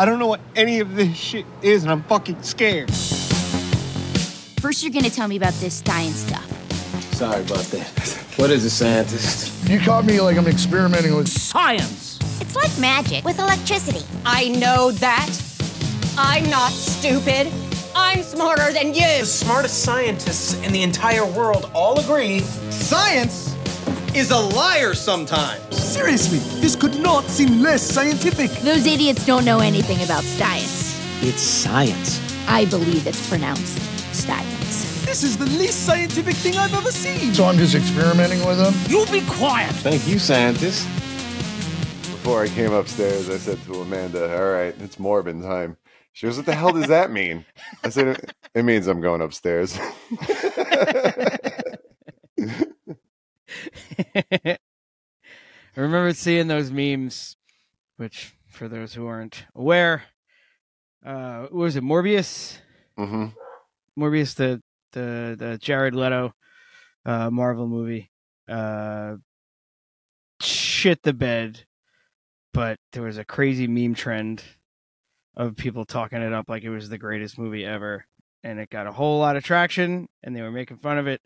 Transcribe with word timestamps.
I 0.00 0.06
don't 0.06 0.18
know 0.18 0.28
what 0.28 0.40
any 0.56 0.80
of 0.80 0.96
this 0.96 1.14
shit 1.14 1.44
is, 1.60 1.82
and 1.82 1.92
I'm 1.92 2.02
fucking 2.04 2.42
scared. 2.42 2.90
First, 4.58 4.82
you're 4.82 4.92
gonna 4.92 5.10
tell 5.10 5.28
me 5.28 5.36
about 5.36 5.52
this 5.60 5.82
science 5.84 6.20
stuff. 6.20 7.12
Sorry 7.12 7.42
about 7.42 7.64
that. 7.66 7.88
What 8.36 8.48
is 8.48 8.64
a 8.64 8.70
scientist? 8.70 9.68
You 9.68 9.78
caught 9.78 10.06
me 10.06 10.18
like 10.22 10.38
I'm 10.38 10.46
experimenting 10.46 11.14
with 11.14 11.28
Science! 11.28 12.18
It's 12.40 12.56
like 12.56 12.70
magic 12.78 13.26
with 13.26 13.38
electricity. 13.38 14.00
I 14.24 14.48
know 14.48 14.90
that. 14.90 15.28
I'm 16.16 16.48
not 16.48 16.72
stupid. 16.72 17.52
I'm 17.94 18.22
smarter 18.22 18.72
than 18.72 18.94
you. 18.94 19.18
The 19.18 19.26
smartest 19.26 19.82
scientists 19.82 20.54
in 20.62 20.72
the 20.72 20.82
entire 20.82 21.26
world 21.26 21.70
all 21.74 22.00
agree 22.00 22.40
Science 22.70 23.49
is 24.14 24.30
a 24.30 24.38
liar 24.38 24.94
sometimes. 24.94 25.76
Seriously, 25.76 26.38
this 26.60 26.74
could 26.76 26.98
not 27.00 27.24
seem 27.24 27.60
less 27.60 27.82
scientific. 27.82 28.50
Those 28.62 28.86
idiots 28.86 29.24
don't 29.26 29.44
know 29.44 29.60
anything 29.60 30.02
about 30.02 30.22
science. 30.24 30.98
It's 31.22 31.42
science. 31.42 32.20
I 32.48 32.64
believe 32.66 33.06
it's 33.06 33.28
pronounced 33.28 33.78
science. 34.14 35.04
This 35.04 35.22
is 35.22 35.36
the 35.36 35.46
least 35.46 35.86
scientific 35.86 36.34
thing 36.36 36.56
I've 36.56 36.74
ever 36.74 36.90
seen. 36.90 37.32
So 37.34 37.44
I'm 37.44 37.56
just 37.58 37.74
experimenting 37.74 38.44
with 38.46 38.58
them. 38.58 38.74
You 38.88 39.04
be 39.10 39.26
quiet! 39.28 39.70
Thank 39.76 40.06
you, 40.08 40.18
scientist. 40.18 40.86
Before 42.12 42.42
I 42.42 42.48
came 42.48 42.72
upstairs, 42.72 43.28
I 43.30 43.36
said 43.38 43.62
to 43.64 43.80
Amanda, 43.80 44.36
"All 44.36 44.50
right, 44.50 44.74
it's 44.80 44.96
Morbin 44.96 45.42
time." 45.42 45.76
She 46.12 46.26
goes, 46.26 46.36
"What 46.36 46.46
the 46.46 46.54
hell 46.54 46.72
does 46.72 46.88
that 46.88 47.10
mean?" 47.10 47.44
I 47.84 47.88
said, 47.88 48.08
"It- 48.08 48.32
"It 48.54 48.62
means 48.64 48.86
I'm 48.88 49.00
going 49.00 49.20
upstairs." 49.20 49.78
I 54.44 54.58
remember 55.76 56.12
seeing 56.14 56.48
those 56.48 56.70
memes, 56.70 57.36
which, 57.96 58.32
for 58.48 58.68
those 58.68 58.94
who 58.94 59.06
aren't 59.06 59.44
aware, 59.54 60.04
uh, 61.04 61.42
what 61.42 61.52
was 61.52 61.76
it 61.76 61.84
Morbius? 61.84 62.58
hmm 62.96 63.26
Morbius, 63.98 64.34
the 64.34 64.62
the 64.92 65.36
the 65.38 65.58
Jared 65.60 65.94
Leto 65.94 66.32
uh, 67.04 67.30
Marvel 67.30 67.66
movie, 67.68 68.10
uh, 68.48 69.16
shit 70.40 71.02
the 71.02 71.12
bed, 71.12 71.64
but 72.52 72.78
there 72.92 73.02
was 73.02 73.18
a 73.18 73.24
crazy 73.24 73.66
meme 73.66 73.94
trend 73.94 74.42
of 75.36 75.56
people 75.56 75.84
talking 75.84 76.22
it 76.22 76.32
up 76.32 76.48
like 76.48 76.62
it 76.62 76.70
was 76.70 76.88
the 76.88 76.98
greatest 76.98 77.38
movie 77.38 77.64
ever, 77.64 78.04
and 78.42 78.58
it 78.58 78.70
got 78.70 78.86
a 78.86 78.92
whole 78.92 79.18
lot 79.18 79.36
of 79.36 79.44
traction, 79.44 80.08
and 80.22 80.34
they 80.34 80.42
were 80.42 80.50
making 80.50 80.78
fun 80.78 80.98
of 80.98 81.06
it. 81.06 81.20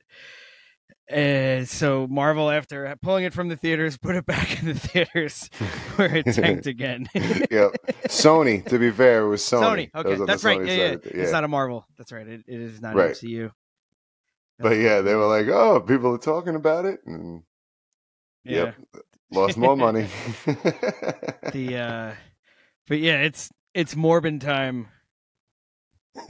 And 1.08 1.68
so 1.68 2.06
Marvel, 2.06 2.50
after 2.50 2.96
pulling 3.02 3.24
it 3.24 3.34
from 3.34 3.48
the 3.48 3.56
theaters, 3.56 3.96
put 4.02 4.16
it 4.16 4.24
back 4.26 4.60
in 4.62 4.68
the 4.68 4.74
theaters 4.78 5.48
where 5.96 6.16
it 6.16 6.24
tanked 6.26 6.66
again. 6.66 7.08
yep. 7.14 7.72
Sony. 8.08 8.64
To 8.66 8.78
be 8.78 8.90
fair, 8.90 9.22
it 9.22 9.28
was 9.28 9.42
Sony. 9.42 9.90
Sony. 9.90 9.94
Okay, 9.94 10.24
that's 10.24 10.44
right. 10.44 10.60
Sony 10.60 10.66
Yeah, 10.68 10.74
yeah, 10.74 10.90
side. 10.92 11.00
It's 11.04 11.32
not 11.32 11.44
a 11.44 11.48
Marvel. 11.48 11.86
That's 11.98 12.10
right. 12.12 12.26
It, 12.26 12.44
it 12.46 12.60
is 12.60 12.80
not 12.80 12.94
Right. 12.94 13.10
MCU. 13.10 13.50
But 14.58 14.76
yeah, 14.78 15.00
they 15.00 15.14
were 15.14 15.26
like, 15.26 15.48
"Oh, 15.48 15.80
people 15.80 16.14
are 16.14 16.18
talking 16.18 16.54
about 16.54 16.84
it," 16.84 17.00
and 17.06 17.42
Yeah. 18.44 18.56
yep, 18.66 18.76
lost 19.32 19.56
more 19.58 19.76
money. 19.76 20.06
the 21.52 21.76
uh 21.76 22.14
but 22.86 22.98
yeah, 23.00 23.20
it's 23.22 23.50
it's 23.74 23.94
Morbin 23.96 24.40
time 24.40 24.86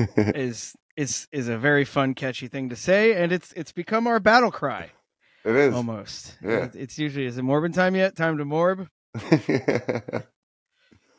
is 0.09 0.75
is 0.97 1.29
is 1.33 1.49
a 1.49 1.59
very 1.59 1.85
fun, 1.85 2.15
catchy 2.15 2.49
thing 2.49 2.69
to 2.71 2.77
say, 2.77 3.15
and 3.15 3.33
it's 3.33 3.53
it's 3.53 3.73
become 3.73 4.07
our 4.07 4.21
battle 4.21 4.51
cry 4.51 4.91
it 5.45 5.55
is. 5.57 5.75
almost. 5.75 6.37
Yeah. 6.43 6.69
It's 6.75 6.99
usually 6.99 7.27
is 7.27 7.37
it 7.39 7.43
Morbin 7.45 7.75
time 7.75 7.95
yet? 7.97 8.17
Time 8.17 8.39
to 8.39 8.45
Morb. 8.45 8.89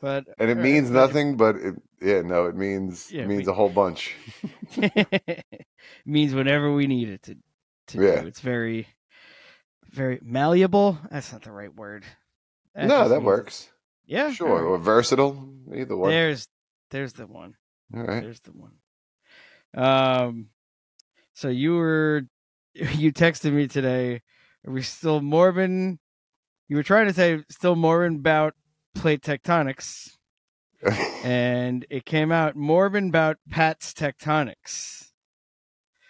But 0.02 0.26
and 0.38 0.50
it 0.50 0.58
means 0.58 0.90
right, 0.90 1.00
nothing, 1.00 1.36
but 1.38 1.56
it, 1.56 1.74
yeah, 2.02 2.20
no, 2.20 2.46
it 2.46 2.54
means 2.54 3.10
Yeah, 3.10 3.26
means 3.26 3.46
we- 3.46 3.50
a 3.52 3.54
whole 3.54 3.70
bunch. 3.70 4.14
means 6.04 6.34
whenever 6.34 6.72
we 6.72 6.86
need 6.86 7.08
it 7.08 7.22
to 7.22 7.36
to 7.88 8.02
Yeah. 8.02 8.20
do. 8.20 8.26
It's 8.26 8.40
very 8.40 8.88
very 9.90 10.18
malleable. 10.22 10.98
That's 11.10 11.32
not 11.32 11.42
the 11.42 11.50
right 11.50 11.74
word. 11.74 12.04
no, 12.76 13.08
that 13.08 13.22
works. 13.22 13.70
Yeah, 14.04 14.30
Sure, 14.32 14.48
right. 14.54 14.62
or 14.62 14.78
versatile, 14.78 15.48
either 15.74 15.96
one. 15.96 16.10
There's 16.10 16.46
there's 16.90 17.14
the 17.14 17.26
one. 17.26 17.54
All 17.94 18.02
right. 18.04 18.22
There's 18.22 18.40
the 18.40 18.52
one. 18.52 18.72
Um, 19.76 20.48
so 21.34 21.48
you 21.48 21.74
were 21.74 22.22
you 22.74 23.12
texted 23.12 23.52
me 23.52 23.68
today. 23.68 24.22
Are 24.66 24.72
we 24.72 24.82
still 24.82 25.20
Morbin? 25.20 25.98
You 26.68 26.76
were 26.76 26.82
trying 26.82 27.06
to 27.06 27.12
say 27.12 27.44
still 27.48 27.76
Morbin 27.76 28.16
about 28.16 28.54
plate 28.94 29.22
tectonics, 29.22 30.16
and 31.24 31.86
it 31.90 32.04
came 32.04 32.32
out 32.32 32.56
Morbin 32.56 33.08
about 33.08 33.36
Pat's 33.50 33.92
tectonics, 33.92 35.10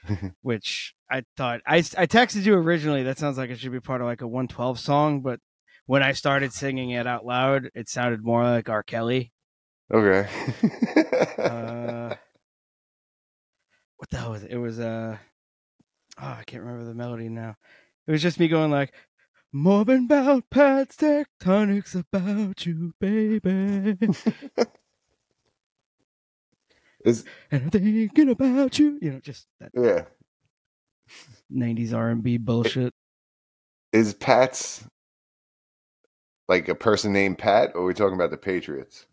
which 0.43 0.95
I 1.11 1.25
thought 1.37 1.61
I 1.67 1.79
I 1.79 2.07
texted 2.07 2.45
you 2.45 2.55
originally. 2.55 3.03
That 3.03 3.19
sounds 3.19 3.37
like 3.37 3.51
it 3.51 3.59
should 3.59 3.73
be 3.73 3.81
part 3.81 4.01
of 4.01 4.07
like 4.07 4.23
a 4.23 4.29
112 4.29 4.79
song, 4.79 5.21
but 5.21 5.41
when 5.87 6.03
I 6.03 6.13
started 6.13 6.53
singing 6.53 6.91
it 6.91 7.07
out 7.07 7.27
loud, 7.27 7.71
it 7.75 7.89
sounded 7.89 8.25
more 8.25 8.43
like 8.43 8.69
R. 8.69 8.83
Kelly. 8.83 9.33
Okay. 9.93 10.27
uh, 11.39 12.15
what 13.97 14.11
the 14.11 14.19
hell 14.19 14.33
was 14.33 14.43
it? 14.43 14.51
It 14.53 14.59
was 14.59 14.79
uh 14.79 15.17
oh, 16.21 16.27
I 16.27 16.43
can't 16.47 16.63
remember 16.63 16.85
the 16.85 16.95
melody 16.95 17.29
now. 17.29 17.57
It 18.07 18.13
was 18.13 18.23
just 18.23 18.39
me 18.39 18.49
going 18.49 18.71
like 18.71 18.93
Morbin 19.55 20.05
about 20.07 20.51
Pat's 20.51 20.97
tectonics 20.97 21.95
about 21.95 22.67
you, 22.67 22.95
baby. 23.01 23.97
Is 27.05 27.25
and 27.51 27.63
I'm 27.63 27.71
thinking 27.71 28.31
about 28.31 28.79
you. 28.79 28.99
You 29.01 29.13
know, 29.13 29.21
just 29.21 29.47
that 29.61 29.71
yeah. 29.75 30.03
nineties 31.49 31.95
R 31.95 32.11
and 32.11 32.23
B 32.23 32.37
bullshit. 32.37 32.93
Is 33.93 34.13
Pat's 34.13 34.85
like 36.49 36.69
a 36.69 36.75
person 36.75 37.13
named 37.13 37.39
Pat, 37.39 37.71
or 37.75 37.83
are 37.83 37.85
we 37.85 37.95
talking 37.95 38.17
about 38.17 38.31
the 38.31 38.37
Patriots? 38.37 39.07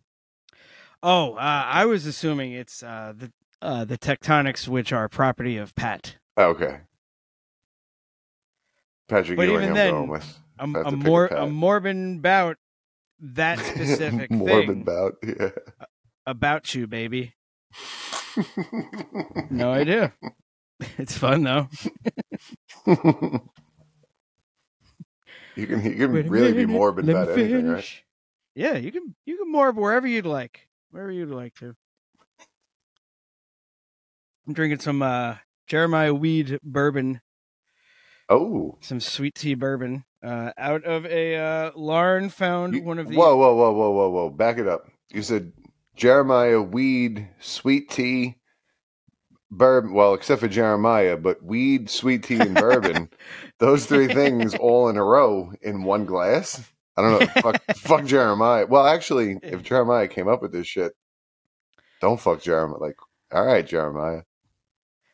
Oh, 1.04 1.34
uh, 1.34 1.66
I 1.68 1.86
was 1.86 2.08
assuming 2.08 2.54
it's 2.54 2.82
uh 2.82 3.14
the 3.16 3.32
uh 3.64 3.86
the 3.86 3.98
tectonics 3.98 4.68
which 4.68 4.94
are 4.94 5.10
property 5.10 5.58
of 5.58 5.74
Pat. 5.76 6.18
Oh, 6.38 6.50
okay. 6.50 6.82
Patrick 9.08 9.38
But 9.38 9.48
Ewing, 9.48 9.64
even 9.64 9.74
then, 9.74 10.08
with. 10.08 10.40
I'm 10.60 10.76
I 10.76 10.80
have 10.80 10.88
to 10.88 10.94
I'm 10.94 11.02
a 11.02 11.28
Pat. 11.30 11.50
Morbin 11.50 12.18
about 12.20 12.58
that 13.20 13.60
specific 13.66 14.30
Morbid 14.30 14.68
thing 14.68 14.84
bout, 14.84 15.16
yeah. 15.24 15.50
about 16.26 16.76
you, 16.76 16.86
baby. 16.88 17.34
No 19.50 19.72
idea. 19.72 20.14
It's 20.98 21.18
fun 21.18 21.44
though. 21.44 21.70
you 25.56 25.68
can 25.68 25.84
you 25.84 25.96
can 25.96 26.14
Wait 26.14 26.26
a 26.26 26.30
really 26.30 26.52
be 26.54 26.66
morbid 26.66 27.08
about 27.08 27.30
anything, 27.30 27.68
right? 27.70 28.02
Yeah, 28.56 28.74
you 28.74 28.92
can 28.92 29.16
you 29.26 29.38
can 29.38 29.54
morb 29.54 29.76
wherever 29.76 30.08
you'd 30.08 30.26
like, 30.26 30.68
wherever 30.90 31.12
you'd 31.12 31.30
like 31.30 31.54
to. 31.56 31.76
I'm 34.48 34.54
drinking 34.54 34.80
some 34.80 35.02
uh 35.02 35.38
Jeremiah 35.68 36.14
Weed 36.14 36.60
bourbon, 36.64 37.22
Oh, 38.30 38.78
some 38.82 39.00
sweet 39.00 39.36
tea 39.36 39.54
bourbon, 39.54 40.06
uh, 40.24 40.52
out 40.58 40.84
of 40.84 41.06
a 41.06 41.36
uh, 41.36 41.72
Lauren 41.76 42.30
found 42.30 42.86
one 42.86 43.00
of 43.00 43.08
the. 43.08 43.16
whoa, 43.16 43.36
whoa, 43.36 43.54
whoa, 43.56 43.72
whoa, 43.72 43.92
whoa, 43.92 44.10
whoa! 44.10 44.30
Back 44.30 44.58
it 44.58 44.68
up. 44.68 44.88
You 45.12 45.22
said 45.22 45.52
Jeremiah 45.96 46.62
weed, 46.62 47.30
sweet 47.40 47.90
tea, 47.90 48.36
bourbon. 49.52 49.94
Well, 49.94 50.14
except 50.14 50.42
for 50.42 50.48
Jeremiah, 50.48 51.18
but 51.18 51.44
weed, 51.44 51.90
sweet 51.90 52.24
tea, 52.24 52.40
and 52.40 52.56
bourbon. 52.56 53.10
those 53.60 53.86
three 53.86 54.08
things 54.08 54.56
all 54.56 54.90
in 54.90 54.98
a 54.98 55.04
row 55.04 55.52
in 55.62 55.84
one 55.84 56.06
glass. 56.06 56.70
I 56.96 57.02
don't 57.02 57.20
know. 57.20 57.42
fuck, 57.42 57.62
fuck 57.76 58.06
Jeremiah. 58.06 58.66
Well, 58.68 58.86
actually, 58.86 59.40
if 59.42 59.64
Jeremiah 59.64 60.08
came 60.08 60.28
up 60.28 60.42
with 60.42 60.52
this 60.52 60.68
shit, 60.68 60.94
don't 62.02 62.20
fuck 62.20 62.42
Jeremiah. 62.42 62.80
Like, 62.80 62.96
all 63.32 63.46
right, 63.46 63.66
Jeremiah. 63.66 64.22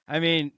I 0.09 0.19
mean, 0.19 0.51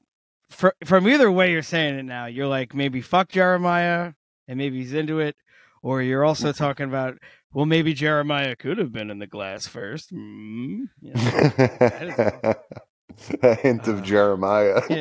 fr- 0.50 0.70
from 0.86 1.08
either 1.08 1.30
way 1.30 1.52
you're 1.52 1.62
saying 1.62 2.00
it 2.00 2.06
now, 2.06 2.26
you're 2.26 2.48
like 2.48 2.74
maybe 2.74 3.02
fuck 3.02 3.28
Jeremiah 3.30 4.14
and 4.48 4.58
maybe 4.58 4.80
he's 4.80 4.94
into 4.94 5.20
it, 5.20 5.36
or 5.84 6.02
you're 6.02 6.24
also 6.24 6.52
talking 6.54 6.88
about 6.88 7.18
well 7.54 7.66
maybe 7.66 7.94
Jeremiah 7.94 8.56
could 8.56 8.78
have 8.78 8.94
been 8.94 9.12
in 9.12 9.20
the 9.20 9.28
glass 9.28 9.68
first. 9.68 10.14
Mm, 10.14 10.88
you 11.02 11.14
know, 11.14 12.56
a 13.44 13.56
hint 13.62 13.88
of 13.88 14.04
Jeremiah. 14.04 14.82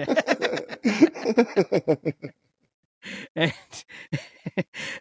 and 3.37 3.53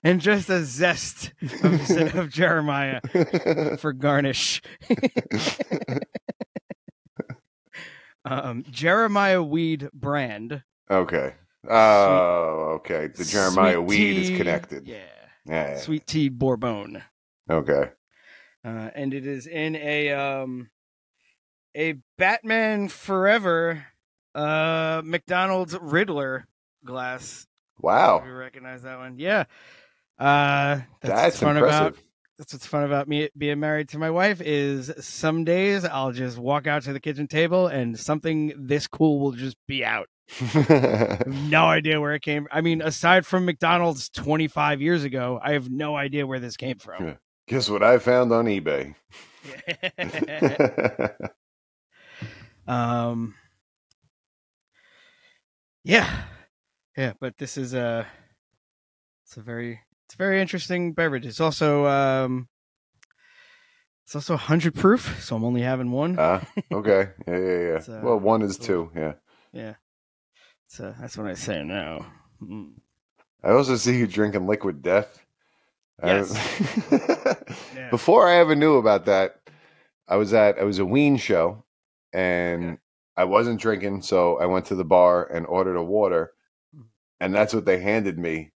and 0.03 0.21
just 0.21 0.49
a 0.49 0.63
zest 0.63 1.33
of, 1.63 2.15
of 2.15 2.29
Jeremiah 2.29 3.01
for 3.77 3.93
garnish. 3.93 4.61
Um, 8.29 8.63
Jeremiah 8.69 9.43
Weed 9.43 9.89
brand. 9.93 10.63
Okay. 10.89 11.35
Oh, 11.67 12.77
okay. 12.79 13.07
The 13.07 13.25
Jeremiah 13.25 13.75
Sweet 13.75 13.85
weed 13.85 14.17
is 14.17 14.37
connected. 14.37 14.87
Yeah. 14.87 14.97
Yeah. 15.45 15.77
Sweet 15.77 16.07
tea 16.07 16.29
Bourbon. 16.29 17.03
Okay. 17.49 17.91
uh, 18.63 18.89
and 18.95 19.13
it 19.13 19.25
is 19.25 19.47
in 19.47 19.75
a 19.75 20.11
um 20.11 20.69
a 21.75 21.95
Batman 22.17 22.87
Forever 22.87 23.85
uh 24.35 25.01
McDonald's 25.03 25.77
Riddler 25.79 26.47
glass. 26.85 27.47
Wow, 27.81 28.23
you 28.25 28.33
recognize 28.33 28.83
that 28.83 28.97
one, 28.97 29.17
yeah. 29.17 29.45
Uh, 30.17 30.81
that's, 31.01 31.13
that's, 31.13 31.39
fun 31.39 31.55
impressive. 31.57 31.87
about 31.87 31.97
that's 32.39 32.53
what's 32.53 32.65
fun 32.65 32.85
about 32.85 33.09
me 33.09 33.29
being 33.37 33.59
married 33.59 33.89
to 33.89 33.97
my 33.97 34.09
wife 34.09 34.39
is 34.39 34.93
some 35.01 35.43
days 35.43 35.83
I'll 35.83 36.13
just 36.13 36.37
walk 36.37 36.67
out 36.67 36.83
to 36.83 36.93
the 36.93 36.99
kitchen 37.01 37.27
table 37.27 37.67
and 37.67 37.99
something 37.99 38.53
this 38.55 38.87
cool 38.87 39.19
will 39.19 39.33
just 39.33 39.57
be 39.67 39.83
out. 39.83 40.07
No 41.27 41.65
idea 41.65 41.99
where 41.99 42.13
it 42.13 42.21
came. 42.21 42.47
I 42.51 42.61
mean, 42.61 42.81
aside 42.81 43.25
from 43.25 43.45
McDonald's 43.45 44.09
25 44.09 44.81
years 44.81 45.03
ago, 45.03 45.39
I 45.43 45.51
have 45.53 45.69
no 45.69 45.97
idea 45.97 46.25
where 46.25 46.39
this 46.39 46.55
came 46.55 46.77
from. 46.77 47.17
Guess 47.47 47.69
what 47.69 47.83
I 47.83 47.97
found 47.97 48.31
on 48.31 48.45
eBay? 48.45 48.95
um, 52.67 53.35
yeah, 55.83 56.23
yeah, 56.95 57.13
but 57.19 57.37
this 57.37 57.57
is 57.57 57.73
a 57.73 58.07
it's 59.25 59.35
a 59.37 59.41
very 59.41 59.81
it's 60.09 60.15
a 60.15 60.17
very 60.17 60.41
interesting 60.41 60.93
beverage. 60.93 61.27
It's 61.27 61.39
also 61.39 61.85
um 61.85 62.47
it's 64.05 64.15
also 64.15 64.33
100 64.33 64.73
proof, 64.73 65.23
so 65.23 65.35
I'm 65.35 65.43
only 65.43 65.61
having 65.61 65.91
one. 65.91 66.15
Ah, 66.17 66.43
okay. 66.71 67.09
Yeah, 67.27 67.37
yeah, 67.37 67.59
yeah. 67.59 67.95
Uh, 67.95 68.01
well, 68.01 68.19
one 68.19 68.41
is 68.41 68.57
two. 68.57 68.89
Yeah. 68.95 69.13
yeah, 69.53 69.73
so 70.65 70.95
that's 70.99 71.15
what 71.15 71.27
I 71.27 71.35
say 71.35 71.63
now. 71.63 72.07
Mm. 72.41 72.71
I 73.43 73.51
also 73.51 73.75
see 73.75 73.99
you 73.99 74.07
drinking 74.07 74.47
liquid 74.47 74.81
death. 74.81 75.23
Yes. 76.03 76.33
Yeah. 77.75 77.89
Before 77.91 78.27
I 78.27 78.37
ever 78.37 78.55
knew 78.55 78.77
about 78.77 79.05
that, 79.05 79.39
I 80.07 80.15
was 80.15 80.33
at 80.33 80.57
I 80.59 80.63
was 80.63 80.79
a 80.79 80.85
Ween 80.85 81.17
show, 81.17 81.65
and 82.13 82.79
I 83.15 83.25
wasn't 83.25 83.61
drinking, 83.61 84.01
so 84.01 84.39
I 84.39 84.45
went 84.47 84.65
to 84.67 84.75
the 84.75 84.83
bar 84.83 85.23
and 85.25 85.45
ordered 85.45 85.75
a 85.75 85.83
water, 85.83 86.31
Mm. 86.75 86.85
and 87.19 87.35
that's 87.35 87.53
what 87.53 87.65
they 87.65 87.79
handed 87.79 88.17
me. 88.17 88.51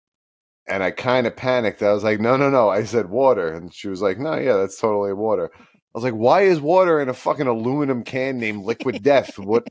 And 0.68 0.82
I 0.82 0.92
kind 0.92 1.28
of 1.28 1.36
panicked. 1.36 1.84
I 1.84 1.92
was 1.92 2.04
like, 2.04 2.20
"No, 2.20 2.38
no, 2.38 2.50
no!" 2.50 2.70
I 2.70 2.84
said 2.84 3.10
water, 3.10 3.54
and 3.54 3.74
she 3.74 3.90
was 3.90 4.02
like, 4.02 4.18
"No, 4.18 4.38
yeah, 4.38 4.56
that's 4.56 4.80
totally 4.80 5.14
water." 5.14 5.52
I 5.56 5.60
was 5.94 6.04
like, 6.04 6.14
"Why 6.14 6.44
is 6.44 6.62
water 6.62 7.02
in 7.02 7.10
a 7.10 7.14
fucking 7.14 7.48
aluminum 7.48 8.04
can 8.04 8.40
named 8.40 8.64
Liquid 8.64 9.04
Death? 9.04 9.38
What? 9.38 9.68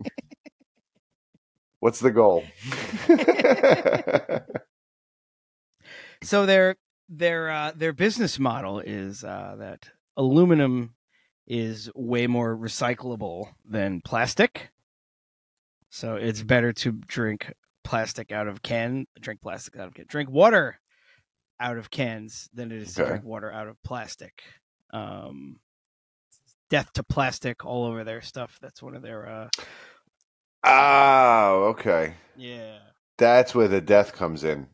What's 1.81 2.01
the 2.01 2.11
goal?" 2.11 2.45
so 6.23 6.47
their 6.47 6.77
their 7.09 7.51
uh, 7.51 7.73
their 7.75 7.93
business 7.93 8.39
model 8.39 8.81
is 8.81 9.25
uh, 9.25 9.57
that 9.59 9.91
aluminum 10.17 10.95
is 11.47 11.91
way 11.95 12.27
more 12.27 12.57
recyclable 12.57 13.49
than 13.65 14.01
plastic. 14.01 14.71
So 15.91 16.17
it's 16.17 16.43
better 16.43 16.73
to 16.73 16.93
drink 16.93 17.53
plastic 17.85 18.33
out 18.33 18.49
of 18.49 18.63
can, 18.63 19.07
drink 19.21 19.41
plastic 19.41 19.77
out 19.77 19.89
of 19.89 19.95
can, 19.95 20.07
drink 20.09 20.31
water 20.31 20.81
out 21.63 21.79
of 21.79 21.91
cans 21.91 22.49
than 22.53 22.73
it 22.73 22.83
is 22.83 22.95
to 22.95 23.07
drink 23.07 23.25
water 23.25 23.51
out 23.51 23.69
of 23.69 23.83
plastic. 23.83 24.43
Um, 24.93 25.57
death 26.69 26.93
to 26.95 27.03
plastic 27.03 27.65
all 27.65 27.85
over 27.85 28.05
their 28.05 28.21
stuff. 28.21 28.59
That's 28.61 28.83
one 28.83 28.95
of 28.95 29.03
their 29.03 29.29
uh, 29.29 29.49
oh, 30.65 31.65
okay. 31.71 32.15
yeah. 32.37 32.79
That's 33.19 33.55
where 33.55 33.69
the 33.69 33.81
death 33.81 34.13
comes 34.13 34.45
in. 34.45 34.67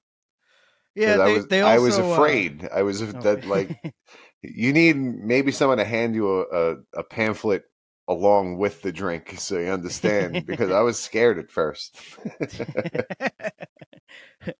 Yeah, 0.94 1.18
I 1.18 1.32
was 1.32 1.46
they 1.46 1.62
I 1.62 1.78
was 1.78 1.98
also, 1.98 2.10
uh, 2.10 2.14
afraid. 2.14 2.68
I 2.72 2.82
was 2.82 3.02
oh. 3.02 3.06
that 3.06 3.46
like 3.46 3.94
you 4.42 4.72
need 4.72 4.96
maybe 4.96 5.52
someone 5.52 5.78
to 5.78 5.84
hand 5.84 6.14
you 6.14 6.40
a, 6.40 6.42
a, 6.42 6.76
a 6.96 7.04
pamphlet 7.04 7.64
along 8.08 8.56
with 8.56 8.80
the 8.80 8.90
drink 8.90 9.34
so 9.38 9.58
you 9.58 9.66
understand 9.66 10.46
because 10.46 10.70
I 10.72 10.80
was 10.80 10.98
scared 10.98 11.38
at 11.38 11.50
first. 11.50 11.96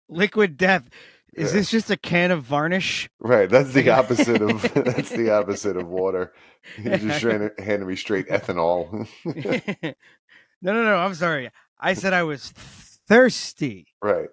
liquid 0.09 0.57
death. 0.57 0.89
Is 1.39 1.53
Yeah. 1.53 1.59
this 1.61 1.71
just 1.71 1.91
a 1.91 1.97
can 1.97 2.31
of 2.31 2.43
varnish? 2.43 3.09
right, 3.21 3.49
that's 3.49 3.73
the 3.73 3.91
opposite 3.91 4.43
of 4.43 4.63
that's 4.75 5.11
the 5.11 5.31
opposite 5.31 5.77
of 5.77 5.87
water. 5.89 6.33
You're 6.83 6.99
just 6.99 7.21
trying 7.23 7.49
to 7.51 7.63
hand 7.63 7.87
me 7.87 7.97
straight 7.97 8.29
ethanol. 8.29 9.07
no, 9.25 10.73
no, 10.73 10.83
no. 10.85 10.97
I'm 10.97 11.15
sorry. 11.15 11.51
I 11.81 11.95
said 11.95 12.13
I 12.13 12.25
was 12.25 12.51
thirsty. 12.51 13.87
right. 14.03 14.29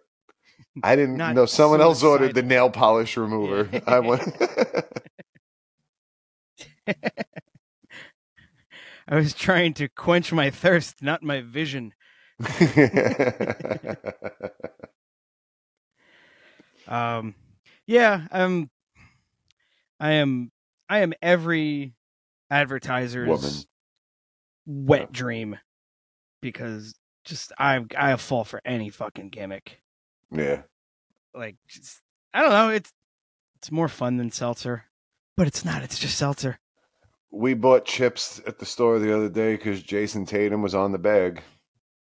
I 0.84 0.96
didn't 0.98 1.16
know 1.18 1.46
someone 1.46 1.80
else 1.80 2.04
ordered 2.04 2.34
the 2.36 2.44
nail 2.44 2.69
polish 2.69 3.16
remover. 3.16 3.69
I 3.88 4.00
went 4.00 4.24
I 9.07 9.16
was 9.16 9.34
trying 9.34 9.74
to 9.75 9.88
quench 9.88 10.34
my 10.34 10.50
thirst, 10.50 11.02
not 11.02 11.24
my 11.24 11.42
vision. 11.42 11.94
Um, 16.88 17.36
yeah, 17.88 18.28
um, 18.32 18.70
I 20.00 20.12
am. 20.14 20.52
I 20.90 21.00
am 21.00 21.14
every 21.22 21.96
advertiser's 22.52 23.28
Woman. 23.28 23.54
wet 24.66 25.12
dream 25.12 25.58
because 26.42 26.94
just 27.24 27.52
I 27.58 27.84
I 27.98 28.16
fall 28.18 28.44
for 28.44 28.62
any 28.66 28.90
fucking 28.90 29.30
gimmick. 29.30 29.82
yeah. 30.32 30.62
Like, 31.34 31.58
just, 31.68 32.02
I 32.34 32.42
don't 32.42 32.52
know. 32.52 32.70
It's 32.70 32.92
it's 33.58 33.72
more 33.72 33.90
fun 33.90 34.18
than 34.18 34.31
seltzer, 34.31 34.86
but 35.36 35.48
it's 35.48 35.66
not. 35.66 35.84
It's 35.84 36.00
just 36.00 36.18
seltzer. 36.18 36.60
We 37.31 37.54
bought 37.54 37.84
chips 37.86 38.42
at 38.48 38.60
the 38.60 38.66
store 38.66 39.00
the 39.00 39.14
other 39.14 39.28
day 39.28 39.56
because 39.56 39.84
Jayson 39.84 40.26
Tatum 40.26 40.62
was 40.62 40.74
on 40.74 40.94
the 40.94 40.98
bag. 40.98 41.42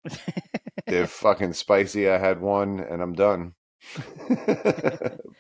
They're 0.88 1.08
fucking 1.08 1.54
spicy. 1.54 2.10
I 2.10 2.18
had 2.18 2.40
one 2.40 2.80
and 2.80 3.02
I'm 3.02 3.14
done. 3.14 3.54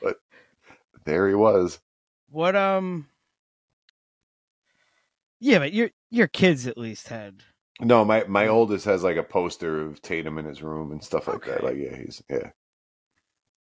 but 0.01 0.17
there 1.05 1.27
he 1.27 1.35
was. 1.35 1.79
what 2.29 2.55
um? 2.55 3.07
Yeah, 5.39 5.59
but 5.59 5.73
your 5.73 5.91
your 6.09 6.27
kids 6.27 6.67
at 6.67 6.77
least 6.77 7.07
had. 7.07 7.43
No, 7.81 8.03
my 8.03 8.25
my 8.25 8.47
oldest 8.47 8.85
has 8.85 9.03
like 9.03 9.17
a 9.17 9.23
poster 9.23 9.81
of 9.81 10.01
Tatum 10.01 10.37
in 10.37 10.45
his 10.45 10.61
room 10.61 10.91
and 10.91 11.03
stuff 11.03 11.27
like 11.27 11.45
that. 11.45 11.63
Like, 11.63 11.77
yeah, 11.77 11.95
he's 11.95 12.21
yeah. 12.29 12.51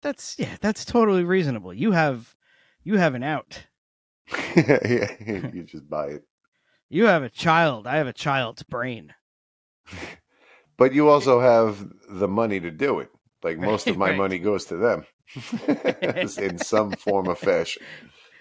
That's 0.02 0.36
yeah. 0.38 0.56
That's 0.60 0.84
totally 0.84 1.24
reasonable. 1.24 1.72
You 1.72 1.92
have 1.92 2.34
you 2.82 2.96
have 2.96 3.14
an 3.14 3.22
out. 3.22 3.66
yeah, 4.56 5.12
you 5.52 5.64
just 5.64 5.88
buy 5.88 6.06
it. 6.06 6.24
You 6.88 7.06
have 7.06 7.22
a 7.22 7.30
child. 7.30 7.86
I 7.86 7.96
have 7.98 8.08
a 8.08 8.12
child's 8.12 8.62
brain. 8.64 9.14
But 10.76 10.92
you 10.94 11.08
also 11.08 11.40
have 11.40 11.88
the 12.08 12.26
money 12.28 12.58
to 12.58 12.70
do 12.70 13.00
it. 13.00 13.10
Like 13.42 13.58
most 13.58 13.86
of 13.86 13.96
my 13.96 14.10
Right. 14.10 14.18
money 14.18 14.38
goes 14.38 14.66
to 14.66 14.76
them 14.76 15.06
in 16.38 16.58
some 16.58 16.92
form 16.92 17.28
of 17.28 17.38
fashion. 17.38 17.82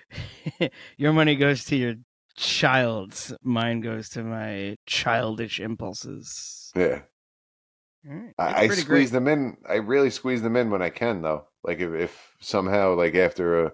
your 0.97 1.13
money 1.13 1.35
goes 1.35 1.63
to 1.65 1.75
your 1.75 1.95
child's. 2.35 3.33
Mine 3.43 3.81
goes 3.81 4.09
to 4.09 4.23
my 4.23 4.77
childish 4.85 5.59
impulses. 5.59 6.71
Yeah. 6.75 7.01
Right. 8.03 8.33
I, 8.37 8.61
I 8.61 8.67
squeeze 8.67 8.83
great. 8.85 9.11
them 9.11 9.27
in. 9.27 9.57
I 9.67 9.75
really 9.75 10.09
squeeze 10.09 10.41
them 10.41 10.55
in 10.55 10.71
when 10.71 10.81
I 10.81 10.89
can, 10.89 11.21
though. 11.21 11.47
Like 11.63 11.79
if, 11.79 11.93
if 11.93 12.35
somehow, 12.39 12.95
like 12.95 13.15
after 13.15 13.65
a 13.65 13.71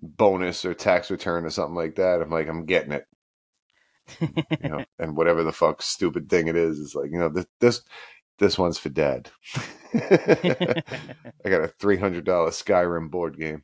bonus 0.00 0.64
or 0.64 0.72
tax 0.72 1.10
return 1.10 1.44
or 1.44 1.50
something 1.50 1.74
like 1.74 1.96
that, 1.96 2.22
I'm 2.22 2.30
like, 2.30 2.48
I'm 2.48 2.64
getting 2.64 2.92
it, 2.92 3.04
you 4.62 4.68
know. 4.70 4.84
and 4.98 5.16
whatever 5.16 5.42
the 5.42 5.52
fuck 5.52 5.82
stupid 5.82 6.30
thing 6.30 6.46
it 6.46 6.56
is, 6.56 6.78
is 6.78 6.94
like, 6.94 7.10
you 7.10 7.18
know, 7.18 7.28
this 7.28 7.46
this 7.60 7.82
this 8.40 8.58
one's 8.58 8.78
for 8.78 8.88
dad. 8.88 9.30
I 9.94 10.82
got 11.44 11.62
a 11.62 11.72
three 11.78 11.96
hundred 11.96 12.24
dollar 12.24 12.50
Skyrim 12.50 13.10
board 13.10 13.38
game. 13.38 13.62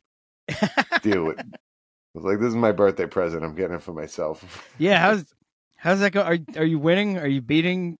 Deal 1.01 1.25
with. 1.25 1.39
I 2.15 2.19
was 2.19 2.23
like, 2.23 2.39
this 2.39 2.49
is 2.49 2.55
my 2.55 2.71
birthday 2.71 3.05
present. 3.05 3.43
I'm 3.43 3.53
getting 3.53 3.75
it 3.75 3.83
for 3.83 3.93
myself. 3.93 4.71
yeah, 4.79 4.97
how's 4.99 5.25
how's 5.75 5.99
that 5.99 6.11
go? 6.11 6.21
Are 6.21 6.37
are 6.55 6.65
you 6.65 6.79
winning? 6.79 7.17
Are 7.17 7.27
you 7.27 7.41
beating 7.41 7.97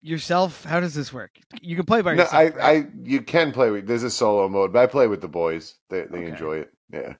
yourself? 0.00 0.64
How 0.64 0.78
does 0.80 0.94
this 0.94 1.12
work? 1.12 1.30
You 1.60 1.74
can 1.74 1.84
play 1.84 2.02
by 2.02 2.14
No, 2.14 2.22
yourself. 2.22 2.34
I, 2.34 2.44
right? 2.56 2.86
I, 2.86 2.88
you 3.02 3.22
can 3.22 3.50
play 3.52 3.70
with. 3.70 3.86
There's 3.86 4.04
a 4.04 4.10
solo 4.10 4.48
mode, 4.48 4.72
but 4.72 4.80
I 4.82 4.86
play 4.86 5.08
with 5.08 5.20
the 5.20 5.28
boys. 5.28 5.74
They, 5.90 6.02
they 6.02 6.18
Okay. 6.18 6.28
enjoy 6.28 6.58
it. 6.58 6.70
Yeah. 6.92 7.14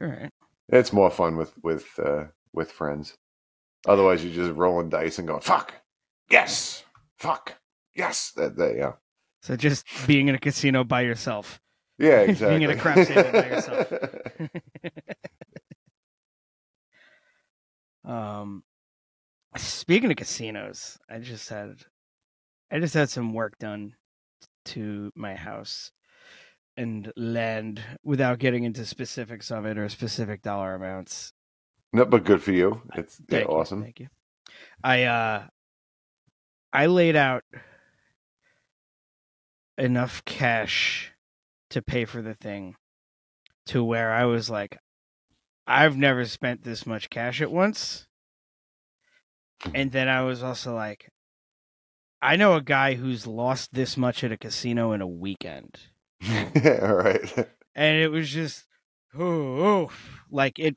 All 0.00 0.06
right. 0.06 0.30
It's 0.68 0.92
more 0.92 1.10
fun 1.10 1.36
with 1.36 1.52
with 1.62 1.86
uh, 2.02 2.24
with 2.54 2.72
friends. 2.72 3.14
Otherwise, 3.86 4.24
you're 4.24 4.46
just 4.46 4.56
rolling 4.56 4.88
dice 4.88 5.18
and 5.18 5.28
going 5.28 5.40
"fuck, 5.42 5.74
yes, 6.30 6.84
fuck, 7.18 7.54
yes." 7.94 8.32
That, 8.36 8.56
that 8.56 8.76
yeah, 8.76 8.92
So 9.42 9.56
just 9.56 9.86
being 10.06 10.28
in 10.28 10.34
a 10.34 10.38
casino 10.38 10.84
by 10.84 11.02
yourself. 11.02 11.60
yeah, 11.98 12.20
exactly. 12.20 12.58
Being 12.58 12.70
in 12.70 12.76
a 12.76 12.80
crap 12.80 13.06
table 13.06 13.32
by 13.32 13.46
yourself. 13.48 13.92
Um, 18.04 18.64
speaking 19.56 20.10
of 20.10 20.16
casinos, 20.16 20.98
I 21.08 21.18
just 21.18 21.48
had, 21.48 21.76
I 22.70 22.80
just 22.80 22.94
had 22.94 23.10
some 23.10 23.32
work 23.32 23.58
done 23.58 23.94
to 24.66 25.12
my 25.14 25.34
house 25.34 25.92
and 26.76 27.12
land 27.16 27.80
without 28.02 28.38
getting 28.38 28.64
into 28.64 28.84
specifics 28.84 29.50
of 29.50 29.66
it 29.66 29.78
or 29.78 29.88
specific 29.88 30.42
dollar 30.42 30.74
amounts. 30.74 31.32
No, 31.92 32.04
but 32.04 32.24
good 32.24 32.42
for 32.42 32.52
you. 32.52 32.80
It's 32.96 33.20
yeah, 33.28 33.38
Thank 33.38 33.48
you, 33.50 33.54
awesome. 33.54 33.82
Thank 33.82 34.00
you. 34.00 34.08
I 34.82 35.04
uh 35.04 35.44
I 36.72 36.86
laid 36.86 37.16
out 37.16 37.44
enough 39.78 40.24
cash 40.24 41.12
to 41.70 41.82
pay 41.82 42.04
for 42.04 42.22
the 42.22 42.34
thing 42.34 42.76
to 43.66 43.82
where 43.82 44.12
I 44.12 44.24
was 44.24 44.50
like 44.50 44.78
I've 45.66 45.96
never 45.96 46.24
spent 46.24 46.64
this 46.64 46.86
much 46.86 47.08
cash 47.08 47.40
at 47.40 47.52
once. 47.52 48.06
And 49.74 49.92
then 49.92 50.08
I 50.08 50.22
was 50.22 50.42
also 50.42 50.74
like 50.74 51.08
I 52.20 52.36
know 52.36 52.54
a 52.54 52.62
guy 52.62 52.94
who's 52.94 53.26
lost 53.26 53.72
this 53.72 53.96
much 53.96 54.22
at 54.22 54.32
a 54.32 54.36
casino 54.36 54.92
in 54.92 55.00
a 55.00 55.06
weekend. 55.06 55.78
All 56.28 56.50
right. 56.94 57.48
And 57.74 57.96
it 57.96 58.10
was 58.10 58.28
just 58.28 58.64
oh, 59.18 59.90
like 60.30 60.58
it 60.58 60.76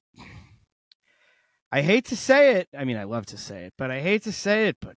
I 1.72 1.82
hate 1.82 2.06
to 2.06 2.16
say 2.16 2.56
it. 2.56 2.70
I 2.78 2.86
mean, 2.86 2.96
I 2.96 3.04
love 3.04 3.26
to 3.28 3.38
say 3.38 3.66
it, 3.66 3.74
but 3.78 3.92
I 3.92 4.00
hate 4.00 4.24
to 4.24 4.32
say 4.32 4.68
it, 4.68 4.78
but 4.80 4.96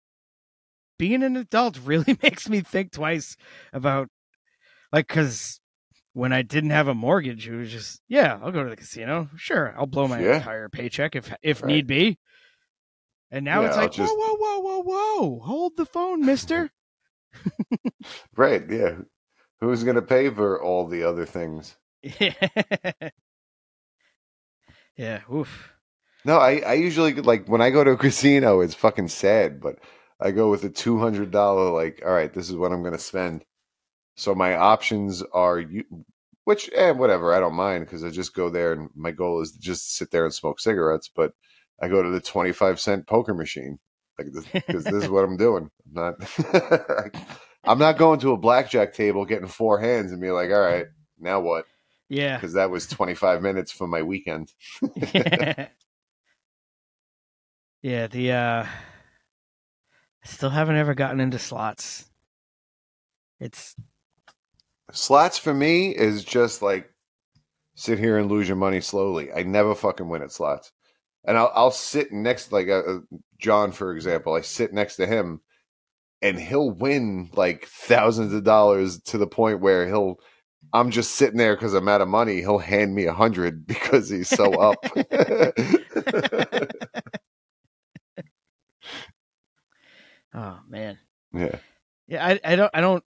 being 0.97 1.23
an 1.23 1.35
adult 1.37 1.79
really 1.85 2.17
makes 2.23 2.49
me 2.49 2.61
think 2.61 2.91
twice 2.91 3.35
about 3.73 4.09
like 4.91 5.07
cuz 5.07 5.59
when 6.13 6.33
I 6.33 6.41
didn't 6.41 6.71
have 6.71 6.87
a 6.87 6.95
mortgage, 6.95 7.47
it 7.47 7.55
was 7.55 7.69
just, 7.71 8.01
yeah, 8.07 8.39
I'll 8.41 8.51
go 8.51 8.63
to 8.63 8.69
the 8.71 8.75
casino. 8.75 9.29
Sure, 9.35 9.75
I'll 9.77 9.85
blow 9.85 10.07
my 10.07 10.19
Yeah. 10.19 10.37
entire 10.37 10.67
paycheck 10.67 11.15
if 11.15 11.31
if 11.43 11.61
Right. 11.61 11.67
need 11.67 11.85
be. 11.87 12.17
And 13.29 13.45
now 13.45 13.61
Yeah, 13.61 13.67
it's 13.67 13.77
like, 13.77 13.91
just- 13.91 14.11
whoa, 14.11 14.35
whoa, 14.35 14.59
whoa, 14.59 14.81
whoa, 14.81 15.19
whoa! 15.19 15.39
Hold 15.41 15.77
the 15.77 15.85
phone, 15.85 16.25
Mister. 16.25 16.71
Right. 18.35 18.63
Yeah. 18.69 18.95
Who's 19.59 19.83
going 19.83 19.95
to 19.95 20.01
pay 20.01 20.29
for 20.29 20.61
all 20.63 20.87
the 20.87 21.03
other 21.03 21.25
things? 21.25 21.75
Yeah. 22.01 22.33
yeah. 24.95 25.21
Oof. 25.31 25.73
No, 26.25 26.37
I, 26.37 26.57
I 26.59 26.73
usually 26.73 27.13
like 27.15 27.47
when 27.47 27.61
I 27.61 27.69
go 27.69 27.83
to 27.83 27.91
a 27.91 27.97
casino, 27.97 28.61
it's 28.61 28.73
fucking 28.73 29.07
sad, 29.09 29.59
but 29.61 29.77
I 30.19 30.31
go 30.31 30.49
with 30.49 30.63
a 30.63 30.69
two 30.69 30.97
hundred 30.99 31.31
dollar 31.31 31.71
like, 31.71 32.01
all 32.05 32.11
right, 32.13 32.33
this 32.33 32.49
is 32.49 32.55
what 32.55 32.71
I'm 32.71 32.83
gonna 32.83 32.97
spend. 32.97 33.43
So 34.15 34.33
my 34.33 34.55
options 34.55 35.23
are 35.33 35.59
you, 35.59 35.83
which 36.45 36.69
eh, 36.73 36.91
whatever, 36.91 37.33
I 37.33 37.39
don't 37.39 37.53
mind 37.53 37.85
because 37.85 38.03
I 38.03 38.09
just 38.09 38.33
go 38.33 38.49
there 38.49 38.73
and 38.73 38.89
my 38.95 39.11
goal 39.11 39.41
is 39.41 39.51
to 39.51 39.59
just 39.59 39.95
sit 39.95 40.11
there 40.11 40.25
and 40.25 40.33
smoke 40.33 40.59
cigarettes. 40.59 41.09
But 41.13 41.33
I 41.81 41.87
go 41.87 42.01
to 42.01 42.09
the 42.09 42.21
twenty 42.21 42.51
five 42.51 42.79
cent 42.79 43.05
poker 43.05 43.33
machine, 43.35 43.79
like 44.17 44.27
because 44.53 44.83
this 44.83 45.03
is 45.03 45.09
what 45.09 45.23
I'm 45.23 45.37
doing. 45.37 45.69
I'm 45.85 45.93
not, 45.93 47.13
I'm 47.63 47.79
not 47.79 47.97
going 47.97 48.19
to 48.21 48.31
a 48.31 48.37
blackjack 48.37 48.93
table 48.93 49.25
getting 49.25 49.47
four 49.47 49.79
hands 49.79 50.11
and 50.11 50.21
be 50.21 50.31
like, 50.31 50.49
all 50.49 50.61
right, 50.61 50.87
now 51.19 51.39
what? 51.41 51.65
Yeah. 52.09 52.37
Because 52.37 52.53
that 52.53 52.71
was 52.71 52.87
twenty 52.87 53.13
five 53.13 53.41
minutes 53.43 53.71
for 53.71 53.87
my 53.87 54.01
weekend. 54.01 54.51
yeah, 55.13 55.67
yeah. 57.83 58.07
the 58.07 58.31
uh 58.31 58.65
still 60.27 60.49
haven't 60.49 60.75
ever 60.75 60.93
gotten 60.93 61.19
into 61.19 61.39
slots. 61.39 62.05
It's 63.39 63.75
Slots 64.91 65.37
for 65.37 65.53
me 65.53 65.95
is 65.95 66.23
just 66.23 66.61
like 66.61 66.89
sit 67.75 67.99
here 67.99 68.17
and 68.17 68.31
lose 68.31 68.47
your 68.47 68.57
money 68.57 68.79
slowly. 68.79 69.31
I 69.33 69.43
never 69.43 69.75
fucking 69.75 70.07
win 70.07 70.21
at 70.21 70.31
slots, 70.31 70.71
and 71.25 71.37
I'll 71.37 71.51
I'll 71.53 71.71
sit 71.71 72.11
next 72.11 72.51
like 72.51 72.69
uh, 72.69 72.83
uh, 72.87 72.99
John 73.37 73.71
for 73.71 73.93
example. 73.93 74.33
I 74.33 74.41
sit 74.41 74.73
next 74.73 74.95
to 74.95 75.05
him, 75.05 75.41
and 76.21 76.39
he'll 76.39 76.71
win 76.71 77.29
like 77.33 77.65
thousands 77.65 78.33
of 78.33 78.43
dollars 78.45 79.01
to 79.03 79.17
the 79.17 79.27
point 79.27 79.59
where 79.59 79.87
he'll. 79.87 80.19
I'm 80.73 80.91
just 80.91 81.15
sitting 81.15 81.37
there 81.37 81.55
because 81.55 81.73
I'm 81.73 81.87
out 81.87 82.01
of 82.01 82.09
money. 82.09 82.37
He'll 82.39 82.57
hand 82.57 82.93
me 82.93 83.05
a 83.05 83.13
hundred 83.13 83.65
because 83.67 84.09
he's 84.09 84.29
so 84.29 84.53
up. 84.53 84.77
oh 90.33 90.59
man. 90.67 90.97
yeah, 91.33 91.59
Yeah, 92.07 92.25
I 92.25 92.39
I 92.43 92.55
don't 92.55 92.71
I 92.73 92.81
don't 92.81 93.03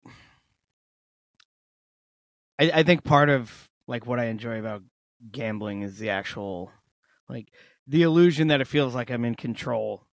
I 2.59 2.71
I 2.75 2.83
think 2.83 3.05
part 3.05 3.29
of 3.31 3.69
like 3.87 4.07
what 4.07 4.21
I 4.21 4.27
enjoy 4.27 4.59
about 4.59 4.83
gambling 5.31 5.83
is 5.83 5.99
the 5.99 6.11
actual 6.11 6.71
like 7.29 7.49
the 7.87 8.03
illusion 8.03 8.49
that 8.49 8.61
it 8.61 8.67
feels 8.67 8.95
like 8.95 9.11
I'm 9.11 9.25
in 9.25 9.35
control 9.35 10.07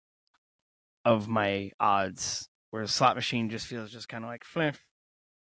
of 1.04 1.28
my 1.28 1.70
odds. 1.78 2.48
Whereas 2.70 2.92
slot 2.92 3.16
machine 3.16 3.48
just 3.48 3.66
feels 3.66 3.90
just 3.90 4.08
kind 4.08 4.24
of 4.24 4.28
like 4.28 4.44
flirf, 4.44 4.76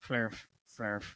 flirf, 0.07 0.45
flirf. 0.79 1.15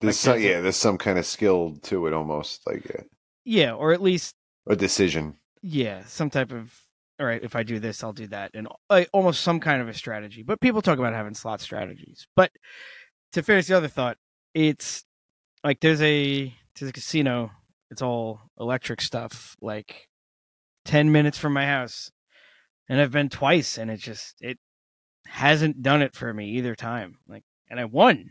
there's 0.00 0.16
Like, 0.24 0.36
some, 0.36 0.40
yeah, 0.42 0.60
there's 0.60 0.76
some 0.76 0.98
kind 0.98 1.18
of 1.18 1.26
skill 1.26 1.76
to 1.82 2.06
it, 2.06 2.12
almost 2.14 2.66
like 2.66 2.84
yeah, 2.86 3.02
Yeah, 3.44 3.72
or 3.74 3.92
at 3.92 4.02
least 4.02 4.34
a 4.66 4.74
decision. 4.74 5.36
yeah, 5.62 6.04
some 6.06 6.30
type 6.30 6.52
of 6.52 6.72
all 7.20 7.26
right. 7.26 7.42
If 7.42 7.54
I 7.54 7.62
do 7.62 7.78
this, 7.78 8.02
I'll 8.02 8.12
do 8.12 8.26
that, 8.28 8.50
and 8.54 8.66
like 8.90 9.08
almost 9.12 9.42
some 9.42 9.60
kind 9.60 9.80
of 9.80 9.88
a 9.88 9.94
strategy. 9.94 10.42
But 10.42 10.60
people 10.60 10.82
talk 10.82 10.98
about 10.98 11.14
having 11.14 11.34
slot 11.34 11.60
strategies. 11.60 12.26
But 12.34 12.50
to 13.32 13.42
finish 13.42 13.66
the 13.66 13.76
other 13.76 13.88
thought, 13.88 14.16
it's 14.52 15.04
like 15.62 15.80
there's 15.80 16.02
a 16.02 16.52
there's 16.78 16.90
a 16.90 16.92
casino. 16.92 17.52
It's 17.90 18.02
all 18.02 18.40
electric 18.58 19.00
stuff. 19.00 19.56
Like 19.60 20.08
ten 20.84 21.12
minutes 21.12 21.38
from 21.38 21.52
my 21.52 21.66
house, 21.66 22.10
and 22.88 23.00
I've 23.00 23.12
been 23.12 23.28
twice, 23.28 23.78
and 23.78 23.90
it 23.90 23.98
just 23.98 24.34
it 24.40 24.58
hasn't 25.26 25.82
done 25.82 26.02
it 26.02 26.14
for 26.14 26.32
me 26.32 26.50
either 26.50 26.74
time. 26.74 27.18
Like, 27.28 27.44
and 27.70 27.78
I 27.78 27.84
won. 27.84 28.30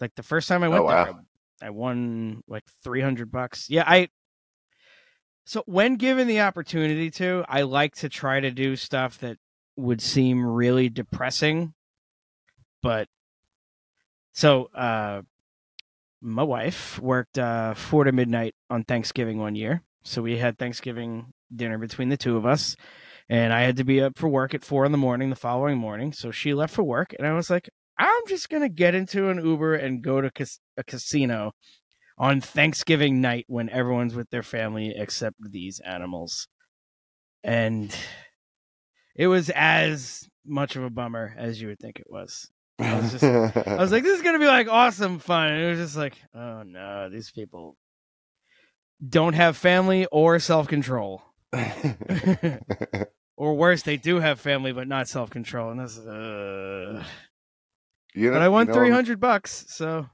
Like 0.00 0.14
the 0.14 0.22
first 0.22 0.48
time 0.48 0.62
I 0.62 0.66
oh, 0.66 0.70
went 0.70 0.84
Oh, 0.84 0.88
there, 0.88 0.96
wow. 0.96 1.20
I, 1.62 1.66
I 1.66 1.70
won 1.70 2.42
like 2.46 2.64
three 2.84 3.00
hundred 3.00 3.30
bucks. 3.32 3.66
Yeah, 3.68 3.84
I. 3.86 4.08
So 5.44 5.62
when 5.66 5.96
given 5.96 6.28
the 6.28 6.40
opportunity 6.40 7.10
to, 7.12 7.44
I 7.48 7.62
like 7.62 7.96
to 7.96 8.08
try 8.08 8.40
to 8.40 8.50
do 8.50 8.76
stuff 8.76 9.18
that 9.18 9.38
would 9.76 10.00
seem 10.00 10.44
really 10.44 10.88
depressing, 10.88 11.74
but 12.82 13.08
so 14.32 14.66
uh 14.74 15.22
my 16.20 16.42
wife 16.42 16.98
worked 17.00 17.38
uh 17.38 17.74
four 17.74 18.04
to 18.04 18.12
midnight 18.12 18.54
on 18.70 18.84
Thanksgiving 18.84 19.38
one 19.38 19.54
year. 19.54 19.82
So 20.04 20.22
we 20.22 20.38
had 20.38 20.58
Thanksgiving 20.58 21.32
dinner 21.54 21.78
between 21.78 22.08
the 22.08 22.16
two 22.16 22.36
of 22.36 22.46
us. 22.46 22.76
And 23.28 23.52
I 23.52 23.62
had 23.62 23.76
to 23.76 23.84
be 23.84 24.02
up 24.02 24.18
for 24.18 24.28
work 24.28 24.52
at 24.52 24.64
four 24.64 24.84
in 24.84 24.92
the 24.92 24.98
morning 24.98 25.30
the 25.30 25.36
following 25.36 25.78
morning. 25.78 26.12
So 26.12 26.30
she 26.30 26.54
left 26.54 26.74
for 26.74 26.82
work 26.82 27.14
and 27.18 27.26
I 27.26 27.32
was 27.32 27.50
like, 27.50 27.70
I'm 27.98 28.22
just 28.28 28.50
gonna 28.50 28.68
get 28.68 28.94
into 28.94 29.30
an 29.30 29.44
Uber 29.44 29.74
and 29.74 30.02
go 30.02 30.20
to 30.20 30.30
cas- 30.30 30.60
a 30.76 30.84
casino 30.84 31.52
on 32.22 32.40
Thanksgiving 32.40 33.20
night 33.20 33.44
when 33.48 33.68
everyone's 33.68 34.14
with 34.14 34.30
their 34.30 34.44
family 34.44 34.94
except 34.96 35.34
these 35.40 35.80
animals. 35.80 36.46
And 37.42 37.92
it 39.16 39.26
was 39.26 39.50
as 39.50 40.28
much 40.46 40.76
of 40.76 40.84
a 40.84 40.90
bummer 40.90 41.34
as 41.36 41.60
you 41.60 41.66
would 41.66 41.80
think 41.80 41.98
it 41.98 42.06
was. 42.08 42.48
I 42.78 43.00
was 43.00 43.10
just 43.10 43.24
I 43.24 43.76
was 43.76 43.90
like, 43.90 44.04
this 44.04 44.16
is 44.16 44.22
gonna 44.22 44.38
be 44.38 44.46
like 44.46 44.68
awesome 44.68 45.18
fun. 45.18 45.48
And 45.48 45.62
it 45.64 45.70
was 45.70 45.80
just 45.80 45.96
like, 45.96 46.14
oh 46.32 46.62
no, 46.62 47.10
these 47.10 47.32
people 47.32 47.76
don't 49.06 49.34
have 49.34 49.56
family 49.56 50.06
or 50.12 50.38
self 50.38 50.68
control. 50.68 51.24
or 53.36 53.54
worse, 53.56 53.82
they 53.82 53.96
do 53.96 54.20
have 54.20 54.38
family 54.38 54.70
but 54.70 54.86
not 54.86 55.08
self 55.08 55.28
control. 55.28 55.72
And 55.72 55.80
this 55.80 55.96
is 55.96 56.06
uh... 56.06 57.02
you 58.14 58.28
know, 58.30 58.36
But 58.36 58.42
I 58.42 58.48
won 58.48 58.68
you 58.68 58.72
know, 58.72 58.78
three 58.78 58.90
hundred 58.90 59.18
bucks, 59.18 59.64
so 59.70 60.06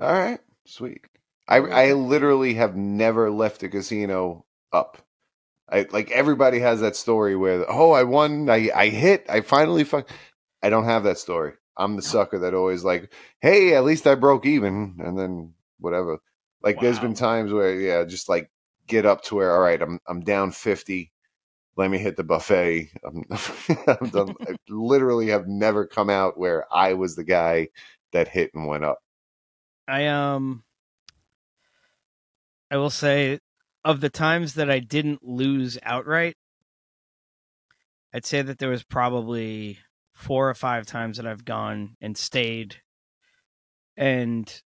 All 0.00 0.12
right, 0.12 0.40
sweet. 0.66 1.06
I 1.48 1.58
I 1.58 1.92
literally 1.92 2.54
have 2.54 2.76
never 2.76 3.30
left 3.30 3.62
a 3.62 3.68
casino 3.68 4.46
up. 4.72 4.98
I 5.70 5.86
like 5.90 6.10
everybody 6.10 6.60
has 6.60 6.80
that 6.80 6.96
story 6.96 7.36
where 7.36 7.64
oh 7.68 7.92
I 7.92 8.04
won 8.04 8.48
I 8.50 8.70
I 8.74 8.88
hit 8.88 9.26
I 9.28 9.40
finally 9.40 9.84
fuck. 9.84 10.08
I 10.62 10.70
don't 10.70 10.84
have 10.84 11.04
that 11.04 11.18
story. 11.18 11.54
I'm 11.76 11.96
the 11.96 12.02
sucker 12.02 12.38
that 12.40 12.54
always 12.54 12.84
like 12.84 13.12
hey 13.40 13.74
at 13.74 13.84
least 13.84 14.06
I 14.06 14.14
broke 14.14 14.46
even 14.46 14.96
and 15.00 15.18
then 15.18 15.54
whatever. 15.78 16.18
Like 16.62 16.80
there's 16.80 16.98
been 16.98 17.14
times 17.14 17.52
where 17.52 17.74
yeah 17.78 18.04
just 18.04 18.28
like 18.28 18.50
get 18.86 19.06
up 19.06 19.22
to 19.24 19.36
where 19.36 19.52
all 19.52 19.60
right 19.60 19.80
I'm 19.80 20.00
I'm 20.08 20.20
down 20.20 20.52
fifty. 20.52 21.12
Let 21.76 21.90
me 21.90 21.98
hit 21.98 22.16
the 22.16 22.22
buffet. 22.24 22.90
I'm, 23.04 23.24
I'm 23.88 24.10
done. 24.10 24.34
I 24.42 24.54
literally 24.68 25.28
have 25.28 25.48
never 25.48 25.86
come 25.86 26.08
out 26.08 26.38
where 26.38 26.66
I 26.72 26.92
was 26.94 27.16
the 27.16 27.24
guy 27.24 27.68
that 28.12 28.28
hit 28.28 28.52
and 28.54 28.68
went 28.68 28.84
up. 28.84 29.00
I 29.88 30.06
um 30.06 30.62
I 32.70 32.76
will 32.76 32.90
say 32.90 33.38
of 33.84 34.00
the 34.00 34.10
times 34.10 34.54
that 34.54 34.70
I 34.70 34.78
didn't 34.78 35.22
lose 35.22 35.78
outright, 35.82 36.36
I'd 38.12 38.24
say 38.24 38.42
that 38.42 38.58
there 38.58 38.70
was 38.70 38.84
probably 38.84 39.78
four 40.14 40.48
or 40.48 40.54
five 40.54 40.86
times 40.86 41.16
that 41.16 41.26
I've 41.26 41.44
gone 41.44 41.96
and 42.00 42.16
stayed 42.16 42.76
and 43.96 44.62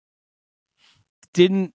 didn't 1.35 1.75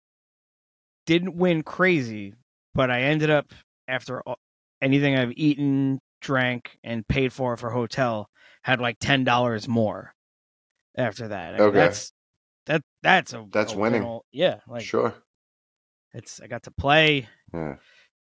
didn't 1.05 1.35
win 1.35 1.63
crazy, 1.63 2.33
but 2.73 2.91
I 2.91 3.01
ended 3.01 3.29
up 3.29 3.53
after 3.87 4.21
all- 4.21 4.39
anything 4.81 5.15
I've 5.17 5.31
eaten, 5.37 5.99
drank, 6.21 6.77
and 6.83 7.07
paid 7.07 7.31
for 7.31 7.55
for 7.57 7.69
hotel 7.71 8.29
had 8.63 8.81
like 8.81 8.97
ten 8.99 9.23
dollars 9.23 9.67
more 9.67 10.13
after 10.97 11.27
that. 11.29 11.55
I 11.55 11.57
mean, 11.57 11.61
Okay. 11.69 11.77
that's 11.77 12.11
that 12.65 12.81
that's 13.03 13.33
a 13.33 13.45
That's 13.51 13.73
a 13.73 13.77
winning. 13.77 14.01
win 14.01 14.09
all- 14.09 14.25
yeah, 14.31 14.59
like 14.67 14.83
sure. 14.83 15.13
It's 16.13 16.39
I 16.41 16.47
got 16.47 16.63
to 16.63 16.71
play. 16.71 17.27
Yeah. 17.53 17.75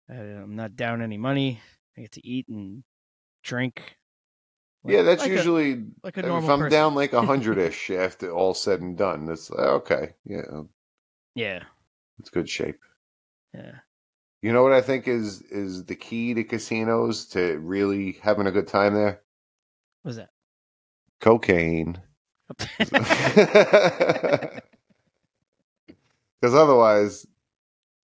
I, 0.10 0.14
I'm 0.14 0.56
not 0.56 0.76
down 0.76 1.02
any 1.02 1.18
money. 1.18 1.60
I 1.98 2.02
get 2.02 2.12
to 2.14 2.26
eat 2.28 2.48
and 2.48 2.84
drink. 3.44 3.98
Like- 4.84 4.94
yeah, 4.96 5.02
that's 5.04 5.22
like 5.22 5.32
a- 5.32 5.36
usually 5.36 5.84
like 6.04 6.18
a 6.18 6.22
normal. 6.24 6.44
if 6.44 6.50
I'm 6.50 6.60
person. 6.60 6.72
down 6.72 6.96
like 6.96 7.14
a 7.14 7.22
hundred 7.26 7.58
ish 7.58 7.90
after 7.92 8.32
all 8.32 8.54
said 8.54 8.82
and 8.82 8.98
done. 8.98 9.26
That's 9.26 9.50
like, 9.50 9.60
uh, 9.60 9.72
okay. 9.74 10.14
Yeah, 10.26 10.42
yeah, 11.36 11.64
it's 12.20 12.30
good 12.30 12.50
shape. 12.50 12.80
yeah. 13.54 13.76
You 14.42 14.52
know 14.52 14.64
what 14.64 14.74
I 14.74 14.82
think 14.82 15.08
is 15.08 15.44
is 15.44 15.86
the 15.86 15.94
key 15.96 16.34
to 16.34 16.44
casinos 16.44 17.26
to 17.28 17.60
really 17.60 18.14
having 18.24 18.48
a 18.48 18.52
good 18.52 18.68
time 18.68 18.96
there? 18.96 19.22
What's 20.02 20.18
that? 20.18 20.30
Cocaine. 21.20 22.02
Because 26.42 26.56
otherwise, 26.56 27.28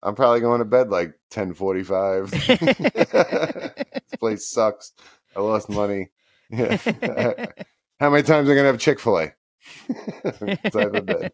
I'm 0.03 0.15
probably 0.15 0.41
going 0.41 0.61
to 0.61 0.65
bed 0.65 0.91
like 0.91 1.15
10:45. 1.33 2.31
this 3.93 4.19
place 4.19 4.49
sucks. 4.49 4.93
I 5.35 5.41
lost 5.41 5.69
money. 5.69 6.11
Yeah. 6.51 6.77
How 8.01 8.11
many 8.11 8.23
times 8.23 8.49
am 8.49 8.53
I 8.53 8.57
gonna 8.57 8.69
have 8.69 8.79
Chick 8.79 9.01
Fil 9.01 9.19
A? 9.19 9.33
Inside 9.89 10.93
the 10.93 11.03
bed. 11.03 11.33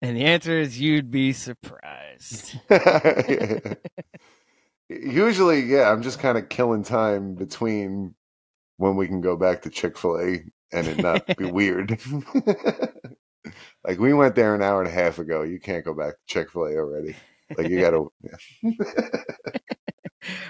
and 0.00 0.16
the 0.16 0.24
answer 0.24 0.58
is 0.58 0.80
you'd 0.80 1.10
be 1.10 1.32
surprised. 1.32 2.58
Usually, 4.88 5.60
yeah, 5.60 5.90
I'm 5.90 6.02
just 6.02 6.18
kind 6.18 6.38
of 6.38 6.48
killing 6.48 6.82
time 6.82 7.34
between 7.34 8.14
when 8.78 8.96
we 8.96 9.06
can 9.06 9.20
go 9.20 9.36
back 9.36 9.62
to 9.62 9.70
Chick 9.70 9.98
Fil 9.98 10.18
A 10.18 10.44
and 10.72 10.86
it 10.88 10.98
not 10.98 11.36
be 11.36 11.44
weird. 11.44 12.00
Like 13.84 13.98
we 13.98 14.12
went 14.14 14.34
there 14.34 14.54
an 14.54 14.62
hour 14.62 14.80
and 14.80 14.88
a 14.88 14.92
half 14.92 15.18
ago. 15.18 15.42
You 15.42 15.58
can't 15.60 15.84
go 15.84 15.94
back 15.94 16.14
to 16.14 16.18
Chick 16.26 16.50
Fil 16.50 16.66
A 16.66 16.76
already. 16.76 17.16
Like 17.56 17.68
you 17.68 17.80
gotta. 17.80 18.06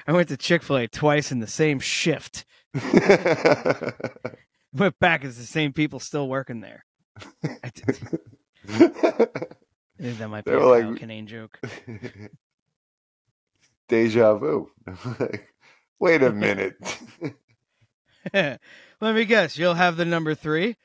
I 0.07 0.13
went 0.13 0.29
to 0.29 0.37
Chick 0.37 0.63
Fil 0.63 0.77
A 0.77 0.89
twice 0.89 1.33
in 1.33 1.41
the 1.41 1.47
same 1.47 1.81
shift. 1.81 2.45
Went 4.75 4.99
back 4.99 5.25
as 5.25 5.37
the 5.37 5.45
same 5.45 5.73
people 5.73 6.01
still 6.01 6.29
working 6.29 6.61
there. 6.61 6.85
I 7.45 7.71
did- 7.75 8.19
I 8.69 10.05
think 10.07 10.19
that 10.19 10.29
might 10.29 10.45
be 10.45 10.53
a 10.53 10.59
like- 10.59 10.85
Kinane 10.85 11.27
joke. 11.27 11.61
Deja 13.89 14.35
vu. 14.37 14.71
like, 15.21 15.49
wait 16.01 16.23
a 16.23 16.31
minute. 16.33 16.75
Let 18.33 18.61
me 19.01 19.25
guess. 19.27 19.59
You'll 19.59 19.75
have 19.75 19.97
the 19.97 20.05
number 20.05 20.35
three. 20.35 20.77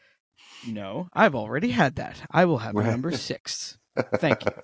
No, 0.66 1.10
I've 1.14 1.36
already 1.36 1.72
had 1.72 1.96
that. 1.96 2.22
I 2.32 2.46
will 2.46 2.60
have 2.60 2.74
the 2.74 2.84
number 2.84 3.12
six. 3.12 3.78
Thank 4.16 4.46
you. 4.46 4.52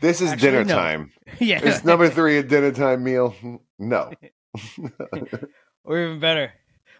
This 0.00 0.20
is 0.20 0.32
Actually, 0.32 0.50
dinner 0.50 0.64
no. 0.64 0.74
time. 0.74 1.12
Yeah. 1.40 1.64
Is 1.64 1.82
number 1.82 2.10
three 2.10 2.36
a 2.36 2.42
dinner 2.42 2.70
time 2.70 3.02
meal? 3.02 3.34
No. 3.78 4.12
or 5.84 5.98
even 5.98 6.20
better. 6.20 6.52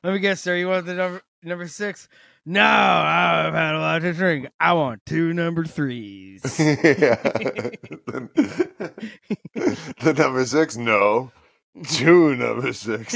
Let 0.02 0.14
me 0.14 0.18
guess, 0.18 0.40
sir. 0.40 0.56
You 0.56 0.68
want 0.68 0.86
the 0.86 0.94
number 0.94 1.20
number 1.42 1.68
six? 1.68 2.08
No, 2.46 2.62
I've 2.62 3.52
had 3.52 3.74
a 3.74 3.78
lot 3.78 4.00
to 4.00 4.12
drink. 4.12 4.48
I 4.58 4.72
want 4.72 5.04
two 5.04 5.34
number 5.34 5.64
threes. 5.64 6.42
yeah. 6.58 7.16
the 10.00 10.14
number 10.16 10.46
six? 10.46 10.76
No. 10.76 11.32
Two 11.84 12.34
number 12.36 12.72
six. 12.72 13.14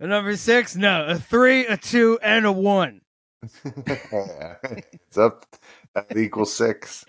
A 0.00 0.06
number 0.06 0.36
six? 0.36 0.76
No, 0.76 1.06
a 1.06 1.18
three, 1.18 1.66
a 1.66 1.76
two, 1.76 2.18
and 2.22 2.46
a 2.46 2.52
one. 2.52 3.00
it's 3.64 5.18
up 5.18 5.46
that 5.94 6.16
equals 6.16 6.52
six. 6.52 7.04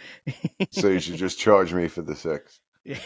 So 0.72 0.90
you 0.90 1.00
should 1.00 1.16
just 1.16 1.40
charge 1.40 1.74
me 1.74 1.88
for 1.88 2.02
the 2.02 2.16
six. 2.16 2.60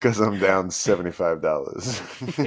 Because 0.00 0.20
I'm 0.20 0.38
down 0.38 0.70
seventy-five 0.70 1.42
dollars. 1.42 2.00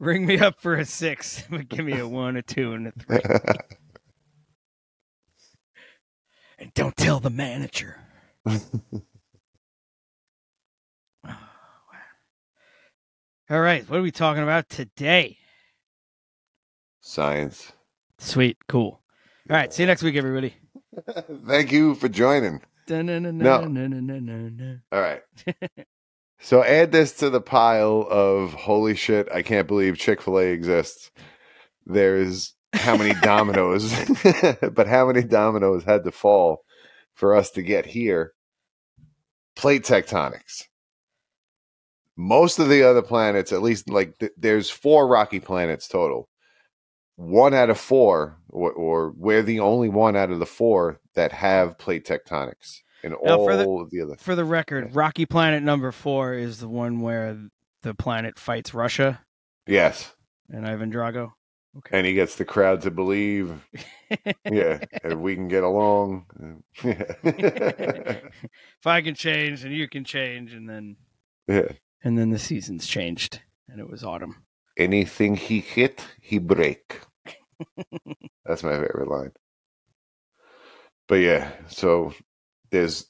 Ring 0.00 0.26
me 0.26 0.38
up 0.40 0.60
for 0.60 0.74
a 0.74 0.84
six, 0.84 1.44
but 1.48 1.68
give 1.68 1.84
me 1.84 1.96
a 1.96 2.08
one, 2.08 2.36
a 2.36 2.42
two, 2.42 2.72
and 2.72 2.88
a 2.88 2.90
three. 2.90 3.20
and 6.58 6.74
don't 6.74 6.96
tell 6.96 7.20
the 7.20 7.30
manager. 7.30 8.00
All 13.48 13.60
right, 13.60 13.88
what 13.88 14.00
are 14.00 14.02
we 14.02 14.10
talking 14.10 14.42
about 14.42 14.68
today? 14.68 15.38
Science. 17.00 17.72
Sweet, 18.18 18.56
cool. 18.66 19.00
All 19.48 19.56
right, 19.56 19.72
see 19.72 19.84
you 19.84 19.86
next 19.86 20.02
week, 20.02 20.16
everybody. 20.16 20.56
Thank 21.46 21.70
you 21.70 21.94
for 21.94 22.08
joining. 22.08 22.60
No. 23.44 23.58
All 24.90 25.00
right. 25.00 25.22
so 26.40 26.64
add 26.64 26.90
this 26.90 27.12
to 27.18 27.30
the 27.30 27.40
pile 27.40 28.04
of 28.10 28.52
holy 28.52 28.96
shit, 28.96 29.28
I 29.32 29.42
can't 29.42 29.68
believe 29.68 29.96
Chick 29.96 30.22
fil 30.22 30.40
A 30.40 30.46
exists. 30.46 31.12
There's 31.84 32.52
how 32.72 32.96
many 32.96 33.14
dominoes, 33.22 33.92
but 34.72 34.88
how 34.88 35.06
many 35.06 35.22
dominoes 35.22 35.84
had 35.84 36.02
to 36.02 36.10
fall 36.10 36.64
for 37.14 37.36
us 37.36 37.50
to 37.52 37.62
get 37.62 37.86
here? 37.86 38.32
Plate 39.54 39.84
tectonics. 39.84 40.64
Most 42.16 42.58
of 42.58 42.68
the 42.68 42.82
other 42.82 43.02
planets, 43.02 43.52
at 43.52 43.62
least 43.62 43.90
like 43.90 44.16
th- 44.18 44.32
there's 44.36 44.70
four 44.70 45.06
rocky 45.06 45.40
planets 45.40 45.86
total. 45.88 46.28
One 47.16 47.54
out 47.54 47.70
of 47.70 47.78
four, 47.78 48.38
or, 48.50 48.72
or 48.72 49.12
we're 49.16 49.42
the 49.42 49.60
only 49.60 49.88
one 49.88 50.16
out 50.16 50.30
of 50.30 50.38
the 50.38 50.46
four 50.46 51.00
that 51.14 51.32
have 51.32 51.78
plate 51.78 52.06
tectonics. 52.06 52.78
And 53.02 53.14
Now, 53.22 53.34
all 53.36 53.44
for 53.46 53.56
the- 53.56 53.68
of 53.68 53.90
the 53.90 54.02
other 54.02 54.16
For 54.18 54.34
the 54.34 54.44
record, 54.44 54.94
Rocky 54.94 55.26
Planet 55.26 55.62
number 55.62 55.92
four 55.92 56.34
is 56.34 56.58
the 56.60 56.68
one 56.68 57.00
where 57.00 57.36
the 57.82 57.94
planet 57.94 58.38
fights 58.38 58.74
Russia 58.74 59.20
Yes. 59.66 60.14
and 60.50 60.66
Ivan 60.66 60.90
Drago. 60.92 61.32
Okay. 61.78 61.98
And 61.98 62.06
he 62.06 62.14
gets 62.14 62.36
the 62.36 62.44
crowd 62.46 62.80
to 62.82 62.90
believe, 62.90 63.52
yeah, 64.50 64.78
if 65.04 65.18
we 65.18 65.34
can 65.34 65.46
get 65.48 65.62
along. 65.62 66.24
if 66.82 68.22
I 68.86 69.02
can 69.02 69.14
change 69.14 69.62
and 69.64 69.74
you 69.74 69.86
can 69.88 70.04
change, 70.04 70.54
and 70.54 70.68
then 70.68 70.96
yeah. 71.46 71.68
And 72.04 72.18
then 72.18 72.30
the 72.30 72.38
seasons 72.38 72.86
changed, 72.86 73.40
and 73.68 73.80
it 73.80 73.88
was 73.88 74.04
autumn. 74.04 74.44
Anything 74.76 75.36
he 75.36 75.60
hit, 75.60 76.04
he 76.20 76.38
break. 76.38 77.00
That's 78.44 78.62
my 78.62 78.72
favorite 78.72 79.08
line. 79.08 79.32
But 81.08 81.16
yeah, 81.16 81.50
so 81.68 82.12
there's 82.70 83.06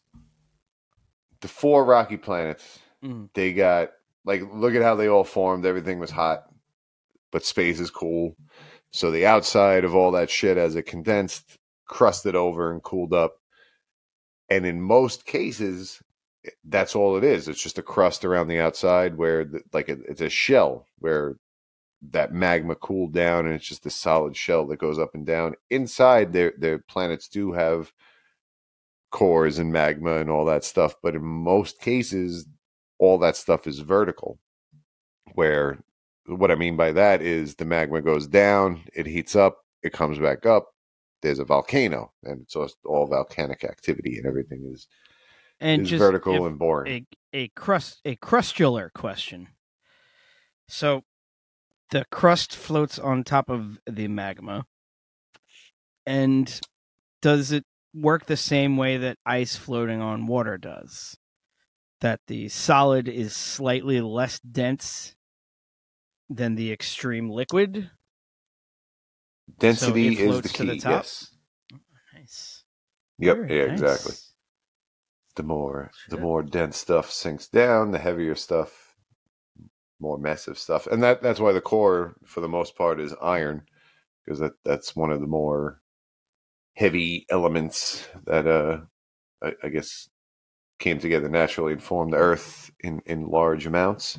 the 1.40 1.48
four 1.48 1.84
rocky 1.84 2.16
planets. 2.16 2.78
Mm. 3.02 3.28
They 3.34 3.52
got 3.52 3.90
like 4.24 4.42
look 4.52 4.74
at 4.74 4.82
how 4.82 4.94
they 4.94 5.08
all 5.08 5.24
formed. 5.24 5.64
Everything 5.64 5.98
was 5.98 6.10
hot, 6.10 6.44
but 7.32 7.44
space 7.44 7.80
is 7.80 7.90
cool. 7.90 8.36
So 8.90 9.10
the 9.10 9.26
outside 9.26 9.84
of 9.84 9.94
all 9.94 10.12
that 10.12 10.30
shit 10.30 10.56
as 10.56 10.76
it 10.76 10.84
condensed, 10.84 11.58
crusted 11.86 12.34
over 12.34 12.72
and 12.72 12.82
cooled 12.82 13.12
up. 13.12 13.36
And 14.48 14.64
in 14.64 14.80
most 14.80 15.26
cases, 15.26 16.00
that's 16.64 16.96
all 16.96 17.16
it 17.16 17.24
is. 17.24 17.48
It's 17.48 17.62
just 17.62 17.78
a 17.78 17.82
crust 17.82 18.24
around 18.24 18.48
the 18.48 18.60
outside 18.60 19.16
where, 19.16 19.44
the, 19.44 19.62
like, 19.72 19.88
it, 19.88 20.00
it's 20.08 20.20
a 20.20 20.28
shell 20.28 20.86
where 20.98 21.36
that 22.10 22.32
magma 22.32 22.74
cooled 22.74 23.12
down, 23.12 23.46
and 23.46 23.54
it's 23.54 23.66
just 23.66 23.86
a 23.86 23.90
solid 23.90 24.36
shell 24.36 24.66
that 24.66 24.78
goes 24.78 24.98
up 24.98 25.14
and 25.14 25.26
down. 25.26 25.54
Inside, 25.70 26.32
their 26.32 26.52
their 26.58 26.78
planets 26.78 27.28
do 27.28 27.52
have 27.52 27.92
cores 29.10 29.58
and 29.58 29.72
magma 29.72 30.16
and 30.16 30.30
all 30.30 30.44
that 30.44 30.64
stuff, 30.64 30.94
but 31.02 31.14
in 31.14 31.22
most 31.24 31.80
cases, 31.80 32.46
all 32.98 33.18
that 33.18 33.36
stuff 33.36 33.66
is 33.66 33.80
vertical. 33.80 34.38
Where 35.34 35.78
what 36.26 36.50
I 36.50 36.54
mean 36.54 36.76
by 36.76 36.92
that 36.92 37.22
is 37.22 37.54
the 37.54 37.64
magma 37.64 38.02
goes 38.02 38.26
down, 38.26 38.82
it 38.94 39.06
heats 39.06 39.36
up, 39.36 39.58
it 39.82 39.92
comes 39.92 40.18
back 40.18 40.44
up. 40.46 40.68
There's 41.22 41.38
a 41.38 41.44
volcano, 41.44 42.12
and 42.24 42.42
it's 42.42 42.56
all 42.84 43.06
volcanic 43.06 43.64
activity, 43.64 44.18
and 44.18 44.26
everything 44.26 44.70
is 44.72 44.86
And 45.60 45.82
is 45.82 45.90
just 45.90 46.00
vertical 46.00 46.46
and 46.46 46.58
boring. 46.58 47.06
a 47.32 47.44
a 47.44 47.48
crust 47.48 48.00
a 48.04 48.16
crustular 48.16 48.92
question. 48.92 49.48
So 50.68 51.02
the 51.90 52.04
crust 52.10 52.54
floats 52.56 52.98
on 52.98 53.24
top 53.24 53.48
of 53.48 53.78
the 53.86 54.08
magma. 54.08 54.66
And 56.04 56.60
does 57.22 57.52
it 57.52 57.64
work 57.94 58.26
the 58.26 58.36
same 58.36 58.76
way 58.76 58.96
that 58.98 59.18
ice 59.24 59.56
floating 59.56 60.00
on 60.00 60.26
water 60.26 60.58
does? 60.58 61.16
That 62.00 62.20
the 62.26 62.48
solid 62.48 63.08
is 63.08 63.34
slightly 63.34 64.00
less 64.00 64.38
dense 64.40 65.14
than 66.28 66.54
the 66.54 66.72
extreme 66.72 67.30
liquid? 67.30 67.90
Density 69.58 70.18
is 70.18 70.42
the 70.42 70.48
key. 70.48 70.66
the 70.66 70.78
top? 70.78 70.90
yes. 70.90 71.34
Nice. 72.14 72.64
Yep. 73.18 73.36
Very 73.36 73.58
yeah. 73.58 73.66
nice. 73.66 73.80
Exactly. 73.80 74.14
The 75.36 75.42
more 75.42 75.90
the 76.08 76.16
more 76.18 76.42
dense 76.42 76.78
stuff 76.78 77.10
sinks 77.10 77.48
down, 77.48 77.90
the 77.92 77.98
heavier 77.98 78.34
stuff, 78.34 78.96
more 80.00 80.18
massive 80.18 80.58
stuff, 80.58 80.86
and 80.86 81.02
that 81.02 81.22
that's 81.22 81.40
why 81.40 81.52
the 81.52 81.60
core, 81.60 82.16
for 82.24 82.40
the 82.40 82.48
most 82.48 82.76
part, 82.76 83.00
is 83.00 83.14
iron, 83.22 83.62
because 84.24 84.40
that 84.40 84.52
that's 84.64 84.96
one 84.96 85.10
of 85.10 85.20
the 85.20 85.26
more 85.26 85.80
heavy 86.74 87.26
elements 87.30 88.08
that 88.26 88.46
uh 88.46 88.80
I, 89.42 89.54
I 89.64 89.68
guess 89.70 90.08
came 90.78 90.98
together 90.98 91.28
naturally 91.28 91.72
and 91.72 91.82
formed 91.82 92.12
the 92.14 92.18
earth 92.18 92.70
in 92.80 93.00
in 93.06 93.26
large 93.28 93.66
amounts. 93.66 94.18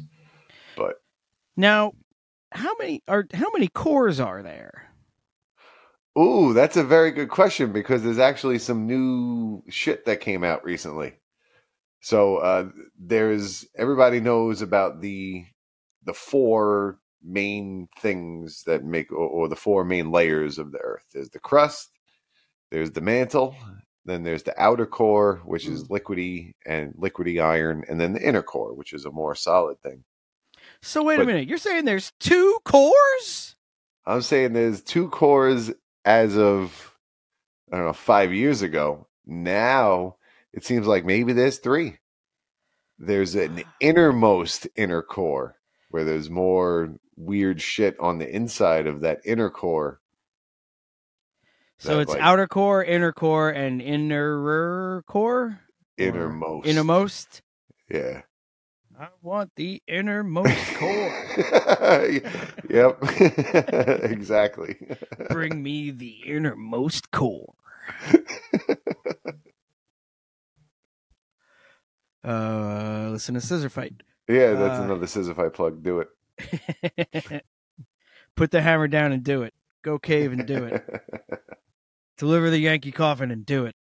But 0.76 0.96
Now, 1.58 1.94
how 2.52 2.76
many 2.80 3.04
are 3.08 3.28
how 3.34 3.52
many 3.54 3.68
cores 3.70 4.20
are 4.20 4.44
there? 4.44 4.87
Ooh, 6.18 6.54
that's 6.54 6.78
a 6.78 6.84
very 6.84 7.12
good 7.12 7.30
question 7.30 7.72
because 7.72 8.02
there's 8.02 8.18
actually 8.18 8.58
some 8.58 8.88
new 8.88 9.64
shit 9.70 10.06
that 10.06 10.20
came 10.20 10.44
out 10.44 10.64
recently. 10.64 11.14
So 12.02 12.38
uh, 12.38 12.70
there's 13.00 13.66
everybody 13.78 14.20
knows 14.20 14.62
about 14.62 15.02
the 15.02 15.46
the 16.06 16.14
four 16.14 17.00
main 17.24 17.88
things 18.00 18.64
that 18.64 18.84
make 18.84 19.12
or, 19.12 19.28
or 19.28 19.48
the 19.48 19.56
four 19.56 19.84
main 19.84 20.12
layers 20.12 20.58
of 20.58 20.72
the 20.72 20.80
earth. 20.80 21.06
There's 21.14 21.30
the 21.30 21.40
crust, 21.40 21.92
there's 22.72 22.92
the 22.92 23.02
mantle, 23.02 23.56
then 24.06 24.24
there's 24.24 24.44
the 24.44 24.60
outer 24.60 24.86
core, 24.86 25.42
which 25.46 25.68
is 25.68 25.88
liquidy 25.90 26.54
and 26.66 26.94
liquidy 26.94 27.44
iron, 27.44 27.84
and 27.90 28.00
then 28.00 28.14
the 28.14 28.28
inner 28.28 28.44
core, 28.44 28.74
which 28.74 28.94
is 28.94 29.06
a 29.06 29.12
more 29.12 29.36
solid 29.36 29.82
thing. 29.82 30.04
So 30.82 31.04
wait 31.04 31.20
a 31.20 31.26
minute, 31.26 31.48
you're 31.48 31.58
saying 31.58 31.86
there's 31.86 32.14
two 32.20 32.60
cores? 32.64 33.56
I'm 34.06 34.22
saying 34.22 34.54
there's 34.54 34.82
two 34.82 35.10
cores 35.10 35.72
as 36.08 36.38
of 36.38 36.96
I 37.72 37.76
don't 37.76 37.86
know 37.86 37.94
five 37.94 38.34
years 38.34 38.62
ago. 38.62 39.08
Now 39.26 40.16
it 40.54 40.64
seems 40.64 40.88
like 40.88 41.06
maybe 41.06 41.34
there's 41.34 41.58
three. 41.60 41.98
There's 42.98 43.36
an 43.36 43.64
innermost 43.80 44.68
inner 44.76 45.04
core 45.04 45.58
where 45.92 46.06
there's 46.06 46.30
more 46.30 46.96
weird 47.18 47.62
shit 47.62 48.00
on 48.00 48.20
the 48.20 48.28
inside 48.28 48.88
of 48.88 49.02
that 49.02 49.20
inner 49.26 49.50
core. 49.50 50.00
So 51.80 51.98
that, 51.98 52.02
it's 52.02 52.12
like, 52.14 52.22
outer 52.22 52.48
core, 52.48 52.84
inner 52.84 53.12
core, 53.12 53.50
and 53.50 53.82
inner 53.82 55.04
core. 55.08 55.60
innermost. 55.98 56.68
Innermost. 56.68 57.42
Yeah. 57.90 58.22
I 59.00 59.10
want 59.22 59.52
the 59.56 59.82
innermost 59.88 60.74
core. 60.76 61.26
yep. 62.70 62.98
exactly. 64.04 64.76
Bring 65.30 65.62
me 65.62 65.92
the 65.92 66.22
innermost 66.26 67.12
core. 67.12 67.54
Uh, 72.24 73.10
listen 73.12 73.36
to 73.36 73.42
Scissorfight. 73.42 74.02
Yeah, 74.28 74.54
that's 74.54 74.80
Uh, 74.80 74.84
another 74.84 75.06
Scissorfight 75.06 75.54
plug. 75.54 75.84
Do 75.84 76.00
it. 76.02 77.44
Put 78.36 78.52
the 78.52 78.62
hammer 78.62 78.88
down 78.88 79.12
and 79.12 79.24
do 79.24 79.44
it. 79.44 79.54
Go 79.84 79.98
cave 80.00 80.32
and 80.32 80.46
do 80.46 80.66
it. 80.66 80.84
Deliver 82.18 82.50
the 82.50 82.58
Yankee 82.60 82.92
coffin 82.92 83.32
and 83.32 83.46
do 83.46 83.66
it. 83.68 83.76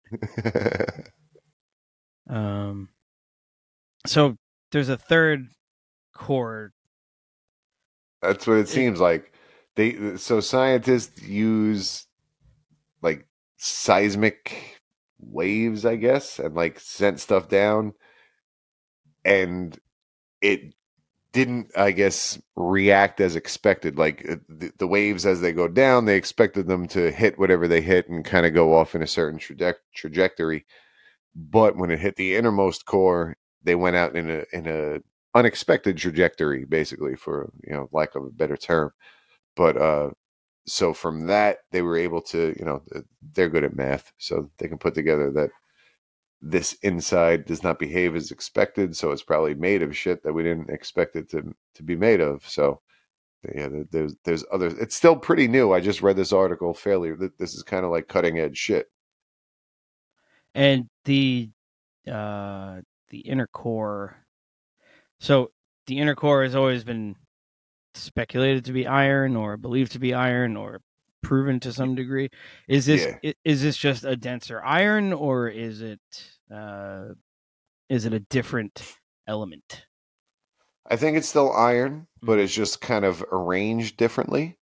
Um, 2.29 2.89
so 4.05 4.37
there's 4.71 4.89
a 4.89 4.97
third 4.97 5.47
core. 6.13 6.73
That's 8.21 8.47
what 8.47 8.57
it 8.57 8.69
seems 8.69 8.99
like. 8.99 9.33
They 9.75 10.17
so 10.17 10.39
scientists 10.39 11.21
use 11.21 12.07
like 13.01 13.27
seismic 13.57 14.79
waves, 15.19 15.85
I 15.85 15.95
guess, 15.95 16.39
and 16.39 16.55
like 16.55 16.79
sent 16.79 17.19
stuff 17.19 17.47
down, 17.47 17.93
and 19.23 19.77
it 20.41 20.73
didn't, 21.31 21.71
I 21.77 21.91
guess, 21.91 22.41
react 22.55 23.21
as 23.21 23.35
expected. 23.35 23.97
Like 23.97 24.25
uh, 24.27 24.37
the, 24.49 24.71
the 24.79 24.87
waves 24.87 25.25
as 25.25 25.41
they 25.41 25.51
go 25.53 25.67
down, 25.67 26.05
they 26.05 26.17
expected 26.17 26.67
them 26.67 26.87
to 26.89 27.11
hit 27.11 27.37
whatever 27.37 27.67
they 27.67 27.81
hit 27.81 28.09
and 28.09 28.25
kind 28.25 28.45
of 28.45 28.55
go 28.55 28.75
off 28.75 28.95
in 28.95 29.03
a 29.03 29.07
certain 29.07 29.39
traje- 29.39 29.75
trajectory. 29.93 30.65
But 31.35 31.77
when 31.77 31.91
it 31.91 31.99
hit 31.99 32.15
the 32.15 32.35
innermost 32.35 32.85
core, 32.85 33.37
they 33.67 33.75
went 33.75 33.97
out 33.97 34.15
in 34.17 34.31
a 34.31 34.45
in 34.53 34.67
a 34.67 34.99
unexpected 35.37 35.97
trajectory, 35.97 36.65
basically, 36.65 37.15
for 37.17 37.51
you 37.65 37.73
know, 37.73 37.89
lack 37.93 38.15
of 38.15 38.25
a 38.25 38.31
better 38.31 38.57
term. 38.57 38.91
But 39.57 39.77
uh, 39.77 40.11
so 40.67 40.93
from 40.93 41.27
that, 41.27 41.59
they 41.71 41.83
were 41.83 41.97
able 41.97 42.21
to, 42.23 42.55
you 42.59 42.65
know, 42.65 42.81
they're 43.33 43.49
good 43.49 43.65
at 43.65 43.75
math, 43.75 44.13
so 44.19 44.49
they 44.59 44.69
can 44.69 44.79
put 44.79 44.95
together 44.95 45.31
that 45.33 45.51
this 46.41 46.73
inside 46.83 47.45
does 47.45 47.63
not 47.63 47.79
behave 47.79 48.15
as 48.15 48.31
expected, 48.31 48.95
so 48.95 49.11
it's 49.11 49.23
probably 49.23 49.55
made 49.55 49.81
of 49.83 49.97
shit 49.97 50.23
that 50.23 50.33
we 50.33 50.43
didn't 50.43 50.69
expect 50.71 51.15
it 51.17 51.29
to 51.31 51.53
to 51.75 51.83
be 51.83 51.95
made 51.95 52.21
of. 52.21 52.47
So 52.47 52.81
yeah, 53.55 53.69
there's 53.91 54.15
there's 54.25 54.45
other. 54.51 54.67
It's 54.79 54.95
still 54.95 55.15
pretty 55.17 55.47
new. 55.49 55.73
I 55.73 55.81
just 55.81 56.01
read 56.03 56.17
this 56.17 56.33
article 56.33 56.73
fairly. 56.73 57.15
th- 57.17 57.31
This 57.39 57.55
is 57.55 57.63
kind 57.63 57.85
of 57.85 57.91
like 57.91 58.07
cutting 58.07 58.39
edge 58.39 58.57
shit. 58.57 58.87
and 60.55 60.89
the 61.05 61.49
uh 62.11 62.81
the 63.09 63.19
inner 63.19 63.47
core. 63.47 64.17
So 65.19 65.51
the 65.87 65.97
inner 65.99 66.15
core 66.15 66.43
has 66.43 66.55
always 66.55 66.83
been 66.83 67.15
speculated 67.93 68.65
to 68.65 68.73
be 68.73 68.85
iron 68.87 69.35
or 69.35 69.57
believed 69.57 69.93
to 69.93 69.99
be 69.99 70.13
iron 70.13 70.55
or 70.55 70.81
proven 71.23 71.59
to 71.61 71.73
some 71.73 71.95
degree. 71.95 72.29
Is 72.67 72.85
this 72.85 73.07
Yeah. 73.23 73.31
is 73.43 73.61
this 73.61 73.77
just 73.77 74.03
a 74.03 74.15
denser 74.15 74.63
iron 74.63 75.13
or 75.13 75.47
is 75.47 75.81
it 75.81 75.99
uh 76.53 77.09
is 77.89 78.05
it 78.05 78.13
a 78.13 78.19
different 78.19 78.97
element? 79.27 79.85
I 80.89 80.95
think 80.95 81.17
it's 81.17 81.27
still 81.27 81.51
iron, 81.51 82.07
but 82.21 82.39
it's 82.39 82.53
just 82.53 82.79
kind 82.81 83.03
of 83.03 83.23
arranged 83.31 83.97
differently. 83.97 84.57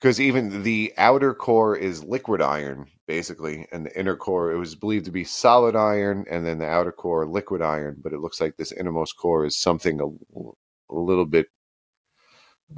Because 0.00 0.20
even 0.20 0.62
the 0.62 0.92
outer 0.96 1.34
core 1.34 1.76
is 1.76 2.04
liquid 2.04 2.40
iron, 2.40 2.86
basically, 3.06 3.66
and 3.72 3.84
the 3.86 3.98
inner 3.98 4.16
core 4.16 4.52
it 4.52 4.58
was 4.58 4.76
believed 4.76 5.06
to 5.06 5.10
be 5.10 5.24
solid 5.24 5.74
iron, 5.76 6.24
and 6.30 6.46
then 6.46 6.58
the 6.58 6.66
outer 6.68 6.92
core 6.92 7.26
liquid 7.26 7.62
iron. 7.62 7.96
But 8.02 8.12
it 8.12 8.20
looks 8.20 8.40
like 8.40 8.56
this 8.56 8.72
innermost 8.72 9.16
core 9.16 9.44
is 9.44 9.56
something 9.58 10.00
a, 10.00 10.06
a 10.94 10.98
little 10.98 11.26
bit 11.26 11.48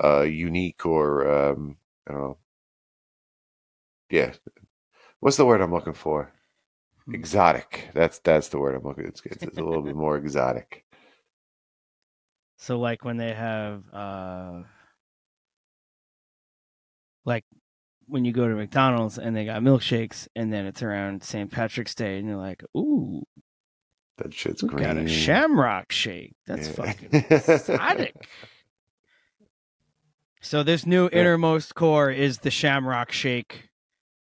uh, 0.02 0.22
unique, 0.22 0.87
or 0.87 1.28
um, 1.52 1.76
I 2.09 2.12
don't 2.12 2.20
know. 2.22 2.38
Yeah, 4.11 4.33
what's 5.20 5.37
the 5.37 5.46
word 5.46 5.61
I'm 5.61 5.72
looking 5.72 5.94
for? 5.94 6.33
Exotic. 7.12 7.90
That's 7.94 8.18
that's 8.20 8.48
the 8.48 8.59
word 8.59 8.74
I'm 8.76 8.85
looking. 8.85 9.06
It's, 9.06 9.22
it's, 9.26 9.44
it's 9.44 9.59
a 9.59 9.64
little 9.64 9.83
bit 9.83 9.96
more 9.96 10.16
exotic. 10.16 10.85
so 12.56 12.78
like 12.78 13.04
when 13.04 13.16
they 13.16 13.33
have 13.33 13.83
uh 13.92 14.62
like 17.24 17.44
when 18.06 18.24
you 18.24 18.33
go 18.33 18.48
to 18.48 18.54
McDonald's 18.54 19.18
and 19.18 19.37
they 19.37 19.44
got 19.44 19.62
milkshakes 19.62 20.26
and 20.35 20.52
then 20.52 20.66
it's 20.66 20.83
around 20.83 21.22
St. 21.22 21.50
Patrick's 21.50 21.94
Day 21.94 22.18
and 22.18 22.26
you're 22.28 22.37
like, 22.37 22.62
ooh, 22.76 23.22
That 24.18 24.35
shit's 24.35 24.62
green. 24.62 24.83
got 24.85 24.96
a 24.96 25.06
shamrock 25.09 25.92
shake. 25.92 26.35
That's 26.46 26.68
Yeah. 26.68 26.74
fucking 26.74 27.09
exotic. 27.30 28.14
So 30.40 30.62
this 30.62 30.87
new 30.87 31.09
innermost 31.12 31.74
core 31.74 32.11
is 32.11 32.38
the 32.38 32.50
shamrock 32.50 33.12
shake 33.12 33.68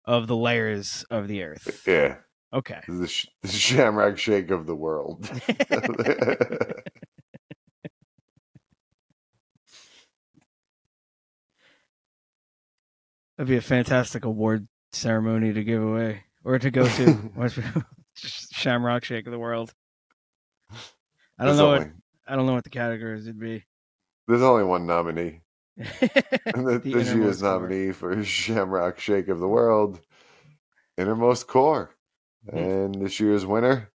of 0.05 0.27
the 0.27 0.37
layers 0.37 1.05
of 1.11 1.27
the 1.27 1.43
earth. 1.43 1.83
Yeah. 1.87 2.17
Okay. 2.53 2.81
The, 2.87 3.09
sh- 3.09 3.27
the 3.41 3.49
shamrock 3.49 4.19
shake 4.19 4.51
of 4.51 4.67
the 4.67 4.77
world. 4.77 5.29
That'd 13.37 13.49
be 13.49 13.57
a 13.57 13.61
fantastic 13.63 14.25
award 14.25 14.69
ceremony 14.93 15.53
to 15.53 15.65
give 15.65 15.83
away 15.83 16.25
or 16.45 16.59
to 16.59 16.71
go 16.71 16.87
to. 16.87 17.31
Shamrock 18.15 19.05
Shake 19.05 19.27
of 19.27 19.33
the 19.33 19.39
World. 19.39 19.73
I 20.71 21.47
don't 21.47 21.57
There's 21.57 21.59
know 21.59 21.69
what 21.69 21.89
I 22.27 22.37
don't 22.37 22.47
know 22.47 22.53
what 22.55 22.65
the 22.65 22.71
categories 22.71 23.27
would 23.27 23.41
be. 23.41 23.65
there's 24.29 24.43
only 24.43 24.65
one 24.65 24.87
nominee. 24.87 25.41
The, 25.81 26.81
The 26.85 26.93
this 26.93 27.15
year's 27.15 27.41
core. 27.41 27.61
nominee 27.61 27.93
for 27.93 28.23
Shamrock 28.23 29.01
Shake 29.01 29.29
of 29.29 29.41
the 29.41 29.49
World, 29.49 30.01
Innermost 30.99 31.47
Core. 31.47 31.95
Hmm. 32.51 32.59
And 32.59 32.95
this 32.97 33.19
year's 33.21 33.47
winner, 33.47 33.91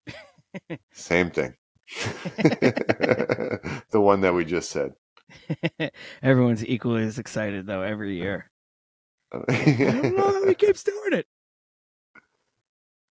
same 0.92 1.30
thing. 1.30 1.54
the 1.96 4.00
one 4.00 4.20
that 4.20 4.34
we 4.34 4.44
just 4.44 4.70
said. 4.70 4.92
Everyone's 6.22 6.64
equally 6.64 7.02
as 7.04 7.18
excited 7.18 7.66
though 7.66 7.82
every 7.82 8.16
year. 8.16 8.50
I 9.48 9.90
don't 9.90 10.16
know 10.16 10.22
how 10.32 10.46
he 10.46 10.54
keeps 10.66 10.82
doing 10.84 11.12
it. 11.12 11.26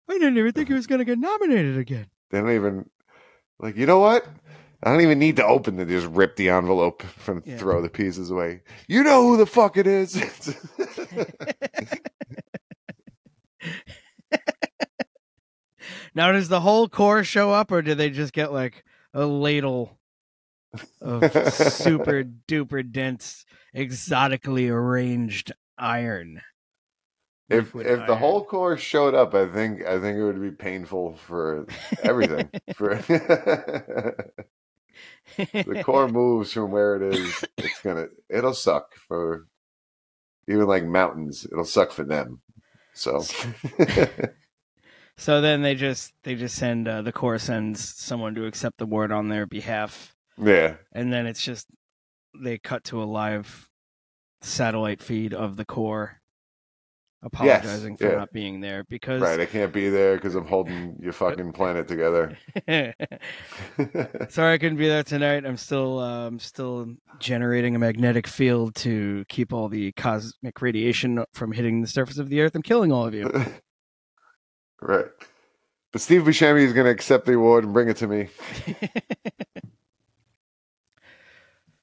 I 0.09 0.13
didn't 0.13 0.37
even 0.37 0.51
think 0.51 0.67
he 0.67 0.73
was 0.73 0.87
going 0.87 0.99
to 0.99 1.05
get 1.05 1.17
nominated 1.19 1.77
again. 1.77 2.07
They 2.31 2.39
don't 2.39 2.51
even 2.51 2.89
like. 3.59 3.75
You 3.77 3.85
know 3.85 3.99
what? 3.99 4.25
I 4.83 4.91
don't 4.91 5.01
even 5.01 5.19
need 5.19 5.35
to 5.37 5.45
open 5.45 5.79
it. 5.79 5.87
Just 5.87 6.07
rip 6.07 6.35
the 6.35 6.49
envelope 6.49 7.03
and 7.27 7.43
Yeah. 7.45 7.57
throw 7.57 7.81
the 7.81 7.89
pieces 7.89 8.31
away. 8.31 8.61
You 8.87 9.03
know 9.03 9.27
who 9.27 9.37
the 9.37 9.45
fuck 9.45 9.77
it 9.77 9.87
is. 9.87 10.15
Now, 16.13 16.31
does 16.31 16.49
the 16.49 16.59
whole 16.61 16.87
core 16.89 17.23
show 17.23 17.51
up, 17.51 17.71
or 17.71 17.81
do 17.81 17.95
they 17.95 18.09
just 18.09 18.33
get 18.33 18.51
like 18.51 18.83
a 19.13 19.25
ladle 19.25 19.97
of 21.01 21.31
super 21.53 22.23
duper 22.47 22.89
dense, 22.89 23.45
exotically 23.73 24.69
arranged 24.69 25.51
iron? 25.81 26.41
If 27.49 27.75
if 27.75 28.07
the 28.07 28.15
whole 28.15 28.45
core 28.45 28.77
showed 28.77 29.13
up, 29.13 29.33
I 29.33 29.47
think 29.47 29.85
I 29.85 29.99
think 29.99 30.17
it 30.17 30.23
would 30.23 30.41
be 30.41 30.51
painful 30.51 31.15
for 31.15 31.67
everything. 32.01 32.49
for 32.75 32.95
the 35.37 35.81
core 35.83 36.07
moves 36.07 36.53
from 36.53 36.71
where 36.71 36.95
it 36.95 37.13
is, 37.13 37.43
it's 37.57 37.81
gonna 37.81 38.07
it'll 38.29 38.53
suck 38.53 38.95
for 38.95 39.47
even 40.47 40.65
like 40.65 40.85
mountains. 40.85 41.45
It'll 41.51 41.65
suck 41.65 41.91
for 41.91 42.05
them. 42.05 42.41
So 42.93 43.21
So 45.17 45.41
then 45.41 45.61
they 45.61 45.75
just 45.75 46.13
they 46.23 46.35
just 46.35 46.55
send 46.55 46.87
uh, 46.87 47.01
the 47.01 47.11
core 47.11 47.37
sends 47.37 47.95
someone 47.95 48.33
to 48.35 48.45
accept 48.45 48.77
the 48.77 48.85
word 48.85 49.11
on 49.11 49.27
their 49.27 49.45
behalf, 49.45 50.15
yeah, 50.37 50.75
and 50.93 51.13
then 51.13 51.27
it's 51.27 51.43
just 51.43 51.67
they 52.41 52.57
cut 52.57 52.85
to 52.85 53.03
a 53.03 53.05
live 53.05 53.69
satellite 54.41 55.01
feed 55.01 55.33
of 55.33 55.57
the 55.57 55.65
core 55.65 56.21
apologizing 57.23 57.97
for 57.97 58.09
yeah. 58.09 58.15
not 58.15 58.33
being 58.33 58.61
there 58.61 58.83
because 58.85 59.21
right. 59.21 59.39
I 59.39 59.45
can't 59.45 59.71
be 59.71 59.89
there 59.89 60.15
because 60.15 60.35
I'm 60.35 60.45
holding 60.45 60.97
your 61.01 61.13
fucking 61.13 61.53
planet 61.53 61.87
together. 61.87 62.37
Sorry, 64.29 64.53
I 64.53 64.57
couldn't 64.57 64.77
be 64.77 64.87
there 64.87 65.03
tonight. 65.03 65.45
I'm 65.45 65.57
still 65.57 65.99
uh, 65.99 66.27
I'm 66.27 66.39
still 66.39 66.95
generating 67.19 67.75
a 67.75 67.79
magnetic 67.79 68.27
field 68.27 68.75
to 68.75 69.25
keep 69.29 69.53
all 69.53 69.69
the 69.69 69.91
cosmic 69.93 70.61
radiation 70.61 71.23
from 71.33 71.51
hitting 71.51 71.81
the 71.81 71.87
surface 71.87 72.17
of 72.17 72.29
the 72.29 72.41
Earth 72.41 72.55
and 72.55 72.63
killing 72.63 72.91
all 72.91 73.05
of 73.05 73.13
you. 73.13 73.29
right. 74.81 75.05
But 75.91 76.01
Steve 76.01 76.23
Buscemi 76.23 76.61
is 76.61 76.73
going 76.73 76.85
to 76.85 76.91
accept 76.91 77.25
the 77.25 77.33
award 77.33 77.65
and 77.65 77.73
bring 77.73 77.89
it 77.89 77.97
to 77.97 78.07
me. 78.07 78.29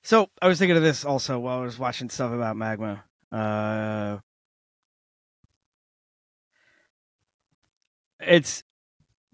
So 0.09 0.31
I 0.40 0.49
was 0.49 0.59
thinking 0.59 0.79
of 0.79 0.83
this 0.83 1.05
also 1.05 1.38
while 1.38 1.59
I 1.59 1.64
was 1.64 1.79
watching 1.79 2.09
stuff 2.09 2.33
about 2.33 2.57
magma. 2.57 3.05
Uh, 3.31 4.16
it's 8.18 8.62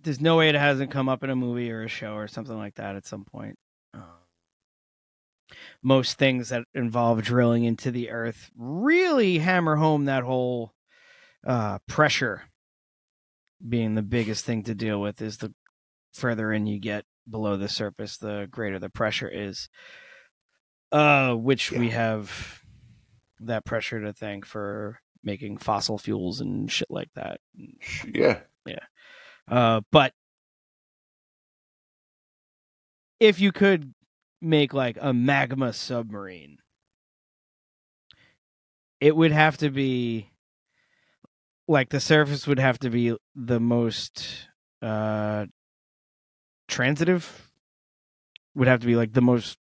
there's 0.02 0.20
no 0.20 0.36
way 0.36 0.48
it 0.48 0.56
hasn't 0.56 0.90
come 0.90 1.08
up 1.08 1.22
in 1.22 1.30
a 1.30 1.36
movie 1.36 1.70
or 1.70 1.84
a 1.84 1.88
show 1.88 2.14
or 2.14 2.26
something 2.26 2.58
like 2.58 2.74
that 2.74 2.96
at 2.96 3.06
some 3.06 3.24
point. 3.24 3.56
Um, 3.94 4.02
most 5.80 6.18
things 6.18 6.48
that 6.48 6.64
involve 6.74 7.22
drilling 7.22 7.62
into 7.62 7.92
the 7.92 8.10
earth 8.10 8.50
really 8.56 9.38
hammer 9.38 9.76
home 9.76 10.06
that 10.06 10.24
whole 10.24 10.72
uh, 11.46 11.78
pressure 11.86 12.42
being 13.66 13.94
the 13.94 14.02
biggest 14.02 14.44
thing 14.44 14.64
to 14.64 14.74
deal 14.74 15.00
with 15.00 15.22
is 15.22 15.36
the 15.36 15.54
further 16.14 16.52
in 16.52 16.66
you 16.66 16.80
get 16.80 17.04
below 17.30 17.56
the 17.56 17.68
surface 17.68 18.16
the 18.16 18.48
greater 18.50 18.80
the 18.80 18.90
pressure 18.90 19.30
is 19.32 19.68
uh 20.94 21.34
which 21.34 21.72
we 21.72 21.90
have 21.90 22.62
that 23.40 23.64
pressure 23.64 24.00
to 24.00 24.12
thank 24.12 24.46
for 24.46 25.00
making 25.22 25.56
fossil 25.58 25.98
fuels 25.98 26.40
and 26.40 26.70
shit 26.70 26.90
like 26.90 27.08
that 27.14 27.40
Yeah. 28.12 28.40
Yeah. 28.64 28.78
uh, 29.48 29.80
but 29.90 30.12
if 33.20 33.40
you 33.40 33.52
could 33.52 33.92
make 34.40 34.72
like 34.74 34.98
a 35.00 35.12
magma 35.12 35.72
submarine, 35.72 36.58
it 39.00 39.16
would 39.16 39.32
have 39.32 39.56
to 39.58 39.70
be 39.70 40.30
like 41.66 41.88
the 41.88 42.00
surface 42.00 42.46
would 42.46 42.58
have 42.58 42.78
to 42.78 42.90
be 42.90 43.16
the 43.34 43.60
most 43.60 44.48
uh 44.82 45.46
transitive 46.68 47.50
would 48.54 48.68
have 48.68 48.80
to 48.80 48.86
be 48.86 48.96
like 48.96 49.12
the 49.12 49.22
most 49.22 49.58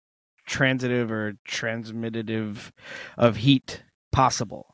transitive 0.52 1.10
or 1.10 1.34
transmitative 1.48 2.70
of 3.16 3.36
heat 3.36 3.82
possible 4.12 4.72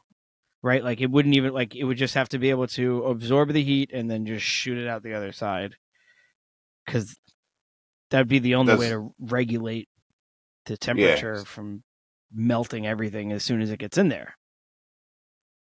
right? 0.62 0.82
Like 0.82 1.00
it 1.00 1.10
wouldn't 1.10 1.34
even 1.34 1.52
like 1.52 1.74
it 1.74 1.84
would 1.84 1.96
just 1.96 2.14
have 2.14 2.28
to 2.30 2.38
be 2.38 2.50
able 2.50 2.66
to 2.68 3.04
absorb 3.04 3.52
the 3.52 3.62
heat 3.62 3.90
and 3.92 4.10
then 4.10 4.26
just 4.26 4.44
shoot 4.44 4.78
it 4.78 4.88
out 4.88 5.02
the 5.02 5.14
other 5.14 5.32
side. 5.32 5.76
Because 6.84 7.16
that'd 8.10 8.28
be 8.28 8.38
the 8.38 8.54
only 8.54 8.74
way 8.76 8.88
to 8.90 9.14
regulate 9.20 9.88
the 10.66 10.76
temperature 10.76 11.36
from 11.44 11.82
melting 12.32 12.86
everything 12.86 13.32
as 13.32 13.42
soon 13.42 13.60
as 13.60 13.70
it 13.70 13.78
gets 13.78 13.98
in 13.98 14.08
there 14.08 14.37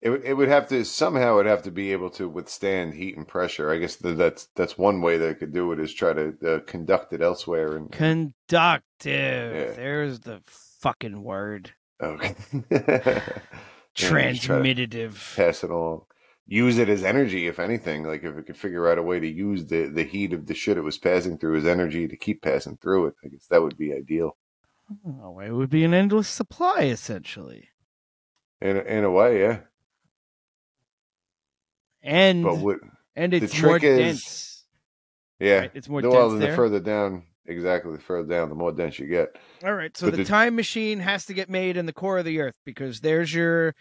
It 0.02 0.10
would- 0.12 0.24
it 0.24 0.34
would 0.36 0.48
have 0.50 0.68
to 0.70 0.86
somehow 0.86 1.34
it 1.34 1.36
would 1.38 1.46
have 1.48 1.64
to 1.64 1.72
be 1.72 1.92
able 1.92 2.10
to 2.12 2.30
withstand 2.30 2.94
heat 2.94 3.18
and 3.18 3.28
pressure. 3.28 3.72
I 3.72 3.78
guess 3.80 3.96
that 3.98 4.18
that's 4.18 4.46
that's 4.56 4.78
one 4.78 5.02
way 5.02 5.18
they 5.18 5.34
could 5.34 5.52
do 5.54 5.72
it 5.72 5.80
is 5.80 5.94
try 5.94 6.14
to 6.14 6.36
uh, 6.46 6.60
conduct 6.68 7.14
it 7.14 7.22
elsewhere 7.22 7.76
and 7.76 7.92
conductive 7.92 9.56
Yeah. 9.56 9.72
there's 9.72 10.20
the 10.22 10.42
fucking 10.46 11.24
word 11.24 11.72
okay. 12.02 12.36
Yeah, 12.70 13.24
just 13.96 14.12
try 14.14 14.32
to 14.32 14.38
transmitative 14.40 15.36
pass 15.36 15.64
it 15.64 15.72
along. 15.72 16.04
Use 16.46 16.78
it 16.78 16.88
as 16.88 17.04
energy, 17.04 17.48
if 17.48 17.58
anything. 17.60 18.04
Like 18.04 18.24
if 18.24 18.38
it 18.38 18.46
could 18.46 18.56
figure 18.56 18.88
out 18.90 19.00
a 19.00 19.04
way 19.04 19.20
to 19.20 19.28
use 19.28 19.66
the 19.66 19.88
the 19.88 20.04
heat 20.04 20.32
of 20.34 20.46
the 20.46 20.54
shit 20.54 20.78
it 20.78 20.82
was 20.84 21.00
passing 21.00 21.40
through 21.40 21.58
as 21.58 21.66
energy 21.66 22.08
to 22.08 22.16
keep 22.16 22.44
passing 22.44 22.78
through 22.78 23.08
it, 23.08 23.16
I 23.26 23.30
guess 23.30 23.48
that 23.50 23.64
would 23.64 23.78
be 23.78 23.92
ideal. 23.94 24.38
oh, 25.24 25.40
it 25.40 25.50
would 25.52 25.72
be 25.72 25.84
an 25.84 25.96
endless 25.96 26.28
supply 26.30 26.84
essentially 26.84 27.70
In 28.62 28.78
a, 28.78 28.82
in 28.82 29.04
a 29.04 29.12
way, 29.12 29.42
yeah. 29.42 29.60
And 32.08 32.44
But 32.44 32.58
what? 32.58 32.78
and 33.16 33.34
the 33.34 33.38
it's 33.38 33.62
more 33.62 33.78
is- 33.78 33.82
dense 33.82 34.66
Yeah, 35.40 35.60
right? 35.60 35.72
it's 35.76 35.88
more 35.90 36.02
the, 36.02 36.10
dense 36.10 36.16
well, 36.18 36.30
the 36.32 36.56
further 36.56 36.80
down, 36.80 37.24
exactly, 37.46 37.92
the 37.94 38.02
further 38.02 38.28
down, 38.28 38.50
the 38.50 38.56
more 38.56 38.72
dense 38.72 38.98
you 38.98 39.08
get. 39.08 39.36
All 39.64 39.74
right, 39.74 39.96
so 39.96 40.10
the 40.10 40.18
the- 40.18 40.26
time 40.26 40.56
machine 40.56 41.00
has 41.00 41.26
to 41.26 41.34
get 41.34 41.50
made 41.50 41.78
in 41.78 41.86
the 41.86 41.94
core 41.94 42.18
of 42.20 42.26
the 42.26 42.40
Earth 42.40 42.56
because 42.66 43.02
there's 43.02 43.34
your 43.34 43.76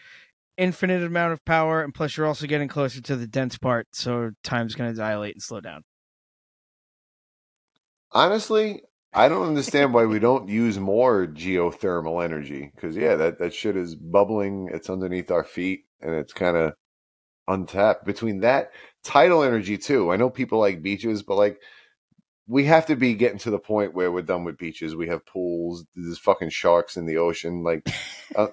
infinite 0.59 1.03
amount 1.03 1.33
of 1.33 1.45
power, 1.45 1.83
and 1.83 1.95
plus 1.95 2.17
you're 2.17 2.27
also 2.27 2.47
getting 2.47 2.69
closer 2.69 3.01
to 3.03 3.15
the 3.17 3.27
dense 3.27 3.57
part, 3.59 3.87
so 3.93 4.31
time's 4.43 4.75
going 4.75 4.91
to 4.91 4.97
dilate 4.97 5.35
and 5.35 5.43
slow 5.43 5.61
down. 5.61 5.83
Honestly, 8.13 8.83
I 9.13 9.29
don't 9.29 9.47
understand 9.47 9.93
why 9.93 10.07
we 10.07 10.19
don't 10.19 10.49
use 10.49 10.79
more 10.79 11.27
geothermal 11.27 12.25
energy. 12.25 12.71
Because 12.75 12.97
yeah, 12.97 13.15
that 13.17 13.39
that 13.39 13.53
shit 13.55 13.77
is 13.77 13.95
bubbling. 13.95 14.69
It's 14.73 14.89
underneath 14.91 15.31
our 15.31 15.45
feet, 15.45 15.85
and 16.01 16.15
it's 16.15 16.33
kind 16.33 16.57
of 16.57 16.73
untapped. 17.49 18.05
Between 18.05 18.41
that 18.41 18.73
tidal 19.03 19.43
energy 19.43 19.79
too, 19.79 20.13
I 20.13 20.17
know 20.17 20.31
people 20.31 20.59
like 20.59 20.83
beaches, 20.83 21.23
but 21.23 21.37
like 21.37 21.61
we 22.49 22.65
have 22.65 22.87
to 22.87 22.97
be 22.97 23.15
getting 23.15 23.39
to 23.39 23.51
the 23.51 23.59
point 23.59 23.95
where 23.95 24.13
we're 24.13 24.23
done 24.23 24.45
with 24.45 24.59
beaches. 24.59 24.95
We 24.95 25.09
have 25.09 25.27
pools. 25.27 25.85
There's 25.95 26.19
fucking 26.19 26.51
sharks 26.51 26.97
in 26.97 27.07
the 27.07 27.17
ocean. 27.17 27.65
Like, 27.65 27.89
uh, 28.37 28.49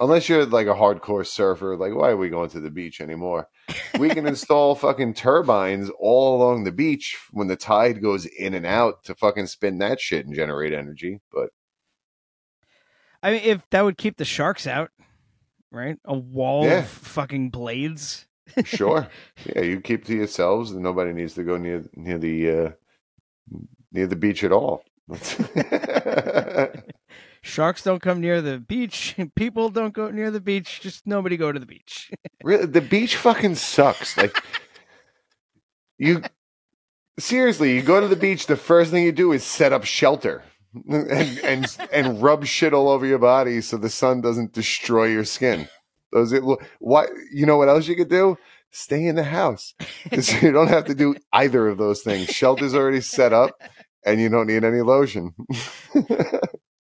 unless 0.00 0.28
you're 0.28 0.44
like 0.44 0.66
a 0.66 0.74
hardcore 0.74 1.26
surfer, 1.26 1.76
like 1.76 1.94
why 1.94 2.10
are 2.10 2.16
we 2.16 2.28
going 2.28 2.50
to 2.50 2.60
the 2.60 2.70
beach 2.70 3.00
anymore? 3.00 3.48
We 3.98 4.08
can 4.08 4.26
install 4.26 4.74
fucking 4.74 5.14
turbines 5.14 5.90
all 6.00 6.36
along 6.36 6.64
the 6.64 6.72
beach 6.72 7.16
when 7.30 7.48
the 7.48 7.56
tide 7.56 8.02
goes 8.02 8.26
in 8.26 8.54
and 8.54 8.66
out 8.66 9.04
to 9.04 9.14
fucking 9.14 9.46
spin 9.46 9.78
that 9.78 10.00
shit 10.00 10.26
and 10.26 10.34
generate 10.34 10.72
energy. 10.72 11.20
But 11.32 11.50
I 13.22 13.32
mean, 13.32 13.42
if 13.44 13.68
that 13.70 13.84
would 13.84 13.98
keep 13.98 14.16
the 14.16 14.24
sharks 14.24 14.66
out, 14.66 14.90
right? 15.72 15.96
A 16.04 16.14
wall 16.16 16.64
Yeah. 16.66 16.80
of 16.80 16.88
fucking 16.88 17.50
blades. 17.50 18.26
sure, 18.64 19.08
yeah, 19.46 19.62
you 19.62 19.80
keep 19.80 20.04
to 20.04 20.14
yourselves, 20.14 20.70
and 20.72 20.82
nobody 20.82 21.12
needs 21.12 21.34
to 21.34 21.42
go 21.42 21.56
near 21.56 21.84
near 21.96 22.18
the 22.18 22.50
uh, 22.50 22.70
near 23.92 24.06
the 24.06 24.16
beach 24.16 24.44
at 24.44 24.52
all. 24.52 24.84
Sharks 27.44 27.82
don't 27.82 28.00
come 28.02 28.20
near 28.20 28.40
the 28.40 28.58
beach. 28.58 29.16
People 29.36 29.68
don't 29.68 29.92
go 29.94 30.10
near 30.10 30.30
the 30.30 30.40
beach. 30.40 30.80
Just 30.80 31.06
nobody 31.06 31.36
go 31.36 31.50
to 31.50 31.58
the 31.58 31.66
beach. 31.66 32.10
Really, 32.44 32.66
the 32.66 32.80
beach 32.80 33.16
fucking 33.16 33.56
sucks. 33.56 34.16
Like 34.16 34.42
you 35.98 36.22
seriously, 37.18 37.74
you 37.74 37.82
go 37.82 38.00
to 38.00 38.08
the 38.08 38.16
beach. 38.16 38.46
The 38.46 38.56
first 38.56 38.90
thing 38.90 39.04
you 39.04 39.12
do 39.12 39.32
is 39.32 39.44
set 39.44 39.72
up 39.72 39.84
shelter 39.84 40.42
and 40.88 41.38
and 41.40 41.76
and 41.92 42.22
rub 42.22 42.46
shit 42.46 42.72
all 42.72 42.88
over 42.88 43.06
your 43.06 43.18
body 43.18 43.60
so 43.60 43.76
the 43.76 43.90
sun 43.90 44.20
doesn't 44.20 44.52
destroy 44.52 45.06
your 45.06 45.24
skin. 45.24 45.68
Those 46.12 46.32
it 46.32 46.42
what 46.78 47.10
you 47.32 47.46
know 47.46 47.56
what 47.56 47.68
else 47.68 47.88
you 47.88 47.96
could 47.96 48.10
do? 48.10 48.38
Stay 48.70 49.04
in 49.06 49.16
the 49.16 49.24
house. 49.24 49.74
you 50.40 50.50
don't 50.52 50.68
have 50.68 50.86
to 50.86 50.94
do 50.94 51.14
either 51.32 51.68
of 51.68 51.78
those 51.78 52.02
things. 52.02 52.28
Shelter's 52.28 52.74
already 52.74 53.02
set 53.02 53.32
up, 53.32 53.50
and 54.04 54.20
you 54.20 54.28
don't 54.28 54.46
need 54.46 54.64
any 54.64 54.80
lotion. 54.80 55.34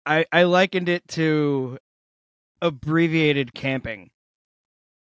I, 0.06 0.26
I 0.32 0.44
likened 0.44 0.90
it 0.90 1.08
to 1.10 1.78
abbreviated 2.62 3.54
camping. 3.54 4.10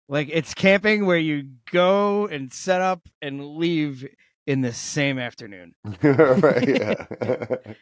Like 0.07 0.29
it's 0.31 0.53
camping 0.53 1.05
where 1.05 1.17
you 1.17 1.49
go 1.71 2.27
and 2.27 2.51
set 2.51 2.81
up 2.81 3.07
and 3.21 3.45
leave 3.45 4.07
in 4.47 4.61
the 4.61 4.73
same 4.73 5.19
afternoon. 5.19 5.75
right? 6.01 6.67
Yeah. 6.67 7.05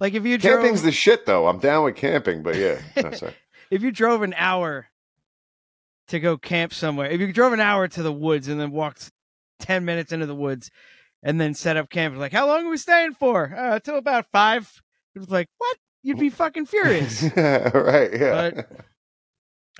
Like 0.00 0.14
if 0.14 0.24
you 0.24 0.38
drove, 0.38 0.60
Camping's 0.60 0.82
the 0.82 0.92
shit, 0.92 1.26
though. 1.26 1.48
I'm 1.48 1.58
down 1.58 1.84
with 1.84 1.96
camping, 1.96 2.42
but 2.42 2.54
yeah. 2.56 2.80
No, 2.96 3.10
sorry. 3.12 3.34
if 3.70 3.82
you 3.82 3.90
drove 3.90 4.22
an 4.22 4.34
hour 4.36 4.86
to 6.08 6.20
go 6.20 6.36
camp 6.38 6.72
somewhere, 6.72 7.10
if 7.10 7.20
you 7.20 7.32
drove 7.32 7.52
an 7.52 7.60
hour 7.60 7.88
to 7.88 8.02
the 8.02 8.12
woods 8.12 8.48
and 8.48 8.60
then 8.60 8.70
walked 8.70 9.10
ten 9.58 9.84
minutes 9.84 10.12
into 10.12 10.26
the 10.26 10.34
woods 10.34 10.70
and 11.22 11.40
then 11.40 11.54
set 11.54 11.76
up 11.76 11.90
camp, 11.90 12.16
like 12.16 12.32
how 12.32 12.46
long 12.46 12.66
are 12.66 12.70
we 12.70 12.76
staying 12.76 13.14
for? 13.14 13.52
Uh, 13.56 13.78
till 13.80 13.96
about 13.96 14.26
five. 14.32 14.82
It 15.14 15.18
was 15.18 15.30
like 15.30 15.48
what? 15.58 15.76
You'd 16.02 16.18
be 16.18 16.30
fucking 16.30 16.66
furious. 16.66 17.22
right? 17.36 18.10
Yeah. 18.12 18.50
But- 18.50 18.70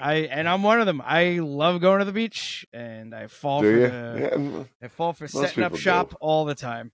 I 0.01 0.15
and 0.31 0.49
I'm 0.49 0.63
one 0.63 0.79
of 0.79 0.87
them. 0.87 1.03
I 1.05 1.41
love 1.41 1.81
going 1.81 1.99
to 1.99 2.05
the 2.05 2.13
beach, 2.13 2.65
and 2.73 3.13
I 3.13 3.27
fall 3.27 3.63
Do 3.63 3.73
for 3.85 3.91
the 3.91 4.21
Yeah, 4.81 4.87
I 4.87 4.89
fall 4.89 5.13
for 5.13 5.25
Most 5.25 5.33
setting 5.33 5.65
up 5.65 5.73
people 5.73 5.77
do. 5.79 5.83
shop 5.83 6.15
all 6.21 6.45
the 6.45 6.55
time. 6.55 6.93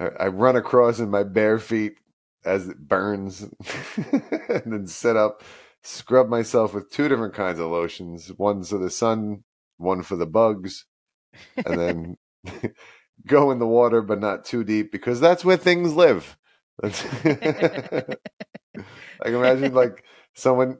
I, 0.00 0.24
I 0.24 0.26
run 0.28 0.56
across 0.56 0.98
in 0.98 1.10
my 1.10 1.22
bare 1.22 1.58
feet 1.58 1.98
as 2.44 2.68
it 2.68 2.88
burns, 2.88 3.42
and 4.48 4.72
then 4.72 4.86
set 4.86 5.16
up, 5.16 5.42
scrub 5.82 6.28
myself 6.28 6.74
with 6.74 6.90
two 6.90 7.08
different 7.08 7.34
kinds 7.34 7.60
of 7.60 7.70
lotions: 7.70 8.28
one 8.36 8.64
for 8.64 8.78
the 8.78 8.90
sun, 8.90 9.44
one 9.76 10.02
for 10.02 10.16
the 10.16 10.26
bugs, 10.26 10.86
and 11.64 11.78
then 11.78 12.16
go 13.26 13.50
in 13.50 13.58
the 13.58 13.66
water, 13.66 14.02
but 14.02 14.20
not 14.20 14.44
too 14.44 14.64
deep 14.64 14.92
because 14.92 15.20
that's 15.20 15.44
where 15.44 15.56
things 15.56 15.94
live. 15.94 16.36
I 16.82 16.88
like 19.22 19.34
imagine 19.34 19.74
like 19.74 20.04
someone 20.34 20.78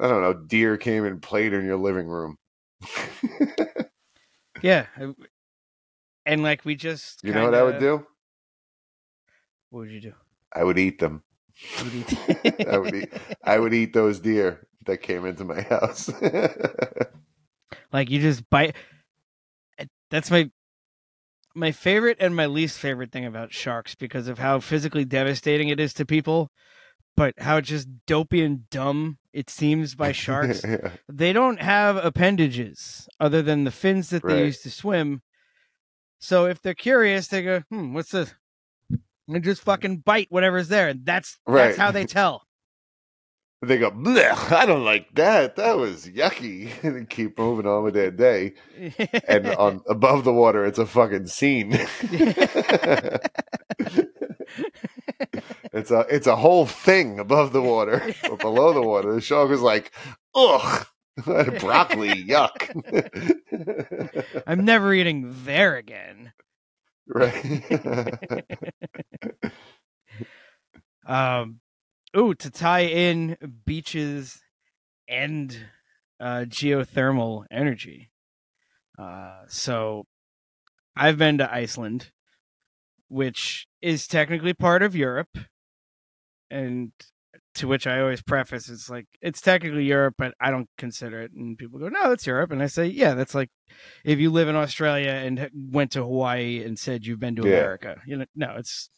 I 0.00 0.08
don't 0.08 0.22
know, 0.22 0.32
deer 0.32 0.76
came 0.76 1.04
and 1.04 1.20
played 1.20 1.52
in 1.52 1.66
your 1.66 1.76
living 1.76 2.06
room. 2.06 2.38
Yeah, 4.62 4.86
and 6.24 6.42
like 6.42 6.64
we 6.64 6.74
just 6.74 7.22
you 7.22 7.34
know 7.34 7.44
what 7.44 7.54
I 7.54 7.62
would 7.62 7.78
do? 7.78 8.06
What 9.74 9.80
would 9.80 9.90
you 9.90 10.00
do? 10.00 10.12
I 10.52 10.62
would 10.62 10.78
eat 10.78 11.00
them. 11.00 11.24
Would 11.82 11.94
eat- 11.96 12.66
I 12.68 12.78
would 12.78 12.94
eat. 12.94 13.12
I 13.42 13.58
would 13.58 13.74
eat 13.74 13.92
those 13.92 14.20
deer 14.20 14.68
that 14.86 14.98
came 14.98 15.26
into 15.26 15.42
my 15.42 15.62
house. 15.62 16.08
like 17.92 18.08
you 18.08 18.20
just 18.20 18.48
bite. 18.50 18.76
That's 20.12 20.30
my 20.30 20.48
my 21.56 21.72
favorite 21.72 22.18
and 22.20 22.36
my 22.36 22.46
least 22.46 22.78
favorite 22.78 23.10
thing 23.10 23.24
about 23.24 23.52
sharks 23.52 23.96
because 23.96 24.28
of 24.28 24.38
how 24.38 24.60
physically 24.60 25.04
devastating 25.04 25.70
it 25.70 25.80
is 25.80 25.92
to 25.94 26.06
people, 26.06 26.52
but 27.16 27.34
how 27.38 27.60
just 27.60 27.88
dopey 28.06 28.44
and 28.44 28.70
dumb 28.70 29.18
it 29.32 29.50
seems 29.50 29.96
by 29.96 30.12
sharks. 30.24 30.62
Yeah. 30.64 30.90
they 31.08 31.32
don't 31.32 31.60
have 31.60 31.96
appendages 31.96 33.08
other 33.18 33.42
than 33.42 33.64
the 33.64 33.72
fins 33.72 34.10
that 34.10 34.22
they 34.24 34.44
use 34.44 34.60
to 34.62 34.70
swim. 34.70 35.22
So 36.20 36.46
if 36.46 36.62
they're 36.62 36.74
curious, 36.74 37.26
they 37.26 37.42
go, 37.42 37.64
"Hmm, 37.70 37.92
what's 37.92 38.12
this?" 38.12 38.34
And 39.28 39.42
just 39.42 39.62
fucking 39.62 39.98
bite 39.98 40.26
whatever's 40.30 40.68
there. 40.68 40.88
And 40.88 41.04
that's 41.06 41.38
Right. 41.46 41.66
that's 41.68 41.78
how 41.78 41.90
they 41.90 42.04
tell. 42.06 42.42
They 43.62 43.78
go, 43.78 43.90
Blech, 43.90 44.52
I 44.52 44.66
don't 44.66 44.84
like 44.84 45.14
that. 45.14 45.56
That 45.56 45.78
was 45.78 46.06
yucky. 46.06 46.70
And 46.82 46.96
they 46.96 47.04
keep 47.06 47.38
moving 47.38 47.66
on 47.66 47.82
with 47.84 47.94
their 47.94 48.10
day. 48.10 48.52
And 49.26 49.46
on 49.56 49.80
above 49.88 50.24
the 50.24 50.32
water, 50.34 50.66
it's 50.66 50.78
a 50.78 50.84
fucking 50.84 51.26
scene. 51.28 51.72
it's 55.72 55.90
a 55.90 56.00
it's 56.10 56.26
a 56.26 56.36
whole 56.36 56.66
thing 56.66 57.18
above 57.18 57.52
the 57.52 57.62
water. 57.62 58.02
But 58.22 58.38
below 58.40 58.72
the 58.72 58.82
water, 58.82 59.14
the 59.14 59.20
shark 59.20 59.50
is 59.50 59.60
like, 59.62 59.92
ugh, 60.34 60.86
broccoli, 61.24 62.24
yuck. 62.24 62.70
I'm 64.46 64.64
never 64.64 64.92
eating 64.92 65.34
there 65.44 65.76
again. 65.76 66.32
right. 67.08 68.44
Um, 71.06 71.60
ooh, 72.16 72.34
to 72.34 72.50
tie 72.50 72.84
in 72.84 73.36
beaches 73.66 74.40
and 75.08 75.56
uh, 76.20 76.44
geothermal 76.48 77.44
energy. 77.50 78.10
Uh, 78.98 79.42
so 79.48 80.06
I've 80.96 81.18
been 81.18 81.38
to 81.38 81.52
Iceland, 81.52 82.10
which 83.08 83.66
is 83.82 84.06
technically 84.06 84.54
part 84.54 84.82
of 84.82 84.96
Europe, 84.96 85.36
and 86.50 86.92
to 87.54 87.68
which 87.68 87.86
I 87.86 88.00
always 88.00 88.22
preface 88.22 88.68
it's 88.68 88.88
like 88.90 89.06
it's 89.20 89.40
technically 89.40 89.84
Europe, 89.84 90.14
but 90.18 90.34
I 90.40 90.50
don't 90.50 90.68
consider 90.78 91.20
it. 91.22 91.32
And 91.32 91.56
people 91.56 91.78
go, 91.78 91.88
"No, 91.88 92.12
it's 92.12 92.26
Europe," 92.26 92.50
and 92.50 92.62
I 92.62 92.66
say, 92.66 92.86
"Yeah, 92.86 93.14
that's 93.14 93.34
like 93.34 93.50
if 94.04 94.18
you 94.18 94.30
live 94.30 94.48
in 94.48 94.56
Australia 94.56 95.10
and 95.10 95.48
went 95.54 95.92
to 95.92 96.02
Hawaii 96.02 96.62
and 96.64 96.78
said 96.78 97.06
you've 97.06 97.20
been 97.20 97.36
to 97.36 97.42
Yeah. 97.46 97.54
America." 97.58 98.00
You 98.06 98.16
know, 98.18 98.26
no, 98.34 98.54
it's 98.56 98.90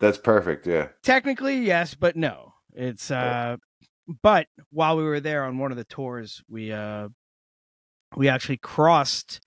That's 0.00 0.18
perfect. 0.18 0.66
Yeah. 0.66 0.88
technically 1.02 1.58
yes 1.60 1.94
but 1.94 2.16
no 2.16 2.54
it's 2.74 3.10
uh 3.10 3.56
but 4.22 4.46
while 4.70 4.96
we 4.96 5.04
were 5.04 5.20
there 5.20 5.44
on 5.44 5.58
one 5.58 5.70
of 5.70 5.76
the 5.76 5.84
tours 5.84 6.42
we 6.48 6.72
uh 6.72 7.08
we 8.16 8.28
actually 8.28 8.56
crossed 8.56 9.40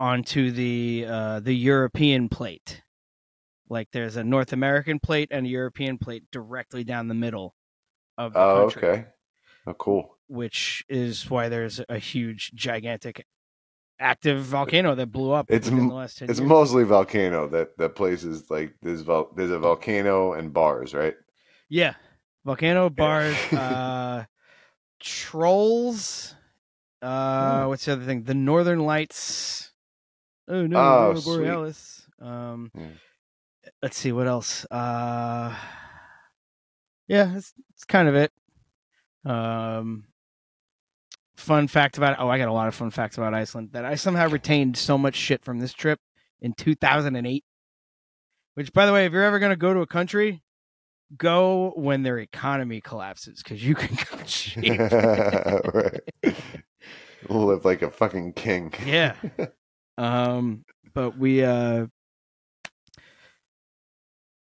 onto 0.00 0.50
the 0.50 1.04
uh 1.06 1.40
the 1.40 1.52
european 1.54 2.28
plate 2.28 2.82
like 3.72 3.88
there's 3.92 4.16
a 4.16 4.22
north 4.24 4.52
american 4.52 4.98
plate 5.00 5.28
and 5.32 5.46
a 5.46 5.48
european 5.48 5.96
plate 5.98 6.22
directly 6.30 6.84
down 6.84 7.08
the 7.08 7.14
middle 7.14 7.54
of 8.18 8.32
the 8.34 8.38
Oh, 8.38 8.68
country, 8.70 8.88
okay. 8.88 9.04
Oh, 9.66 9.74
cool. 9.74 10.18
which 10.28 10.84
is 10.88 11.28
why 11.30 11.48
there's 11.48 11.80
a 11.88 11.98
huge 11.98 12.52
gigantic 12.54 13.24
active 13.98 14.40
volcano 14.42 14.94
that 14.96 15.06
blew 15.12 15.30
up 15.32 15.46
It's 15.48 15.70
within 15.70 15.88
the 15.88 15.94
last 15.94 16.18
10 16.18 16.28
It's 16.30 16.40
years. 16.40 16.48
mostly 16.48 16.84
volcano. 16.84 17.48
That 17.48 17.76
that 17.78 17.94
place 17.94 18.24
is 18.24 18.50
like 18.50 18.74
there's 18.82 19.02
vol- 19.02 19.30
there's 19.36 19.50
a 19.52 19.58
volcano 19.60 20.32
and 20.32 20.52
bars, 20.52 20.92
right? 20.92 21.14
Yeah. 21.68 21.94
Volcano 22.44 22.90
bars, 22.90 23.36
uh 23.52 24.24
trolls. 25.00 26.34
Uh 27.00 27.64
what's 27.66 27.84
the 27.84 27.92
other 27.92 28.04
thing? 28.04 28.24
The 28.24 28.34
Northern 28.34 28.80
Lights. 28.80 29.70
Oh 30.48 30.66
no, 30.66 31.14
Oh. 31.16 31.20
Borealis. 31.24 32.06
Um 32.20 32.70
Yeah. 32.76 32.86
Let's 33.82 33.96
see 33.96 34.12
what 34.12 34.26
else. 34.26 34.64
Uh 34.70 35.54
Yeah, 37.08 37.24
that's 37.34 37.52
it's 37.74 37.84
kind 37.84 38.08
of 38.08 38.14
it. 38.14 38.32
Um 39.24 40.04
fun 41.36 41.66
fact 41.68 41.98
about 41.98 42.16
oh, 42.20 42.28
I 42.28 42.38
got 42.38 42.48
a 42.48 42.52
lot 42.52 42.68
of 42.68 42.74
fun 42.74 42.90
facts 42.90 43.18
about 43.18 43.34
Iceland 43.34 43.70
that 43.72 43.84
I 43.84 43.96
somehow 43.96 44.28
retained 44.28 44.76
so 44.76 44.96
much 44.96 45.16
shit 45.16 45.44
from 45.44 45.58
this 45.58 45.72
trip 45.72 45.98
in 46.40 46.52
2008. 46.52 47.44
Which 48.54 48.72
by 48.72 48.86
the 48.86 48.92
way, 48.92 49.06
if 49.06 49.12
you're 49.12 49.24
ever 49.24 49.38
going 49.38 49.50
to 49.50 49.56
go 49.56 49.72
to 49.72 49.80
a 49.80 49.86
country, 49.86 50.42
go 51.16 51.72
when 51.76 52.02
their 52.02 52.18
economy 52.18 52.80
collapses 52.80 53.42
because 53.42 53.64
you 53.64 53.74
can 53.74 53.96
go 54.10 54.18
cheap. 54.24 54.78
right. 54.92 56.00
Live 57.28 57.64
like 57.64 57.82
a 57.82 57.90
fucking 57.90 58.32
king. 58.34 58.72
yeah. 58.84 59.14
Um, 59.98 60.64
but 60.94 61.18
we 61.18 61.44
uh 61.44 61.86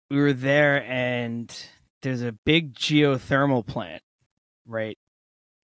we 0.09 0.17
were 0.17 0.33
there 0.33 0.83
and 0.83 1.53
there's 2.01 2.21
a 2.21 2.31
big 2.31 2.73
geothermal 2.75 3.65
plant 3.65 4.01
right 4.65 4.97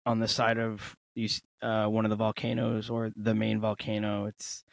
on 0.06 0.20
the 0.20 0.28
side 0.28 0.58
of 0.58 0.96
these 1.16 1.42
uh 1.62 1.86
one 1.86 2.06
of 2.06 2.10
the 2.10 2.16
volcanoes 2.16 2.90
or 2.90 3.12
the 3.16 3.36
main 3.36 3.60
volcano. 3.60 4.26
It's 4.26 4.64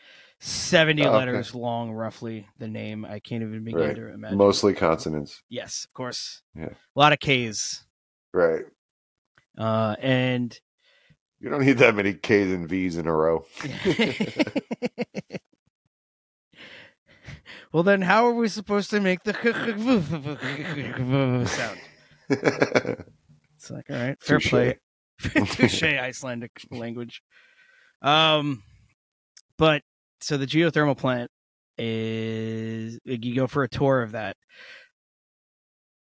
70 0.40 1.02
Oh, 1.02 1.09
okay. 1.09 1.16
letters 1.16 1.54
long 1.54 1.90
roughly 1.92 2.46
the 2.59 2.68
name. 2.68 3.04
I 3.04 3.18
can't 3.18 3.42
even 3.42 3.64
begin 3.64 3.81
Right. 3.81 3.96
to 3.96 4.09
imagine. 4.12 4.38
Mostly 4.38 4.72
consonants. 4.72 5.42
yes, 5.48 5.85
of 5.85 5.92
course. 5.94 6.42
Yeah. 6.54 6.66
A 6.70 6.98
lot 6.98 7.12
of 7.12 7.18
K's. 7.20 7.85
Right. 8.33 8.64
Uh 9.57 9.96
and 10.00 10.59
You 11.40 11.50
don't 11.50 11.64
need 11.64 11.78
that 11.78 11.94
many 11.96 12.14
K's 12.14 12.52
and 12.52 12.68
V's 12.68 12.96
in 12.96 13.07
a 13.09 13.14
row. 13.14 13.44
well, 17.72 17.83
then 17.83 18.02
how 18.02 18.26
are 18.26 18.35
we 18.35 18.48
supposed 18.48 18.90
to 18.90 19.00
make 19.00 19.22
the 19.24 19.35
sound? 21.48 21.78
It's 23.57 23.70
like, 23.72 23.90
all 23.90 23.96
right, 23.96 24.16
fair 24.20 24.38
Touche. 24.38 24.50
play. 24.50 24.78
Touche, 25.20 25.83
Icelandic 25.83 26.52
language. 26.70 27.22
Um, 28.02 28.62
but 29.57 29.83
so 30.20 30.37
the 30.37 30.46
geothermal 30.46 30.96
plant 30.96 31.28
is 31.76 33.00
you 33.04 33.35
go 33.35 33.48
for 33.48 33.64
a 33.64 33.68
tour 33.68 34.02
of 34.02 34.12
that. 34.12 34.37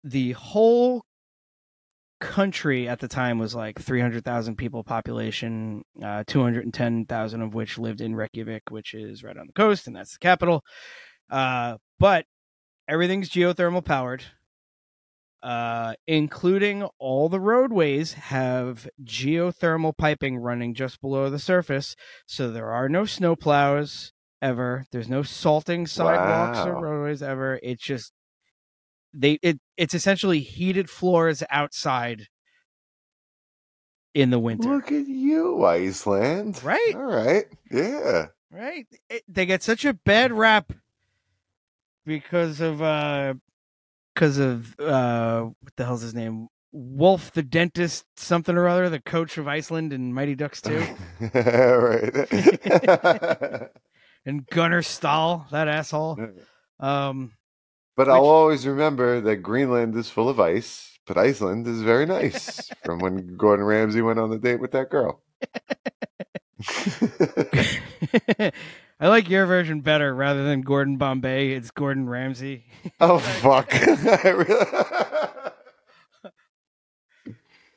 The 0.04 0.32
whole 0.32 1.04
country 2.20 2.86
at 2.88 3.00
the 3.00 3.08
time 3.08 3.38
was 3.38 3.54
like 3.54 3.80
300,000 3.80 4.56
people 4.56 4.84
population, 4.84 5.82
uh, 6.02 6.24
210,000 6.26 7.42
of 7.42 7.54
which 7.54 7.78
lived 7.78 8.02
in 8.02 8.14
Reykjavik, 8.14 8.64
which 8.70 8.92
is 8.92 9.24
right 9.24 9.36
on 9.36 9.46
the 9.46 9.52
coast, 9.54 9.86
and 9.86 9.96
that's 9.96 10.12
the 10.12 10.18
capital. 10.18 10.62
Uh, 11.30 11.76
but 11.98 12.26
everything's 12.86 13.28
geothermal 13.28 13.84
powered, 13.84 14.24
uh, 15.42 15.94
including 16.06 16.84
all 16.98 17.28
the 17.28 17.40
roadways 17.40 18.14
have 18.14 18.88
geothermal 19.04 19.96
piping 19.96 20.38
running 20.38 20.74
just 20.74 21.00
below 21.00 21.28
the 21.30 21.38
surface. 21.38 21.94
So 22.26 22.50
there 22.50 22.70
are 22.70 22.88
no 22.88 23.04
snow 23.04 23.36
plows 23.36 24.12
ever. 24.40 24.86
There's 24.90 25.08
no 25.08 25.22
salting 25.22 25.86
sidewalks 25.86 26.60
or 26.60 26.80
roadways 26.80 27.22
ever. 27.22 27.58
It's 27.62 27.82
just 27.82 28.12
they 29.12 29.38
it 29.42 29.58
it's 29.76 29.94
essentially 29.94 30.40
heated 30.40 30.90
floors 30.90 31.42
outside 31.50 32.28
in 34.14 34.30
the 34.30 34.38
winter. 34.38 34.68
Look 34.68 34.92
at 34.92 35.06
you, 35.06 35.64
Iceland. 35.64 36.62
Right? 36.64 36.92
All 36.94 37.02
right. 37.02 37.44
Yeah. 37.70 38.26
right? 38.50 38.86
It, 39.08 39.22
they 39.28 39.46
get 39.46 39.62
such 39.62 39.84
a 39.84 39.94
bad 39.94 40.32
rap 40.32 40.72
because 42.08 42.60
of 42.60 42.82
uh 42.82 43.34
because 44.14 44.38
of 44.38 44.74
uh 44.80 45.42
what 45.42 45.76
the 45.76 45.84
hell's 45.84 46.02
his 46.02 46.14
name? 46.14 46.48
Wolf 46.72 47.32
the 47.32 47.42
dentist, 47.42 48.04
something 48.16 48.56
or 48.56 48.66
other, 48.66 48.88
the 48.90 49.00
coach 49.00 49.38
of 49.38 49.46
Iceland 49.46 49.92
and 49.92 50.12
Mighty 50.14 50.34
Ducks 50.34 50.60
too. 50.60 50.84
right. 51.34 52.12
and 54.26 54.46
Gunnar 54.46 54.82
Stahl, 54.82 55.46
that 55.50 55.68
asshole. 55.68 56.18
Um, 56.80 57.32
but 57.96 58.08
I'll 58.08 58.26
always 58.26 58.66
remember 58.66 59.20
that 59.20 59.36
Greenland 59.36 59.96
is 59.96 60.10
full 60.10 60.28
of 60.28 60.38
ice, 60.40 60.98
but 61.06 61.16
Iceland 61.16 61.66
is 61.66 61.82
very 61.82 62.06
nice. 62.06 62.70
from 62.84 62.98
when 62.98 63.36
Gordon 63.36 63.64
Ramsay 63.64 64.02
went 64.02 64.18
on 64.18 64.30
the 64.30 64.38
date 64.38 64.60
with 64.60 64.72
that 64.72 64.90
girl. 64.90 65.22
I 69.00 69.08
like 69.08 69.28
your 69.30 69.46
version 69.46 69.80
better 69.80 70.12
rather 70.14 70.44
than 70.44 70.62
Gordon 70.62 70.96
Bombay. 70.96 71.52
It's 71.52 71.70
Gordon 71.70 72.08
Ramsay. 72.08 72.64
oh 73.00 73.18
fuck! 73.18 73.72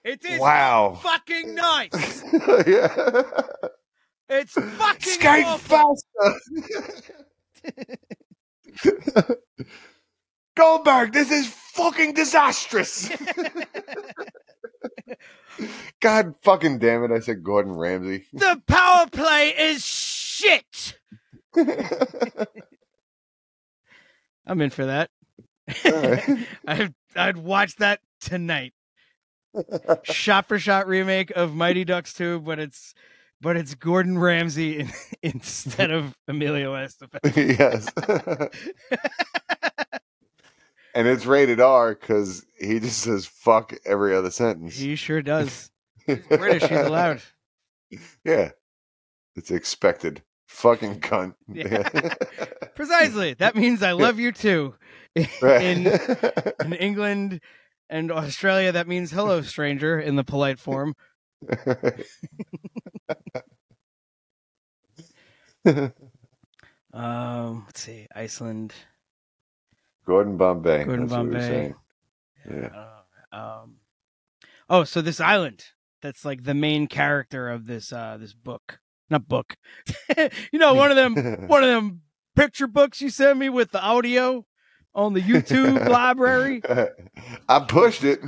It 0.03 0.25
is 0.25 0.39
Wow. 0.39 0.97
fucking 1.03 1.53
nice. 1.53 2.23
yeah. 2.65 3.33
It's 4.27 4.53
fucking 4.53 5.13
Skate 5.13 5.45
awful. 5.45 5.95
faster. 6.23 6.41
Goldberg, 10.55 11.13
this 11.13 11.29
is 11.29 11.45
fucking 11.47 12.15
disastrous. 12.15 13.11
God 15.99 16.33
fucking 16.41 16.79
damn 16.79 17.03
it! 17.03 17.11
I 17.11 17.19
said 17.19 17.43
Gordon 17.43 17.73
Ramsay. 17.73 18.25
The 18.33 18.59
power 18.65 19.05
play 19.07 19.49
is 19.49 19.85
shit. 19.85 20.97
I'm 24.45 24.61
in 24.61 24.69
for 24.69 24.85
that. 24.85 25.09
Alright. 25.85 26.47
I'd 26.67 26.93
I'd 27.15 27.37
watch 27.37 27.75
that 27.77 27.99
tonight. 28.19 28.73
shot 30.03 30.47
for 30.47 30.57
shot 30.59 30.87
remake 30.87 31.31
of 31.31 31.53
Mighty 31.53 31.83
Ducks 31.83 32.13
2, 32.13 32.39
but 32.41 32.59
it's 32.59 32.93
but 33.41 33.57
it's 33.57 33.75
Gordon 33.75 34.17
Ramsay 34.17 34.79
in, 34.79 34.91
instead 35.23 35.91
of 35.91 36.15
Emilio 36.27 36.73
Estevez. 36.73 37.57
yes. 37.57 37.89
and 40.93 41.07
it's 41.07 41.25
rated 41.25 41.59
R 41.59 41.95
because 41.95 42.45
he 42.59 42.79
just 42.79 42.99
says 42.99 43.25
fuck 43.25 43.73
every 43.85 44.15
other 44.15 44.31
sentence. 44.31 44.77
He 44.77 44.95
sure 44.95 45.21
does. 45.21 45.71
He's 46.05 46.19
British, 46.27 46.63
he's 46.63 46.79
allowed. 46.79 47.21
Yeah. 48.23 48.51
It's 49.35 49.51
expected. 49.51 50.23
Fucking 50.51 50.99
cunt. 50.99 51.33
Yeah. 51.53 51.87
Precisely. 52.75 53.33
That 53.33 53.55
means 53.55 53.81
I 53.81 53.93
love 53.93 54.19
you 54.19 54.31
too. 54.31 54.75
Right. 55.41 55.61
In 55.61 55.87
in 56.63 56.73
England 56.73 57.41
and 57.89 58.11
Australia, 58.13 58.71
that 58.71 58.87
means 58.87 59.11
hello, 59.11 59.41
stranger, 59.41 59.99
in 59.99 60.15
the 60.15 60.23
polite 60.23 60.57
form. 60.57 60.95
Um, 66.93 67.63
let's 67.65 67.81
see, 67.81 68.07
Iceland, 68.15 68.73
Gordon 70.05 70.37
Bombay. 70.37 70.85
Gordon 70.85 71.07
that's 71.07 71.11
what 71.11 71.25
we 71.25 71.31
Bombay. 71.33 71.73
Yeah. 72.49 72.85
Um, 73.33 73.75
oh, 74.69 74.85
so 74.85 75.01
this 75.01 75.19
island 75.19 75.65
that's 76.01 76.23
like 76.23 76.43
the 76.43 76.53
main 76.53 76.87
character 76.87 77.49
of 77.49 77.65
this 77.65 77.91
uh 77.91 78.17
this 78.17 78.33
book, 78.33 78.79
not 79.11 79.27
book. 79.27 79.55
you 80.51 80.57
know, 80.59 80.73
one 80.73 80.89
of 80.89 80.97
them, 80.97 81.15
one 81.47 81.63
of 81.63 81.69
them 81.69 82.01
picture 82.35 82.67
books 82.67 83.01
you 83.01 83.09
sent 83.09 83.37
me 83.37 83.49
with 83.49 83.71
the 83.71 83.81
audio 83.81 84.45
on 84.95 85.13
the 85.13 85.21
YouTube 85.21 85.87
library. 85.89 86.61
I 87.47 87.59
pushed 87.59 88.03
it. 88.03 88.19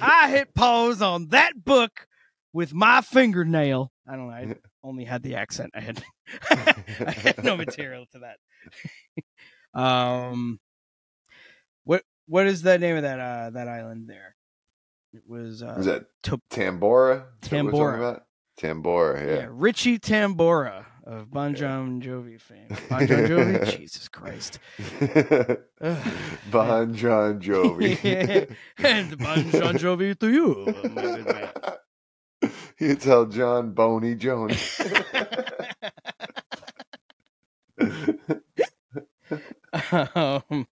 I 0.00 0.30
hit 0.30 0.54
pause 0.54 1.02
on 1.02 1.28
that 1.28 1.64
book 1.64 2.06
with 2.52 2.72
my 2.72 3.00
fingernail. 3.02 3.92
I 4.08 4.12
don't 4.16 4.28
know. 4.28 4.32
I 4.34 4.54
only 4.82 5.04
had 5.04 5.22
the 5.22 5.34
accent. 5.34 5.72
I 5.74 5.80
had 5.80 6.02
I 6.50 7.10
had 7.10 7.44
no 7.44 7.56
material 7.56 8.06
to 8.12 8.20
that. 8.20 9.80
um, 9.80 10.60
what 11.84 12.02
what 12.26 12.46
is 12.46 12.62
the 12.62 12.78
name 12.78 12.96
of 12.96 13.02
that 13.02 13.20
uh 13.20 13.50
that 13.50 13.68
island 13.68 14.08
there? 14.08 14.34
It 15.12 15.22
was 15.28 15.62
uh 15.62 15.74
Was 15.76 15.86
that 15.86 16.06
To- 16.24 16.40
Tambora? 16.50 17.24
Is 17.42 17.48
that 17.50 17.64
what 17.64 17.72
we're 17.74 17.90
talking 17.92 18.00
Tambora. 18.02 18.20
Tambora, 18.56 19.24
yeah. 19.26 19.34
yeah. 19.34 19.46
Richie 19.50 19.98
Tambora 19.98 20.86
of 21.06 21.30
Bon 21.30 21.54
Jovi 21.54 22.40
fame. 22.40 22.66
Bon 22.90 23.06
Jovi, 23.06 23.78
Jesus 23.78 24.08
Christ. 24.08 24.58
Bon 26.50 26.94
John 26.94 27.40
Jovi. 27.40 28.50
and 28.78 29.18
Bon 29.18 29.50
Jon 29.50 29.74
Jovi 29.74 30.18
to 30.18 30.28
you, 30.30 30.74
my 30.94 31.02
good 31.02 31.26
man. 31.26 32.50
you 32.80 32.94
tell 32.96 33.26
John 33.26 33.72
Boney 33.72 34.14
Jones. 34.14 34.80
um, 40.14 40.66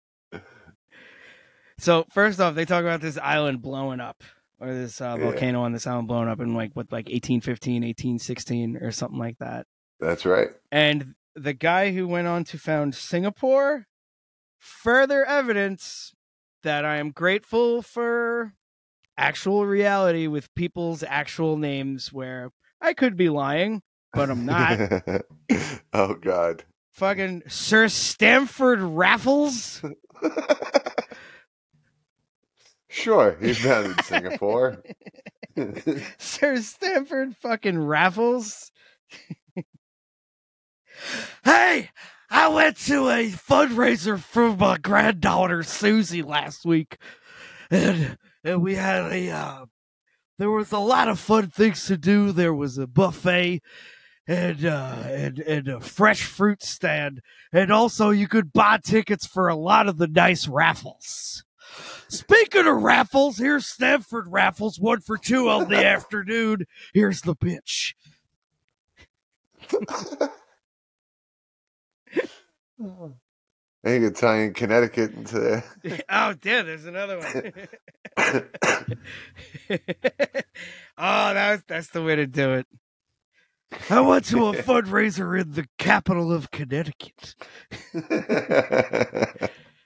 so 1.79 2.07
first 2.11 2.41
off, 2.41 2.55
they 2.55 2.65
talk 2.65 2.83
about 2.83 3.01
this 3.01 3.19
island 3.19 3.61
blowing 3.61 4.01
up, 4.01 4.23
or 4.63 4.73
this 4.73 5.01
uh, 5.01 5.17
Yeah. 5.19 5.25
volcano 5.25 5.63
on 5.63 5.73
this 5.73 5.87
island 5.87 6.09
blowing 6.09 6.29
up 6.29 6.41
in 6.41 6.55
like 6.55 6.71
what, 6.75 6.93
like 6.93 7.07
1815, 7.07 7.83
1816, 7.83 8.77
or 8.77 8.93
something 8.93 9.19
like 9.19 9.39
that. 9.39 9.67
That's 10.01 10.25
right. 10.25 10.51
And 10.71 11.15
the 11.35 11.53
guy 11.53 11.93
who 11.93 12.07
went 12.07 12.29
on 12.29 12.45
to 12.45 12.59
found 12.59 12.95
Singapore, 12.95 13.87
further 14.59 15.25
evidence 15.25 16.13
that 16.63 16.85
I 16.85 16.97
am 16.97 17.11
grateful 17.11 17.83
for 17.83 18.53
actual 19.19 19.67
reality 19.67 20.27
with 20.27 20.55
people's 20.55 21.03
actual 21.03 21.57
names, 21.57 22.13
where 22.13 22.51
I 22.81 22.93
could 22.95 23.17
be 23.17 23.29
lying, 23.29 23.83
but 24.13 24.31
I'm 24.31 24.47
not. 24.47 24.79
oh 25.93 26.15
God. 26.15 26.65
Fucking 26.93 27.43
Sir 27.49 27.89
Stamford 27.89 28.81
Raffles. 28.81 29.83
Sure, 32.93 33.39
he 33.41 33.55
found 33.55 33.87
in 33.87 34.05
Singapore. 34.05 34.83
Sir 36.19 36.59
Stanford 36.59 37.35
fucking 37.39 37.79
Raffles. 37.79 38.71
hey, 41.43 41.89
I 42.29 42.49
went 42.49 42.77
to 42.81 43.09
a 43.09 43.31
fundraiser 43.31 44.21
for 44.21 44.55
my 44.55 44.77
granddaughter 44.77 45.63
Susie 45.63 46.23
last 46.23 46.67
week, 46.67 46.99
and 47.71 48.19
and 48.45 48.63
we 48.63 48.75
had 48.75 49.11
a 49.11 49.31
uh, 49.31 49.65
there 50.39 50.51
was 50.51 50.71
a 50.71 50.79
lot 50.79 51.09
of 51.09 51.19
fun 51.19 51.49
things 51.49 51.87
to 51.87 51.97
do. 51.97 52.31
There 52.31 52.55
was 52.55 52.77
a 52.77 52.87
buffet. 52.87 53.63
And 54.29 54.65
uh, 54.65 55.03
and 55.07 55.41
and 55.41 55.67
a 55.67 55.81
fresh 55.81 56.23
fruit 56.23 56.63
stand, 56.63 57.23
and 57.53 57.73
also 57.73 58.11
you 58.11 58.29
could 58.29 58.53
buy 58.53 58.79
tickets 58.79 59.27
for 59.27 59.49
a 59.49 59.57
lot 59.57 59.89
of 59.89 59.99
the 59.99 60.07
nice 60.07 60.47
raffles. 60.47 61.43
Speaking 62.09 62.67
of 62.67 62.83
raffles, 62.83 63.39
here's 63.39 63.67
Stanford 63.67 64.27
raffles, 64.29 64.79
one 64.79 65.01
for 65.01 65.17
two 65.17 65.49
on 65.49 65.69
the 65.69 65.85
afternoon. 65.87 66.67
Here's 66.93 67.23
the 67.23 67.35
pitch. 67.35 67.95
I 73.85 73.99
could 73.99 74.17
tie 74.17 74.41
in 74.43 74.55
Connecticut 74.55 75.13
into 75.15 75.41
there. 75.41 75.65
oh, 76.09 76.35
damn, 76.35 76.67
there's 76.67 76.87
another 76.87 77.19
one. 77.19 77.53
oh, 80.99 81.35
that's 81.35 81.63
that's 81.67 81.89
the 81.89 82.03
way 82.03 82.17
to 82.17 82.27
do 82.27 82.53
it. 82.53 82.67
I 83.91 84.01
went 84.01 84.27
to 84.27 84.47
a 84.47 84.53
fundraiser 84.53 85.41
in 85.41 85.53
the 85.53 85.67
capital 85.79 86.33
of 86.33 86.51
Connecticut. 86.51 87.35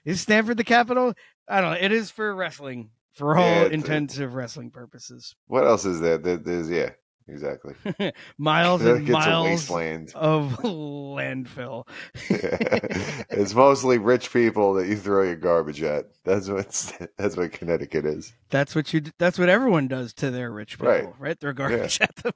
Is 0.05 0.21
Stamford 0.21 0.57
the 0.57 0.63
capital? 0.63 1.13
I 1.47 1.61
don't 1.61 1.71
know. 1.71 1.77
It 1.79 1.91
is 1.91 2.11
for 2.11 2.33
wrestling, 2.35 2.89
for 3.13 3.37
all 3.37 3.43
Yeah, 3.45 3.65
intensive 3.67 4.33
wrestling 4.33 4.69
purposes. 4.71 5.35
what 5.47 5.65
else 5.65 5.85
is 5.85 5.99
there? 6.01 6.17
there 6.17 6.37
there's 6.37 6.69
yeah, 6.69 6.89
exactly. 7.27 7.73
miles 8.37 8.83
and 8.83 9.07
miles 9.07 9.45
wasteland. 9.47 10.11
of 10.15 10.51
landfill. 10.63 11.87
it's 12.29 13.53
mostly 13.55 13.97
rich 13.97 14.31
people 14.33 14.73
that 14.75 14.87
you 14.87 14.97
throw 14.97 15.23
your 15.23 15.35
garbage 15.37 15.81
at. 15.83 16.05
That's 16.25 16.49
what 16.49 17.09
that's 17.17 17.37
what 17.37 17.51
Connecticut 17.53 18.05
is. 18.05 18.33
That's 18.49 18.75
what 18.75 18.93
you. 18.93 19.01
That's 19.17 19.39
what 19.39 19.49
everyone 19.49 19.87
does 19.87 20.13
to 20.15 20.29
their 20.31 20.51
rich 20.51 20.77
people, 20.77 20.87
Right. 20.91 21.13
right? 21.19 21.39
Throw 21.39 21.53
garbage 21.53 21.99
at 22.01 22.15
them. 22.17 22.33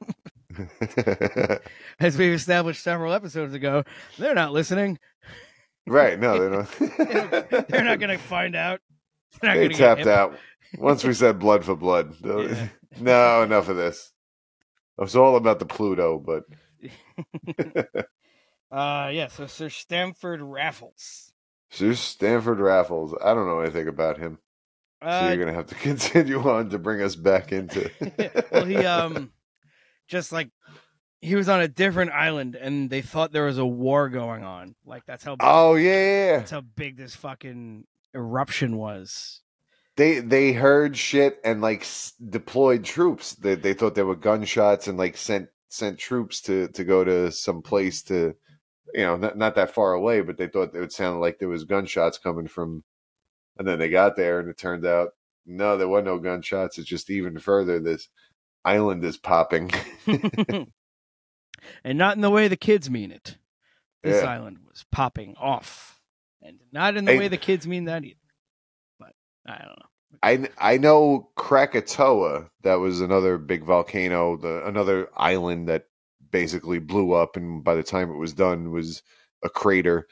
As 2.00 2.18
we've 2.18 2.34
established 2.34 2.84
several 2.84 3.14
episodes 3.14 3.54
ago, 3.54 3.84
they're 4.18 4.36
not 4.36 4.52
listening. 4.54 5.00
right? 5.88 6.20
No, 6.20 6.38
they 6.40 6.56
don't. 6.56 7.68
They're 7.70 7.84
not 7.84 8.00
going 8.00 8.18
to 8.18 8.18
find 8.18 8.56
out. 8.56 8.80
They 9.42 9.70
tapped 9.70 10.08
out 10.08 10.38
once 10.78 11.04
we 11.04 11.14
said 11.14 11.40
blood 11.40 11.66
for 11.66 11.76
blood. 11.76 12.16
Yeah. 12.24 12.68
No, 13.00 13.42
enough 13.44 13.70
of 13.70 13.78
this. 13.78 14.12
It 14.98 15.02
was 15.02 15.16
all 15.16 15.38
about 15.38 15.60
the 15.60 15.66
Pluto, 15.66 16.20
but 16.20 16.44
Uh, 18.72 19.10
yeah. 19.14 19.28
So 19.28 19.48
Sir 19.48 19.70
Stamford 19.70 20.42
Raffles. 20.42 21.32
Sir 21.70 21.94
Stamford 21.94 22.60
Raffles. 22.60 23.16
I 23.24 23.34
don't 23.34 23.48
know 23.48 23.60
anything 23.62 23.88
about 23.88 24.18
him. 24.18 24.40
so 25.02 25.08
Uh, 25.08 25.28
you're 25.30 25.38
gonna 25.44 25.56
have 25.56 25.68
to 25.68 25.76
continue 25.90 26.40
on 26.42 26.70
to 26.70 26.80
bring 26.80 27.02
us 27.02 27.16
back 27.16 27.52
into. 27.52 27.90
well, 28.52 28.66
he 28.66 28.78
um, 28.78 29.32
just 30.08 30.32
like 30.32 30.50
he 31.22 31.36
was 31.36 31.50
on 31.50 31.62
a 31.62 31.68
different 31.68 32.12
island, 32.12 32.56
and 32.56 32.90
they 32.90 33.02
thought 33.02 33.32
there 33.32 33.46
was 33.46 33.58
a 33.58 33.66
war 33.66 34.10
going 34.10 34.44
on. 34.44 34.76
Like 34.86 35.06
that's 35.06 35.24
how. 35.24 35.38
oh 35.40 35.76
yeah, 35.76 35.92
yeah, 35.92 36.26
yeah. 36.32 36.38
That's 36.40 36.52
how 36.52 36.62
big 36.62 36.98
this 36.98 37.16
fucking 37.16 37.86
eruption 38.16 38.78
was. 38.78 39.42
They 39.98 40.20
they 40.20 40.54
heard 40.54 40.98
shit 40.98 41.40
and 41.44 41.62
like 41.62 41.82
s- 41.82 42.14
deployed 42.30 42.84
troops. 42.84 43.34
They 43.36 43.56
they 43.56 43.74
thought 43.74 43.96
there 43.96 44.06
were 44.06 44.16
gunshots 44.16 44.88
and 44.88 44.98
like 44.98 45.18
sent 45.18 45.50
sent 45.70 46.00
troops 46.00 46.42
to 46.42 46.68
to 46.70 46.84
go 46.84 47.04
to 47.04 47.32
some 47.32 47.62
place 47.62 48.02
to, 48.04 48.34
you 48.94 49.02
know, 49.04 49.18
not 49.18 49.38
not 49.38 49.56
that 49.56 49.74
far 49.74 49.94
away, 49.94 50.22
but 50.22 50.38
they 50.38 50.48
thought 50.48 50.74
it 50.76 50.80
would 50.80 50.92
sound 50.94 51.20
like 51.22 51.40
there 51.40 51.50
was 51.50 51.66
gunshots 51.66 52.18
coming 52.18 52.48
from. 52.48 52.84
And 53.58 53.68
then 53.68 53.80
they 53.80 53.90
got 53.90 54.16
there, 54.16 54.40
and 54.40 54.50
it 54.50 54.58
turned 54.58 54.86
out 54.86 55.10
no, 55.46 55.78
there 55.78 55.88
were 55.90 56.02
no 56.02 56.20
gunshots. 56.20 56.78
It's 56.78 56.88
just 56.88 57.10
even 57.10 57.38
further. 57.38 57.80
This 57.80 58.08
island 58.64 59.04
is 59.04 59.18
popping. 59.18 59.72
and 60.08 61.98
not 61.98 62.16
in 62.16 62.22
the 62.22 62.30
way 62.30 62.48
the 62.48 62.56
kids 62.58 62.90
mean 62.90 63.12
it. 63.12 63.38
This 64.04 64.24
Yeah. 64.24 64.30
island 64.30 64.60
was 64.68 64.86
popping 64.92 65.36
off, 65.40 66.01
and 66.42 66.60
not 66.72 66.98
in 66.98 67.06
the 67.06 67.12
Hey. 67.14 67.20
way 67.20 67.28
the 67.28 67.38
kids 67.38 67.68
mean 67.68 67.86
that 67.86 68.04
either. 68.04 68.16
But 69.00 69.14
I 69.46 69.58
don't 69.60 69.80
know. 69.80 69.86
I 70.24 70.74
I 70.74 70.78
know 70.78 71.30
Krakatoa. 71.36 72.50
That 72.64 72.76
was 72.76 73.02
another 73.02 73.38
big 73.38 73.64
volcano, 73.64 74.38
the 74.38 74.66
another 74.66 75.10
island 75.16 75.68
that 75.70 75.86
basically 76.32 76.80
blew 76.80 77.14
up, 77.14 77.36
and 77.36 77.64
by 77.64 77.76
the 77.76 77.84
time 77.84 78.12
it 78.12 78.18
was 78.18 78.34
done, 78.34 78.72
was 78.72 79.04
a 79.44 79.50
crater. 79.50 80.08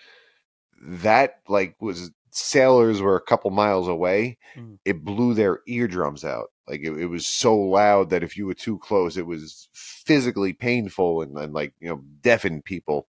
That 0.81 1.41
like 1.47 1.75
was 1.81 2.11
sailors 2.31 3.01
were 3.01 3.15
a 3.15 3.21
couple 3.21 3.51
miles 3.51 3.87
away. 3.87 4.37
Mm. 4.55 4.77
It 4.85 5.03
blew 5.03 5.33
their 5.33 5.59
eardrums 5.67 6.23
out. 6.23 6.51
Like 6.67 6.81
it, 6.81 6.91
it 6.97 7.07
was 7.07 7.27
so 7.27 7.57
loud 7.57 8.11
that 8.11 8.23
if 8.23 8.37
you 8.37 8.45
were 8.45 8.53
too 8.53 8.77
close, 8.79 9.17
it 9.17 9.25
was 9.25 9.67
physically 9.73 10.53
painful 10.53 11.21
and, 11.21 11.37
and 11.37 11.53
like 11.53 11.73
you 11.79 11.89
know 11.89 12.01
deafened 12.21 12.63
people. 12.65 13.07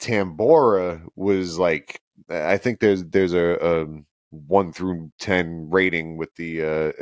Tambora 0.00 1.02
was 1.14 1.58
like 1.58 2.00
I 2.28 2.56
think 2.58 2.80
there's 2.80 3.04
there's 3.04 3.34
a, 3.34 3.82
um 3.82 4.06
one 4.30 4.72
through 4.72 5.12
ten 5.18 5.68
rating 5.70 6.16
with 6.16 6.34
the 6.36 6.62
uh, 6.62 6.92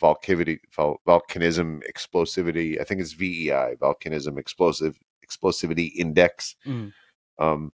volcivity 0.00 0.58
vol- 0.74 1.00
volcanism 1.06 1.82
explosivity. 1.90 2.80
I 2.80 2.84
think 2.84 3.00
it's 3.00 3.12
VEI 3.12 3.74
volcanism 3.80 4.38
explosive 4.38 4.98
explosivity 5.26 5.92
index. 5.94 6.54
Mm. 6.66 6.92
Um, 7.38 7.72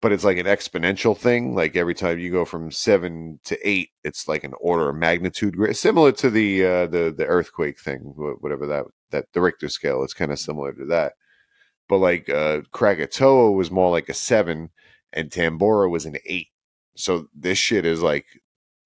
but 0.00 0.12
it's 0.12 0.24
like 0.24 0.38
an 0.38 0.46
exponential 0.46 1.16
thing. 1.16 1.54
Like 1.54 1.76
every 1.76 1.94
time 1.94 2.18
you 2.18 2.30
go 2.30 2.44
from 2.44 2.70
seven 2.70 3.40
to 3.44 3.58
eight, 3.68 3.90
it's 4.04 4.28
like 4.28 4.44
an 4.44 4.54
order 4.60 4.88
of 4.88 4.96
magnitude, 4.96 5.76
similar 5.76 6.12
to 6.12 6.30
the 6.30 6.64
uh, 6.64 6.86
the 6.86 7.12
the 7.16 7.26
earthquake 7.26 7.80
thing, 7.80 8.00
whatever 8.40 8.66
that 8.66 8.84
that 9.10 9.26
the 9.32 9.40
Richter 9.40 9.68
scale. 9.68 10.02
It's 10.04 10.14
kind 10.14 10.30
of 10.30 10.38
similar 10.38 10.72
to 10.72 10.84
that. 10.86 11.14
But 11.88 11.98
like 11.98 12.28
uh, 12.28 12.60
Krakatoa 12.70 13.50
was 13.50 13.70
more 13.70 13.90
like 13.90 14.08
a 14.08 14.14
seven, 14.14 14.70
and 15.12 15.30
Tambora 15.30 15.90
was 15.90 16.06
an 16.06 16.16
eight. 16.26 16.48
So 16.96 17.28
this 17.34 17.58
shit 17.58 17.86
is 17.86 18.02
like 18.02 18.26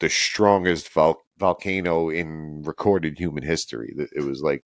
the 0.01 0.09
strongest 0.11 0.91
vol- 0.93 1.23
volcano 1.39 2.11
in 2.11 2.63
recorded 2.63 3.19
human 3.19 3.43
history. 3.45 3.95
It 4.15 4.23
was 4.25 4.43
like 4.43 4.65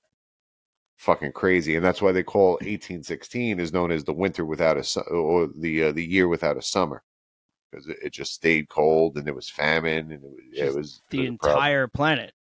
fucking 0.99 1.33
crazy, 1.33 1.77
and 1.77 1.85
that's 1.85 2.03
why 2.03 2.13
they 2.13 2.23
call 2.23 2.59
1816 2.63 3.61
is 3.61 3.73
known 3.73 3.91
as 3.91 4.05
the 4.05 4.13
winter 4.13 4.45
without 4.45 4.77
a 4.77 4.85
su- 4.85 5.01
or 5.03 5.49
the 5.49 5.85
uh, 5.85 5.93
the 5.93 6.05
year 6.05 6.29
without 6.29 6.57
a 6.57 6.63
summer 6.63 7.03
because 7.71 7.89
it, 7.89 7.99
it 8.05 8.13
just 8.13 8.35
stayed 8.35 8.69
cold 8.71 9.17
and 9.17 9.27
there 9.27 9.35
was 9.35 9.51
famine 9.51 10.13
and 10.13 10.25
it 10.25 10.31
was 10.31 10.41
yeah, 10.53 10.65
it 10.67 10.75
was 10.75 11.03
the 11.11 11.19
it 11.19 11.23
was 11.23 11.27
entire 11.27 11.89
planet 11.89 12.33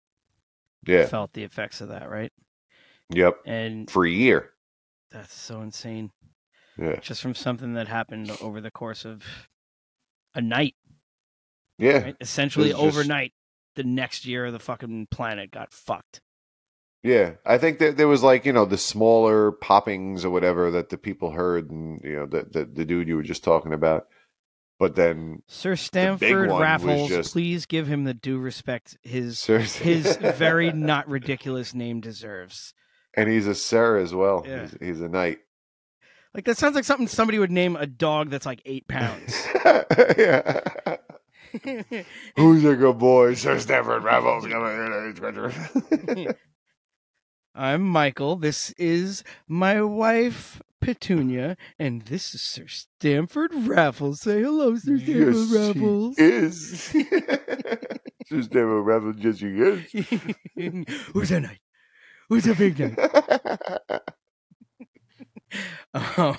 yeah 0.88 1.10
felt 1.10 1.34
the 1.34 1.44
effects 1.44 1.82
of 1.82 1.90
that, 1.90 2.10
right? 2.10 2.32
yep 3.14 3.38
And 3.46 3.90
for 3.90 4.06
a 4.06 4.10
year 4.10 4.52
that's 5.12 5.34
so 5.34 5.62
insane. 5.62 6.12
Yeah 6.78 6.98
Just 7.00 7.22
from 7.22 7.36
something 7.36 7.74
that 7.74 7.88
happened 7.88 8.32
over 8.42 8.62
the 8.62 8.72
course 8.72 9.06
of 9.06 9.24
a 10.34 10.42
night, 10.42 10.76
yeah 11.78 11.98
right? 12.04 12.16
Essentially 12.22 12.74
was 12.74 12.82
just- 12.82 12.98
overnight, 12.98 13.34
the 13.76 13.84
next 13.84 14.26
year 14.26 14.52
the 14.52 14.60
fucking 14.60 15.08
planet 15.12 15.52
got 15.52 15.74
fucked. 15.74 16.22
Yeah, 17.04 17.34
I 17.46 17.60
think 17.60 17.78
that 17.80 17.98
there 17.98 18.08
was 18.08 18.24
like 18.24 18.46
you 18.46 18.54
know 18.54 18.66
the 18.66 18.78
smaller 18.80 19.52
poppings 19.52 20.26
or 20.26 20.32
whatever 20.32 20.72
that 20.72 20.90
the 20.90 20.98
people 20.98 21.32
heard, 21.32 21.70
and 21.70 22.02
you 22.04 22.16
know 22.16 22.26
the 22.26 22.48
the, 22.52 22.66
the 22.66 22.84
dude 22.86 23.08
you 23.08 23.16
were 23.16 23.22
just 23.24 23.44
talking 23.44 23.74
about. 23.74 24.08
But 24.80 24.96
then 24.96 25.44
Sir 25.48 25.76
Stanford 25.76 26.50
one 26.50 26.60
was 26.60 26.62
Raffles, 26.62 27.10
just- 27.10 27.32
please 27.34 27.66
give 27.68 27.86
him 27.88 28.06
the 28.06 28.14
due 28.16 28.40
respect 28.40 28.98
his 29.04 29.38
Sir- 29.48 29.60
his 29.60 30.18
very 30.18 30.72
not 30.74 31.08
ridiculous 31.08 31.74
name 31.76 32.02
deserves. 32.02 32.74
and 33.16 33.30
he's 33.30 33.46
a 33.48 33.56
sir 33.56 33.98
as 34.00 34.14
well. 34.14 34.44
Yeah. 34.46 34.62
He's, 34.64 34.78
he's 34.82 35.02
a 35.02 35.08
knight. 35.08 35.40
Like 36.36 36.44
that 36.46 36.58
sounds 36.58 36.76
like 36.76 36.84
something 36.84 37.08
somebody 37.08 37.40
would 37.40 37.50
name 37.50 37.78
a 37.78 37.88
dog 37.88 38.30
that's 38.30 38.46
like 38.46 38.62
eight 38.66 38.90
pounds. 38.90 39.48
yeah. 40.18 40.60
Who's 42.36 42.66
a 42.66 42.76
good 42.76 43.00
boy? 43.00 43.36
Sir 43.36 43.58
Stafford 43.58 44.04
Raffles. 44.04 44.46
I'm 47.56 47.82
Michael. 47.84 48.36
This 48.36 48.72
is 48.72 49.24
my 49.48 49.82
wife 49.82 50.62
Petunia, 50.82 51.56
and 51.80 52.02
this 52.02 52.36
is 52.36 52.42
Sir 52.42 52.68
Stanford 52.68 53.52
Raffles. 53.54 54.20
Say 54.20 54.42
hello, 54.42 54.76
Sir 54.76 54.98
Stanford 54.98 55.36
yes, 55.36 55.52
Raffles. 55.54 56.20
is. 56.20 56.82
Sir 58.28 58.42
Stafford 58.42 58.86
Raffles, 58.86 59.16
yes, 59.20 59.40
he 59.40 59.48
is. 60.58 60.86
Who's 61.14 61.32
a 61.32 61.40
knight? 61.40 61.62
Who's 62.28 62.46
a 62.46 62.56
big 62.56 62.78
knight? 62.78 64.02
Um, 65.94 66.38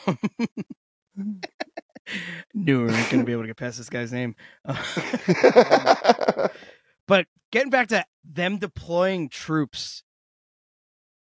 knew 2.55 2.81
we 2.81 2.87
weren't 2.87 3.11
going 3.11 3.21
to 3.21 3.25
be 3.25 3.33
able 3.33 3.43
to 3.43 3.49
get 3.49 3.57
past 3.57 3.79
this 3.79 3.89
guy's 3.89 4.13
name. 4.13 4.35
but 7.07 7.27
getting 7.51 7.71
back 7.71 7.89
to 7.89 8.05
them 8.25 8.59
deploying 8.59 9.29
troops 9.29 10.03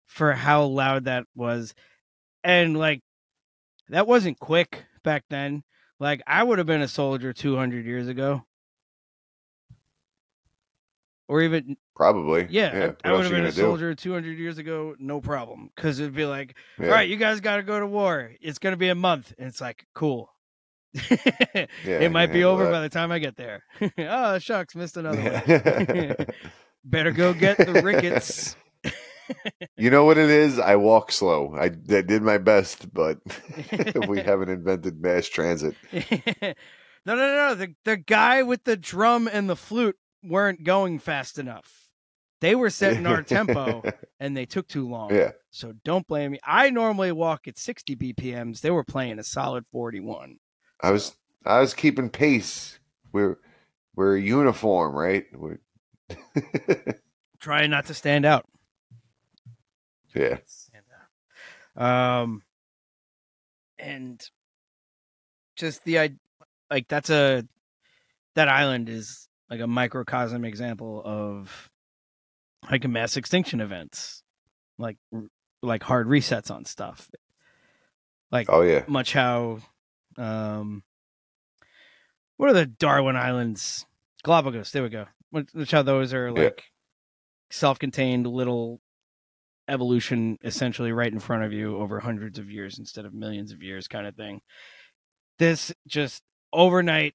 for 0.07 0.33
how 0.33 0.65
loud 0.65 1.05
that 1.05 1.25
was, 1.35 1.75
and 2.43 2.79
like 2.79 3.03
that 3.89 4.07
wasn't 4.07 4.39
quick 4.39 4.85
back 5.03 5.25
then. 5.31 5.63
Like 5.99 6.23
I 6.27 6.43
would 6.43 6.59
have 6.59 6.67
been 6.67 6.83
a 6.83 6.89
soldier 6.89 7.33
200 7.33 7.87
years 7.87 8.09
ago. 8.09 8.45
Or 11.29 11.43
even 11.43 11.77
Probably. 11.97 12.47
yeah, 12.51 12.87
What 12.89 13.01
I, 13.05 13.09
I 13.09 13.13
would 13.13 13.23
have 13.23 13.31
been 13.33 13.41
a 13.41 13.45
gonna 13.45 13.53
do? 13.53 13.61
soldier 13.63 13.95
200 13.95 14.39
years 14.39 14.59
ago, 14.59 14.95
no 14.99 15.21
problem. 15.21 15.71
Because 15.75 15.99
it'd 15.99 16.15
be 16.15 16.25
like, 16.25 16.55
Yeah. 16.79 16.87
all 16.87 16.93
right, 16.93 17.09
you 17.09 17.17
guys 17.17 17.41
got 17.41 17.57
to 17.57 17.63
go 17.65 17.81
to 17.81 17.87
war. 17.87 18.31
It's 18.41 18.59
going 18.61 18.75
to 18.75 18.77
be 18.77 18.89
a 18.91 18.95
month. 18.95 19.33
And 19.39 19.49
it's 19.49 19.61
like, 19.61 19.87
cool. 19.95 20.31
you 20.95 21.29
it 21.85 22.13
might 22.13 22.33
be 22.33 22.45
over 22.45 22.65
that. 22.65 22.71
by 22.71 22.81
the 22.81 22.89
time 22.89 23.11
I 23.11 23.19
get 23.19 23.37
there. 23.37 23.65
oh, 23.99 24.39
shucks, 24.39 24.75
missed 24.77 24.97
another 24.97 25.21
one. 26.17 26.27
Better 26.85 27.11
go 27.11 27.35
get 27.35 27.57
the 27.59 27.83
rickets. 27.83 28.57
You 29.77 29.91
know 29.91 30.05
what 30.05 30.19
it 30.19 30.31
is? 30.31 30.61
I 30.61 30.77
walk 30.77 31.11
slow. 31.11 31.57
I, 31.59 31.65
I 31.65 31.69
did 31.69 32.23
my 32.23 32.39
best, 32.39 32.93
but 32.95 33.19
we 34.09 34.21
haven't 34.21 34.49
invented 34.51 35.03
mass 35.03 35.29
transit. 35.29 35.75
no, 35.93 36.55
no, 37.05 37.17
no. 37.17 37.55
The, 37.57 37.75
the 37.85 37.97
guy 37.97 38.43
with 38.45 38.63
the 38.65 38.77
drum 38.77 39.29
and 39.31 39.51
the 39.51 39.57
flute 39.57 39.97
weren't 40.23 40.65
going 40.65 40.99
fast 40.99 41.39
enough. 41.39 41.91
They 42.41 42.55
were 42.55 42.71
setting 42.71 43.07
our 43.07 43.23
tempo 43.23 43.83
and 44.21 44.37
they 44.37 44.45
took 44.45 44.69
too 44.69 44.89
long. 44.89 45.15
Yeah. 45.15 45.33
So 45.51 45.73
don't 45.85 46.07
blame 46.07 46.33
me. 46.33 46.39
I 46.45 46.71
normally 46.71 47.13
walk 47.13 47.49
at 47.49 47.59
60 47.59 47.97
BPMs. 47.97 48.61
They 48.61 48.71
were 48.71 48.85
playing 48.85 49.19
a 49.19 49.25
solid 49.25 49.65
41. 49.73 50.37
I 50.83 50.91
was 50.91 51.17
I 51.45 51.61
was 51.61 51.73
keeping 51.73 52.11
pace. 52.11 52.79
We're 53.13 53.39
we're 53.95 54.17
uniform, 54.19 54.95
right? 54.95 55.25
We're 55.35 55.59
Trying 57.41 57.71
not 57.71 57.87
to 57.87 57.95
stand 57.95 58.27
out. 58.27 58.47
yeah. 60.15 60.39
Um, 61.77 62.43
and 63.79 64.23
just 65.57 65.85
the 65.85 65.99
i 65.99 66.11
like 66.71 66.89
that's 66.89 67.11
a 67.11 67.47
that 68.35 68.49
island 68.49 68.89
is 68.89 69.29
like 69.51 69.61
a 69.61 69.67
microcosm 69.67 70.45
example 70.45 71.03
of 71.05 71.71
like 72.71 72.85
a 72.85 72.89
mass 72.89 73.17
extinction 73.17 73.61
events, 73.61 74.23
like 74.79 74.97
like 75.63 75.83
hard 75.83 76.07
resets 76.07 76.51
on 76.51 76.65
stuff, 76.65 77.09
like 78.31 78.47
Oh 78.51 78.63
yeah. 78.63 78.85
much 78.89 79.13
how 79.13 79.59
um 80.17 80.83
what 82.37 82.51
are 82.51 82.55
the 82.55 82.67
Darwin 82.67 83.17
Islands? 83.17 83.87
Galapagos. 84.25 84.71
There 84.73 84.83
we 84.83 84.89
go. 84.89 85.07
Which 85.31 85.71
how 85.71 85.83
those 85.83 86.13
are 86.13 86.29
Yeah. 86.29 86.45
like 86.45 86.65
self-contained 87.51 88.27
little 88.27 88.81
evolution 89.69 90.39
essentially 90.45 90.93
right 90.93 91.13
in 91.13 91.19
front 91.19 91.45
of 91.45 91.53
you 91.53 91.77
over 91.77 92.01
hundreds 92.01 92.39
of 92.39 92.51
years 92.51 92.79
instead 92.79 93.05
of 93.05 93.15
millions 93.15 93.53
of 93.53 93.63
years 93.63 93.89
kind 93.89 94.07
of 94.07 94.15
thing. 94.17 94.41
This 95.39 95.73
just 95.87 96.23
overnight 96.53 97.15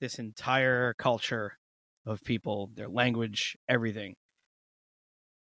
this 0.00 0.18
entire 0.18 0.94
culture 0.94 1.58
of 2.04 2.22
people, 2.24 2.70
their 2.74 2.88
language, 2.88 3.56
everything. 3.68 4.14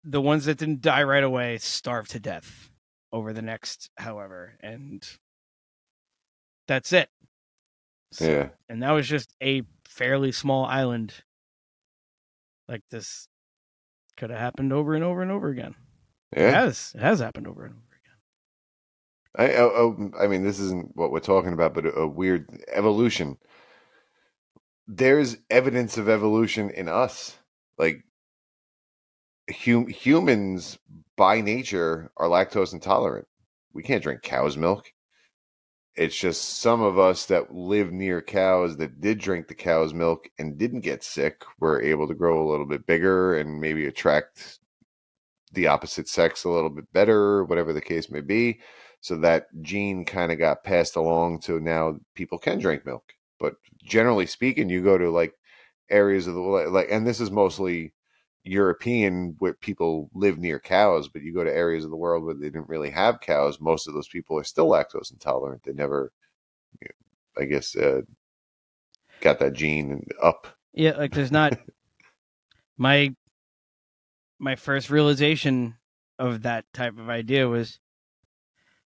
The 0.04 0.20
ones 0.20 0.44
that 0.46 0.58
didn't 0.58 0.80
die 0.80 1.02
right 1.04 1.22
away 1.22 1.58
starved 1.58 2.10
to 2.12 2.20
death 2.20 2.70
over 3.12 3.32
the 3.32 3.42
next 3.42 3.90
however, 3.96 4.54
and 4.60 5.06
that's 6.66 6.92
it. 6.92 7.08
So- 8.12 8.28
Yeah. 8.30 8.48
and 8.68 8.82
that 8.82 8.90
was 8.92 9.08
just 9.08 9.34
a 9.42 9.62
fairly 9.84 10.32
small 10.32 10.64
island. 10.64 11.14
Like 12.68 12.82
this 12.90 13.28
could 14.16 14.30
have 14.30 14.38
happened 14.38 14.72
over 14.72 14.94
and 14.94 15.04
over 15.04 15.22
and 15.22 15.30
over 15.30 15.48
again. 15.48 15.74
It 16.32 16.52
has. 16.52 16.92
It 16.94 17.00
has 17.00 17.20
happened 17.20 17.46
over 17.46 17.64
and 17.64 17.74
over 17.74 17.80
again. 19.40 19.52
I, 19.52 19.56
oh, 19.60 19.72
oh, 19.74 20.10
I 20.18 20.26
mean, 20.26 20.42
this 20.42 20.58
isn't 20.58 20.96
what 20.96 21.10
we're 21.10 21.20
talking 21.20 21.52
about, 21.52 21.74
but 21.74 21.86
a, 21.86 21.92
a 22.00 22.06
weird 22.08 22.48
evolution. 22.68 23.36
There's 24.86 25.36
evidence 25.50 25.96
of 25.96 26.08
evolution 26.08 26.70
in 26.70 26.88
us. 26.88 27.36
Like 27.78 28.04
hum, 29.50 29.86
humans, 29.86 30.78
by 31.16 31.40
nature, 31.40 32.10
are 32.16 32.28
lactose 32.28 32.72
intolerant. 32.72 33.26
We 33.72 33.82
can't 33.82 34.02
drink 34.02 34.22
cow's 34.22 34.56
milk. 34.56 34.92
It's 35.94 36.18
just 36.18 36.60
some 36.60 36.80
of 36.80 36.98
us 36.98 37.26
that 37.26 37.54
live 37.54 37.92
near 37.92 38.22
cows 38.22 38.78
that 38.78 39.00
did 39.00 39.18
drink 39.18 39.48
the 39.48 39.54
cow's 39.54 39.92
milk 39.92 40.28
and 40.38 40.56
didn't 40.56 40.80
get 40.80 41.04
sick 41.04 41.44
were 41.60 41.82
able 41.82 42.08
to 42.08 42.14
grow 42.14 42.42
a 42.42 42.48
little 42.50 42.64
bit 42.64 42.86
bigger 42.86 43.36
and 43.36 43.60
maybe 43.60 43.86
attract 43.86 44.58
the 45.52 45.66
opposite 45.66 46.08
sex 46.08 46.44
a 46.44 46.48
little 46.48 46.70
bit 46.70 46.90
better, 46.94 47.44
whatever 47.44 47.74
the 47.74 47.80
case 47.80 48.10
may 48.10 48.22
be. 48.22 48.60
So 49.00 49.16
that 49.18 49.48
gene 49.60 50.04
kind 50.06 50.32
of 50.32 50.38
got 50.38 50.64
passed 50.64 50.96
along 50.96 51.40
to 51.40 51.60
now 51.60 51.98
people 52.14 52.38
can 52.38 52.58
drink 52.58 52.86
milk. 52.86 53.12
But 53.42 53.56
generally 53.82 54.26
speaking, 54.26 54.70
you 54.70 54.84
go 54.84 54.96
to 54.96 55.10
like 55.10 55.34
areas 55.90 56.28
of 56.28 56.34
the 56.34 56.40
world 56.40 56.72
like, 56.72 56.86
and 56.92 57.04
this 57.04 57.20
is 57.20 57.32
mostly 57.32 57.92
European 58.44 59.34
where 59.40 59.54
people 59.54 60.08
live 60.14 60.38
near 60.38 60.60
cows, 60.60 61.08
but 61.08 61.22
you 61.22 61.34
go 61.34 61.42
to 61.42 61.52
areas 61.52 61.84
of 61.84 61.90
the 61.90 61.96
world 61.96 62.24
where 62.24 62.34
they 62.34 62.46
didn't 62.46 62.68
really 62.68 62.90
have 62.90 63.20
cows. 63.20 63.60
Most 63.60 63.88
of 63.88 63.94
those 63.94 64.06
people 64.06 64.38
are 64.38 64.44
still 64.44 64.68
lactose 64.68 65.12
intolerant. 65.12 65.64
They 65.64 65.72
never, 65.72 66.12
you 66.80 66.86
know, 66.88 67.42
I 67.42 67.46
guess, 67.46 67.74
uh, 67.74 68.02
got 69.20 69.40
that 69.40 69.54
gene 69.54 70.06
up. 70.22 70.46
Yeah, 70.72 70.92
like 70.92 71.12
there's 71.12 71.32
not 71.32 71.58
my 72.76 73.12
my 74.38 74.54
first 74.54 74.88
realization 74.88 75.74
of 76.16 76.42
that 76.42 76.64
type 76.72 76.96
of 76.96 77.08
idea 77.10 77.48
was, 77.48 77.80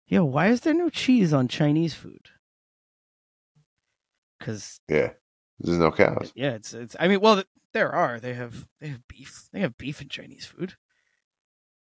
yeah, 0.07 0.21
why 0.21 0.49
is 0.49 0.61
there 0.61 0.75
no 0.75 0.91
cheese 0.91 1.33
on 1.33 1.49
Chinese 1.49 1.95
food? 1.95 2.29
Because 4.43 4.81
Yeah, 4.89 5.13
there's 5.61 5.79
no 5.79 5.91
cows. 5.93 6.33
yeah, 6.35 6.53
it's 6.53 6.75
it's. 6.75 6.97
I 6.99 7.09
mean, 7.09 7.21
well, 7.21 7.43
there 7.73 7.93
are. 7.93 8.19
They 8.21 8.35
have 8.35 8.67
they 8.81 8.89
have 8.89 9.07
beef. 9.09 9.49
They 9.53 9.61
have 9.61 9.77
beef 9.79 10.03
in 10.03 10.09
Chinese 10.09 10.45
food. 10.47 10.75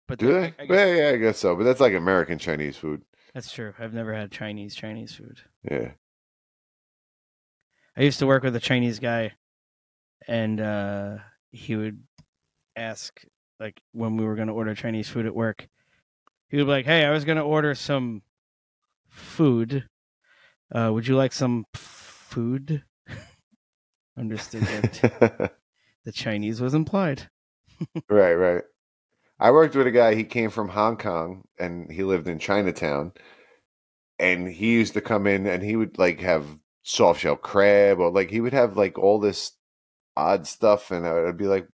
But 0.07 0.19
Do 0.19 0.27
the- 0.27 0.33
they? 0.33 0.53
I 0.59 0.65
guess- 0.65 0.69
yeah, 0.69 0.95
yeah, 0.95 1.09
I 1.09 1.17
guess 1.17 1.37
so. 1.37 1.55
But 1.55 1.63
that's 1.63 1.79
like 1.79 1.93
American 1.93 2.37
Chinese 2.39 2.75
food. 2.77 3.03
that's 3.33 3.51
true. 3.51 3.73
I've 3.79 3.93
never 3.93 4.13
had 4.13 4.31
Chinese 4.31 4.75
Chinese 4.75 5.15
food. 5.15 5.39
Yeah. 5.69 5.91
I 7.95 8.01
used 8.03 8.19
to 8.19 8.27
work 8.27 8.43
with 8.43 8.55
a 8.55 8.59
Chinese 8.59 8.99
guy, 8.99 9.33
and 10.27 10.59
uh, 10.61 11.17
he 11.51 11.75
would 11.75 12.01
ask, 12.75 13.21
like, 13.59 13.81
when 13.91 14.15
we 14.15 14.23
were 14.25 14.35
going 14.35 14.47
to 14.47 14.53
order 14.53 14.73
Chinese 14.73 15.09
food 15.09 15.25
at 15.25 15.35
work, 15.35 15.67
he 16.49 16.57
would 16.57 16.63
be 16.65 16.69
like, 16.71 16.85
"Hey, 16.85 17.03
I 17.05 17.11
was 17.11 17.25
going 17.25 17.37
to 17.37 17.43
order 17.43 17.75
some 17.75 18.21
food. 19.09 19.87
Uh, 20.73 20.91
would 20.93 21.07
you 21.07 21.15
like 21.17 21.33
some 21.33 21.65
food?" 22.29 22.83
Understood 24.17 24.63
that 24.63 25.53
the 26.05 26.11
Chinese 26.11 26.61
was 26.61 26.73
implied. 26.73 27.29
right, 28.09 28.33
right. 28.33 28.63
I 29.39 29.51
worked 29.51 29.75
with 29.75 29.87
a 29.87 29.91
guy. 29.91 30.15
He 30.15 30.25
came 30.25 30.49
from 30.49 30.69
Hong 30.69 30.97
Kong 30.97 31.43
and 31.57 31.89
he 31.91 32.03
lived 32.03 32.27
in 32.27 32.39
Chinatown. 32.39 33.13
And 34.19 34.49
he 34.49 34.73
used 34.73 34.93
to 34.95 35.01
come 35.01 35.27
in 35.27 35.47
and 35.47 35.63
he 35.63 35.77
would 35.77 35.97
like 35.97 36.19
have 36.19 36.45
soft 36.83 37.21
shell 37.21 37.37
crab 37.37 37.99
or 37.99 38.11
like 38.11 38.29
he 38.29 38.41
would 38.41 38.51
have 38.51 38.75
like 38.75 38.99
all 38.99 39.19
this 39.19 39.53
odd 40.17 40.45
stuff. 40.45 40.91
And 40.91 41.07
I 41.07 41.13
would 41.13 41.37
be 41.37 41.47
like, 41.47 41.69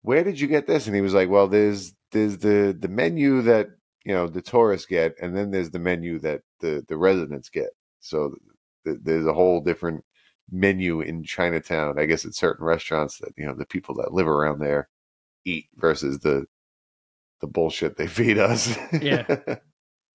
"Where 0.00 0.24
did 0.24 0.40
you 0.40 0.48
get 0.48 0.66
this?" 0.66 0.86
And 0.86 0.96
he 0.96 1.02
was 1.02 1.12
like, 1.12 1.28
"Well, 1.28 1.48
there's 1.48 1.92
there's 2.12 2.38
the 2.38 2.74
the 2.78 2.88
menu 2.88 3.42
that 3.42 3.68
you 4.04 4.14
know 4.14 4.28
the 4.28 4.40
tourists 4.40 4.86
get, 4.86 5.14
and 5.20 5.36
then 5.36 5.50
there's 5.50 5.70
the 5.70 5.78
menu 5.78 6.18
that 6.20 6.40
the 6.60 6.82
the 6.88 6.96
residents 6.96 7.50
get. 7.50 7.70
So 8.00 8.34
there's 8.84 9.26
a 9.26 9.32
whole 9.34 9.60
different 9.60 10.04
menu 10.50 11.00
in 11.00 11.24
Chinatown. 11.24 11.98
I 11.98 12.06
guess 12.06 12.24
at 12.24 12.34
certain 12.34 12.64
restaurants 12.64 13.18
that 13.18 13.32
you 13.36 13.46
know 13.46 13.54
the 13.54 13.66
people 13.66 13.94
that 13.96 14.12
live 14.12 14.28
around 14.28 14.60
there 14.60 14.88
eat 15.44 15.66
versus 15.76 16.20
the 16.20 16.46
the 17.40 17.46
bullshit 17.46 17.96
they 17.96 18.06
feed 18.18 18.38
us. 18.38 18.76
Yeah. 19.00 19.24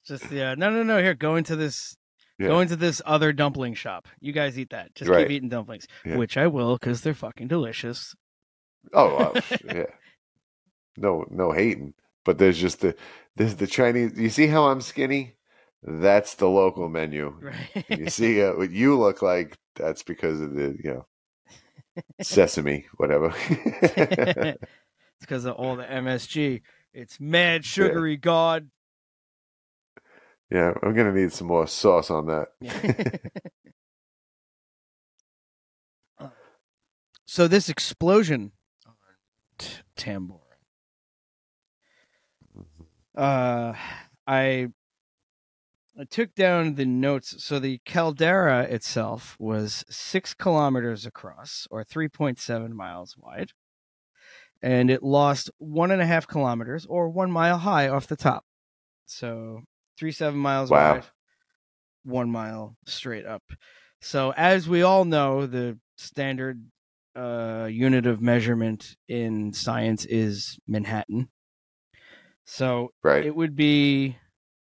Just 0.05 0.31
yeah, 0.31 0.55
no, 0.55 0.69
no, 0.69 0.83
no. 0.83 0.99
Here, 1.01 1.13
go 1.13 1.35
into 1.35 1.55
this. 1.55 1.97
Yeah. 2.39 2.47
Go 2.49 2.59
into 2.59 2.75
this 2.75 3.01
other 3.05 3.33
dumpling 3.33 3.73
shop. 3.73 4.07
You 4.21 4.31
guys 4.31 4.57
eat 4.59 4.69
that. 4.69 4.93
Just 4.93 5.09
Right. 5.09 5.27
keep 5.27 5.37
eating 5.37 5.49
dumplings, 5.49 5.87
Yeah. 6.05 6.17
which 6.17 6.37
I 6.37 6.45
will 6.47 6.77
because 6.77 7.01
they're 7.01 7.15
fucking 7.15 7.47
delicious. 7.47 8.15
Oh, 8.93 9.09
oh 9.17 9.31
wow. 9.33 9.41
yeah. 9.65 9.85
No, 10.95 11.25
no 11.29 11.51
hating. 11.51 11.93
But 12.23 12.37
there's 12.37 12.59
just 12.59 12.81
the 12.81 12.95
there's 13.35 13.55
the 13.55 13.67
Chinese. 13.67 14.17
You 14.17 14.29
see 14.29 14.47
how 14.47 14.67
I'm 14.67 14.81
skinny? 14.81 15.35
That's 15.83 16.35
the 16.35 16.47
local 16.47 16.89
menu. 16.89 17.33
Right. 17.41 17.85
You 17.89 18.09
see 18.09 18.41
uh, 18.41 18.53
what 18.53 18.71
you 18.71 18.97
look 18.97 19.21
like? 19.21 19.57
That's 19.75 20.03
because 20.03 20.41
of 20.41 20.53
the 20.53 20.75
you 20.83 20.93
know 20.93 21.05
sesame, 22.21 22.85
whatever. 22.97 23.33
it's 23.49 24.57
because 25.21 25.45
of 25.45 25.55
all 25.55 25.75
the 25.75 25.83
MSG. 25.83 26.61
It's 26.93 27.19
mad 27.19 27.63
sugary 27.65 28.17
god. 28.17 28.69
yeah, 30.51 30.73
I'm 30.81 30.95
gonna 30.95 31.13
need 31.13 31.31
some 31.31 31.47
more 31.47 31.67
sauce 31.67 32.09
on 32.09 32.27
that. 32.27 32.47
so 37.25 37.47
this 37.47 37.69
explosion 37.69 38.51
on 38.85 38.93
T- 39.57 39.75
Tambora. 39.95 40.39
Uh, 43.15 43.73
I 44.27 44.67
I 45.99 46.03
took 46.03 46.35
down 46.35 46.75
the 46.75 46.85
notes. 46.85 47.43
So 47.43 47.57
the 47.57 47.79
caldera 47.85 48.63
itself 48.63 49.35
was 49.39 49.83
six 49.89 50.33
kilometers 50.33 51.05
across, 51.05 51.67
or 51.71 51.83
three 51.83 52.07
point 52.07 52.39
seven 52.39 52.75
miles 52.75 53.15
wide, 53.17 53.51
and 54.61 54.91
it 54.91 55.01
lost 55.01 55.49
one 55.57 55.89
and 55.91 56.01
a 56.01 56.05
half 56.05 56.27
kilometers, 56.27 56.85
or 56.85 57.09
one 57.09 57.31
mile 57.31 57.57
high, 57.57 57.87
off 57.87 58.07
the 58.07 58.15
top. 58.15 58.45
So 59.07 59.61
three 59.97 60.11
seven 60.11 60.39
miles 60.39 60.69
Wow. 60.69 60.93
wide, 60.95 61.05
one 62.03 62.29
mile 62.29 62.75
straight 62.85 63.25
up. 63.25 63.43
So 63.99 64.33
as 64.37 64.69
we 64.69 64.83
all 64.83 65.03
know, 65.05 65.47
the 65.47 65.79
standard 65.97 66.63
uh, 67.15 67.67
unit 67.71 68.05
of 68.05 68.21
measurement 68.21 68.95
in 69.07 69.51
science 69.51 70.05
is 70.05 70.59
Manhattan. 70.67 71.29
So 72.45 72.91
Right. 73.03 73.25
it 73.25 73.35
would 73.35 73.55
be 73.55 74.17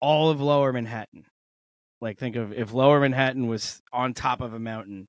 all 0.01 0.29
of 0.29 0.41
lower 0.41 0.73
Manhattan. 0.73 1.25
Like 2.01 2.17
think 2.17 2.35
of 2.35 2.51
if 2.51 2.73
lower 2.73 2.99
Manhattan 2.99 3.47
was 3.47 3.81
on 3.93 4.13
top 4.13 4.41
of 4.41 4.53
a 4.53 4.59
mountain, 4.59 5.07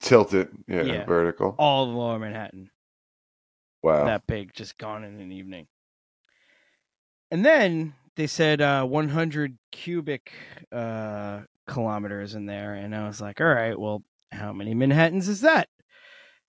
Tilt 0.00 0.34
it, 0.34 0.50
yeah, 0.68 0.82
Yeah. 0.82 1.04
vertical. 1.06 1.54
all 1.58 1.84
of 1.88 1.94
lower 1.94 2.18
Manhattan, 2.18 2.70
Wow. 3.82 4.04
that 4.06 4.26
big, 4.26 4.52
just 4.52 4.76
gone 4.76 5.04
in 5.04 5.20
an 5.20 5.32
evening. 5.32 5.68
And 7.30 7.44
then 7.44 7.94
they 8.16 8.26
said 8.26 8.60
uh, 8.60 8.84
100 8.84 9.58
cubic 9.72 10.32
uh, 10.72 11.42
kilometers 11.66 12.34
in 12.34 12.46
there, 12.46 12.74
and 12.74 12.94
I 12.94 13.06
was 13.06 13.20
like, 13.20 13.40
all 13.40 13.46
right, 13.46 13.78
well, 13.78 14.02
how 14.32 14.52
many 14.52 14.74
Manhattans 14.74 15.28
is 15.28 15.40
that? 15.42 15.68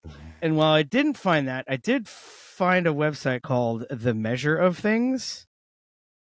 And 0.39 0.55
while 0.55 0.73
I 0.73 0.83
didn't 0.83 1.15
find 1.17 1.47
that, 1.47 1.65
I 1.67 1.77
did 1.77 2.07
find 2.07 2.85
a 2.85 2.91
website 2.91 3.41
called 3.41 3.85
The 3.89 4.13
Measure 4.13 4.55
of 4.55 4.77
Things. 4.77 5.47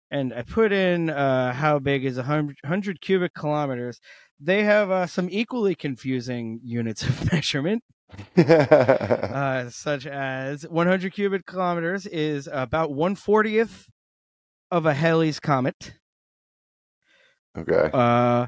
And 0.10 0.34
I 0.34 0.44
put 0.44 0.72
in 0.72 1.10
uh, 1.10 1.52
how 1.54 1.80
big 1.80 2.06
is 2.06 2.18
a 2.18 2.22
100, 2.22 2.58
100 2.64 3.02
cubic 3.02 3.34
kilometers. 3.34 4.00
They 4.40 4.64
have 4.64 4.90
uh, 4.90 5.08
some 5.08 5.28
equally 5.30 5.76
confusing 5.76 6.62
units 6.64 7.04
of 7.04 7.32
measurement, 7.32 7.84
uh, 8.38 9.70
such 9.70 10.06
as 10.06 10.68
100 10.68 11.14
cubic 11.14 11.46
kilometers 11.46 12.06
is 12.06 12.48
about 12.52 12.92
140th 12.92 13.88
of 14.72 14.86
a 14.86 14.94
Halley's 14.94 15.40
Comet. 15.40 15.94
okay. 17.58 17.90
Uh, 17.94 18.48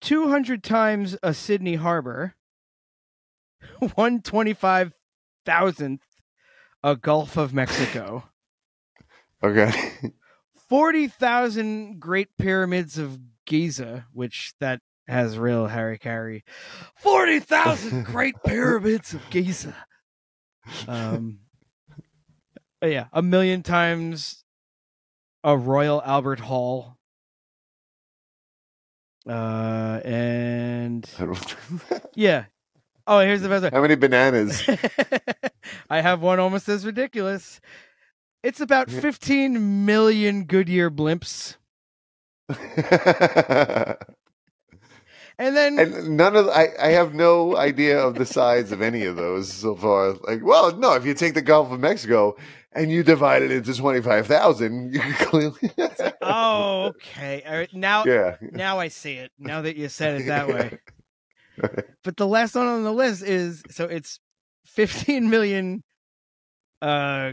200 0.00 0.62
times 0.62 1.16
a 1.22 1.34
Sydney 1.34 1.76
Harbor. 1.76 2.34
125,000th 3.82 5.98
a 6.82 6.96
Gulf 6.96 7.36
of 7.36 7.52
Mexico. 7.52 8.24
Okay. 9.42 9.72
40,000 10.70 11.98
Great 11.98 12.28
Pyramids 12.38 12.96
of 12.96 13.18
Giza, 13.44 14.06
which 14.12 14.54
that 14.60 14.80
has 15.08 15.36
real 15.36 15.66
Harry 15.66 15.98
Carey. 15.98 16.44
40,000 16.94 18.04
Great 18.06 18.36
Pyramids 18.44 19.12
of 19.12 19.28
Giza. 19.30 19.74
Um, 20.86 21.40
yeah, 22.80 23.06
a 23.12 23.20
million 23.20 23.64
times 23.64 24.44
a 25.42 25.56
Royal 25.56 26.00
Albert 26.04 26.38
Hall. 26.38 26.96
Uh, 29.28 30.00
and 30.04 31.08
yeah. 32.14 32.44
Oh, 33.08 33.18
here's 33.18 33.42
the 33.42 33.48
best. 33.48 33.74
How 33.74 33.82
many 33.82 33.96
bananas? 33.96 34.62
I 35.90 36.00
have 36.00 36.20
one 36.20 36.38
almost 36.38 36.68
as 36.68 36.86
ridiculous. 36.86 37.60
It's 38.42 38.60
about 38.60 38.90
15 38.90 39.84
million 39.84 40.44
Goodyear 40.44 40.90
blimps. 40.90 41.56
And 45.38 45.56
then 45.56 45.78
and 45.78 46.18
none 46.18 46.36
of 46.36 46.48
I, 46.48 46.68
I 46.78 46.88
have 46.88 47.14
no 47.14 47.56
idea 47.56 47.98
of 47.98 48.16
the 48.16 48.26
size 48.26 48.72
of 48.72 48.82
any 48.82 49.06
of 49.06 49.16
those 49.16 49.50
so 49.50 49.74
far. 49.74 50.12
Like, 50.12 50.44
well, 50.44 50.76
no, 50.76 50.92
if 50.96 51.06
you 51.06 51.14
take 51.14 51.32
the 51.32 51.40
Gulf 51.40 51.72
of 51.72 51.80
Mexico 51.80 52.36
and 52.72 52.90
you 52.90 53.02
divide 53.02 53.40
it 53.40 53.50
into 53.50 53.72
twenty 53.74 54.02
five 54.02 54.26
thousand, 54.26 54.92
you 54.92 55.00
can 55.00 55.14
clearly. 55.14 55.72
oh, 56.20 56.88
okay. 56.88 57.42
All 57.46 57.54
right, 57.54 57.72
now, 57.72 58.04
Yeah. 58.04 58.36
now 58.42 58.78
I 58.78 58.88
see 58.88 59.14
it. 59.14 59.30
Now 59.38 59.62
that 59.62 59.76
you 59.76 59.88
said 59.88 60.20
it 60.20 60.26
that 60.26 60.46
way. 60.48 60.78
But 62.04 62.16
the 62.18 62.26
last 62.26 62.54
one 62.54 62.66
on 62.66 62.84
the 62.84 62.92
list 62.92 63.22
is 63.22 63.62
so 63.70 63.84
it's 63.84 64.18
15 64.66 65.28
million 65.30 65.82
uh 66.82 67.32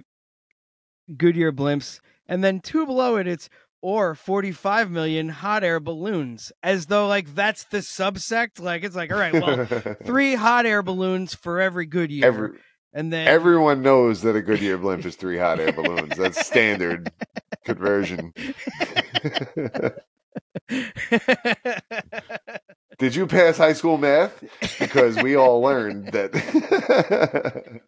Goodyear 1.15 1.51
blimps, 1.51 1.99
and 2.27 2.43
then 2.43 2.59
two 2.59 2.85
below 2.85 3.15
it, 3.17 3.27
it's 3.27 3.49
or 3.81 4.15
45 4.15 4.89
million 4.89 5.29
hot 5.29 5.63
air 5.63 5.79
balloons, 5.79 6.51
as 6.63 6.87
though 6.87 7.07
like 7.07 7.35
that's 7.35 7.63
the 7.65 7.77
subsect. 7.79 8.59
Like 8.59 8.83
it's 8.83 8.95
like, 8.95 9.11
all 9.11 9.19
right, 9.19 9.33
well, 9.33 9.65
three 10.03 10.35
hot 10.35 10.65
air 10.65 10.81
balloons 10.81 11.33
for 11.33 11.61
every 11.61 11.85
Goodyear, 11.85 12.25
Every, 12.25 12.49
and 12.93 13.13
then 13.13 13.27
everyone 13.27 13.81
knows 13.81 14.21
that 14.23 14.35
a 14.35 14.41
Goodyear 14.41 14.77
blimp 14.77 15.05
is 15.05 15.15
three 15.15 15.37
hot 15.37 15.59
air 15.59 15.71
balloons. 15.71 16.17
That's 16.17 16.45
standard 16.45 17.11
conversion. 17.65 18.33
Did 22.97 23.15
you 23.15 23.27
pass 23.27 23.57
high 23.57 23.73
school 23.73 23.97
math? 23.97 24.43
Because 24.79 25.15
we 25.21 25.35
all 25.35 25.61
learned 25.61 26.11
that, 26.13 27.81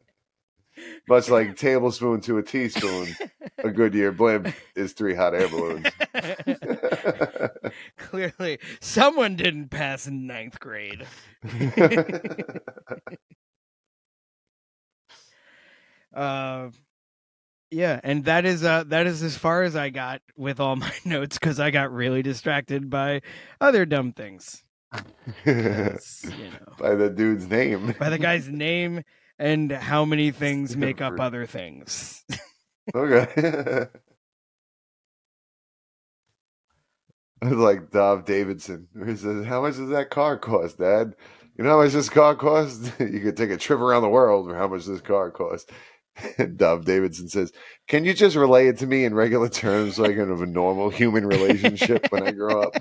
much 1.09 1.29
like 1.29 1.57
tablespoon 1.57 2.21
to 2.21 2.37
a 2.37 2.43
teaspoon, 2.43 3.15
a 3.57 3.69
Goodyear 3.71 4.11
blimp 4.11 4.53
is 4.75 4.93
three 4.93 5.15
hot 5.15 5.33
air 5.35 5.47
balloons. 5.49 5.87
Clearly, 7.97 8.59
someone 8.79 9.35
didn't 9.35 9.69
pass 9.69 10.07
in 10.07 10.27
ninth 10.27 10.59
grade. 10.59 11.05
uh, 16.13 16.69
yeah, 17.71 17.99
and 18.03 18.25
that 18.25 18.45
is 18.45 18.63
uh 18.63 18.83
that 18.87 19.07
is 19.07 19.23
as 19.23 19.37
far 19.37 19.63
as 19.63 19.75
I 19.75 19.89
got 19.89 20.21
with 20.35 20.59
all 20.59 20.75
my 20.75 20.93
notes 21.05 21.37
because 21.37 21.59
I 21.59 21.71
got 21.71 21.91
really 21.91 22.21
distracted 22.21 22.89
by 22.89 23.21
other 23.61 23.85
dumb 23.85 24.13
things. 24.13 24.63
you 25.45 25.53
know, 25.53 26.73
By 26.79 26.95
the 26.95 27.09
dude's 27.15 27.47
name. 27.47 27.93
by 27.99 28.09
the 28.09 28.17
guy's 28.17 28.49
name 28.49 29.03
and 29.39 29.71
how 29.71 30.05
many 30.05 30.31
things 30.31 30.77
make 30.77 31.01
up 31.01 31.19
other 31.19 31.45
things. 31.45 32.23
Okay. 32.95 33.27
I 37.41 37.47
was 37.47 37.57
like 37.57 37.91
Dov 37.91 38.25
Davidson. 38.25 38.87
He 39.05 39.15
says, 39.15 39.45
How 39.45 39.61
much 39.61 39.75
does 39.75 39.89
that 39.89 40.09
car 40.09 40.37
cost, 40.37 40.79
Dad? 40.79 41.13
You 41.57 41.63
know 41.63 41.71
how 41.71 41.83
much 41.83 41.93
this 41.93 42.09
car 42.09 42.35
costs? 42.35 42.91
you 42.99 43.19
could 43.19 43.37
take 43.37 43.51
a 43.51 43.57
trip 43.57 43.79
around 43.79 44.01
the 44.01 44.09
world 44.09 44.47
for 44.47 44.55
how 44.55 44.67
much 44.67 44.85
this 44.85 45.01
car 45.01 45.31
costs. 45.31 45.71
Dov 46.55 46.83
Davidson 46.85 47.29
says, 47.29 47.53
Can 47.87 48.03
you 48.05 48.13
just 48.13 48.35
relay 48.35 48.67
it 48.67 48.79
to 48.79 48.87
me 48.87 49.05
in 49.05 49.13
regular 49.13 49.49
terms 49.49 49.95
so 49.95 50.05
I 50.05 50.13
can 50.13 50.29
have 50.29 50.41
a 50.41 50.45
normal 50.45 50.89
human 50.89 51.25
relationship 51.25 52.07
when 52.11 52.27
I 52.27 52.31
grow 52.31 52.63
up? 52.63 52.75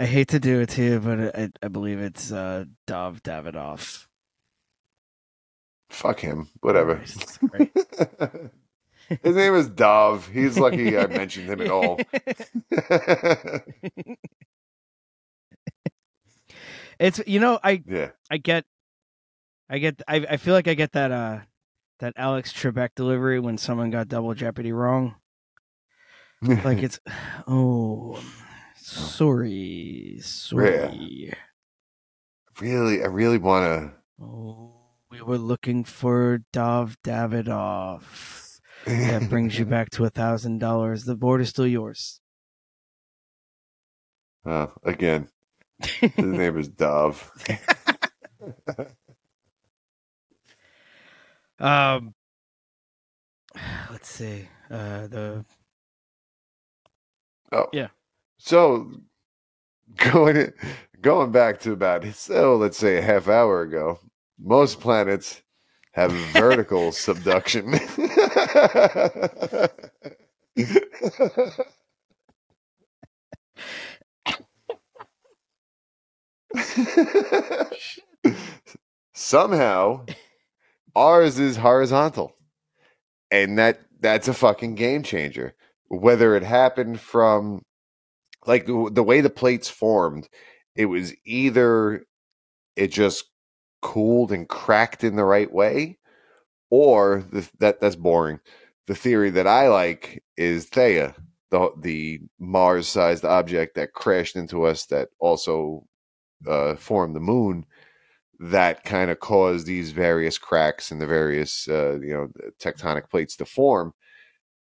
I 0.00 0.06
hate 0.06 0.28
to 0.28 0.40
do 0.40 0.60
it 0.60 0.70
to 0.70 0.82
you, 0.82 0.98
but 0.98 1.36
I, 1.36 1.50
I 1.62 1.68
believe 1.68 2.00
it's 2.00 2.32
uh, 2.32 2.64
Dov 2.86 3.22
Davidoff. 3.22 4.06
Fuck 5.90 6.20
him. 6.20 6.48
Whatever. 6.62 6.96
His 9.22 9.36
name 9.36 9.54
is 9.54 9.68
Dov. 9.68 10.26
He's 10.28 10.58
lucky 10.58 10.96
I 10.96 11.06
mentioned 11.06 11.50
him 11.50 11.60
at 11.60 11.70
all. 11.70 12.00
It's 16.98 17.18
you 17.26 17.40
know 17.40 17.58
I 17.64 17.82
yeah. 17.86 18.10
I 18.30 18.36
get 18.36 18.66
I 19.70 19.78
get 19.78 20.02
I 20.06 20.16
I 20.16 20.36
feel 20.36 20.52
like 20.52 20.68
I 20.68 20.74
get 20.74 20.92
that 20.92 21.10
uh 21.10 21.38
that 22.00 22.12
Alex 22.16 22.52
Trebek 22.52 22.90
delivery 22.94 23.40
when 23.40 23.56
someone 23.56 23.90
got 23.90 24.08
double 24.08 24.34
jeopardy 24.34 24.70
wrong. 24.70 25.14
Like 26.42 26.82
it's 26.82 27.00
oh 27.48 28.22
sorry 28.90 30.18
sorry. 30.22 31.32
really, 32.60 33.02
I 33.02 33.06
really 33.06 33.38
want 33.38 33.64
to. 33.64 34.24
Oh, 34.24 34.72
we 35.10 35.20
were 35.22 35.38
looking 35.38 35.84
for 35.84 36.40
Dov 36.52 36.96
Davidoff. 37.04 38.60
That 38.86 39.28
brings 39.28 39.58
you 39.58 39.64
back 39.66 39.90
to 39.90 40.04
a 40.04 40.10
thousand 40.10 40.58
dollars. 40.58 41.04
The 41.04 41.16
board 41.16 41.40
is 41.40 41.48
still 41.50 41.66
yours. 41.66 42.20
Uh, 44.42 44.68
again, 44.84 45.28
his 45.82 46.16
name 46.16 46.58
is 46.58 46.68
Dov. 46.68 47.30
Um, 51.58 52.14
let's 53.90 54.08
see. 54.08 54.48
Uh, 54.70 55.06
the 55.08 55.44
Oh, 57.52 57.66
Yeah. 57.74 57.88
So 58.42 58.90
going 59.98 60.52
going 61.02 61.30
back 61.30 61.60
to 61.60 61.72
about 61.72 62.06
so 62.14 62.56
let's 62.56 62.78
say 62.78 62.96
a 62.96 63.02
half 63.02 63.28
hour 63.28 63.60
ago, 63.60 64.00
most 64.38 64.80
planets 64.80 65.42
have 65.92 66.10
vertical 66.10 66.90
subduction. 67.06 67.74
Somehow, 79.12 80.06
ours 80.96 81.38
is 81.38 81.58
horizontal, 81.58 82.32
and 83.30 83.58
that 83.58 83.80
that's 84.00 84.28
a 84.28 84.34
fucking 84.34 84.76
game 84.76 85.02
changer. 85.02 85.54
Whether 85.88 86.34
it 86.36 86.42
happened 86.42 87.00
from 87.00 87.60
like 88.46 88.66
the, 88.66 88.90
the 88.92 89.02
way 89.02 89.20
the 89.20 89.30
plates 89.30 89.68
formed, 89.68 90.28
it 90.74 90.86
was 90.86 91.14
either 91.24 92.04
it 92.76 92.88
just 92.88 93.24
cooled 93.82 94.32
and 94.32 94.48
cracked 94.48 95.04
in 95.04 95.16
the 95.16 95.24
right 95.24 95.50
way, 95.52 95.98
or 96.70 97.24
the, 97.32 97.48
that 97.58 97.80
that's 97.80 97.96
boring. 97.96 98.40
The 98.86 98.94
theory 98.94 99.30
that 99.30 99.46
I 99.46 99.68
like 99.68 100.22
is 100.36 100.68
Theia, 100.70 101.14
the 101.50 101.70
the 101.78 102.20
Mars-sized 102.38 103.24
object 103.24 103.74
that 103.76 103.92
crashed 103.92 104.36
into 104.36 104.64
us 104.64 104.86
that 104.86 105.08
also 105.18 105.86
uh, 106.46 106.76
formed 106.76 107.14
the 107.16 107.20
moon. 107.20 107.66
That 108.40 108.84
kind 108.84 109.10
of 109.10 109.20
caused 109.20 109.66
these 109.66 109.90
various 109.90 110.38
cracks 110.38 110.90
in 110.90 110.98
the 110.98 111.06
various 111.06 111.68
uh, 111.68 111.98
you 112.00 112.14
know 112.14 112.28
tectonic 112.60 113.10
plates 113.10 113.36
to 113.36 113.44
form, 113.44 113.92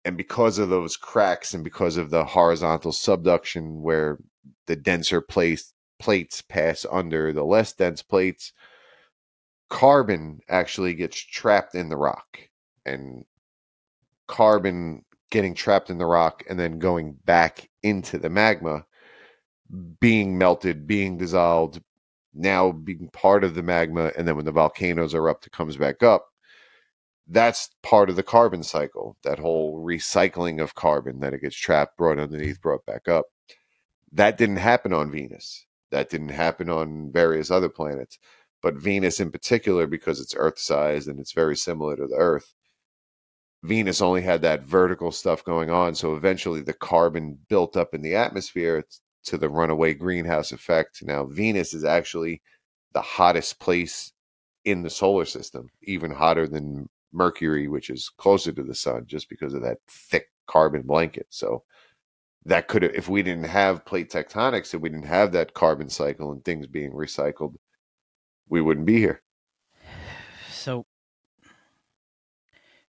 and 0.06 0.18
because 0.18 0.58
of 0.58 0.70
those 0.70 0.98
cracks 0.98 1.54
and 1.54 1.64
because 1.64 1.98
of 1.98 2.10
the 2.10 2.24
horizontal 2.24 2.92
subduction 2.92 3.82
where 3.82 4.18
the 4.68 4.76
denser 4.76 5.22
place 5.22 5.74
plates 6.00 6.42
pass 6.42 6.86
under 6.92 7.32
the 7.32 7.44
less 7.44 7.74
dense 7.74 8.02
plates 8.02 8.54
carbon 9.72 10.42
actually 10.50 10.94
gets 10.94 11.18
trapped 11.18 11.74
in 11.74 11.90
the 11.90 11.98
rock. 11.98 12.38
And 12.86 13.26
carbon 14.28 15.04
getting 15.32 15.56
trapped 15.56 15.90
in 15.90 15.98
the 15.98 16.06
rock 16.06 16.44
and 16.50 16.60
then 16.60 16.78
going 16.78 17.14
back 17.26 17.70
into 17.84 18.18
the 18.18 18.30
magma 18.30 18.86
being 20.00 20.38
melted 20.38 20.86
being 20.86 21.18
dissolved 21.18 21.82
now 22.34 22.72
being 22.72 23.10
part 23.14 23.44
of 23.44 23.56
the 23.56 23.64
magma 23.64 24.12
and 24.18 24.28
then 24.28 24.36
when 24.36 24.46
the 24.46 24.52
volcanoes 24.52 25.14
erupt 25.14 25.46
it 25.48 25.54
comes 25.54 25.78
back 25.78 26.04
up 26.04 26.31
that's 27.28 27.70
part 27.84 28.10
of 28.10 28.16
the 28.16 28.24
carbon 28.24 28.64
cycle 28.64 29.18
that 29.24 29.40
whole 29.40 29.84
recycling 29.84 30.62
of 30.62 30.76
carbon 30.76 31.20
that 31.20 31.34
it 31.34 31.42
gets 31.42 31.56
trapped 31.56 31.98
brought 31.98 32.20
underneath 32.20 32.62
brought 32.62 32.86
back 32.86 33.08
up. 33.08 33.26
That 34.12 34.38
didn't 34.38 34.58
happen 34.58 34.94
on 34.94 35.12
venus. 35.12 35.66
That 35.92 36.10
didn't 36.10 36.30
happen 36.30 36.70
on 36.70 37.12
various 37.12 37.52
other 37.52 37.70
planets. 37.70 38.18
But 38.62 38.76
venus 38.76 39.20
in 39.20 39.32
particular 39.32 39.88
because 39.88 40.20
it's 40.20 40.36
earth 40.38 40.60
sized 40.60 41.08
and 41.08 41.20
it's 41.20 41.34
very 41.34 41.56
similar 41.56 41.96
to 41.96 42.08
the 42.08 42.16
earth 42.16 42.54
venus 43.64 44.02
only 44.02 44.22
had 44.22 44.42
that 44.42 44.64
vertical 44.64 45.12
stuff 45.12 45.44
going 45.44 45.70
on. 45.70 45.96
So 45.96 46.16
eventually 46.16 46.62
the 46.62 46.74
carbon 46.74 47.38
built 47.50 47.78
up 47.78 47.94
in 47.94 48.02
the 48.02 48.16
atmosphere 48.16 48.84
to 49.26 49.38
the 49.38 49.50
runaway 49.50 49.94
greenhouse 49.94 50.52
effect. 50.52 51.04
Now 51.04 51.26
Venus 51.26 51.74
is 51.74 51.84
actually 51.84 52.42
the 52.94 53.02
hottest 53.02 53.60
place 53.60 54.12
in 54.66 54.84
the 54.84 54.90
solar 54.90 55.26
system, 55.26 55.70
even 55.84 56.12
hotter 56.12 56.48
than 56.48 56.90
Mercury, 57.14 57.68
which 57.68 57.90
is 57.90 58.10
closer 58.10 58.52
to 58.52 58.64
the 58.64 58.76
sun, 58.76 59.06
just 59.06 59.30
because 59.30 59.54
of 59.54 59.62
that 59.62 59.78
thick 59.88 60.30
carbon 60.48 60.84
blanket. 60.84 61.28
So 61.30 61.64
that 62.46 62.68
could 62.68 62.84
have, 62.84 62.94
if 62.96 63.08
we 63.08 63.22
didn't 63.24 63.46
have 63.46 63.86
plate 63.86 64.10
tectonics 64.12 64.74
and 64.74 64.82
we 64.82 64.90
didn't 64.90 65.06
have 65.06 65.32
that 65.34 65.54
carbon 65.54 65.90
cycle 65.90 66.32
and 66.32 66.44
things 66.44 66.68
being 66.68 66.92
recycled, 66.92 67.56
we 68.50 68.62
wouldn't 68.62 68.86
be 68.86 68.98
here. 68.98 69.22
So, 70.52 70.86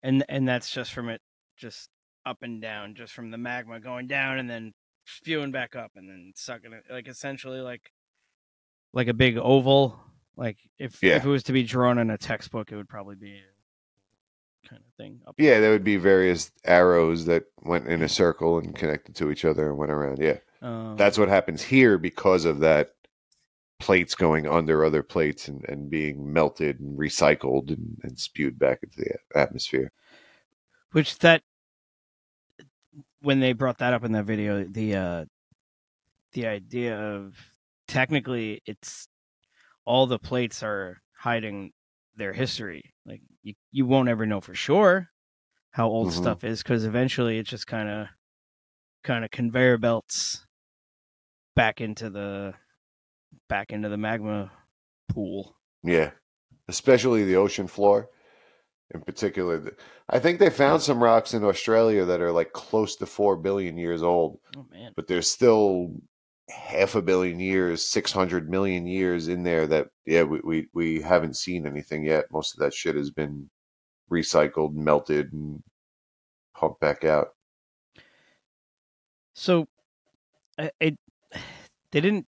and 0.03 0.23
and 0.29 0.47
that's 0.47 0.69
just 0.69 0.93
from 0.93 1.09
it, 1.09 1.21
just 1.57 1.89
up 2.25 2.39
and 2.41 2.61
down, 2.61 2.95
just 2.95 3.13
from 3.13 3.31
the 3.31 3.37
magma 3.37 3.79
going 3.79 4.07
down 4.07 4.39
and 4.39 4.49
then 4.49 4.73
spewing 5.05 5.51
back 5.51 5.75
up 5.75 5.91
and 5.95 6.09
then 6.09 6.33
sucking 6.35 6.73
it, 6.73 6.83
like 6.91 7.07
essentially 7.07 7.61
like 7.61 7.91
like 8.93 9.07
a 9.07 9.13
big 9.13 9.37
oval. 9.37 9.99
Like 10.35 10.57
if 10.79 11.01
Yeah. 11.01 11.17
if 11.17 11.25
it 11.25 11.29
was 11.29 11.43
to 11.43 11.53
be 11.53 11.63
drawn 11.63 11.97
in 11.97 12.09
a 12.09 12.17
textbook, 12.17 12.71
it 12.71 12.75
would 12.75 12.89
probably 12.89 13.15
be 13.15 13.37
a 13.37 13.54
kind 14.69 14.81
of 14.85 14.93
thing. 14.95 15.19
Up 15.27 15.35
Yeah, 15.37 15.59
there 15.59 15.71
would 15.71 15.83
be 15.83 15.97
various 15.97 16.51
arrows 16.63 17.25
that 17.25 17.45
went 17.63 17.87
in 17.87 18.01
a 18.01 18.09
circle 18.09 18.59
and 18.59 18.75
connected 18.75 19.15
to 19.15 19.31
each 19.31 19.45
other 19.45 19.69
and 19.69 19.77
went 19.77 19.91
around. 19.91 20.19
Yeah. 20.19 20.37
Um, 20.61 20.95
That's 20.97 21.17
what 21.17 21.29
happens 21.29 21.61
here 21.61 21.97
because 21.97 22.45
of 22.45 22.59
that 22.59 22.91
plates 23.79 24.15
going 24.15 24.47
under 24.47 24.85
other 24.85 25.03
plates 25.03 25.47
and, 25.47 25.63
and 25.67 25.89
being 25.89 26.31
melted 26.31 26.79
and 26.79 26.97
recycled 26.97 27.69
and, 27.69 27.99
and 28.03 28.17
spewed 28.17 28.57
back 28.57 28.79
into 28.83 29.01
the 29.01 29.39
atmosphere. 29.39 29.91
which 30.91 31.17
that 31.19 31.43
when 33.21 33.39
they 33.41 33.53
brought 33.53 33.79
that 33.79 33.93
up 33.93 34.03
in 34.05 34.13
that 34.13 34.25
video 34.25 34.63
the 34.63 34.95
uh 34.95 35.25
the 36.33 36.47
idea 36.47 36.97
of 36.97 37.35
technically 37.87 38.61
it's 38.65 39.07
all 39.83 40.07
the 40.07 40.19
plates 40.19 40.63
are 40.63 41.01
hiding 41.17 41.71
their 42.15 42.33
history 42.33 42.93
you 43.45 43.53
you 43.71 43.85
won't 43.85 44.09
ever 44.09 44.25
know 44.25 44.41
for 44.41 44.53
sure 44.55 45.09
how 45.71 45.87
old 45.87 46.09
Mhm. 46.09 46.17
stuff 46.17 46.43
is 46.43 46.61
because 46.63 46.83
eventually 46.85 47.37
it 47.39 47.43
just 47.47 47.67
kind 47.67 47.87
of 47.89 48.07
kind 49.03 49.23
of 49.23 49.31
conveyor 49.31 49.77
belts 49.77 50.45
back 51.55 51.79
into 51.79 52.09
the 52.09 52.53
back 53.47 53.71
into 53.71 53.87
the 53.89 53.97
magma 53.97 54.51
pool 55.09 55.55
Yeah. 55.83 56.11
Especially 56.67 57.23
the 57.23 57.35
ocean 57.35 57.67
floor 57.67 58.09
in 58.93 59.01
particular. 59.01 59.75
I 60.09 60.19
think 60.19 60.39
they 60.39 60.49
found 60.49 60.81
some 60.81 61.01
rocks 61.03 61.33
in 61.35 61.43
Australia 61.43 62.05
that 62.05 62.21
are 62.21 62.31
like 62.31 62.53
close 62.53 62.95
to 62.97 63.05
4 63.05 63.37
billion 63.37 63.77
years 63.77 64.01
old, 64.03 64.39
oh 64.57 64.65
man 64.71 64.91
but 64.95 65.07
there's 65.07 65.29
still 65.29 65.91
half 66.49 66.95
a 66.95 67.01
billion 67.01 67.39
years, 67.39 67.85
600 67.85 68.49
million 68.49 68.85
years 68.85 69.27
in 69.27 69.43
there 69.43 69.67
that, 69.67 69.87
yeah, 70.05 70.23
we, 70.23 70.39
we, 70.43 70.67
we 70.73 71.01
haven't 71.01 71.35
seen 71.35 71.65
anything 71.65 72.03
yet. 72.03 72.25
Most 72.31 72.53
of 72.53 72.59
that 72.59 72.73
shit 72.73 72.95
has 72.95 73.09
been 73.11 73.49
recycled, 74.11 74.73
melted, 74.73 75.33
and 75.33 75.63
pumped 76.55 76.79
back 76.79 77.03
out. 77.03 77.29
So, 79.33 79.67
I, 80.57 80.71
I 80.81 80.97
they 81.91 82.01
didn't. 82.01 82.25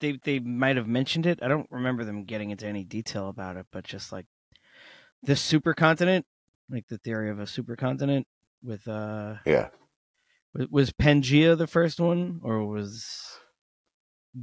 They 0.00 0.18
they 0.22 0.38
might 0.38 0.76
have 0.76 0.86
mentioned 0.86 1.26
it. 1.26 1.40
I 1.42 1.48
don't 1.48 1.66
remember 1.70 2.04
them 2.04 2.24
getting 2.24 2.50
into 2.50 2.66
any 2.66 2.84
detail 2.84 3.28
about 3.28 3.56
it, 3.56 3.66
but 3.72 3.84
just 3.84 4.12
like 4.12 4.26
the 5.22 5.32
supercontinent, 5.32 6.24
like 6.70 6.86
the 6.88 6.98
theory 6.98 7.30
of 7.30 7.40
a 7.40 7.44
supercontinent 7.44 8.24
with 8.62 8.86
uh, 8.86 9.36
Yeah. 9.46 9.68
Was, 10.70 10.92
Pangea 10.92 11.56
the 11.56 11.66
first 11.66 12.00
one 12.00 12.40
or 12.42 12.64
was 12.66 13.38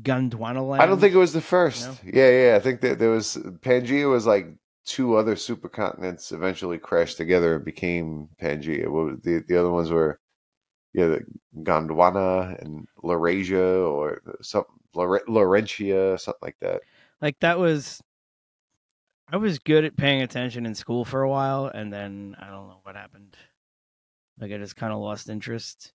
Gondwana 0.02 0.68
land? 0.68 0.82
I 0.82 0.86
don't 0.86 1.00
think 1.00 1.14
it 1.14 1.20
was 1.20 1.34
the 1.34 1.42
first. 1.42 1.88
No? 2.04 2.12
Yeah, 2.14 2.30
yeah. 2.30 2.56
I 2.56 2.60
think 2.60 2.82
that 2.82 3.00
there 3.00 3.12
was 3.12 3.38
Pangea 3.62 4.10
was 4.10 4.26
like 4.26 4.48
two 4.86 5.16
other 5.16 5.36
supercontinents 5.36 6.32
eventually 6.32 6.78
crashed 6.78 7.18
together 7.18 7.56
and 7.56 7.66
became 7.66 8.30
Pangea. 8.42 8.88
What 8.88 9.24
the 9.24 9.44
the 9.48 9.58
other 9.60 9.72
ones 9.72 9.92
were 9.92 10.20
yeah, 10.94 11.08
the 11.08 11.26
Gondwana 11.58 12.62
and 12.62 12.88
Laurasia 13.04 13.86
or 13.86 14.22
something 14.42 14.76
Laure- 14.96 15.26
Laurentia, 15.28 16.18
something 16.18 16.40
like 16.42 16.58
that. 16.62 16.82
like 17.22 17.38
that 17.42 17.60
was. 17.60 18.02
I 19.28 19.38
was 19.38 19.58
good 19.58 19.84
at 19.84 19.98
paying 19.98 20.22
attention 20.22 20.68
in 20.68 20.76
school 20.76 21.04
for 21.04 21.24
a 21.24 21.30
while, 21.30 21.66
and 21.66 21.92
then 21.92 22.36
I 22.40 22.46
don't 22.46 22.68
know 22.68 22.80
what 22.84 22.96
happened. 22.96 23.36
Like 24.40 24.52
I 24.52 24.58
just 24.58 24.76
kind 24.76 24.94
of 24.94 25.00
lost 25.00 25.30
interest. 25.30 25.94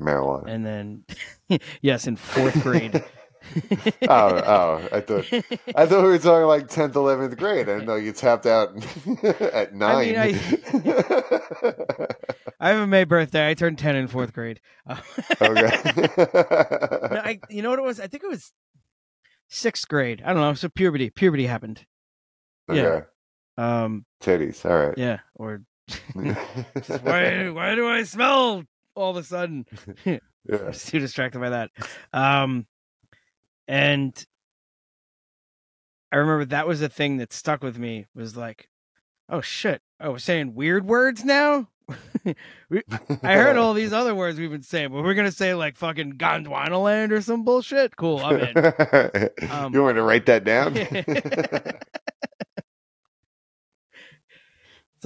Marijuana. 0.00 0.44
and 0.46 0.66
then 0.66 1.04
yes 1.80 2.06
in 2.06 2.16
fourth 2.16 2.62
grade 2.62 3.02
oh, 4.08 4.08
oh! 4.08 4.88
I 4.92 5.00
thought 5.00 5.24
I 5.74 5.86
thought 5.86 6.02
we 6.02 6.08
were 6.08 6.18
talking 6.18 6.46
like 6.46 6.68
tenth, 6.68 6.96
eleventh 6.96 7.36
grade. 7.36 7.68
I 7.68 7.74
didn't 7.74 7.86
know 7.86 7.96
you 7.96 8.12
tapped 8.12 8.46
out 8.46 8.70
at 9.22 9.74
nine. 9.74 10.16
I 10.16 10.32
mean, 10.32 10.96
i 12.58 12.68
have 12.70 12.80
a 12.80 12.86
may 12.86 13.04
birthday 13.04 13.48
i 13.48 13.54
turned 13.54 13.78
10 13.78 13.96
in 13.96 14.08
fourth 14.08 14.32
grade 14.32 14.60
okay. 14.88 15.00
no, 15.50 17.20
I, 17.22 17.38
you 17.50 17.62
know 17.62 17.70
what 17.70 17.78
it 17.78 17.84
was 17.84 18.00
i 18.00 18.06
think 18.06 18.24
it 18.24 18.30
was 18.30 18.52
sixth 19.48 19.86
grade 19.88 20.22
i 20.24 20.32
don't 20.32 20.40
know 20.40 20.54
so 20.54 20.68
puberty 20.68 21.10
puberty 21.10 21.46
happened 21.46 21.84
yeah. 22.72 22.82
okay. 22.82 23.06
um 23.58 24.06
Titties. 24.22 24.64
All 24.64 24.86
right. 24.88 24.98
yeah 24.98 25.18
or 25.34 25.62
just, 25.88 27.02
why, 27.04 27.48
why 27.50 27.74
do 27.74 27.86
i 27.88 28.02
smell 28.02 28.64
all 28.94 29.10
of 29.10 29.16
a 29.16 29.22
sudden 29.22 29.64
I 30.04 30.20
yeah. 30.48 30.62
was 30.66 30.84
too 30.86 30.98
distracted 30.98 31.38
by 31.40 31.50
that. 31.50 31.70
Um, 32.12 32.66
and 33.68 34.24
I 36.12 36.16
remember 36.16 36.46
that 36.46 36.66
was 36.68 36.82
a 36.82 36.88
thing 36.88 37.18
that 37.18 37.32
stuck 37.32 37.62
with 37.62 37.78
me 37.78 38.06
was 38.14 38.36
like, 38.36 38.68
oh 39.28 39.40
shit, 39.40 39.82
oh, 40.00 40.12
we're 40.12 40.18
saying 40.18 40.54
weird 40.54 40.86
words 40.86 41.24
now. 41.24 41.68
We- 42.68 42.82
I 43.22 43.34
heard 43.34 43.56
all 43.56 43.72
these 43.74 43.92
other 43.92 44.12
words 44.12 44.40
we've 44.40 44.50
been 44.50 44.62
saying, 44.62 44.88
but 44.90 45.04
we're 45.04 45.14
gonna 45.14 45.30
say 45.30 45.54
like 45.54 45.76
fucking 45.76 46.14
Gondwana 46.14 46.82
land 46.82 47.12
or 47.12 47.20
some 47.22 47.44
bullshit. 47.44 47.96
Cool, 47.96 48.18
I'm 48.18 48.40
in. 48.40 48.58
Um, 49.48 49.72
you 49.72 49.82
want 49.84 49.96
to 49.96 50.02
write 50.02 50.26
that 50.26 50.42
down? 50.42 50.74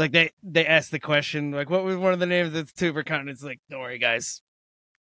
It's 0.00 0.02
like 0.02 0.12
they 0.12 0.30
they 0.42 0.64
asked 0.66 0.92
the 0.92 0.98
question 0.98 1.50
like, 1.50 1.68
what 1.68 1.84
was 1.84 1.96
one 1.96 2.14
of 2.14 2.20
the 2.20 2.26
names 2.26 2.54
of 2.54 2.54
the 2.54 2.64
supercontinents? 2.72 3.44
Like, 3.44 3.60
don't 3.68 3.80
worry, 3.80 3.98
guys, 3.98 4.40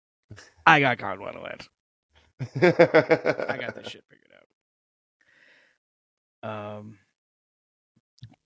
I 0.65 0.79
got 0.79 0.99
Gondwana 0.99 1.41
land. 1.43 1.67
I 2.39 3.57
got 3.57 3.73
this 3.75 3.87
shit 3.91 4.03
figured 4.07 4.29
out. 6.43 6.77
Um, 6.77 6.99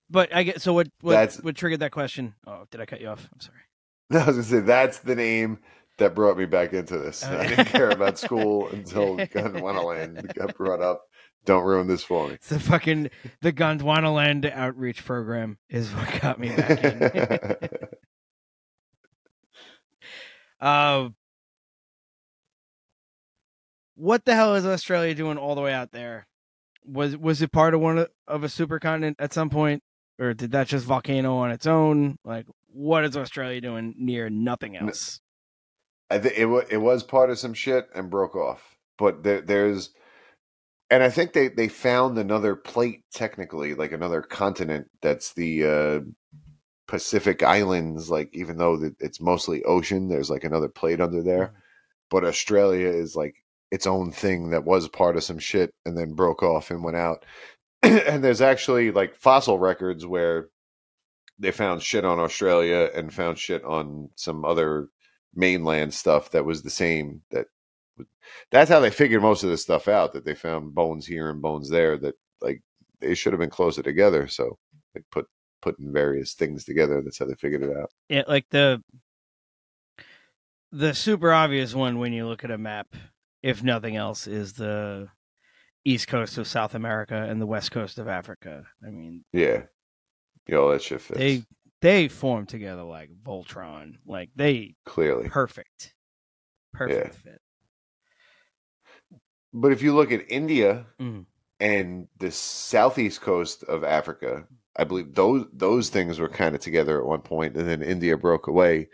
but 0.08 0.34
I 0.34 0.44
get 0.44 0.62
so 0.62 0.72
what 0.72 0.88
what 1.02 1.12
That's- 1.12 1.42
what 1.42 1.56
triggered 1.56 1.80
that 1.80 1.92
question? 1.92 2.34
Oh, 2.46 2.64
did 2.70 2.80
I 2.80 2.86
cut 2.86 3.02
you 3.02 3.08
off? 3.08 3.28
I'm 3.34 3.40
sorry. 3.40 3.58
I 4.22 4.26
was 4.26 4.36
gonna 4.36 4.42
say 4.42 4.60
that's 4.60 5.00
the 5.00 5.14
name 5.16 5.58
that 6.00 6.14
brought 6.14 6.36
me 6.36 6.46
back 6.46 6.72
into 6.72 6.98
this. 6.98 7.24
I 7.24 7.46
didn't 7.46 7.66
care 7.66 7.90
about 7.90 8.18
school 8.18 8.68
until 8.72 9.16
Gondwana 9.16 9.84
Land 9.84 10.32
got 10.34 10.56
brought 10.56 10.82
up. 10.82 11.02
Don't 11.46 11.64
ruin 11.64 11.86
this 11.86 12.02
for 12.02 12.28
me. 12.28 12.34
It's 12.34 12.50
the 12.50 12.60
fucking 12.60 13.08
the 13.40 13.52
Gondwana 13.52 14.14
land 14.14 14.44
outreach 14.44 15.06
program 15.06 15.56
is 15.70 15.88
what 15.90 16.20
got 16.20 16.38
me 16.38 16.54
back 16.54 16.84
in. 16.84 17.70
Um, 20.60 21.14
what 23.94 24.26
the 24.26 24.34
hell 24.34 24.54
is 24.54 24.66
Australia 24.66 25.14
doing 25.14 25.38
all 25.38 25.54
the 25.54 25.62
way 25.62 25.72
out 25.72 25.92
there? 25.92 26.26
Was 26.84 27.16
was 27.16 27.40
it 27.40 27.52
part 27.52 27.72
of 27.72 27.80
one 27.80 27.96
of, 27.96 28.08
of 28.26 28.44
a 28.44 28.48
supercontinent 28.48 29.14
at 29.18 29.32
some 29.32 29.48
point, 29.48 29.82
or 30.18 30.34
did 30.34 30.52
that 30.52 30.66
just 30.66 30.84
volcano 30.84 31.38
on 31.38 31.50
its 31.50 31.66
own? 31.66 32.18
Like, 32.22 32.44
what 32.66 33.06
is 33.06 33.16
Australia 33.16 33.62
doing 33.62 33.94
near 33.96 34.28
nothing 34.28 34.76
else? 34.76 35.20
I 36.10 36.18
think 36.18 36.36
it 36.36 36.46
wa- 36.46 36.64
it 36.68 36.78
was 36.78 37.02
part 37.02 37.30
of 37.30 37.38
some 37.38 37.54
shit 37.54 37.88
and 37.94 38.10
broke 38.10 38.36
off. 38.36 38.76
But 38.98 39.22
there, 39.22 39.40
there's, 39.40 39.90
and 40.90 41.02
I 41.02 41.10
think 41.10 41.32
they 41.32 41.48
they 41.48 41.68
found 41.68 42.18
another 42.18 42.56
plate 42.56 43.04
technically, 43.12 43.74
like 43.74 43.92
another 43.92 44.22
continent 44.22 44.88
that's 45.02 45.32
the 45.34 45.64
uh, 45.64 46.00
Pacific 46.88 47.42
Islands. 47.42 48.10
Like 48.10 48.30
even 48.32 48.58
though 48.58 48.90
it's 49.00 49.20
mostly 49.20 49.62
ocean, 49.64 50.08
there's 50.08 50.30
like 50.30 50.44
another 50.44 50.68
plate 50.68 51.00
under 51.00 51.22
there. 51.22 51.54
But 52.10 52.24
Australia 52.24 52.88
is 52.88 53.14
like 53.14 53.36
its 53.70 53.86
own 53.86 54.10
thing 54.10 54.50
that 54.50 54.64
was 54.64 54.88
part 54.88 55.16
of 55.16 55.22
some 55.24 55.38
shit 55.38 55.72
and 55.86 55.96
then 55.96 56.14
broke 56.14 56.42
off 56.42 56.70
and 56.70 56.82
went 56.82 56.96
out. 56.96 57.24
and 57.82 58.22
there's 58.24 58.40
actually 58.40 58.90
like 58.90 59.14
fossil 59.14 59.58
records 59.58 60.04
where 60.04 60.48
they 61.38 61.52
found 61.52 61.82
shit 61.82 62.04
on 62.04 62.18
Australia 62.18 62.90
and 62.94 63.14
found 63.14 63.38
shit 63.38 63.64
on 63.64 64.10
some 64.16 64.44
other 64.44 64.88
mainland 65.34 65.92
stuff 65.94 66.30
that 66.30 66.44
was 66.44 66.62
the 66.62 66.70
same 66.70 67.20
that 67.30 67.46
that's 68.50 68.70
how 68.70 68.80
they 68.80 68.90
figured 68.90 69.22
most 69.22 69.44
of 69.44 69.50
this 69.50 69.62
stuff 69.62 69.86
out 69.88 70.12
that 70.12 70.24
they 70.24 70.34
found 70.34 70.74
bones 70.74 71.06
here 71.06 71.30
and 71.30 71.40
bones 71.42 71.68
there 71.68 71.96
that 71.96 72.14
like 72.40 72.62
they 73.00 73.14
should 73.14 73.32
have 73.32 73.40
been 73.40 73.50
closer 73.50 73.82
together 73.82 74.26
so 74.26 74.58
they 74.94 75.00
put 75.12 75.26
putting 75.62 75.92
various 75.92 76.34
things 76.34 76.64
together 76.64 77.00
that's 77.02 77.18
how 77.18 77.26
they 77.26 77.34
figured 77.34 77.62
it 77.62 77.76
out 77.76 77.90
Yeah, 78.08 78.22
like 78.26 78.46
the 78.50 78.82
the 80.72 80.94
super 80.94 81.32
obvious 81.32 81.74
one 81.74 81.98
when 81.98 82.12
you 82.12 82.26
look 82.26 82.44
at 82.44 82.50
a 82.50 82.58
map, 82.58 82.94
if 83.42 83.62
nothing 83.62 83.96
else, 83.96 84.26
is 84.28 84.52
the 84.52 85.08
east 85.84 86.06
coast 86.06 86.38
of 86.38 86.46
South 86.46 86.74
America 86.76 87.26
and 87.28 87.40
the 87.40 87.46
west 87.46 87.72
coast 87.72 87.98
of 87.98 88.06
Africa. 88.06 88.64
I 88.86 88.90
mean, 88.90 89.24
Yeah. 89.32 89.62
Yeah, 90.46 90.56
all 90.56 90.70
that 90.70 90.82
shit 90.82 91.00
fits. 91.00 91.18
they 91.18 91.42
they 91.80 92.08
form 92.08 92.46
together 92.46 92.82
like 92.82 93.10
Voltron. 93.22 93.94
Like 94.06 94.30
they 94.36 94.76
clearly. 94.84 95.28
perfect, 95.28 95.94
perfect 96.72 97.14
fit. 97.16 97.40
But 99.52 99.72
if 99.72 99.82
you 99.82 99.94
look 99.94 100.12
at 100.12 100.30
India 100.30 100.86
Mhm. 101.00 101.26
and 101.58 102.08
the 102.18 102.30
southeast 102.30 103.20
coast 103.20 103.64
of 103.64 103.82
Africa, 103.84 104.46
I 104.76 104.84
believe 104.84 105.14
those 105.14 105.46
those 105.52 105.88
things 105.90 106.18
were 106.18 106.28
kind 106.28 106.54
of 106.54 106.60
together 106.60 106.98
at 107.00 107.06
one 107.06 107.22
point, 107.22 107.56
and 107.56 107.68
then 107.68 107.82
India 107.82 108.16
broke 108.16 108.46
away. 108.46 108.88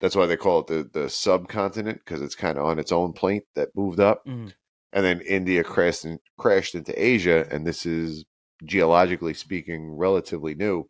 That's 0.00 0.14
why 0.14 0.26
they 0.26 0.36
call 0.36 0.60
it 0.60 0.66
the 0.68 0.88
the 0.92 1.08
subcontinent 1.10 1.98
because 2.04 2.22
it's 2.22 2.36
kind 2.36 2.58
of 2.58 2.64
on 2.64 2.78
its 2.78 2.92
own 2.92 3.12
plane 3.12 3.42
that 3.54 3.74
moved 3.74 3.98
up, 3.98 4.24
Mhm. 4.26 4.52
and 4.92 5.04
then 5.04 5.20
India 5.22 5.64
crashed 5.64 6.04
in, 6.04 6.20
crashed 6.38 6.76
into 6.76 6.92
Asia, 7.02 7.48
and 7.50 7.66
this 7.66 7.84
is 7.84 8.24
geologically 8.64 9.34
speaking 9.34 9.96
relatively 9.96 10.54
new. 10.54 10.88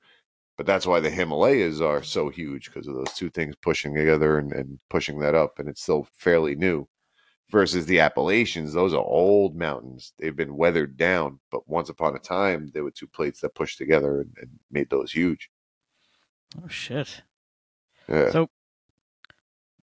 But 0.58 0.66
that's 0.66 0.86
why 0.86 1.00
the 1.00 1.08
Himalayas 1.08 1.80
are 1.80 2.02
so 2.02 2.28
huge 2.28 2.66
because 2.66 2.86
of 2.86 2.94
those 2.94 3.14
two 3.14 3.30
things 3.30 3.54
pushing 3.56 3.94
together 3.94 4.38
and, 4.38 4.52
and 4.52 4.78
pushing 4.90 5.20
that 5.20 5.34
up, 5.34 5.58
and 5.58 5.68
it's 5.68 5.80
still 5.80 6.06
fairly 6.18 6.54
new 6.54 6.86
versus 7.50 7.86
the 7.86 8.00
Appalachians, 8.00 8.72
those 8.72 8.92
are 8.92 9.02
old 9.02 9.56
mountains. 9.56 10.12
They've 10.18 10.36
been 10.36 10.56
weathered 10.56 10.96
down, 10.96 11.40
but 11.50 11.68
once 11.68 11.88
upon 11.88 12.14
a 12.14 12.18
time, 12.18 12.70
there 12.74 12.84
were 12.84 12.90
two 12.90 13.06
plates 13.06 13.40
that 13.40 13.54
pushed 13.54 13.78
together 13.78 14.20
and, 14.20 14.36
and 14.40 14.50
made 14.70 14.90
those 14.90 15.12
huge. 15.12 15.50
Oh 16.62 16.68
shit. 16.68 17.22
Yeah. 18.08 18.30
So 18.30 18.48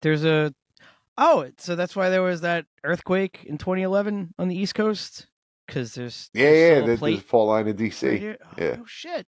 there's 0.01 0.25
a 0.25 0.53
oh, 1.17 1.49
so 1.57 1.75
that's 1.75 1.95
why 1.95 2.09
there 2.09 2.21
was 2.21 2.41
that 2.41 2.65
earthquake 2.83 3.45
in 3.45 3.57
2011 3.57 4.33
on 4.37 4.47
the 4.47 4.57
East 4.57 4.75
Coast 4.75 5.27
because 5.67 5.93
there's 5.93 6.29
yeah, 6.33 6.43
there's 6.45 6.77
yeah, 6.77 6.83
a 6.83 6.85
there's 6.87 6.99
plate 6.99 7.23
fault 7.23 7.49
line 7.49 7.67
in 7.67 7.77
DC. 7.77 8.27
right. 8.27 8.39
Oh, 8.43 8.53
yeah. 8.57 8.75
no 8.75 8.85
shit. 8.85 9.27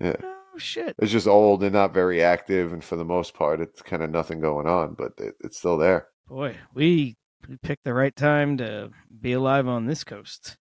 Yeah. 0.00 0.16
Oh 0.22 0.58
shit. 0.58 0.94
It's 0.98 1.12
just 1.12 1.26
old 1.26 1.62
and 1.62 1.72
not 1.72 1.94
very 1.94 2.22
active, 2.22 2.72
and 2.72 2.82
for 2.82 2.96
the 2.96 3.04
most 3.04 3.34
part, 3.34 3.60
it's 3.60 3.82
kind 3.82 4.02
of 4.02 4.10
nothing 4.10 4.40
going 4.40 4.66
on, 4.66 4.94
but 4.94 5.12
it, 5.18 5.34
it's 5.40 5.58
still 5.58 5.76
there. 5.76 6.08
Boy, 6.28 6.56
we 6.74 7.16
we 7.48 7.56
picked 7.58 7.84
the 7.84 7.94
right 7.94 8.14
time 8.14 8.56
to 8.58 8.90
be 9.20 9.32
alive 9.32 9.66
on 9.68 9.86
this 9.86 10.04
coast. 10.04 10.56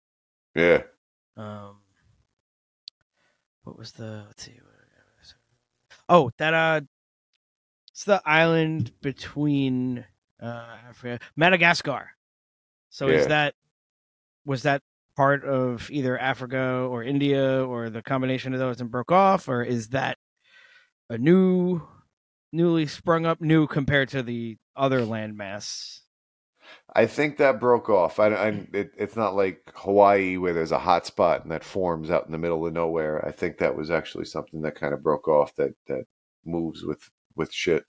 Yeah. 0.55 0.83
Um, 1.37 1.77
what 3.63 3.77
was 3.77 3.91
the? 3.93 4.23
Let's 4.27 4.43
see. 4.43 4.59
Oh, 6.07 6.29
that 6.37 6.53
uh, 6.53 6.81
it's 7.91 8.03
the 8.03 8.21
island 8.25 8.91
between 9.01 10.05
uh 10.41 10.77
Africa, 10.89 11.23
Madagascar. 11.35 12.11
So 12.89 13.07
Yeah. 13.07 13.15
is 13.15 13.27
that 13.27 13.55
was 14.45 14.63
that 14.63 14.81
part 15.15 15.45
of 15.45 15.89
either 15.91 16.17
Africa 16.17 16.87
or 16.89 17.03
India 17.03 17.65
or 17.65 17.89
the 17.89 18.01
combination 18.01 18.53
of 18.53 18.59
those 18.59 18.81
and 18.81 18.91
broke 18.91 19.11
off, 19.11 19.47
or 19.47 19.63
is 19.63 19.89
that 19.89 20.17
a 21.09 21.17
new, 21.17 21.81
newly 22.51 22.85
sprung 22.87 23.25
up 23.25 23.41
new 23.41 23.67
compared 23.67 24.09
to 24.09 24.23
the 24.23 24.57
other 24.75 25.01
landmass? 25.01 25.99
I 26.93 27.05
think 27.05 27.37
that 27.37 27.59
broke 27.59 27.89
off. 27.89 28.19
I, 28.19 28.27
I 28.27 28.47
it, 28.73 28.91
it's 28.97 29.15
not 29.15 29.35
like 29.35 29.71
Hawaii 29.75 30.37
where 30.37 30.53
there's 30.53 30.71
a 30.71 30.79
hot 30.79 31.05
spot 31.05 31.43
and 31.43 31.51
that 31.51 31.63
forms 31.63 32.09
out 32.09 32.25
in 32.25 32.31
the 32.31 32.37
middle 32.37 32.65
of 32.65 32.73
nowhere. 32.73 33.25
I 33.25 33.31
think 33.31 33.57
that 33.57 33.75
was 33.75 33.91
actually 33.91 34.25
something 34.25 34.61
that 34.61 34.75
kind 34.75 34.93
of 34.93 35.03
broke 35.03 35.27
off 35.27 35.55
that 35.55 35.73
that 35.87 36.05
moves 36.45 36.83
with 36.83 37.09
with 37.35 37.51
shit. 37.51 37.83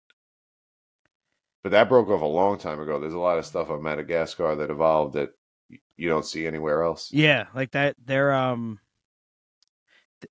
But 1.62 1.72
that 1.72 1.88
broke 1.88 2.08
off 2.08 2.20
a 2.22 2.26
long 2.26 2.58
time 2.58 2.80
ago. 2.80 3.00
There's 3.00 3.12
a 3.12 3.18
lot 3.18 3.38
of 3.38 3.46
stuff 3.46 3.70
on 3.70 3.82
Madagascar 3.82 4.54
that 4.56 4.70
evolved 4.70 5.14
that 5.14 5.30
you 5.96 6.08
don't 6.08 6.24
see 6.24 6.46
anywhere 6.46 6.82
else. 6.82 7.10
Yeah, 7.12 7.46
like 7.54 7.72
that. 7.72 7.96
They're 8.04 8.32
um, 8.34 8.78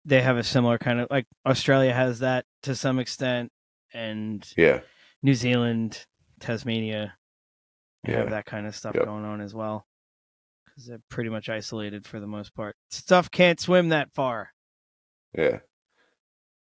they 0.04 0.22
have 0.22 0.38
a 0.38 0.44
similar 0.44 0.78
kind 0.78 1.00
of 1.00 1.08
like 1.10 1.26
Australia 1.46 1.94
has 1.94 2.20
that 2.20 2.46
to 2.64 2.76
some 2.76 3.00
extent, 3.00 3.52
and 3.94 4.46
Yeah. 4.58 4.82
New 5.22 5.34
Zealand, 5.36 6.06
Tasmania, 6.40 7.16
they 8.04 8.14
have 8.14 8.26
Yeah. 8.26 8.30
that 8.32 8.46
kind 8.46 8.68
of 8.68 8.76
stuff 8.76 8.96
Yep. 8.96 9.06
going 9.06 9.26
on 9.26 9.42
as 9.42 9.54
well. 9.54 9.88
Because 10.66 10.88
they're 10.88 11.02
pretty 11.10 11.30
much 11.30 11.48
isolated 11.50 12.06
for 12.06 12.20
the 12.20 12.28
most 12.28 12.54
part. 12.54 12.76
Stuff 12.90 13.32
can't 13.32 13.60
swim 13.60 13.90
that 13.90 14.12
far. 14.14 14.52
Yeah. 15.34 15.60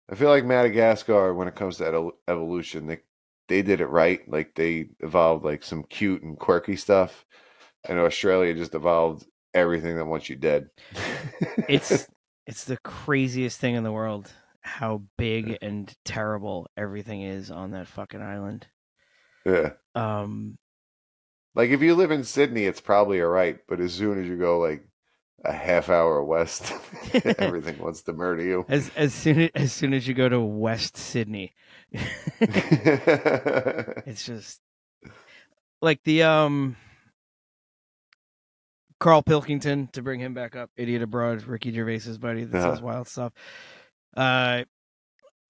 I 0.09 0.14
feel 0.14 0.28
like 0.28 0.44
Madagascar, 0.44 1.32
when 1.34 1.48
it 1.48 1.55
comes 1.57 1.78
to 1.78 1.86
ed- 1.86 2.12
evolution, 2.32 2.86
they 2.86 3.00
they 3.48 3.61
did 3.62 3.80
it 3.82 3.86
right. 3.86 4.26
Like 4.28 4.55
they 4.55 4.88
evolved 5.00 5.44
like 5.44 5.62
some 5.62 5.82
cute 5.84 6.22
and 6.22 6.38
quirky 6.38 6.76
stuff, 6.76 7.26
and 7.89 7.99
Australia 7.99 8.55
just 8.55 8.74
evolved 8.74 9.26
everything 9.53 9.97
that 9.97 10.07
wants 10.07 10.28
you 10.28 10.37
dead. 10.37 10.70
It's 11.68 12.07
it's 12.47 12.64
the 12.64 12.78
craziest 12.78 13.59
thing 13.61 13.74
in 13.74 13.85
the 13.85 13.93
world 13.93 14.32
how 14.61 15.03
big 15.18 15.59
and 15.61 15.95
terrible 16.05 16.66
everything 16.76 17.20
is 17.22 17.51
on 17.51 17.72
that 17.72 17.87
fucking 17.87 18.22
island. 18.22 18.66
yeah. 19.45 19.72
Um, 19.95 20.57
Like 21.55 21.70
if 21.70 21.82
you 21.82 21.95
live 21.95 22.11
in 22.11 22.24
Sydney, 22.24 22.64
it's 22.64 22.80
probably 22.80 23.20
all 23.20 23.28
right, 23.28 23.59
but 23.68 23.80
as 23.80 23.93
soon 23.93 24.20
as 24.20 24.26
you 24.26 24.37
go 24.39 24.59
like 24.59 24.89
a 25.45 25.53
half 25.53 25.91
hour 25.91 26.24
west, 26.24 26.72
everything 27.39 27.78
wants 27.78 28.03
to 28.03 28.12
murder 28.14 28.43
you. 28.43 28.64
as 28.68 28.91
as 28.97 29.12
soon 29.12 29.51
as 29.55 29.72
soon 29.72 29.93
as 29.93 30.09
you 30.09 30.14
go 30.14 30.28
to 30.30 30.41
West 30.41 30.97
Sydney, 30.97 31.53
it's 34.07 34.24
just 34.24 34.61
like 35.82 36.03
the 36.05 36.22
um 36.22 36.76
Carl 39.05 39.22
Pilkington 39.22 39.86
to 39.88 40.00
bring 40.00 40.18
him 40.18 40.32
back 40.32 40.57
up, 40.57 40.70
idiot 40.78 41.02
abroad, 41.02 41.42
Ricky 41.42 41.70
Gervais's 41.70 42.16
buddy 42.16 42.44
that 42.44 42.52
says 42.52 42.78
Uh-huh. 42.78 42.86
wild 42.86 43.07
stuff. 43.07 43.34
Uh, 44.16 44.64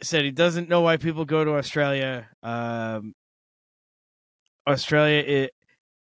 said 0.02 0.24
he 0.24 0.32
doesn't 0.32 0.68
know 0.68 0.80
why 0.80 0.96
people 0.96 1.24
go 1.24 1.44
to 1.44 1.52
Australia. 1.54 2.28
Um, 2.42 3.14
Australia, 4.66 5.20
it, 5.20 5.54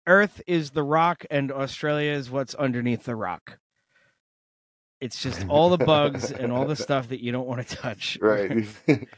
Earth 0.06 0.40
is 0.46 0.70
the 0.70 0.82
rock, 0.82 1.26
and 1.30 1.52
Australia 1.52 2.12
is 2.12 2.30
what's 2.30 2.54
underneath 2.54 3.04
the 3.04 3.14
rock. 3.14 3.58
It's 5.02 5.22
just 5.22 5.46
all 5.50 5.68
the 5.68 5.84
bugs 5.84 6.30
and 6.30 6.50
all 6.50 6.64
the 6.64 6.76
stuff 6.86 7.10
that 7.10 7.22
you 7.22 7.32
don't 7.32 7.46
want 7.46 7.68
to 7.68 7.76
touch. 7.76 8.16
right. 8.22 8.66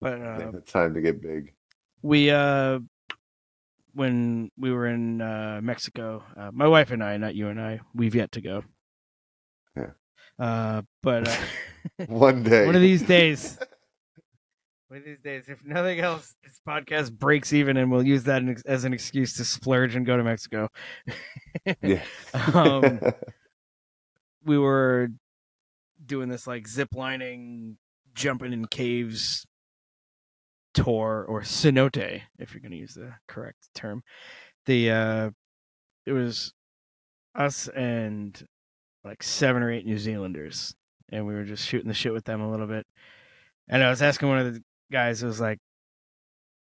But 0.00 0.22
uh, 0.22 0.52
Time 0.64 0.94
to 0.94 1.02
get 1.02 1.20
big. 1.20 1.52
we 2.00 2.30
uh 2.30 2.78
when 3.94 4.50
we 4.58 4.70
were 4.72 4.86
in 4.86 5.20
uh 5.20 5.60
Mexico, 5.62 6.22
uh, 6.36 6.50
my 6.52 6.66
wife 6.66 6.90
and 6.90 7.02
I, 7.02 7.16
not 7.16 7.34
you 7.34 7.48
and 7.48 7.60
I, 7.60 7.80
we've 7.94 8.14
yet 8.14 8.32
to 8.32 8.40
go. 8.40 8.64
Yeah. 9.76 9.90
Uh 10.38 10.82
but 11.02 11.28
uh, 11.28 11.36
One 12.06 12.42
day. 12.42 12.66
one 12.66 12.74
of 12.76 12.80
these 12.80 13.02
days 13.02 13.58
one 14.88 14.98
of 14.98 15.04
these 15.04 15.20
days 15.20 15.44
if 15.48 15.64
nothing 15.64 16.00
else 16.00 16.34
this 16.44 16.60
podcast 16.66 17.12
breaks 17.12 17.52
even 17.52 17.76
and 17.76 17.90
we'll 17.90 18.06
use 18.06 18.24
that 18.24 18.42
as 18.66 18.84
an 18.84 18.92
excuse 18.92 19.34
to 19.34 19.44
splurge 19.44 19.94
and 19.96 20.06
go 20.06 20.16
to 20.16 20.22
Mexico. 20.22 20.68
Yeah. 21.82 22.02
um 22.54 23.00
we 24.44 24.58
were 24.58 25.08
doing 26.04 26.28
this 26.28 26.46
like 26.46 26.66
zip 26.66 26.94
lining, 26.94 27.76
jumping 28.14 28.52
in 28.52 28.66
caves 28.66 29.46
tour 30.74 31.24
or 31.28 31.42
cenote, 31.42 32.22
if 32.38 32.52
you're 32.52 32.60
going 32.60 32.72
to 32.72 32.78
use 32.78 32.94
the 32.94 33.12
correct 33.28 33.68
term. 33.74 34.02
The 34.66 34.90
uh, 34.90 35.30
it 36.06 36.12
was 36.12 36.52
us 37.34 37.68
and 37.68 38.40
like 39.04 39.22
seven 39.22 39.62
or 39.62 39.72
eight 39.72 39.86
New 39.86 39.98
Zealanders, 39.98 40.74
and 41.10 41.26
we 41.26 41.34
were 41.34 41.44
just 41.44 41.66
shooting 41.66 41.88
the 41.88 41.94
shit 41.94 42.12
with 42.12 42.24
them 42.24 42.40
a 42.40 42.50
little 42.50 42.66
bit. 42.66 42.86
And 43.68 43.82
I 43.82 43.90
was 43.90 44.02
asking 44.02 44.28
one 44.28 44.38
of 44.38 44.54
the 44.54 44.62
guys, 44.90 45.20
who 45.20 45.26
was 45.26 45.40
like, 45.40 45.58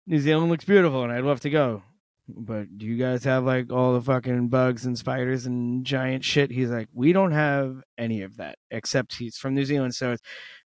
"New 0.07 0.19
Zealand 0.19 0.49
looks 0.49 0.65
beautiful, 0.65 1.03
and 1.03 1.11
I'd 1.11 1.23
love 1.23 1.41
to 1.41 1.49
go." 1.49 1.83
But 2.27 2.77
do 2.77 2.85
you 2.85 2.97
guys 2.97 3.23
have 3.25 3.43
like 3.43 3.71
all 3.71 3.93
the 3.93 4.01
fucking 4.01 4.49
bugs 4.49 4.85
and 4.85 4.97
spiders 4.97 5.45
and 5.45 5.85
giant 5.85 6.23
shit? 6.23 6.51
He's 6.51 6.69
like, 6.69 6.87
we 6.93 7.13
don't 7.13 7.31
have 7.31 7.81
any 7.97 8.21
of 8.21 8.37
that, 8.37 8.57
except 8.69 9.15
he's 9.15 9.37
from 9.37 9.55
New 9.55 9.65
Zealand, 9.65 9.95
so 9.95 10.15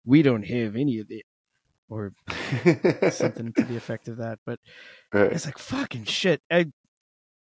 we 0.06 0.22
don't 0.22 0.46
have 0.46 0.76
any 0.76 1.00
of 1.00 1.08
it, 1.10 1.24
or 1.90 2.14
something 3.12 3.54
to 3.54 3.64
the 3.64 3.76
effect 3.78 4.08
of 4.08 4.18
that. 4.18 4.40
But 4.46 4.60
Right. 5.14 5.32
it's 5.32 5.46
like 5.46 5.58
fucking 5.58 6.06
shit. 6.06 6.42
I, 6.52 6.66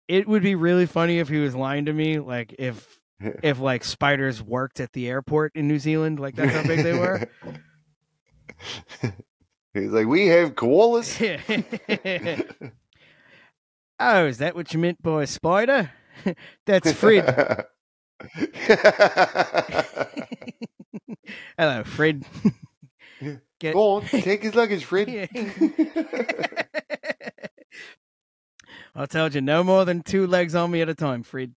it 0.08 0.26
would 0.26 0.42
be 0.42 0.54
really 0.54 0.86
funny 0.86 1.18
if 1.18 1.28
he 1.28 1.38
was 1.38 1.54
lying 1.54 1.84
to 1.86 1.92
me, 1.92 2.18
like 2.18 2.54
if 2.58 2.98
if 3.42 3.58
like 3.60 3.84
spiders 3.84 4.42
worked 4.42 4.80
at 4.80 4.92
the 4.92 5.08
airport 5.08 5.52
in 5.54 5.68
New 5.68 5.78
Zealand, 5.78 6.18
like 6.20 6.34
that's 6.36 6.52
how 6.54 6.62
big 6.66 6.82
they 6.82 6.98
were. 6.98 7.28
He's 9.74 9.90
like, 9.92 10.06
we 10.08 10.26
have 10.26 10.54
koalas. 10.56 11.16
oh, 14.00 14.26
is 14.26 14.38
that 14.38 14.54
what 14.56 14.72
you 14.74 14.80
meant 14.80 15.00
by 15.02 15.24
spider? 15.26 15.92
that's 16.66 16.92
Fred. 16.92 17.64
Hello, 21.56 21.84
Fred. 21.84 22.24
Get- 23.60 23.74
Go 23.74 23.96
on, 23.96 24.02
take 24.06 24.42
his 24.42 24.54
luggage, 24.54 24.84
Fred. 24.84 25.08
I 28.94 29.06
told 29.06 29.34
you, 29.34 29.40
no 29.40 29.62
more 29.62 29.84
than 29.84 30.02
two 30.02 30.26
legs 30.26 30.54
on 30.54 30.70
me 30.70 30.80
at 30.80 30.88
a 30.88 30.94
time, 30.94 31.22
Fred. 31.22 31.54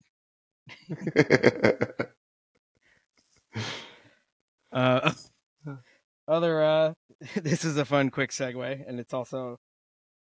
Uh, 4.72 5.12
other, 6.28 6.64
uh, 6.64 6.94
this 7.36 7.66
is 7.66 7.78
a 7.78 7.86
fun, 7.86 8.10
quick 8.10 8.32
segue, 8.32 8.84
and 8.88 9.00
it's 9.00 9.14
also 9.14 9.60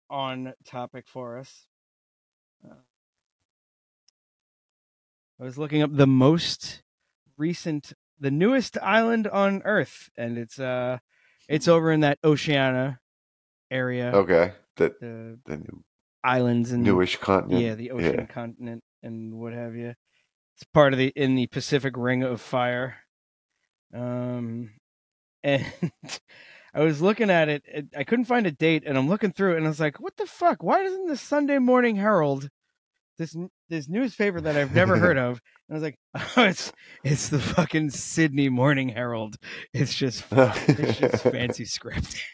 on 0.10 0.54
topic 0.66 1.06
for 1.08 1.38
us. 1.38 1.68
Uh, 2.66 2.76
I 5.40 5.44
was 5.44 5.58
looking 5.58 5.82
up 5.82 5.94
the 5.94 6.08
most 6.08 6.82
recent, 7.38 7.94
the 8.20 8.32
newest 8.32 8.78
island 8.82 9.28
on 9.28 9.62
Earth, 9.66 10.10
and 10.18 10.38
it's 10.38 10.60
uh, 10.60 11.00
it's 11.48 11.68
over 11.68 11.91
in 11.91 12.02
that 12.02 12.20
Oceania 12.24 13.00
area. 13.72 14.12
okay. 14.14 14.54
The 14.76 14.95
The 15.00 15.39
the 15.45 15.58
new, 15.58 15.84
islands 16.24 16.72
and 16.72 16.84
newish 16.84 17.18
continent. 17.18 17.62
yeah, 17.64 17.76
the 17.76 17.91
ocean 17.91 18.28
continent 18.28 18.84
and 19.02 19.34
what 19.34 19.54
have 19.54 19.76
you. 19.76 19.93
It's 20.56 20.64
part 20.74 20.93
of 20.93 21.00
the 21.00 21.12
in 21.16 21.36
the 21.36 21.48
Pacific 21.48 21.93
Ring 21.98 22.24
of 22.24 22.41
Fire. 22.41 22.98
Um, 23.93 24.72
and 25.43 25.66
I 26.74 26.82
was 26.84 27.02
looking 27.02 27.30
at 27.30 27.48
it, 27.50 27.64
it. 27.66 27.86
I 27.95 28.04
couldn't 28.04 28.26
find 28.26 28.45
a 28.45 28.52
date, 28.52 28.84
and 28.86 28.98
I'm 28.98 29.08
looking 29.10 29.32
through, 29.32 29.54
it, 29.54 29.58
and 29.58 29.66
I 29.66 29.70
was 29.70 29.80
like, 29.80 30.00
"What 30.00 30.18
the 30.18 30.26
fuck? 30.26 30.62
Why 30.64 30.84
doesn't 30.84 31.08
the 31.08 31.18
Sunday 31.18 31.58
Morning 31.60 31.95
Herald, 31.95 32.50
this 33.18 33.36
this 33.70 33.89
newspaper 33.89 34.41
that 34.41 34.55
I've 34.55 34.74
never 34.74 34.97
heard 34.97 35.18
of?" 35.18 35.41
And 35.70 35.72
I 35.72 35.74
was 35.74 35.84
like, 35.84 35.97
"Oh, 36.38 36.43
it's 36.43 36.72
it's 37.03 37.30
the 37.30 37.39
fucking 37.39 37.89
Sydney 37.91 38.49
Morning 38.49 38.89
Herald. 38.89 39.38
It's 39.74 39.95
just 39.95 40.26
it's 40.32 40.99
just 40.99 41.24
fancy 41.24 41.65
script." 41.65 42.22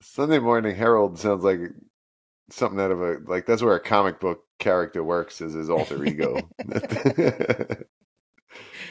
Sunday 0.00 0.38
Morning 0.38 0.74
Herald 0.74 1.18
sounds 1.18 1.44
like 1.44 1.60
something 2.50 2.80
out 2.80 2.90
of 2.90 3.02
a 3.02 3.18
like 3.26 3.44
that's 3.46 3.62
where 3.62 3.74
a 3.74 3.80
comic 3.80 4.20
book 4.20 4.40
character 4.58 5.04
works 5.04 5.40
as 5.42 5.52
his 5.52 5.68
alter 5.68 6.04
ego. 6.04 6.38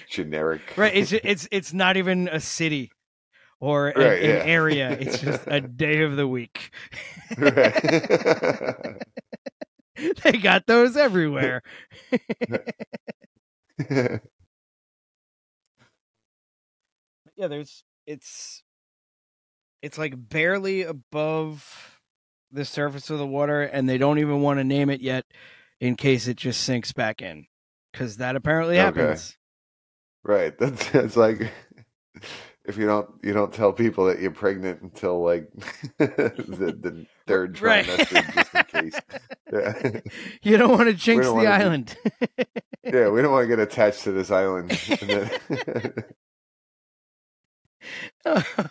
Generic. 0.10 0.62
right? 0.78 0.96
It's 0.96 1.12
it's 1.12 1.48
it's 1.52 1.74
not 1.74 1.98
even 1.98 2.28
a 2.28 2.40
city 2.40 2.92
or 3.66 3.90
an, 3.90 4.14
Right, 4.14 4.22
an 4.22 4.38
yeah. 4.38 4.44
area. 4.44 4.96
It's 5.00 5.20
just 5.20 5.44
a 5.48 5.62
day 5.62 6.04
of 6.04 6.16
the 6.18 6.28
week. 6.28 6.72
They 10.24 10.34
got 10.34 10.68
those 10.68 10.98
everywhere. 10.98 11.62
yeah, 13.90 14.20
there's 17.48 17.84
it's 18.08 18.64
it's 19.82 19.98
like 19.98 20.14
barely 20.30 20.84
above 20.84 22.00
the 22.52 22.66
surface 22.66 23.10
of 23.10 23.20
the 23.20 23.28
water, 23.28 23.62
and 23.64 23.88
they 23.90 23.98
don't 23.98 24.20
even 24.20 24.42
want 24.42 24.60
to 24.60 24.64
name 24.64 24.90
it 24.90 25.02
yet 25.02 25.26
in 25.80 25.96
case 25.96 26.28
it 26.28 26.38
just 26.38 26.62
sinks 26.62 26.94
back 26.94 27.22
in, 27.22 27.48
because 27.92 28.18
that 28.18 28.36
apparently 28.36 28.78
Okay. 28.78 28.78
happens. 28.78 29.38
right. 30.24 30.58
That's 30.58 30.90
that's 30.92 31.18
like 31.18 31.52
if 32.68 32.78
you 32.78 32.86
don't 32.86 33.10
you 33.24 33.34
don't 33.34 33.54
tell 33.54 33.72
people 33.74 34.06
that 34.06 34.20
you're 34.20 34.32
pregnant 34.32 34.82
until 34.82 35.24
like 35.24 35.50
the, 35.98 36.76
the 36.80 37.06
third 37.28 37.60
Right. 37.62 37.86
trimester 37.86 38.34
just 38.34 38.56
in 38.56 38.64
case. 38.92 39.00
Yeah. 39.52 40.00
You 40.44 40.58
don't 40.58 40.72
want 40.72 40.90
to 40.90 40.94
jinx 40.94 41.26
the 41.28 41.48
island. 41.48 41.98
yeah, 42.84 43.10
we 43.10 43.22
don't 43.22 43.32
want 43.32 43.44
to 43.44 43.48
get 43.48 43.60
attached 43.60 44.04
to 44.04 44.12
this 44.12 44.30
island. 44.32 44.72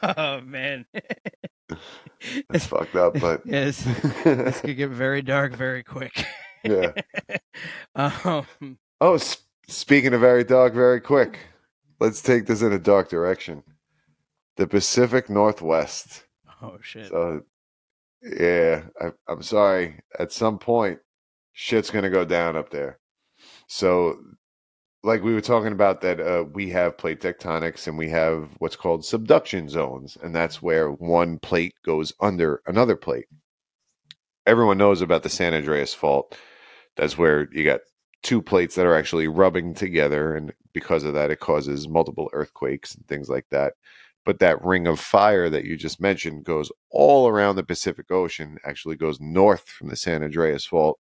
Oh 0.03 0.41
man, 0.41 0.87
That's 2.49 2.67
fucked 2.67 2.97
up, 2.97 3.19
but 3.21 3.43
yes, 3.45 3.85
this 4.25 4.61
could 4.61 4.77
get 4.77 4.91
very 4.91 5.23
dark 5.23 5.55
very 5.55 5.83
quick. 5.85 6.25
yeah. 6.65 6.93
um, 7.95 8.47
Oh, 9.01 9.15
s- 9.15 9.39
speaking 9.69 10.15
of 10.15 10.21
very 10.21 10.43
dark, 10.45 10.75
very 10.75 11.01
quick. 11.01 11.39
Let's 12.01 12.23
take 12.23 12.47
this 12.47 12.61
in 12.63 12.73
a 12.73 12.79
dark 12.79 13.09
direction. 13.09 13.63
The 14.57 14.67
Pacific 14.67 15.29
Northwest. 15.29 16.25
oh 16.63 16.79
shit. 16.81 17.09
So, 17.09 17.43
yeah, 18.23 18.85
I, 19.01 19.11
I'm 19.29 19.43
sorry. 19.43 20.01
At 20.19 20.33
some 20.33 20.59
point, 20.59 20.99
shit's 21.53 21.91
gonna 21.91 22.11
go 22.11 22.25
down 22.25 22.57
up 22.57 22.71
there. 22.71 22.99
So, 23.67 24.19
like 25.03 25.23
we 25.23 25.35
were 25.35 25.41
talking 25.41 25.73
about, 25.73 26.01
that 26.01 26.21
uh, 26.21 26.45
we 26.53 26.71
have 26.71 26.97
plate 26.97 27.21
tectonics 27.21 27.87
and 27.87 27.99
we 27.99 28.09
have 28.11 28.49
what's 28.59 28.77
called 28.77 29.05
subduction 29.05 29.69
zones, 29.69 30.17
and 30.23 30.35
that's 30.35 30.63
where 30.63 30.91
one 30.91 31.39
plate 31.39 31.75
goes 31.85 32.13
under 32.21 32.63
another 32.67 32.97
plate. 32.97 33.27
Everyone 34.47 34.79
knows 34.79 35.03
about 35.03 35.23
the 35.23 35.29
San 35.29 35.55
Andreas 35.55 35.95
fault. 35.95 36.37
That's 36.97 37.19
where 37.19 37.49
you 37.53 37.65
got 37.65 37.81
two 38.23 38.41
plates 38.41 38.75
that 38.75 38.87
are 38.87 38.97
actually 38.97 39.29
rubbing 39.29 39.75
together, 39.75 40.35
and 40.35 40.53
because 40.73 41.05
of 41.05 41.15
that, 41.15 41.31
it 41.31 41.41
causes 41.41 41.89
multiple 41.89 42.31
earthquakes 42.33 42.95
and 42.95 43.07
things 43.07 43.29
like 43.29 43.47
that. 43.51 43.75
But 44.25 44.39
that 44.39 44.65
ring 44.65 44.87
of 44.87 45.01
fire 45.01 45.51
that 45.51 45.65
you 45.65 45.77
just 45.77 46.01
mentioned 46.01 46.45
goes 46.45 46.73
all 46.91 47.29
around 47.29 47.57
the 47.57 47.63
Pacific 47.63 48.11
Ocean, 48.11 48.59
actually 48.65 48.97
goes 48.97 49.21
north 49.21 49.69
from 49.69 49.89
the 49.89 49.97
San 49.97 50.23
Andreas 50.23 50.65
Fault 50.65 50.99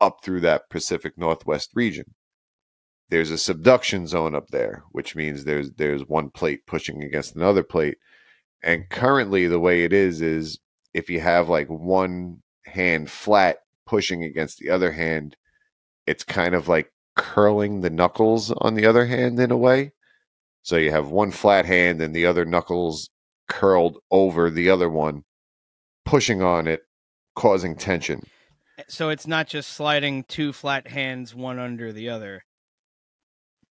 up 0.00 0.18
through 0.22 0.40
that 0.40 0.70
Pacific 0.70 1.16
Northwest 1.16 1.70
region. 1.74 2.14
There's 3.08 3.30
a 3.30 3.38
subduction 3.38 4.06
zone 4.06 4.34
up 4.34 4.48
there, 4.48 4.84
which 4.92 5.14
means 5.14 5.44
there's 5.44 5.72
there's 5.72 6.06
one 6.06 6.30
plate 6.30 6.66
pushing 6.66 7.02
against 7.02 7.36
another 7.36 7.62
plate. 7.62 7.98
And 8.62 8.88
currently 8.88 9.46
the 9.46 9.60
way 9.60 9.84
it 9.84 9.92
is 9.92 10.20
is 10.20 10.58
if 10.94 11.10
you 11.10 11.20
have 11.20 11.48
like 11.48 11.68
one 11.68 12.42
hand 12.64 13.10
flat 13.10 13.58
pushing 13.86 14.22
against 14.24 14.58
the 14.58 14.70
other 14.70 14.92
hand, 14.92 15.36
it's 16.06 16.24
kind 16.24 16.54
of 16.54 16.68
like 16.68 16.92
curling 17.16 17.80
the 17.80 17.90
knuckles 17.90 18.50
on 18.58 18.74
the 18.74 18.86
other 18.86 19.06
hand 19.06 19.38
in 19.38 19.50
a 19.50 19.56
way. 19.56 19.92
So 20.62 20.76
you 20.76 20.90
have 20.90 21.08
one 21.08 21.30
flat 21.30 21.66
hand 21.66 22.00
and 22.00 22.14
the 22.14 22.26
other 22.26 22.44
knuckles 22.44 23.10
curled 23.48 23.98
over 24.10 24.50
the 24.50 24.70
other 24.70 24.88
one, 24.88 25.24
pushing 26.04 26.42
on 26.42 26.68
it, 26.68 26.82
causing 27.34 27.76
tension. 27.76 28.22
Eh, 28.78 28.84
so 28.88 29.10
it's 29.10 29.26
not 29.26 29.48
just 29.48 29.70
sliding 29.70 30.24
two 30.24 30.52
flat 30.52 30.88
hands 30.88 31.34
one 31.34 31.58
under 31.58 31.92
the 31.92 32.08
other. 32.08 32.44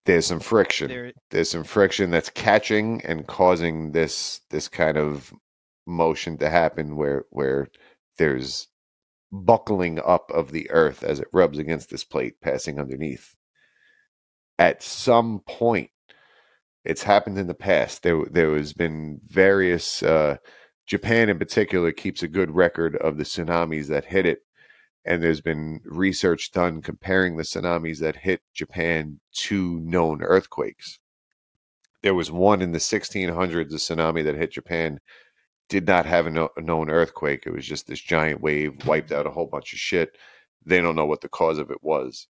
There's 0.05 0.25
some 0.25 0.39
friction. 0.39 0.87
There, 0.87 1.13
There's 1.29 1.49
some 1.51 1.63
friction 1.63 2.11
that's 2.11 2.29
catching 2.29 3.01
and 3.05 3.27
causing 3.27 3.91
this 3.91 4.41
this 4.49 4.67
kind 4.67 4.97
of 4.97 5.33
motion 5.85 6.37
to 6.39 6.49
happen 6.49 6.95
where 6.95 7.25
where 7.29 7.67
there's 8.17 8.67
buckling 9.31 9.99
up 9.99 10.29
of 10.31 10.51
the 10.51 10.69
earth 10.71 11.03
as 11.03 11.19
it 11.19 11.27
rubs 11.31 11.57
against 11.57 11.89
this 11.89 12.03
plate 12.03 12.41
passing 12.41 12.79
underneath. 12.79 13.35
At 14.59 14.83
some 14.83 15.41
point, 15.47 15.89
it's 16.83 17.03
happened 17.03 17.37
in 17.37 17.47
the 17.47 17.53
past. 17.53 18.03
There 18.03 18.25
there 18.29 18.55
has 18.55 18.73
been 18.73 19.21
various 19.27 20.01
uh, 20.03 20.37
Japan 20.87 21.29
in 21.29 21.37
particular 21.37 21.91
keeps 21.91 22.23
a 22.23 22.27
good 22.27 22.51
record 22.51 22.95
of 22.97 23.17
the 23.17 23.23
tsunamis 23.23 23.87
that 23.87 24.05
hit 24.05 24.25
it, 24.25 24.39
and 25.05 25.21
there's 25.21 25.41
been 25.41 25.81
research 25.85 26.51
done 26.51 26.81
comparing 26.81 27.37
the 27.37 27.43
tsunamis 27.43 27.99
that 27.99 28.17
hit 28.17 28.41
Japan 28.53 29.19
to 29.33 29.79
known 29.81 30.23
earthquakes. 30.23 30.99
There 32.03 32.15
was 32.15 32.31
one 32.31 32.61
in 32.61 32.71
the 32.71 32.79
1600s, 32.79 33.29
a 33.29 33.65
tsunami 33.65 34.23
that 34.23 34.35
hit 34.35 34.51
Japan 34.51 34.99
did 35.69 35.87
not 35.87 36.05
have 36.05 36.25
a, 36.25 36.31
no- 36.31 36.49
a 36.57 36.61
known 36.61 36.89
earthquake. 36.89 37.43
It 37.45 37.53
was 37.53 37.65
just 37.65 37.87
this 37.87 38.01
giant 38.01 38.41
wave 38.41 38.85
wiped 38.85 39.11
out 39.11 39.27
a 39.27 39.31
whole 39.31 39.45
bunch 39.45 39.71
of 39.71 39.79
shit. 39.79 40.17
They 40.65 40.81
don't 40.81 40.95
know 40.95 41.05
what 41.05 41.21
the 41.21 41.29
cause 41.29 41.59
of 41.59 41.69
it 41.71 41.83
was. 41.83 42.27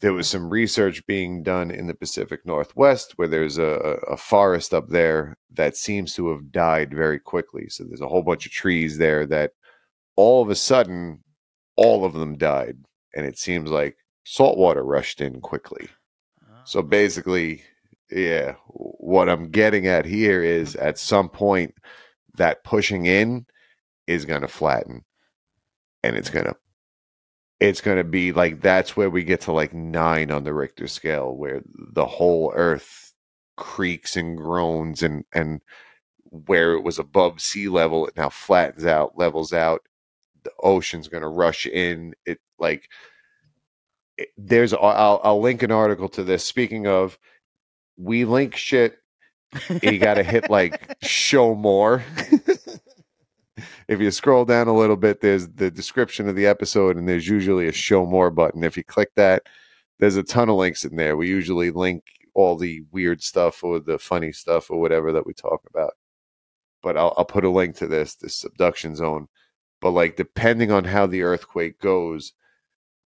There 0.00 0.12
was 0.12 0.28
some 0.28 0.48
research 0.48 1.06
being 1.06 1.42
done 1.42 1.70
in 1.70 1.86
the 1.86 1.94
Pacific 1.94 2.44
Northwest 2.44 3.12
where 3.16 3.28
there's 3.28 3.58
a, 3.58 3.98
a 4.08 4.16
forest 4.16 4.72
up 4.72 4.88
there 4.88 5.36
that 5.52 5.76
seems 5.76 6.14
to 6.14 6.28
have 6.30 6.52
died 6.52 6.94
very 6.94 7.18
quickly. 7.18 7.68
So 7.68 7.84
there's 7.84 8.00
a 8.00 8.08
whole 8.08 8.22
bunch 8.22 8.46
of 8.46 8.52
trees 8.52 8.98
there 8.98 9.26
that 9.26 9.52
all 10.16 10.42
of 10.42 10.50
a 10.50 10.54
sudden, 10.54 11.22
all 11.76 12.04
of 12.04 12.14
them 12.14 12.36
died. 12.36 12.78
And 13.14 13.26
it 13.26 13.38
seems 13.38 13.70
like 13.70 13.96
salt 14.24 14.58
water 14.58 14.84
rushed 14.84 15.20
in 15.20 15.40
quickly. 15.40 15.88
So 16.64 16.80
oh. 16.80 16.82
basically, 16.82 17.62
yeah, 18.10 18.54
what 18.68 19.28
I'm 19.28 19.50
getting 19.50 19.86
at 19.86 20.04
here 20.04 20.42
is 20.42 20.76
at 20.76 20.98
some 20.98 21.28
point 21.28 21.74
that 22.36 22.64
pushing 22.64 23.06
in 23.06 23.46
is 24.06 24.24
going 24.24 24.42
to 24.42 24.48
flatten 24.48 25.04
and 26.02 26.16
it's 26.16 26.30
going 26.30 26.46
to 26.46 26.56
it's 27.60 27.80
going 27.80 27.96
to 27.96 28.04
be 28.04 28.32
like 28.32 28.60
that's 28.60 28.96
where 28.96 29.10
we 29.10 29.24
get 29.24 29.42
to 29.42 29.52
like 29.52 29.72
9 29.72 30.30
on 30.30 30.44
the 30.44 30.52
Richter 30.52 30.88
scale 30.88 31.34
where 31.34 31.62
the 31.92 32.06
whole 32.06 32.52
earth 32.54 33.12
creaks 33.56 34.16
and 34.16 34.36
groans 34.36 35.02
and 35.02 35.24
and 35.32 35.62
where 36.24 36.74
it 36.74 36.82
was 36.82 36.98
above 36.98 37.40
sea 37.40 37.68
level 37.68 38.06
it 38.06 38.16
now 38.16 38.28
flattens 38.28 38.84
out 38.84 39.16
levels 39.18 39.52
out. 39.52 39.82
The 40.44 40.52
ocean's 40.62 41.08
going 41.08 41.22
to 41.22 41.28
rush 41.28 41.66
in. 41.66 42.14
It 42.26 42.38
like 42.58 42.88
it, 44.18 44.28
there's 44.36 44.72
I'll, 44.74 45.20
I'll 45.24 45.40
link 45.40 45.62
an 45.62 45.72
article 45.72 46.08
to 46.10 46.22
this. 46.24 46.44
Speaking 46.44 46.86
of 46.86 47.18
we 47.96 48.24
link 48.24 48.56
shit. 48.56 48.98
You 49.82 49.98
got 49.98 50.14
to 50.14 50.22
hit 50.22 50.50
like 50.50 50.96
show 51.02 51.54
more 51.54 52.04
if 53.88 54.00
you 54.00 54.10
scroll 54.10 54.44
down 54.44 54.68
a 54.68 54.74
little 54.74 54.96
bit, 54.96 55.20
there's 55.20 55.48
the 55.48 55.70
description 55.70 56.28
of 56.28 56.36
the 56.36 56.46
episode, 56.46 56.96
and 56.96 57.08
there's 57.08 57.28
usually 57.28 57.68
a 57.68 57.72
show 57.72 58.04
more 58.04 58.30
button. 58.30 58.64
If 58.64 58.76
you 58.76 58.84
click 58.84 59.10
that, 59.14 59.44
there's 59.98 60.16
a 60.16 60.22
ton 60.22 60.48
of 60.48 60.56
links 60.56 60.84
in 60.84 60.96
there. 60.96 61.16
We 61.16 61.28
usually 61.28 61.70
link 61.70 62.04
all 62.34 62.56
the 62.56 62.82
weird 62.90 63.22
stuff 63.22 63.62
or 63.62 63.80
the 63.80 63.98
funny 63.98 64.32
stuff 64.32 64.70
or 64.70 64.80
whatever 64.80 65.12
that 65.12 65.26
we 65.26 65.32
talk 65.32 65.62
about. 65.68 65.94
But 66.82 66.96
I'll, 66.96 67.14
I'll 67.16 67.24
put 67.24 67.44
a 67.44 67.50
link 67.50 67.76
to 67.76 67.86
this, 67.86 68.14
this 68.16 68.34
subduction 68.34 68.96
zone. 68.96 69.28
But 69.80 69.90
like, 69.90 70.16
depending 70.16 70.70
on 70.72 70.84
how 70.84 71.06
the 71.06 71.22
earthquake 71.22 71.80
goes, 71.80 72.32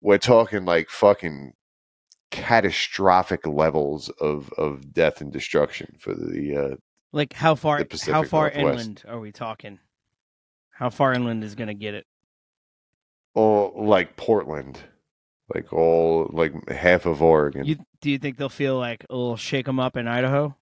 we're 0.01 0.17
talking 0.17 0.65
like 0.65 0.89
fucking 0.89 1.53
catastrophic 2.31 3.47
levels 3.47 4.09
of 4.19 4.51
of 4.57 4.91
death 4.93 5.21
and 5.21 5.31
destruction 5.31 5.95
for 5.99 6.13
the 6.13 6.55
uh 6.55 6.75
Like 7.13 7.33
how 7.33 7.55
far? 7.55 7.85
How 8.07 8.23
far 8.23 8.51
Northwest. 8.51 8.57
inland 8.57 9.03
are 9.07 9.19
we 9.19 9.31
talking? 9.31 9.79
How 10.75 10.89
far 10.89 11.13
inland 11.13 11.43
is 11.43 11.55
going 11.55 11.67
to 11.69 11.73
get 11.73 11.93
it? 11.93 12.05
all 13.33 13.73
like 13.75 14.15
Portland, 14.15 14.79
like 15.53 15.73
all 15.73 16.29
like 16.31 16.69
half 16.69 17.05
of 17.05 17.21
Oregon. 17.21 17.65
You 17.65 17.75
do 17.99 18.09
you 18.09 18.17
think 18.17 18.37
they'll 18.37 18.47
feel 18.49 18.77
like 18.77 19.05
a 19.09 19.13
little 19.15 19.35
shake 19.35 19.65
them 19.65 19.77
up 19.79 19.97
in 19.97 20.07
Idaho? 20.07 20.55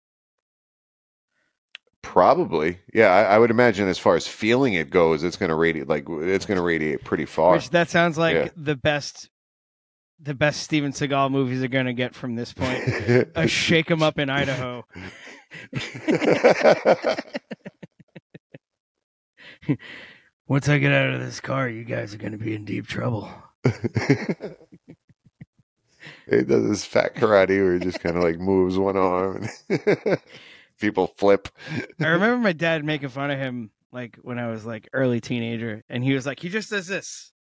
Probably, 2.01 2.79
yeah. 2.93 3.07
I, 3.09 3.35
I 3.35 3.37
would 3.39 3.51
imagine 3.51 3.87
as 3.87 3.97
far 3.99 4.15
as 4.15 4.27
feeling 4.27 4.73
it 4.73 4.89
goes, 4.89 5.23
it's 5.23 5.37
going 5.37 5.49
to 5.49 5.55
radiate 5.55 5.87
like 5.87 6.05
it's 6.09 6.45
going 6.47 6.57
to 6.57 6.63
radiate 6.63 7.03
pretty 7.03 7.25
far. 7.25 7.53
Which 7.53 7.69
that 7.69 7.89
sounds 7.91 8.17
like 8.17 8.35
Yeah. 8.35 8.49
the 8.57 8.75
best, 8.75 9.29
the 10.19 10.33
best 10.33 10.63
Steven 10.63 10.91
Seagal 10.91 11.29
movies 11.31 11.61
are 11.63 11.67
going 11.67 11.85
to 11.85 11.93
get 11.93 12.15
from 12.15 12.35
this 12.35 12.51
point. 12.53 12.83
a 13.35 13.47
shake 13.47 13.89
'em 13.91 14.01
up 14.03 14.17
in 14.19 14.29
Idaho. 14.31 14.83
Once 20.47 20.67
I 20.69 20.77
get 20.77 20.91
out 20.91 21.13
of 21.13 21.21
this 21.21 21.39
car, 21.39 21.69
you 21.69 21.83
guys 21.83 22.13
are 22.13 22.17
going 22.17 22.33
to 22.33 22.37
be 22.37 22.53
in 22.53 22.65
deep 22.65 22.87
trouble. 22.87 23.29
It 26.27 26.47
does 26.47 26.67
this 26.67 26.85
fat 26.85 27.15
karate 27.15 27.63
where 27.63 27.73
he 27.73 27.79
just 27.79 27.99
kind 27.99 28.15
of 28.15 28.23
like 28.23 28.39
moves 28.39 28.77
one 28.77 28.97
arm 28.97 29.47
and 29.69 30.19
people 30.79 31.07
flip. 31.07 31.49
I 31.99 32.07
remember 32.07 32.37
my 32.37 32.53
dad 32.53 32.85
making 32.85 33.09
fun 33.09 33.31
of 33.31 33.39
him 33.39 33.71
like 33.91 34.17
when 34.21 34.39
I 34.39 34.49
was 34.49 34.65
like 34.65 34.89
early 34.93 35.21
teenager, 35.21 35.83
and 35.89 36.03
he 36.03 36.13
was 36.13 36.25
like, 36.25 36.39
he 36.39 36.49
just 36.49 36.69
does 36.69 36.87
this. 36.87 37.32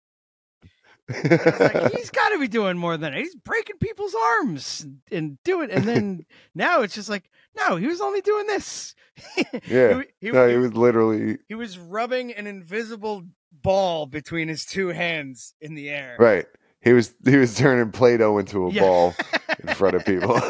Like, 1.10 1.91
he's 1.95 2.10
got 2.10 2.30
to 2.30 2.40
be 2.40 2.48
doing 2.48 2.78
more 2.78 2.94
than 2.98 3.11
that. 3.11 3.18
He's 3.19 3.36
breaking 3.36 3.78
people's 3.80 4.15
arms 4.40 4.86
and 5.11 5.38
doing, 5.44 5.69
it. 5.69 5.76
and 5.76 5.86
then 5.86 6.26
now 6.56 6.82
it's 6.82 6.95
just 6.95 7.10
like, 7.10 7.30
no, 7.57 7.76
he 7.76 7.88
was 7.88 8.02
only 8.02 8.22
doing 8.22 8.48
this. 8.48 8.95
yeah, 9.68 10.02
he, 10.22 10.28
he- 10.28 10.32
no, 10.32 10.48
he 10.48 10.57
was 10.57 10.73
literally 10.73 11.38
he 11.48 11.56
was 11.56 11.78
rubbing 11.78 12.32
an 12.34 12.48
invisible 12.48 13.23
ball 13.52 14.06
between 14.06 14.48
his 14.48 14.65
two 14.65 14.88
hands 14.88 15.53
in 15.61 15.76
the 15.76 15.90
air. 15.90 16.15
right. 16.19 16.45
He 16.84 16.94
was 16.94 17.14
he 17.26 17.38
was 17.38 17.56
turning 17.56 17.91
Play-Doh 17.91 18.40
into 18.40 18.65
a 18.65 18.72
Yeah. 18.72 18.82
ball 18.82 19.14
in 19.60 19.76
front 19.76 19.95
of 19.95 20.03
people. 20.03 20.41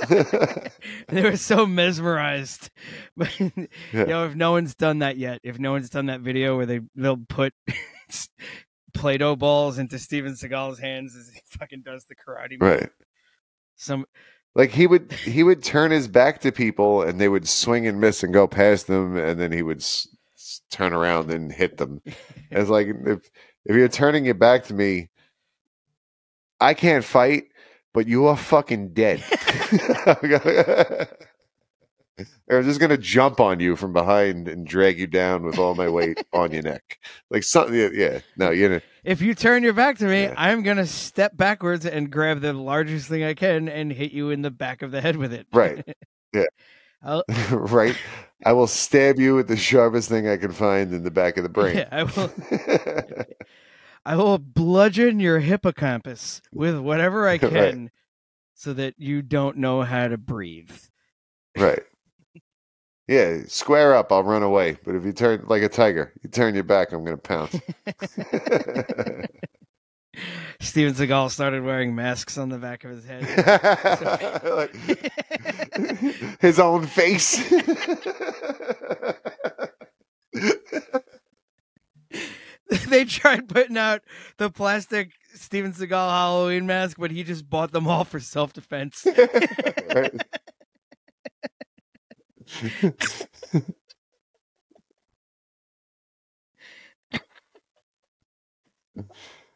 they 1.10 1.24
were 1.24 1.36
so 1.36 1.66
mesmerized. 1.66 2.70
But 3.18 3.38
Yeah. 3.38 3.50
you 3.92 4.06
know, 4.06 4.26
if 4.28 4.36
no 4.36 4.52
one's 4.52 4.74
done 4.74 5.00
that 5.00 5.18
yet, 5.18 5.40
if 5.44 5.60
no 5.60 5.72
one's 5.74 5.90
done 5.90 6.06
that 6.06 6.22
video 6.22 6.56
where 6.56 6.66
they 6.66 6.80
they'll 6.96 7.18
put 7.18 7.54
Play-Doh 8.94 9.36
balls 9.36 9.78
into 9.78 9.98
Steven 10.00 10.34
Seagal's 10.34 10.80
hands 10.80 11.16
as 11.16 11.30
he 11.34 11.40
fucking 11.58 11.82
does 11.82 12.06
the 12.06 12.16
karate. 12.16 12.60
move. 12.60 12.62
right. 12.82 12.90
Some 13.76 14.06
Like 14.56 14.72
he 14.72 14.86
would 14.88 15.12
he 15.12 15.44
would 15.44 15.64
turn 15.64 15.92
his 15.92 16.08
back 16.08 16.40
to 16.42 16.52
people 16.52 17.02
and 17.02 17.20
they 17.20 17.30
would 17.30 17.48
swing 17.48 17.88
and 17.88 18.00
miss 18.00 18.22
and 18.24 18.34
go 18.34 18.48
past 18.48 18.88
them 18.88 19.18
and 19.18 19.40
then 19.40 19.52
he 19.52 19.64
would 19.64 19.78
s- 19.80 20.08
s- 20.36 20.62
turn 20.70 20.94
around 20.94 21.32
and 21.32 21.52
hit 21.52 21.78
them. 21.78 22.02
It's 22.52 22.70
like 22.70 22.88
if 22.88 23.30
if 23.66 23.76
you're 23.76 23.88
turning 23.88 24.26
your 24.26 24.34
back 24.36 24.66
to 24.66 24.74
me, 24.74 25.10
I 26.60 26.74
can't 26.74 27.06
fight, 27.06 27.46
but 27.94 28.08
you 28.08 28.26
are 28.28 28.36
fucking 28.38 28.94
dead. 28.94 29.24
I'm 32.50 32.64
just 32.64 32.80
gonna 32.80 32.98
jump 32.98 33.40
on 33.40 33.60
you 33.60 33.76
from 33.76 33.94
behind 33.94 34.48
and 34.48 34.66
drag 34.68 35.00
you 35.00 35.08
down 35.08 35.44
with 35.44 35.58
all 35.58 35.76
my 35.76 35.88
weight 35.90 36.24
on 36.34 36.52
your 36.52 36.64
neck, 36.64 37.00
like 37.30 37.44
something. 37.44 37.74
Yeah, 37.76 37.90
yeah. 37.94 38.20
no, 38.38 38.52
you 38.52 38.70
know, 38.70 38.80
if 39.04 39.22
you 39.22 39.34
turn 39.36 39.64
your 39.64 39.74
back 39.74 39.98
to 40.00 40.06
me, 40.06 40.24
Yeah. 40.24 40.34
I'm 40.38 40.64
gonna 40.64 40.86
step 40.88 41.36
backwards 41.38 41.86
and 41.86 42.12
grab 42.12 42.42
the 42.42 42.54
largest 42.54 43.08
thing 43.08 43.24
I 43.24 43.34
can 43.34 43.68
and 43.70 43.92
hit 43.92 44.12
you 44.12 44.30
in 44.32 44.42
the 44.42 44.52
back 44.52 44.82
of 44.82 44.92
the 44.92 45.02
head 45.02 45.16
with 45.18 45.34
it. 45.34 45.48
right, 45.54 45.84
I'll, 47.04 47.24
right. 47.52 47.96
I 48.46 48.54
will 48.54 48.68
stab 48.68 49.20
you 49.20 49.36
with 49.36 49.48
the 49.48 49.56
sharpest 49.58 50.10
thing 50.10 50.28
I 50.28 50.38
can 50.38 50.52
find 50.52 50.94
in 50.94 51.04
the 51.04 51.12
back 51.12 51.38
of 51.38 51.44
the 51.44 51.50
brain. 51.50 51.78
yeah, 51.78 51.90
I 51.92 52.04
will. 52.04 52.32
I 54.04 54.16
will 54.16 54.40
bludgeon 54.40 55.20
your 55.20 55.40
hippocampus 55.40 56.42
with 56.52 56.78
whatever 56.80 57.28
I 57.28 57.34
Right. 57.34 57.40
can, 57.42 57.92
so 58.56 58.74
that 58.74 58.96
you 58.98 59.22
don't 59.22 59.58
know 59.58 59.84
how 59.84 60.08
to 60.08 60.18
breathe. 60.18 60.72
Right. 61.56 61.84
Yeah, 63.12 63.42
square 63.48 63.94
up, 63.94 64.10
I'll 64.14 64.24
run 64.24 64.42
away. 64.42 64.78
But 64.86 64.96
if 64.96 65.04
you 65.04 65.12
turn 65.12 65.44
like 65.48 65.64
a 65.64 65.68
tiger, 65.68 66.14
you 66.24 66.30
turn 66.30 66.56
your 66.56 66.64
back, 66.64 66.94
I'm 66.94 67.04
going 67.04 67.18
to 67.18 67.22
pounce. 67.22 67.52
Steven 70.62 70.94
Seagal 70.94 71.32
started 71.32 71.62
wearing 71.62 71.94
masks 71.94 72.38
on 72.38 72.48
the 72.48 72.58
back 72.58 72.86
of 72.86 72.92
his 72.92 73.04
head. 73.04 73.28
Like, 74.46 74.74
his 76.42 76.58
own 76.58 76.88
face. 76.88 77.36
they 82.88 83.04
tried 83.04 83.50
putting 83.50 83.76
out 83.76 84.04
the 84.38 84.50
plastic 84.50 85.12
Steven 85.34 85.74
Seagal 85.74 85.90
Halloween 85.90 86.66
mask, 86.66 86.96
but 86.98 87.12
he 87.12 87.24
just 87.24 87.50
bought 87.50 87.74
them 87.74 87.90
all 87.90 88.06
for 88.06 88.22
self 88.22 88.54
defense. 88.54 89.06
Right. 89.94 90.14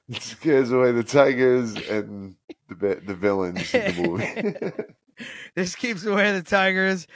It 0.07 0.21
scares 0.21 0.71
away 0.71 0.91
the 0.91 1.03
tigers 1.03 1.75
and 1.89 2.35
the 2.69 3.01
the 3.03 3.15
villains 3.15 3.73
in 3.73 3.95
the 3.95 4.01
movie. 4.07 4.83
this 5.55 5.75
keeps 5.75 6.05
away 6.05 6.31
the 6.31 6.43
Tigers. 6.43 7.07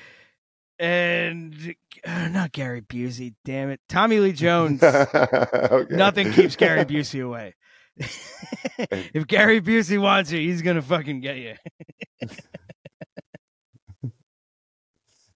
And 0.79 1.75
uh, 2.05 2.29
not 2.29 2.53
Gary 2.53 2.81
Busey, 2.81 3.35
damn 3.43 3.69
it. 3.69 3.81
Tommy 3.89 4.19
Lee 4.19 4.31
Jones. 4.31 4.81
Okay. 5.11 5.95
Nothing 5.95 6.31
keeps 6.31 6.55
Gary 6.55 6.85
Busey 6.85 7.23
away. 7.23 7.53
if 7.97 9.27
Gary 9.27 9.61
Busey 9.61 10.01
wants 10.01 10.31
you, 10.31 10.39
he's 10.39 10.61
gonna 10.61 10.81
fucking 10.81 11.19
get 11.19 11.37
you. 11.37 11.55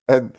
And 0.08 0.36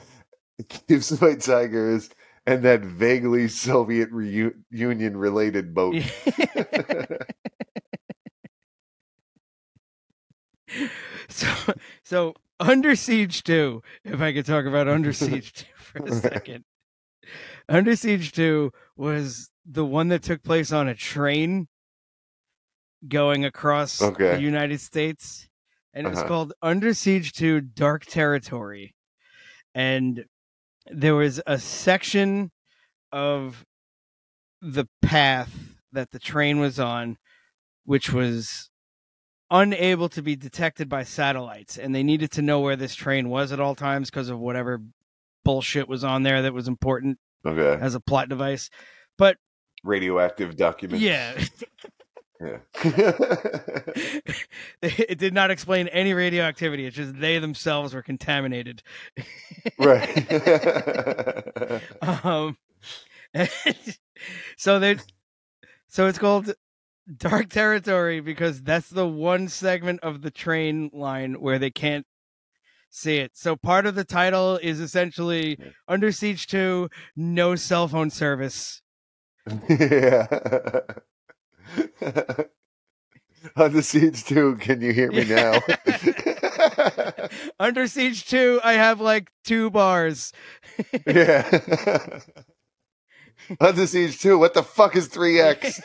keeps 0.68 1.10
away 1.10 1.36
tigers 1.40 2.10
and 2.46 2.62
that 2.62 2.82
vaguely 2.82 3.48
Soviet 3.48 4.10
reunion 4.10 5.16
related 5.16 5.74
boat. 5.74 5.96
so, 11.28 11.48
so 12.04 12.34
Under 12.60 12.94
Siege 12.96 13.42
2, 13.44 13.82
if 14.04 14.20
I 14.20 14.32
could 14.32 14.46
talk 14.46 14.64
about 14.66 14.88
Under 14.88 15.12
Siege 15.12 15.52
2 15.52 15.64
for 15.76 16.06
a 16.06 16.12
second. 16.12 16.64
Under 17.68 17.96
Siege 17.96 18.32
2 18.32 18.70
was 18.96 19.50
the 19.64 19.84
one 19.84 20.08
that 20.08 20.22
took 20.22 20.42
place 20.42 20.72
on 20.72 20.88
a 20.88 20.94
train 20.94 21.68
going 23.08 23.44
across 23.44 24.00
Okay. 24.02 24.36
the 24.36 24.40
United 24.40 24.80
States. 24.80 25.48
And 25.92 26.06
it 26.06 26.10
was 26.10 26.18
Uh-huh. 26.20 26.28
called 26.28 26.52
Under 26.62 26.92
Siege 26.92 27.32
2 27.32 27.60
Dark 27.60 28.04
Territory. 28.06 28.93
And 29.74 30.24
there 30.90 31.14
was 31.14 31.40
a 31.46 31.58
section 31.58 32.50
of 33.12 33.64
the 34.60 34.86
path 35.02 35.76
that 35.92 36.10
the 36.10 36.18
train 36.18 36.58
was 36.58 36.78
on, 36.78 37.16
which 37.84 38.12
was 38.12 38.70
unable 39.50 40.08
to 40.08 40.22
be 40.22 40.36
detected 40.36 40.88
by 40.88 41.04
satellites. 41.04 41.78
And 41.78 41.94
they 41.94 42.02
needed 42.02 42.30
to 42.32 42.42
know 42.42 42.60
where 42.60 42.76
this 42.76 42.94
train 42.94 43.28
was 43.28 43.52
at 43.52 43.60
all 43.60 43.74
times 43.74 44.10
because 44.10 44.28
of 44.28 44.38
whatever 44.38 44.80
bullshit 45.44 45.88
was 45.88 46.02
on 46.04 46.22
there 46.22 46.42
that 46.42 46.54
was 46.54 46.68
important 46.68 47.18
okay. 47.46 47.80
as 47.80 47.94
a 47.94 48.00
plot 48.00 48.28
device. 48.28 48.70
But 49.16 49.36
Radioactive 49.84 50.56
documents. 50.56 51.02
yeah, 51.02 51.34
Yeah. 52.40 52.58
it 54.82 55.18
did 55.18 55.32
not 55.34 55.50
explain 55.50 55.88
any 55.88 56.14
radioactivity. 56.14 56.86
It's 56.86 56.96
just 56.96 57.18
they 57.18 57.38
themselves 57.38 57.94
were 57.94 58.02
contaminated. 58.02 58.82
right. 59.78 60.32
um, 62.02 62.56
so 64.56 64.78
they, 64.78 64.96
so 65.86 66.06
it's 66.06 66.18
called 66.18 66.52
Dark 67.16 67.50
Territory 67.50 68.20
because 68.20 68.62
that's 68.62 68.90
the 68.90 69.06
one 69.06 69.48
segment 69.48 70.00
of 70.02 70.22
the 70.22 70.30
train 70.30 70.90
line 70.92 71.34
where 71.34 71.58
they 71.58 71.70
can't 71.70 72.06
see 72.90 73.18
it. 73.18 73.32
So 73.34 73.54
part 73.56 73.86
of 73.86 73.94
the 73.94 74.04
title 74.04 74.56
is 74.56 74.80
essentially 74.80 75.58
Under 75.86 76.10
Siege 76.10 76.46
2, 76.48 76.88
no 77.16 77.54
cell 77.54 77.86
phone 77.88 78.10
service. 78.10 78.82
yeah. 79.68 80.26
Under 83.56 83.82
Siege 83.82 84.24
2, 84.24 84.56
can 84.56 84.80
you 84.80 84.92
hear 84.92 85.12
me 85.12 85.24
now? 85.24 85.60
Under 87.60 87.86
Siege 87.86 88.26
2, 88.26 88.60
I 88.64 88.72
have 88.74 89.00
like 89.00 89.30
two 89.44 89.70
bars. 89.70 90.32
yeah. 91.06 92.20
Under 93.60 93.86
Siege 93.86 94.18
2, 94.20 94.38
what 94.38 94.54
the 94.54 94.62
fuck 94.62 94.96
is 94.96 95.08
3X? 95.08 95.80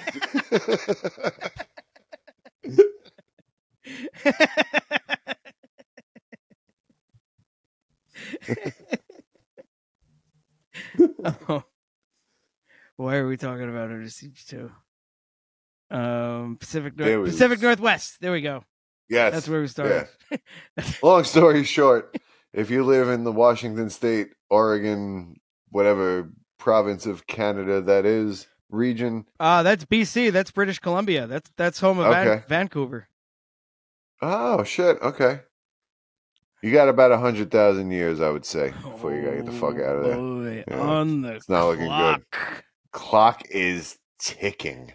oh. 11.49 11.63
Why 12.95 13.15
are 13.15 13.27
we 13.27 13.37
talking 13.37 13.69
about 13.69 13.91
Under 13.91 14.09
Siege 14.09 14.45
2? 14.47 14.71
Um, 15.91 16.57
Pacific 16.59 16.95
North- 16.97 17.25
Pacific 17.31 17.61
Northwest. 17.61 18.17
There 18.21 18.31
we 18.31 18.41
go. 18.41 18.63
yes. 19.09 19.33
That's 19.33 19.49
where 19.49 19.61
we 19.61 19.67
started. 19.67 20.07
Long 21.03 21.23
story 21.23 21.63
short, 21.63 22.15
if 22.53 22.69
you 22.69 22.83
live 22.83 23.09
in 23.09 23.23
the 23.23 23.31
Washington 23.31 23.89
State, 23.89 24.29
Oregon, 24.49 25.35
whatever 25.69 26.29
province 26.57 27.05
of 27.05 27.25
Canada 27.27 27.81
that 27.81 28.05
is, 28.05 28.47
region, 28.69 29.25
Ah, 29.39 29.63
that's 29.63 29.85
BC. 29.85 30.31
That's 30.31 30.51
British 30.51 30.77
Columbia. 30.79 31.25
That's 31.27 31.49
that's 31.57 31.79
home 31.79 31.97
of 31.99 32.11
Van- 32.13 32.43
Vancouver. 32.47 33.07
Oh 34.21 34.63
shit! 34.63 35.01
Okay, 35.01 35.39
you 36.61 36.71
got 36.71 36.89
about 36.89 37.11
a 37.11 37.17
hundred 37.17 37.49
thousand 37.51 37.89
years, 37.91 38.19
I 38.21 38.29
would 38.29 38.45
say, 38.45 38.71
before 38.83 39.15
you 39.15 39.21
gotta 39.23 39.37
get 39.37 39.45
the 39.45 39.51
fuck 39.53 39.75
out 39.75 39.95
of 39.95 40.03
there. 40.03 40.15
Oh, 40.17 40.43
Boy, 40.43 40.63
Yeah, 40.67 40.79
on 40.79 41.21
the 41.21 41.33
It's 41.35 41.47
not 41.49 41.65
looking 41.67 41.85
clock. 41.87 42.21
good. 42.31 42.63
Clock 42.91 43.43
is 43.49 43.97
ticking, 44.19 44.91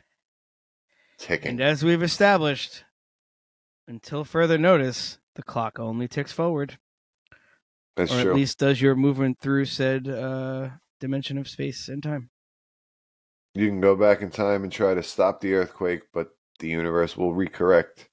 ticking. 1.18 1.50
And 1.50 1.60
as 1.60 1.84
we've 1.84 2.02
established, 2.02 2.84
until 3.88 4.24
further 4.24 4.58
notice, 4.58 5.18
the 5.34 5.42
clock 5.42 5.78
only 5.78 6.08
ticks 6.08 6.32
forward, 6.32 6.78
That's 7.96 8.12
or 8.12 8.22
true. 8.22 8.30
at 8.30 8.36
least 8.36 8.58
does 8.58 8.80
your 8.80 8.94
movement 8.94 9.38
through 9.40 9.66
said 9.66 10.08
uh, 10.08 10.70
dimension 11.00 11.38
of 11.38 11.48
space 11.48 11.88
and 11.88 12.02
time. 12.02 12.30
You 13.54 13.68
can 13.68 13.80
go 13.80 13.94
back 13.94 14.20
in 14.20 14.30
time 14.30 14.64
and 14.64 14.72
try 14.72 14.94
to 14.94 15.02
stop 15.02 15.40
the 15.40 15.54
earthquake, 15.54 16.02
but 16.12 16.30
the 16.58 16.68
universe 16.68 17.16
will 17.16 17.32
recorrect. 17.32 18.08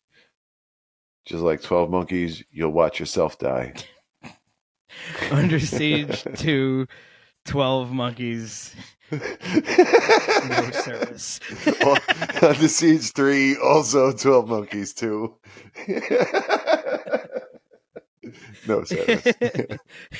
Just 1.25 1.43
like 1.43 1.61
Twelve 1.61 1.89
Monkeys, 1.89 2.43
you'll 2.51 2.71
watch 2.71 2.99
yourself 2.99 3.37
die. 3.39 3.73
Under 5.31 5.59
Siege 5.59 6.23
2 6.35 6.87
Twelve 7.45 7.91
Monkeys. 7.91 8.76
no 9.11 9.19
service. 10.72 11.41
Under 12.41 12.47
uh, 12.47 12.53
Siege 12.53 13.11
3, 13.11 13.57
also 13.57 14.13
12 14.13 14.47
Monkeys 14.47 14.93
too 14.93 15.35
no 18.68 18.84
service. 18.84 19.34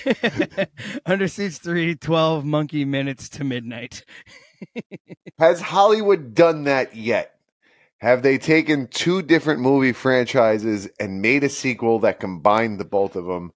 Under 1.06 1.28
Siege 1.28 1.58
3, 1.58 1.96
12 1.96 2.46
monkey 2.46 2.86
minutes 2.86 3.30
to 3.30 3.44
midnight. 3.44 4.06
Has 5.40 5.62
Hollywood 5.62 6.34
done 6.34 6.66
that 6.66 6.96
yet? 6.96 7.36
Have 8.00 8.24
they 8.24 8.38
taken 8.38 8.88
two 8.88 9.22
different 9.22 9.62
movie 9.62 9.94
franchises 9.94 10.90
and 11.00 11.22
made 11.22 11.44
a 11.44 11.50
sequel 11.50 12.00
that 12.00 12.20
combined 12.20 12.80
the 12.80 12.86
both 12.86 13.16
of 13.16 13.26
them? 13.26 13.54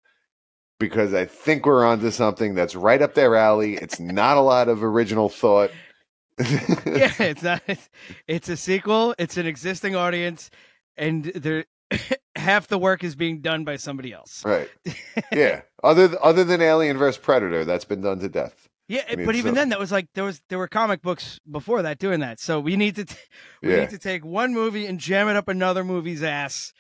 Because 0.80 1.14
I 1.14 1.26
think 1.26 1.66
we're 1.66 1.86
onto 1.86 2.12
something 2.12 2.54
that's 2.54 2.76
right 2.76 3.02
up 3.02 3.14
their 3.14 3.36
alley. 3.36 3.76
It's 3.76 4.00
not 4.00 4.36
a 4.38 4.42
lot 4.42 4.68
of 4.68 4.84
original 4.84 5.30
thought. 5.30 5.72
yeah, 6.40 7.14
it's 7.20 7.44
not. 7.44 7.62
It's, 7.68 7.90
it's 8.28 8.50
a 8.50 8.58
sequel. 8.58 9.16
It's 9.18 9.38
an 9.38 9.46
existing 9.46 9.96
audience, 9.96 10.50
and 10.98 11.24
there 11.26 11.64
half 12.36 12.68
the 12.68 12.78
work 12.78 13.04
is 13.06 13.16
being 13.16 13.40
done 13.40 13.64
by 13.64 13.78
somebody 13.78 14.12
else. 14.12 14.44
Right. 14.44 14.70
Yeah. 15.32 15.62
Other 15.84 16.08
th- 16.10 16.20
other 16.22 16.44
than 16.44 16.62
Alien 16.62 16.98
vs 16.98 17.18
Predator, 17.18 17.64
that's 17.64 17.86
been 17.86 18.02
done 18.02 18.20
to 18.20 18.28
death. 18.30 18.68
Yeah, 18.88 19.02
I 19.10 19.16
mean, 19.16 19.26
but 19.26 19.36
even 19.36 19.54
so- 19.54 19.60
then, 19.62 19.70
that 19.70 19.80
was 19.80 19.92
like 19.92 20.08
there 20.14 20.24
was 20.26 20.42
there 20.50 20.58
were 20.60 20.68
comic 20.68 21.02
books 21.02 21.40
before 21.50 21.82
that 21.84 22.00
doing 22.00 22.20
that. 22.20 22.40
So 22.42 22.60
we 22.60 22.76
need 22.76 22.96
to 22.98 23.06
t- 23.06 23.16
we 23.64 23.72
Yeah. 23.72 23.82
need 23.82 23.90
to 23.92 23.98
take 23.98 24.26
one 24.26 24.54
movie 24.54 24.86
and 24.88 25.00
jam 25.00 25.30
it 25.30 25.36
up 25.38 25.48
another 25.48 25.84
movie's 25.86 26.22
ass, 26.22 26.74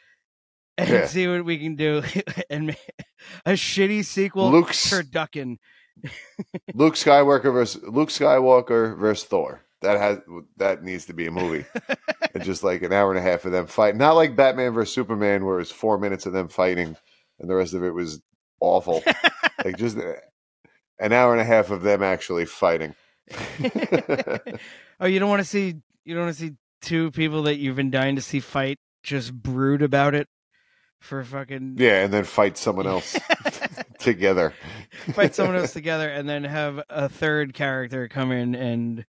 and 0.77 0.89
Yeah. 0.89 1.05
see 1.07 1.27
what 1.27 1.45
we 1.45 1.57
can 1.57 1.75
do, 1.75 2.03
and 2.49 2.75
a 3.45 3.51
shitty 3.53 4.03
sequel 4.05 4.51
Luke's- 4.51 4.89
turducken. 4.91 5.57
Luke 6.73 6.95
Skywalker 6.95 7.53
versus 7.53 7.81
Luke 7.83 8.09
Skywalker 8.09 8.97
versus 8.97 9.23
Thor. 9.25 9.61
That 9.81 9.97
has 9.99 10.19
that 10.57 10.83
needs 10.83 11.05
to 11.05 11.13
be 11.13 11.27
a 11.27 11.31
movie. 11.31 11.65
and 12.33 12.43
just 12.43 12.63
like 12.63 12.81
an 12.81 12.91
hour 12.91 13.11
and 13.11 13.19
a 13.19 13.21
half 13.21 13.45
of 13.45 13.51
them 13.51 13.67
fight. 13.67 13.95
Not 13.95 14.15
like 14.15 14.35
Batman 14.35 14.73
versus 14.73 14.93
Superman, 14.93 15.45
where 15.45 15.59
it's 15.59 15.71
four 15.71 15.97
minutes 15.97 16.25
of 16.25 16.33
them 16.33 16.47
fighting, 16.49 16.97
and 17.39 17.49
the 17.49 17.55
rest 17.55 17.73
of 17.73 17.83
it 17.83 17.91
was 17.91 18.21
awful. 18.59 19.03
like 19.63 19.77
just 19.77 19.97
uh, 19.97 20.13
an 20.99 21.13
hour 21.13 21.31
and 21.33 21.41
a 21.41 21.45
half 21.45 21.69
of 21.71 21.81
them 21.81 22.03
actually 22.03 22.45
fighting. 22.45 22.95
oh, 24.99 25.05
you 25.05 25.19
don't 25.19 25.29
want 25.29 25.41
to 25.41 25.47
see 25.47 25.75
you 26.03 26.13
don't 26.15 26.25
want 26.25 26.35
to 26.35 26.41
see 26.41 26.51
two 26.81 27.11
people 27.11 27.43
that 27.43 27.57
you've 27.57 27.75
been 27.75 27.91
dying 27.91 28.15
to 28.15 28.21
see 28.21 28.39
fight 28.39 28.77
just 29.03 29.33
brood 29.33 29.81
about 29.81 30.13
it 30.15 30.27
for 31.05 31.23
fucking 31.23 31.75
yeah, 31.77 32.03
and 32.03 32.11
then 32.13 32.23
fight 32.23 32.57
someone 32.57 32.87
else 32.87 33.17
together. 33.99 34.53
fight 35.13 35.35
someone 35.35 35.55
else 35.55 35.73
together 35.81 36.09
and 36.09 36.27
then 36.27 36.43
have 36.43 36.81
a 36.89 37.07
third 37.09 37.53
character 37.53 38.07
come 38.07 38.31
in 38.31 38.55
and 38.55 39.05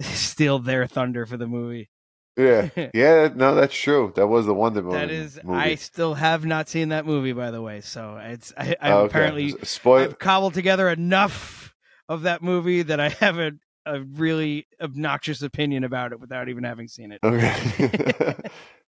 steal 0.00 0.58
their 0.58 0.86
thunder 0.86 1.26
for 1.26 1.36
the 1.36 1.46
movie. 1.46 1.90
Yeah, 2.36 2.68
yeah, 2.94 3.30
no, 3.34 3.56
that's 3.56 3.74
true. 3.74 4.12
That 4.14 4.28
was 4.28 4.46
the 4.46 4.54
Wonder 4.54 4.80
Woman. 4.82 5.00
That 5.00 5.10
is, 5.10 5.40
movie. 5.42 5.58
I 5.58 5.74
still 5.74 6.14
have 6.14 6.44
not 6.44 6.68
seen 6.68 6.90
that 6.90 7.04
movie, 7.04 7.32
by 7.32 7.50
the 7.50 7.60
way. 7.60 7.80
So 7.80 8.16
it's 8.22 8.52
I, 8.56 8.76
I 8.80 8.90
Oh, 8.92 8.98
okay. 9.00 9.06
apparently 9.06 9.54
Spoil- 9.64 10.04
I've 10.04 10.18
cobbled 10.20 10.54
together 10.54 10.88
enough 10.88 11.74
of 12.08 12.22
that 12.22 12.40
movie 12.40 12.82
that 12.82 13.00
I 13.00 13.08
have 13.08 13.38
a, 13.40 13.52
a 13.86 14.02
really 14.02 14.68
obnoxious 14.80 15.42
opinion 15.42 15.82
about 15.82 16.12
it 16.12 16.20
without 16.20 16.48
even 16.48 16.62
having 16.62 16.86
seen 16.86 17.10
it. 17.10 17.18
Okay. 17.24 18.36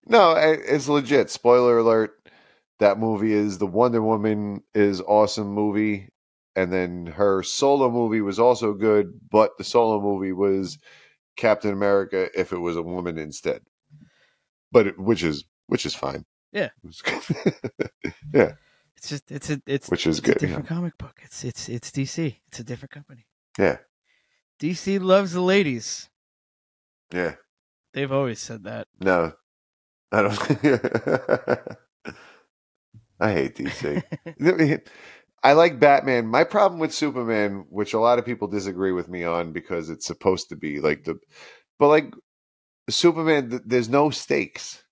no, 0.06 0.34
it's 0.36 0.88
legit. 0.88 1.28
Spoiler 1.28 1.78
alert. 1.78 2.19
That 2.80 2.98
movie 2.98 3.32
is 3.32 3.58
the 3.58 3.66
Wonder 3.66 4.02
Woman 4.02 4.62
is 4.74 5.00
awesome 5.02 5.48
movie, 5.48 6.08
and 6.56 6.72
then 6.72 7.06
her 7.06 7.42
solo 7.42 7.90
movie 7.90 8.20
was 8.22 8.38
also 8.40 8.72
good, 8.74 9.12
but 9.30 9.56
the 9.58 9.64
solo 9.64 10.00
movie 10.00 10.32
was 10.32 10.78
Captain 11.36 11.72
America 11.72 12.28
if 12.38 12.52
it 12.52 12.58
was 12.58 12.76
a 12.76 12.82
woman 12.82 13.18
instead. 13.18 13.60
But 14.72 14.86
it, 14.88 14.98
which 14.98 15.22
is 15.22 15.44
which 15.66 15.86
is 15.86 15.94
fine. 15.94 16.24
Yeah. 16.52 16.70
yeah, 18.34 18.52
It's 18.96 19.08
just 19.08 19.30
it's 19.30 19.50
a 19.50 19.60
it's 19.66 19.88
Which 19.88 20.06
is 20.06 20.18
it's 20.18 20.26
a 20.28 20.32
good, 20.32 20.42
yeah. 20.42 20.48
different 20.48 20.68
comic 20.68 20.98
book. 20.98 21.20
It's 21.22 21.44
it's 21.44 21.68
it's 21.68 21.90
DC. 21.90 22.36
It's 22.48 22.60
a 22.60 22.64
different 22.64 22.92
company. 22.92 23.26
yeah, 23.58 23.76
DC 24.60 25.00
loves 25.00 25.32
the 25.32 25.40
ladies. 25.42 26.08
yeah. 27.12 27.34
They've 27.92 28.12
always 28.12 28.38
said 28.40 28.62
that. 28.64 28.86
No, 29.00 29.32
I 30.12 30.22
don't. 30.22 30.36
I 33.20 33.32
hate 33.32 33.56
DC. 33.56 34.02
I 35.42 35.52
like 35.54 35.80
Batman. 35.80 36.26
My 36.26 36.44
problem 36.44 36.80
with 36.80 36.92
Superman, 36.92 37.64
which 37.70 37.94
a 37.94 38.00
lot 38.00 38.18
of 38.18 38.26
people 38.26 38.48
disagree 38.48 38.92
with 38.92 39.08
me 39.08 39.24
on 39.24 39.52
because 39.52 39.88
it's 39.88 40.06
supposed 40.06 40.50
to 40.50 40.56
be 40.56 40.80
like 40.80 41.04
the, 41.04 41.18
but 41.78 41.88
like 41.88 42.14
Superman, 42.90 43.50
th- 43.50 43.62
there's 43.64 43.88
no 43.88 44.10
stakes. 44.10 44.84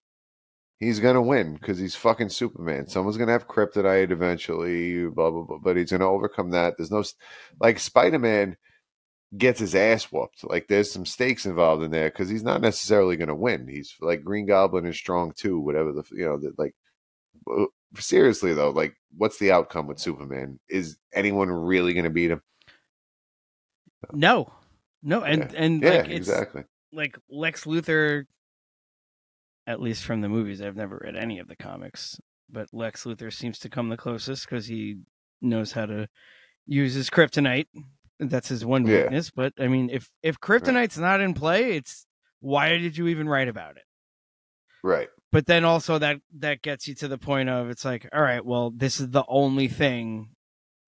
He's 0.79 1.01
gonna 1.01 1.23
win 1.23 1.55
because 1.55 1.79
he's 1.79 1.97
fucking 1.97 2.29
Superman. 2.31 2.87
Someone's 2.89 3.17
gonna 3.17 3.33
have 3.33 3.49
kryptonite 3.49 4.13
eventually, 4.13 5.07
blah 5.09 5.31
blah 5.31 5.43
blah. 5.43 5.59
But 5.59 5.77
he's 5.77 5.91
gonna 5.91 6.09
overcome 6.09 6.51
that. 6.53 6.75
There's 6.79 6.91
no 6.91 7.03
like 7.61 7.79
Spider 7.81 8.19
Man 8.19 8.57
gets 9.37 9.61
his 9.61 9.75
ass 9.75 10.05
whooped. 10.05 10.45
Like 10.45 10.69
there's 10.69 10.91
some 10.91 11.05
stakes 11.05 11.47
involved 11.47 11.83
in 11.83 11.91
there 11.91 12.11
because 12.11 12.29
he's 12.29 12.45
not 12.45 12.61
necessarily 12.61 13.17
to 13.17 13.35
win. 13.35 13.69
He's 13.69 13.95
like 14.01 14.25
Green 14.25 14.47
Goblin 14.47 14.87
is 14.87 14.97
strong 14.97 15.33
too. 15.37 15.61
Whatever 15.61 15.93
the 15.93 16.05
you 16.13 16.25
know 16.25 16.39
that 16.39 16.59
like 16.59 16.75
w- 17.47 17.69
seriously 17.97 18.53
though, 18.55 18.71
like 18.71 18.95
what's 19.17 19.39
the 19.39 19.53
outcome 19.53 19.87
with 19.87 19.99
Superman? 19.99 20.59
Is 20.69 20.99
anyone 21.13 21.49
really 21.51 21.93
going 21.95 22.05
to 22.05 22.11
beat 22.11 22.31
him? 22.31 22.43
No, 24.13 24.53
no, 25.03 25.23
and 25.23 25.55
and 25.55 25.83
Yeah, 25.83 25.91
like 25.91 26.09
it's 26.09 26.29
exactly. 26.29 26.65
like 26.93 27.19
Lex 27.31 27.65
Luthor. 27.65 28.25
At 29.67 29.83
least 29.83 30.05
from 30.05 30.23
the 30.23 30.31
movies, 30.31 30.63
I've 30.63 30.77
never 30.77 30.99
read 31.05 31.15
any 31.15 31.41
of 31.41 31.49
the 31.49 31.57
comics, 31.57 32.19
but 32.49 32.69
Lex 32.73 33.05
Luthor 33.05 33.31
seems 33.31 33.59
to 33.59 33.69
come 33.69 33.91
the 33.91 33.99
closest 33.99 34.49
because 34.49 34.67
he 34.67 34.97
knows 35.43 35.73
how 35.73 35.85
to 35.85 36.09
use 36.67 36.95
his 36.95 37.11
kryptonite. 37.11 37.67
That's 38.19 38.49
his 38.49 38.65
one 38.65 38.87
Yeah. 38.87 39.03
weakness. 39.03 39.31
But 39.31 39.53
I 39.59 39.69
mean, 39.69 39.91
if 39.91 40.11
if 40.23 40.41
kryptonite's 40.41 40.97
not 40.99 41.21
in 41.21 41.35
play, 41.35 41.77
it's 41.77 42.07
why 42.41 42.79
did 42.79 42.97
you 42.97 43.09
even 43.09 43.29
write 43.29 43.49
about 43.49 43.77
it? 43.77 43.83
Right. 44.83 45.09
But 45.33 45.47
then 45.47 45.65
also 45.65 45.99
that 45.99 46.21
that 46.39 46.63
gets 46.63 46.89
you 46.89 46.95
to 46.95 47.09
the 47.09 47.19
point 47.19 47.49
of 47.49 47.69
it's 47.71 47.85
like 47.85 48.09
all 48.13 48.23
right 48.23 48.45
well 48.45 48.71
this 48.75 49.01
is 49.01 49.11
the 49.11 49.25
only 49.29 49.69
thing 49.69 50.31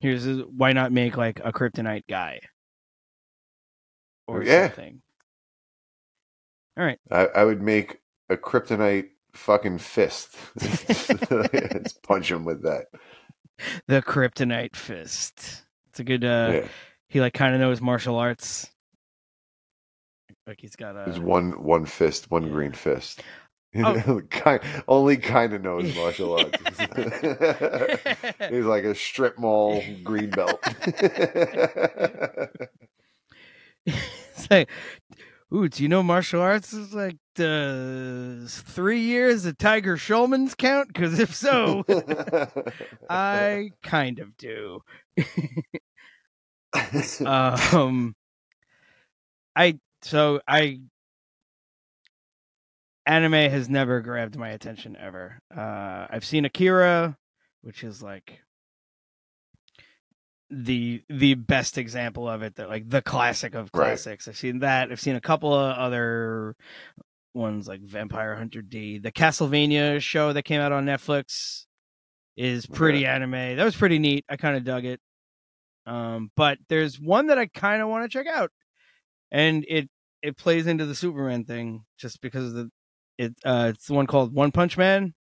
here's 0.00 0.26
why 0.44 0.72
not 0.72 0.92
make 0.92 1.16
like 1.16 1.40
a 1.44 1.52
kryptonite 1.52 2.04
guy 2.08 2.40
or 4.26 4.42
Yeah. 4.42 4.68
something 4.68 5.02
All 6.78 6.84
right. 6.84 6.98
I, 7.10 7.26
I 7.26 7.44
would 7.44 7.60
make 7.60 7.98
a 8.28 8.36
kryptonite 8.36 9.08
fucking 9.34 9.78
fist. 9.78 10.36
Just 10.58 12.02
punch 12.02 12.30
him 12.30 12.44
with 12.44 12.62
that. 12.62 12.86
The 13.88 14.00
Kryptonite 14.02 14.74
Fist. 14.76 15.64
It's 15.90 16.00
a 16.00 16.04
good. 16.04 16.24
uh 16.24 16.50
yeah. 16.62 16.68
He 17.08 17.20
like 17.20 17.34
kind 17.34 17.54
of 17.54 17.60
knows 17.60 17.80
martial 17.80 18.16
arts. 18.16 18.70
Like 20.46 20.60
he's 20.60 20.76
got 20.76 20.94
There's 21.04 21.18
a. 21.18 21.22
one 21.22 21.62
one 21.62 21.84
fist, 21.84 22.30
one 22.30 22.48
green 22.48 22.72
fist. 22.72 23.22
Oh. 23.76 24.20
kind, 24.30 24.60
only 24.88 25.16
kind 25.16 25.52
of 25.52 25.62
knows 25.62 25.94
martial 25.96 26.38
arts. 26.38 26.58
He's 28.50 28.64
like 28.64 28.84
a 28.84 28.94
strip 28.94 29.38
mall 29.38 29.82
green 30.02 30.30
belt. 30.30 30.60
it's 33.86 34.50
like, 34.50 34.68
ooh, 35.54 35.68
do 35.68 35.82
you 35.82 35.88
know 35.88 36.02
martial 36.02 36.40
arts? 36.40 36.72
is 36.72 36.92
like 36.92 37.18
uh, 37.38 38.46
three 38.48 39.00
years 39.00 39.44
of 39.44 39.56
Tiger 39.56 39.96
Schulman's 39.96 40.54
count? 40.56 40.88
Because 40.88 41.20
if 41.20 41.34
so, 41.34 41.84
I 43.08 43.70
kind 43.84 44.18
of 44.18 44.36
do. 44.36 44.82
um, 47.24 48.16
I 49.54 49.78
so 50.02 50.40
I 50.48 50.80
anime 53.06 53.32
has 53.32 53.68
never 53.68 54.00
grabbed 54.00 54.36
my 54.36 54.50
attention 54.50 54.96
ever. 54.98 55.40
Uh, 55.54 56.06
I've 56.10 56.24
seen 56.24 56.44
Akira, 56.44 57.16
which 57.62 57.82
is 57.84 58.02
like 58.02 58.40
the 60.52 61.02
the 61.08 61.34
best 61.34 61.78
example 61.78 62.28
of 62.28 62.42
it 62.42 62.56
that 62.56 62.68
like 62.68 62.88
the 62.88 63.02
classic 63.02 63.54
of 63.54 63.70
Right. 63.72 63.84
classics. 63.90 64.26
I've 64.26 64.36
seen 64.36 64.60
that. 64.60 64.90
I've 64.90 65.00
seen 65.00 65.14
a 65.16 65.20
couple 65.20 65.54
of 65.54 65.76
other 65.76 66.56
ones 67.34 67.68
like 67.68 67.80
Vampire 67.82 68.34
Hunter 68.34 68.60
D. 68.62 68.98
The 68.98 69.12
Castlevania 69.12 70.00
show 70.00 70.32
that 70.32 70.42
came 70.42 70.60
out 70.60 70.72
on 70.72 70.86
Netflix 70.86 71.66
is 72.36 72.66
pretty 72.66 73.06
anime. 73.06 73.56
That 73.56 73.64
was 73.64 73.76
pretty 73.76 73.98
neat. 73.98 74.24
I 74.28 74.36
kind 74.36 74.56
of 74.56 74.64
dug 74.64 74.84
it. 74.84 75.00
Um, 75.86 76.30
but 76.36 76.58
there's 76.68 76.98
one 76.98 77.28
that 77.28 77.38
I 77.38 77.46
kind 77.46 77.80
of 77.82 77.88
want 77.88 78.10
to 78.10 78.18
check 78.18 78.26
out, 78.26 78.50
and 79.30 79.64
it 79.68 79.88
it 80.22 80.36
plays 80.36 80.66
into 80.66 80.84
the 80.84 80.94
Superman 80.94 81.44
thing 81.44 81.84
just 81.96 82.20
because 82.20 82.46
of 82.46 82.54
the 82.54 82.70
it. 83.20 83.34
Uh, 83.44 83.72
it's 83.74 83.86
the 83.86 83.94
one 83.94 84.06
called 84.06 84.34
One 84.34 84.50
Punch 84.52 84.76
Man. 84.78 85.14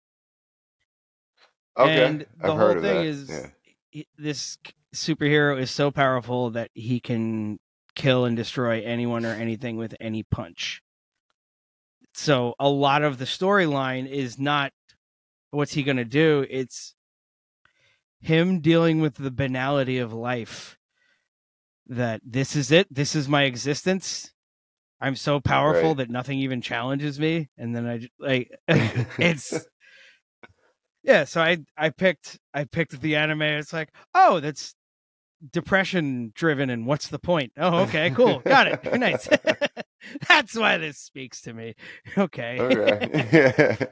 okay, 1.77 2.05
And 2.05 2.21
the 2.41 2.51
I've 2.51 2.57
whole 2.57 2.73
thing 2.73 2.81
that. 2.81 3.05
is 3.05 3.29
yeah. 3.29 3.47
he- 3.89 4.07
this 4.17 4.57
superhero 4.95 5.59
is 5.59 5.69
so 5.71 5.91
powerful 5.91 6.51
that 6.51 6.71
he 6.73 6.99
can 6.99 7.59
kill 7.95 8.25
and 8.25 8.35
destroy 8.35 8.81
anyone 8.81 9.25
or 9.25 9.33
anything 9.33 9.77
with 9.77 9.95
any 9.99 10.23
punch. 10.23 10.81
So 12.13 12.55
a 12.59 12.69
lot 12.69 13.03
of 13.03 13.17
the 13.17 13.25
storyline 13.25 14.07
is 14.09 14.39
not 14.39 14.71
what's 15.51 15.73
he 15.73 15.83
going 15.83 15.97
to 15.97 16.05
do, 16.05 16.45
it's 16.49 16.95
him 18.21 18.59
dealing 18.61 18.99
with 19.01 19.15
the 19.15 19.31
banality 19.31 19.97
of 19.99 20.13
life. 20.13 20.77
That 21.87 22.21
this 22.23 22.55
is 22.55 22.71
it, 22.71 22.87
this 22.93 23.15
is 23.15 23.27
my 23.27 23.43
existence. 23.43 24.31
I'm 25.01 25.15
so 25.15 25.39
powerful 25.39 25.89
Right. 25.89 25.97
that 25.97 26.09
nothing 26.09 26.39
even 26.39 26.61
challenges 26.61 27.19
me 27.19 27.49
and 27.57 27.75
then 27.75 27.87
I 27.87 28.07
like 28.19 28.51
it's 28.67 29.65
yeah 31.03 31.23
so 31.23 31.41
i 31.41 31.57
i 31.77 31.89
picked 31.89 32.37
i 32.53 32.65
picked 32.65 32.99
the 32.99 33.15
anime 33.15 33.41
it's 33.41 33.71
like 33.71 33.89
oh 34.13 34.41
that's 34.41 34.75
depression 35.51 36.31
driven 36.35 36.69
and 36.69 36.85
what's 36.85 37.07
the 37.07 37.17
point 37.19 37.53
oh 37.57 37.83
okay 37.83 38.09
cool 38.09 38.39
got 38.39 38.67
it 38.67 38.83
nice 38.99 39.29
that's 40.27 40.55
why 40.55 40.77
this 40.77 40.97
speaks 40.97 41.39
to 41.41 41.53
me 41.53 41.73
okay 42.17 42.59
Okay. 42.59 43.29
yeah. 43.31 43.85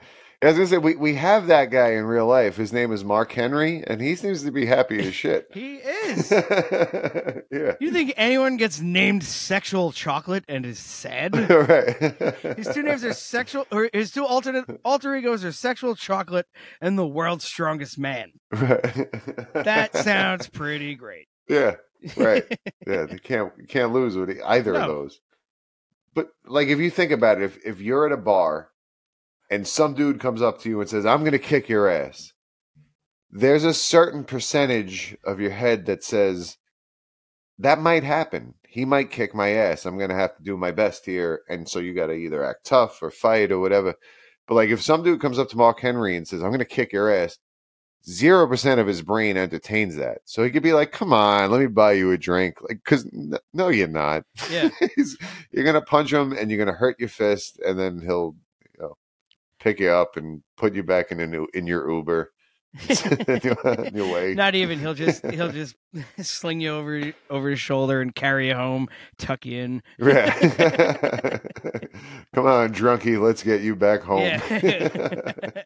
I 0.44 0.48
was 0.48 0.56
gonna 0.56 0.68
say 0.68 0.78
we, 0.78 0.96
we 0.96 1.16
have 1.16 1.48
that 1.48 1.72
guy 1.72 1.94
in 1.94 2.06
real 2.06 2.28
life. 2.28 2.58
His 2.58 2.72
name 2.72 2.92
is 2.92 3.04
Mark 3.04 3.32
Henry, 3.32 3.84
and 3.88 4.00
he 4.00 4.16
seems 4.16 4.44
to 4.44 4.52
be 4.52 4.68
happy 4.68 5.00
as 5.00 5.16
shit. 5.16 5.48
he 5.54 5.78
is 5.78 6.32
yeah. 7.52 7.74
you 7.80 7.92
think 7.92 8.14
anyone 8.18 8.58
gets 8.58 8.80
named 8.80 9.24
sexual 9.24 9.92
chocolate 9.92 10.44
and 10.48 10.64
is 10.66 10.78
sad 10.78 11.36
right. 11.50 12.56
his 12.56 12.68
two 12.68 12.84
names 12.84 13.04
are 13.04 13.14
sexual 13.14 13.66
or 13.72 13.90
his 13.94 14.12
two 14.12 14.26
alternate 14.26 14.66
alter 14.86 15.16
egos 15.16 15.44
are 15.44 15.52
sexual 15.52 15.96
chocolate 15.96 16.46
and 16.82 16.98
the 16.98 17.08
world's 17.08 17.46
strongest 17.46 17.98
man 17.98 18.32
right. 18.52 19.10
that 19.54 19.96
sounds 19.98 20.48
pretty 20.48 20.96
great 20.96 21.28
Yeah. 21.50 21.76
Right. 22.16 22.46
Yeah. 22.86 23.08
You 23.12 23.20
can't 23.20 23.52
you 23.58 23.66
can't 23.68 23.92
lose 23.92 24.16
with 24.16 24.40
either 24.46 24.76
of 24.76 24.88
those. 24.88 25.20
But 26.14 26.30
like 26.46 26.68
if 26.68 26.80
you 26.80 26.92
think 26.92 27.12
about 27.12 27.42
it, 27.42 27.44
if 27.44 27.58
if 27.66 27.82
you're 27.82 28.06
at 28.06 28.12
a 28.12 28.18
bar 28.18 28.70
and 29.50 29.68
some 29.68 29.94
dude 29.94 30.20
comes 30.20 30.42
up 30.42 30.60
to 30.62 30.70
you 30.70 30.82
and 30.82 30.90
says, 30.90 31.06
I'm 31.06 31.24
gonna 31.24 31.40
kick 31.40 31.70
your 31.70 31.90
ass, 31.90 32.34
there's 33.30 33.64
a 33.64 33.74
certain 33.74 34.24
percentage 34.24 35.18
of 35.24 35.40
your 35.40 35.52
head 35.52 35.86
that 35.86 36.04
says 36.04 36.58
that 37.60 37.80
might 37.80 38.04
happen. 38.04 38.54
He 38.68 38.86
might 38.86 39.12
kick 39.12 39.34
my 39.34 39.50
ass. 39.50 39.86
I'm 39.86 39.98
gonna 39.98 40.14
have 40.16 40.36
to 40.38 40.44
do 40.44 40.58
my 40.58 40.72
best 40.72 41.06
here. 41.06 41.42
And 41.50 41.68
so 41.68 41.80
you 41.80 41.94
gotta 41.94 42.14
either 42.14 42.44
act 42.44 42.66
tough 42.66 43.02
or 43.02 43.12
fight 43.12 43.52
or 43.52 43.60
whatever. 43.60 43.96
But 44.48 44.56
like 44.56 44.70
if 44.70 44.82
some 44.82 45.04
dude 45.04 45.22
comes 45.22 45.40
up 45.40 45.50
to 45.50 45.58
Mark 45.58 45.80
Henry 45.80 46.16
and 46.16 46.28
says, 46.28 46.44
I'm 46.44 46.52
gonna 46.52 46.66
kick 46.66 46.94
your 46.94 47.12
ass, 47.12 47.38
zero 48.08 48.48
percent 48.48 48.80
of 48.80 48.88
his 48.88 49.02
brain 49.02 49.38
entertains 49.38 49.96
that. 49.96 50.20
So 50.26 50.44
he 50.44 50.50
could 50.52 50.64
be 50.64 50.74
like, 50.74 50.92
"Come 50.92 51.14
on, 51.14 51.52
let 51.52 51.60
me 51.60 51.68
buy 51.68 51.94
you 51.94 52.12
a 52.12 52.18
drink." 52.18 52.56
Like, 52.62 52.80
because 52.84 53.08
no, 53.54 53.70
you're 53.70 53.88
not. 53.88 54.24
yeah 54.50 54.70
you're 55.52 55.66
gonna 55.66 55.82
punch 55.82 56.14
him 56.14 56.34
and 56.34 56.50
you're 56.50 56.64
gonna 56.64 56.78
hurt 56.78 57.00
your 57.00 57.10
fist, 57.10 57.60
and 57.66 57.78
then 57.80 58.00
he'll, 58.00 58.36
pick 59.68 59.80
you 59.82 59.90
up 59.90 60.16
and 60.16 60.42
put 60.56 60.74
you 60.76 60.84
back 60.84 61.12
in 61.12 61.20
a 61.20 61.28
new 61.28 61.48
in 61.54 61.68
your 61.68 61.90
Uber. 61.90 62.32
way. 62.90 64.34
Not 64.38 64.56
even. 64.56 64.80
He'll 64.80 64.94
just 64.94 65.26
he'll 65.26 65.52
just 65.52 65.76
sling 66.22 66.62
you 66.62 66.72
over 66.72 67.14
over 67.30 67.50
his 67.50 67.60
shoulder 67.60 68.02
and 68.02 68.14
carry 68.14 68.48
you 68.48 68.56
home, 68.56 68.88
tuck 69.18 69.46
you 69.46 69.60
in. 69.60 69.84
Yeah. 70.00 70.32
Come 72.34 72.46
on, 72.46 72.74
drunkie, 72.74 73.20
let's 73.20 73.44
get 73.44 73.62
you 73.62 73.76
back 73.76 74.02
home. 74.02 74.22
Yeah. 74.22 75.62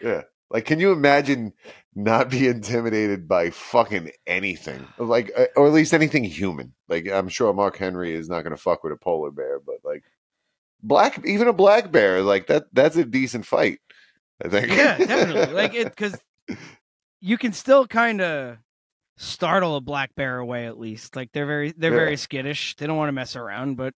yeah. 0.00 0.22
Like, 0.50 0.66
can 0.66 0.78
you 0.78 0.92
imagine 0.92 1.52
not 1.96 2.30
be 2.30 2.46
intimidated 2.46 3.26
by 3.26 3.50
fucking 3.50 4.10
anything? 4.26 4.86
Like, 4.98 5.32
uh, 5.36 5.46
or 5.56 5.66
at 5.66 5.72
least 5.72 5.92
anything 5.92 6.22
human. 6.22 6.74
Like, 6.88 7.10
I'm 7.10 7.28
sure 7.28 7.52
Mark 7.52 7.76
Henry 7.76 8.14
is 8.14 8.28
not 8.28 8.42
going 8.42 8.54
to 8.54 8.62
fuck 8.62 8.84
with 8.84 8.92
a 8.92 8.96
polar 8.96 9.32
bear, 9.32 9.58
but 9.58 9.76
like, 9.82 10.04
black, 10.84 11.20
even 11.26 11.48
a 11.48 11.52
black 11.52 11.90
bear, 11.90 12.22
like 12.22 12.46
that, 12.46 12.64
that's 12.72 12.96
a 12.96 13.04
decent 13.04 13.46
fight. 13.46 13.80
I 14.44 14.48
think. 14.48 14.68
Yeah, 14.68 14.98
definitely. 14.98 15.54
Like 15.60 15.74
it 15.74 15.84
because 15.86 16.14
you 17.20 17.38
can 17.38 17.52
still 17.52 17.86
kind 17.86 18.20
of 18.20 18.58
startle 19.16 19.76
a 19.76 19.80
black 19.80 20.14
bear 20.16 20.38
away 20.38 20.66
at 20.66 20.78
least. 20.78 21.16
Like 21.16 21.30
they're 21.32 21.46
very 21.46 21.72
they're 21.76 21.90
Yeah. 21.92 21.96
very 21.96 22.16
skittish. 22.16 22.76
They 22.76 22.86
don't 22.86 22.96
want 22.96 23.08
to 23.08 23.12
mess 23.12 23.36
around, 23.36 23.76
but 23.76 23.94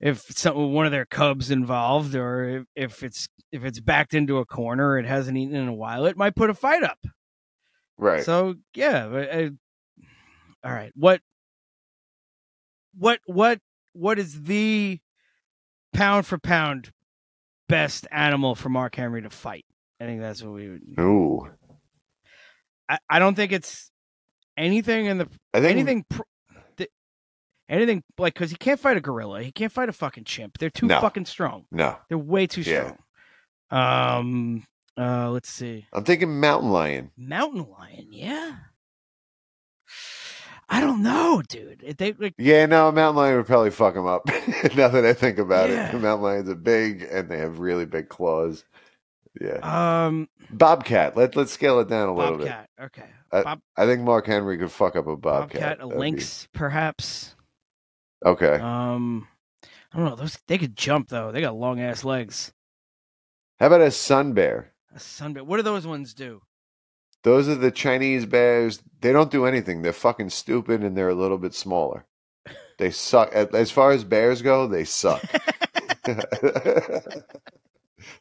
if 0.00 0.20
some 0.36 0.72
one 0.72 0.86
of 0.86 0.92
their 0.92 1.06
cubs 1.06 1.50
involved 1.50 2.14
or 2.14 2.48
if, 2.48 2.64
if 2.76 3.02
it's 3.02 3.28
if 3.52 3.64
it's 3.64 3.80
backed 3.80 4.14
into 4.14 4.38
a 4.38 4.46
corner, 4.46 4.98
it 4.98 5.06
hasn't 5.06 5.36
eaten 5.36 5.54
in 5.56 5.68
a 5.68 5.74
while, 5.74 6.06
it 6.06 6.16
might 6.16 6.36
put 6.36 6.50
a 6.50 6.54
fight 6.54 6.82
up. 6.82 6.98
right. 7.98 8.24
So 8.24 8.54
yeah, 8.74 9.08
but, 9.08 9.30
uh, 9.34 9.50
all 10.64 10.72
right. 10.72 10.92
What 10.94 11.20
what 12.98 13.20
what 13.26 13.58
what 13.92 14.18
is 14.18 14.42
the 14.42 15.00
pound 15.96 16.26
for 16.26 16.38
pound 16.38 16.90
best 17.68 18.06
animal 18.10 18.54
for 18.54 18.68
Mark 18.68 18.94
Henry 18.96 19.22
to 19.22 19.30
fight? 19.30 19.64
I 20.00 20.04
think 20.04 20.20
that's 20.20 20.42
what 20.42 20.52
we 20.52 20.68
would. 20.68 20.82
Ooh. 21.00 21.48
I, 22.88 22.98
I 23.08 23.18
don't 23.18 23.34
think 23.34 23.52
it's 23.52 23.90
anything 24.56 25.06
in 25.06 25.18
the 25.18 25.28
I 25.52 25.60
think 25.60 25.72
anything 25.72 26.04
th- 26.76 26.90
anything 27.68 28.02
like 28.18 28.34
because 28.34 28.50
he 28.50 28.56
can't 28.56 28.78
fight 28.78 28.96
a 28.96 29.00
gorilla. 29.00 29.42
He 29.42 29.50
can't 29.52 29.72
fight 29.72 29.88
a 29.88 29.92
fucking 29.92 30.24
chimp. 30.24 30.58
They're 30.58 30.70
too 30.70 30.86
No. 30.86 31.00
fucking 31.00 31.24
strong. 31.26 31.64
no. 31.72 31.96
They're 32.08 32.18
way 32.18 32.46
too 32.46 32.60
Yeah. 32.62 32.92
strong. 33.70 34.18
Um. 34.18 34.64
Uh. 34.96 35.30
Let's 35.30 35.48
see. 35.50 35.86
I'm 35.92 36.04
thinking 36.04 36.38
mountain 36.40 36.70
lion. 36.70 37.10
Mountain 37.16 37.66
lion. 37.70 38.08
Yeah. 38.12 38.56
I 40.68 40.80
don't 40.80 41.02
know, 41.02 41.42
dude. 41.48 41.82
If 41.84 41.96
They 41.96 42.12
like 42.12 42.34
Yeah, 42.38 42.66
no, 42.66 42.88
a 42.88 42.92
mountain 42.92 43.16
lion 43.16 43.36
would 43.36 43.46
probably 43.46 43.70
fuck 43.70 43.94
them 43.94 44.06
up. 44.06 44.26
now 44.76 44.88
that 44.88 45.04
I 45.04 45.12
think 45.12 45.38
about 45.38 45.70
Yeah. 45.70 45.88
it, 45.88 45.92
the 45.92 45.98
mountain 46.00 46.24
lions 46.24 46.48
are 46.48 46.54
big 46.56 47.02
and 47.02 47.28
they 47.30 47.38
have 47.38 47.58
really 47.60 47.86
big 47.86 48.08
claws. 48.08 48.64
Yeah, 49.40 49.58
um 50.06 50.28
bobcat. 50.50 51.16
Let 51.16 51.36
let's 51.36 51.52
scale 51.52 51.78
it 51.80 51.88
down 51.88 52.08
a 52.08 52.14
little 52.14 52.38
bit. 52.38 52.46
bobcat. 52.48 52.70
Okay. 52.80 53.04
I- 53.32 53.42
Bob. 53.42 53.60
I 53.76 53.84
think 53.86 54.00
Mark 54.02 54.26
Henry 54.26 54.56
could 54.56 54.70
fuck 54.72 54.96
up 54.96 55.06
a 55.06 55.16
bobcat. 55.16 55.60
bobcat, 55.60 55.74
a 55.74 55.76
That'd 55.82 55.90
be- 55.92 55.98
lynx, 55.98 56.48
perhaps. 56.54 57.34
Okay, 58.24 58.54
Um, 58.58 59.28
I 59.92 59.96
don't 59.98 60.06
know. 60.06 60.16
Those 60.16 60.38
they 60.46 60.56
could 60.58 60.74
jump 60.74 61.08
though. 61.10 61.30
They 61.32 61.42
got 61.42 61.54
long 61.54 61.80
ass 61.80 62.02
legs. 62.02 62.52
how 63.60 63.66
about 63.66 63.82
a 63.82 63.90
sun 63.90 64.32
bear? 64.32 64.72
A 64.94 64.98
sunbear. 64.98 65.44
What 65.44 65.58
do 65.58 65.62
those 65.62 65.86
ones 65.86 66.14
do? 66.14 66.40
Those 67.26 67.48
are 67.48 67.56
the 67.56 67.72
Chinese 67.72 68.24
bears. 68.24 68.80
They 69.00 69.12
don't 69.12 69.32
do 69.32 69.46
anything. 69.46 69.82
They're 69.82 69.92
fucking 69.92 70.30
stupid 70.30 70.84
and 70.84 70.96
they're 70.96 71.08
a 71.08 71.14
little 71.14 71.38
bit 71.38 71.54
smaller. 71.54 72.06
They 72.78 72.92
suck. 72.92 73.32
As 73.32 73.72
far 73.72 73.90
as 73.90 74.04
bears 74.04 74.42
go, 74.42 74.68
they 74.68 74.84
suck. 74.84 75.24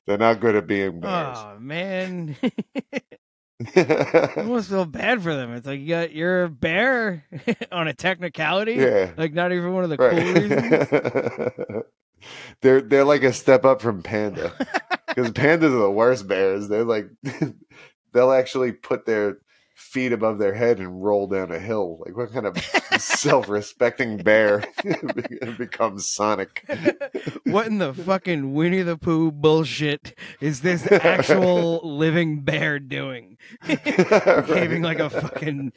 They're 0.07 0.18
not 0.18 0.40
good 0.40 0.56
at 0.56 0.65
being 0.65 1.02
bears. 1.02 1.38
Oh 1.40 1.57
man, 1.60 2.36
I 3.76 4.34
almost 4.38 4.69
feel 4.69 4.86
bad 4.86 5.22
for 5.22 5.36
them. 5.36 5.53
It's 5.53 5.68
like 5.68 5.82
you 5.82 5.90
got 5.90 6.11
you're 6.11 6.45
a 6.45 6.49
bear 6.49 7.26
on 7.72 7.88
a 7.88 7.94
technicality. 7.94 8.73
Yeah. 8.73 9.11
like 9.18 9.34
not 9.34 9.52
even 9.52 9.72
one 9.72 9.84
of 9.84 9.91
the 9.91 9.98
cool 9.98 10.10
reasons. 10.10 11.84
They're 12.61 12.82
they're 12.82 13.06
like 13.06 13.22
a 13.22 13.34
step 13.34 13.65
up 13.65 13.84
from 13.84 14.02
panda 14.02 14.52
because 15.07 15.30
pandas 15.30 15.65
are 15.65 15.69
the 15.69 15.91
worst 15.91 16.27
bears. 16.27 16.69
They're 16.69 16.84
like 16.84 17.07
they'll 18.15 18.31
actually 18.31 18.71
put 18.71 19.05
their 19.05 19.37
feet 19.75 20.13
above 20.13 20.39
their 20.39 20.53
head 20.53 20.79
and 20.79 21.03
roll 21.03 21.27
down 21.27 21.51
a 21.51 21.59
hill. 21.59 22.01
Like 22.05 22.15
what 22.15 22.31
kind 22.31 22.45
of 22.45 22.57
self-respecting 22.97 24.17
bear 24.23 24.63
becomes 25.57 26.09
Sonic? 26.09 26.65
what 27.43 27.67
in 27.67 27.79
the 27.79 27.93
fucking 27.93 28.53
Winnie 28.53 28.83
the 28.83 28.97
Pooh 28.97 29.33
bullshit 29.33 30.17
is 30.39 30.61
this 30.61 30.89
actual 30.89 31.81
living 31.97 32.41
bear 32.41 32.79
doing? 32.79 33.37
Behaving 33.67 34.81
like 34.81 34.99
a 34.99 35.09
fucking 35.09 35.73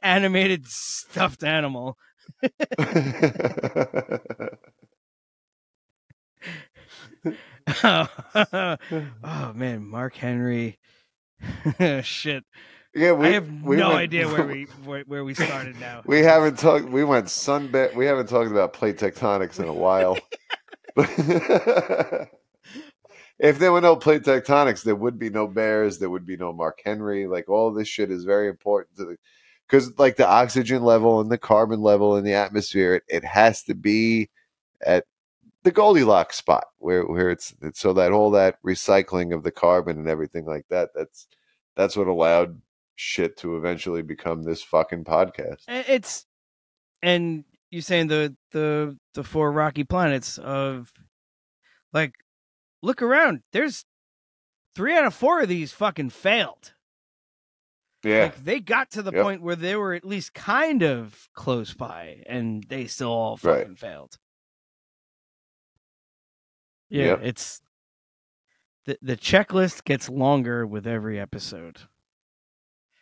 animated 0.00 0.66
stuffed 0.68 1.42
animal. 1.42 1.98
oh, 7.82 9.52
man, 9.54 9.84
Mark 9.84 10.14
Henry. 10.14 10.78
Shit. 12.02 12.44
Yeah, 12.94 13.12
we 13.12 13.26
I 13.28 13.32
have 13.32 13.48
we 13.62 13.76
no 13.76 13.88
went- 13.88 14.00
idea 14.00 14.28
where 14.28 14.46
we 14.46 14.64
where, 14.84 15.02
where 15.06 15.24
we 15.24 15.34
started 15.34 15.78
now. 15.80 16.02
We 16.06 16.20
haven't 16.20 16.58
talked. 16.58 16.86
We 16.86 17.02
went 17.04 17.26
sunbed. 17.26 17.94
We 17.94 18.06
haven't 18.06 18.28
talked 18.28 18.50
about 18.50 18.72
plate 18.72 18.98
tectonics 18.98 19.58
in 19.58 19.66
a 19.66 19.72
while. 19.72 20.16
if 23.38 23.58
there 23.58 23.72
were 23.72 23.80
no 23.80 23.96
plate 23.96 24.22
tectonics, 24.22 24.84
there 24.84 24.94
would 24.94 25.18
be 25.18 25.28
no 25.30 25.48
bears. 25.48 25.98
There 25.98 26.10
would 26.10 26.24
be 26.26 26.36
no 26.36 26.52
Mark 26.52 26.80
Henry. 26.84 27.26
Like 27.26 27.48
all 27.48 27.72
this 27.72 27.88
shit 27.88 28.12
is 28.12 28.24
very 28.24 28.48
important 28.48 28.96
to 28.98 29.04
the 29.06 29.16
because 29.66 29.98
like 29.98 30.16
the 30.16 30.28
oxygen 30.28 30.84
level 30.84 31.20
and 31.20 31.32
the 31.32 31.38
carbon 31.38 31.80
level 31.80 32.16
in 32.16 32.24
the 32.24 32.34
atmosphere, 32.34 32.94
it, 32.94 33.02
it 33.08 33.24
has 33.24 33.64
to 33.64 33.74
be 33.74 34.30
at 34.86 35.04
the 35.64 35.70
Goldilocks 35.72 36.36
spot 36.36 36.66
where 36.78 37.04
where 37.04 37.30
it's, 37.30 37.54
it's 37.62 37.80
so 37.80 37.92
that 37.94 38.12
all 38.12 38.30
that 38.32 38.62
recycling 38.62 39.34
of 39.34 39.42
the 39.42 39.50
carbon 39.50 39.98
and 39.98 40.08
everything 40.08 40.44
like 40.46 40.66
that. 40.70 40.90
That's 40.94 41.26
that's 41.76 41.96
what 41.96 42.06
allowed 42.06 42.60
shit 42.96 43.36
to 43.38 43.56
eventually 43.56 44.02
become 44.02 44.42
this 44.44 44.62
fucking 44.62 45.04
podcast. 45.04 45.62
It's 45.68 46.26
and 47.02 47.44
you 47.70 47.80
saying 47.80 48.06
the 48.08 48.36
the 48.52 48.96
the 49.14 49.24
four 49.24 49.50
rocky 49.50 49.84
planets 49.84 50.38
of 50.38 50.92
like 51.92 52.12
look 52.82 53.02
around. 53.02 53.40
There's 53.52 53.84
three 54.76 54.96
out 54.96 55.06
of 55.06 55.14
four 55.14 55.40
of 55.40 55.48
these 55.48 55.72
fucking 55.72 56.10
failed. 56.10 56.74
Yeah. 58.04 58.24
Like 58.24 58.44
they 58.44 58.60
got 58.60 58.90
to 58.92 59.02
the 59.02 59.12
Yep. 59.12 59.22
point 59.22 59.42
where 59.42 59.56
they 59.56 59.76
were 59.76 59.94
at 59.94 60.04
least 60.04 60.34
kind 60.34 60.82
of 60.82 61.28
close 61.34 61.72
by, 61.72 62.22
and 62.26 62.62
they 62.68 62.86
still 62.86 63.10
all 63.10 63.38
Right. 63.42 63.60
fucking 63.60 63.76
failed. 63.76 64.18
Yeah, 66.90 67.04
Yep. 67.06 67.20
it's 67.22 67.60
the 68.86 68.98
the 69.02 69.16
checklist 69.16 69.84
gets 69.84 70.08
longer 70.08 70.66
with 70.66 70.86
every 70.86 71.18
episode. 71.18 71.80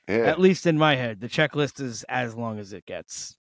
Yeah. 0.09 0.17
At 0.19 0.41
least 0.41 0.67
in 0.67 0.79
my 0.79 0.97
head, 0.97 1.21
the 1.21 1.29
checklist 1.29 1.81
is 1.81 2.05
as 2.09 2.35
long 2.35 2.59
as 2.59 2.73
it 2.73 2.87
gets. 2.87 3.37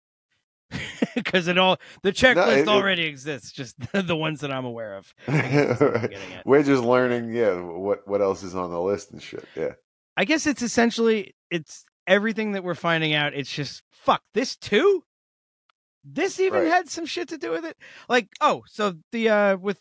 Because 1.15 1.47
it 1.47 1.59
all 1.59 1.77
the 2.03 2.13
checklist 2.13 2.53
it- 2.53 2.59
it- 2.61 2.69
already 2.69 3.03
exists, 3.05 3.53
just 3.53 3.77
the 3.93 4.17
ones 4.17 4.41
that 4.41 4.51
I'm 4.51 4.65
aware 4.65 4.97
of. 4.97 5.13
I 5.29 5.33
guess 5.43 5.69
that's 5.69 5.81
what 5.81 5.97
I'm 5.97 6.03
getting 6.09 6.33
at. 6.33 6.47
We're 6.47 6.63
just 6.63 6.83
learning, 6.83 7.35
yeah, 7.35 7.61
what 7.61 8.07
what 8.09 8.23
else 8.23 8.43
is 8.43 8.55
on 8.55 8.71
the 8.71 8.81
list 8.81 9.11
and 9.13 9.23
shit. 9.23 9.45
Yeah. 9.55 9.73
I 10.17 10.25
guess 10.25 10.47
it's 10.47 10.63
essentially 10.63 11.35
it's 11.51 11.85
everything 12.07 12.53
that 12.53 12.65
we're 12.65 12.75
finding 12.75 13.13
out. 13.15 13.35
It's 13.35 13.53
just 13.53 13.83
fuck 13.91 14.23
this 14.33 14.57
too. 14.57 15.05
This 16.05 16.41
even 16.41 16.63
Right. 16.63 16.73
had 16.73 16.89
some 16.89 17.05
shit 17.07 17.29
to 17.29 17.39
do 17.39 17.51
with 17.51 17.65
it. 17.67 17.77
Like 18.09 18.29
oh, 18.41 18.63
so 18.67 18.95
the 19.13 19.29
uh 19.29 19.57
with 19.59 19.79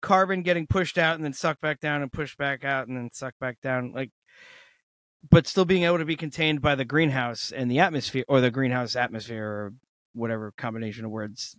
carbon 0.00 0.42
getting 0.42 0.66
pushed 0.66 0.98
out 0.98 1.16
and 1.16 1.24
then 1.24 1.32
sucked 1.32 1.60
back 1.60 1.80
down 1.80 2.02
and 2.02 2.12
pushed 2.12 2.38
back 2.38 2.64
out 2.64 2.88
and 2.88 2.96
then 2.96 3.10
sucked 3.12 3.38
back 3.38 3.60
down, 3.60 3.92
like, 3.92 4.10
but 5.30 5.46
still 5.46 5.64
being 5.66 5.84
able 5.84 5.98
to 5.98 6.04
be 6.04 6.16
contained 6.16 6.62
by 6.62 6.74
the 6.74 6.84
greenhouse 6.84 7.52
and 7.52 7.70
the 7.70 7.78
atmosphere 7.80 8.24
or 8.28 8.40
the 8.40 8.50
greenhouse 8.50 8.96
atmosphere 8.96 9.44
or 9.44 9.72
whatever 10.14 10.52
combination 10.56 11.04
of 11.04 11.10
words 11.10 11.56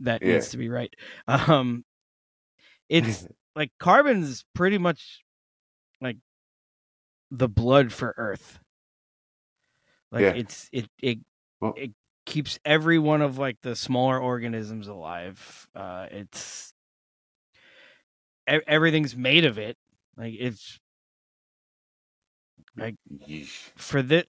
that 0.00 0.22
Yeah. 0.22 0.32
needs 0.34 0.50
to 0.50 0.56
be 0.56 0.68
right. 0.68 0.92
Um, 1.28 1.84
it's 2.88 3.26
like 3.54 3.70
carbon's 3.78 4.44
pretty 4.54 4.78
much 4.78 5.22
like 6.00 6.16
the 7.30 7.48
blood 7.48 7.92
for 7.92 8.14
Earth. 8.16 8.58
Like 10.10 10.22
Yeah. 10.22 10.32
it's 10.34 10.68
it 10.72 10.88
it 11.02 11.18
Well- 11.60 11.74
it 11.76 11.92
keeps 12.24 12.58
every 12.64 12.98
one 12.98 13.20
of 13.20 13.36
like 13.38 13.58
the 13.62 13.76
smaller 13.76 14.18
organisms 14.18 14.88
alive. 14.88 15.68
Uh, 15.74 16.06
it's 16.10 16.71
everything's 18.46 19.16
made 19.16 19.44
of 19.44 19.58
it. 19.58 19.76
Like 20.16 20.34
it's 20.38 20.78
like 22.76 22.96
for 23.76 24.02
the 24.02 24.26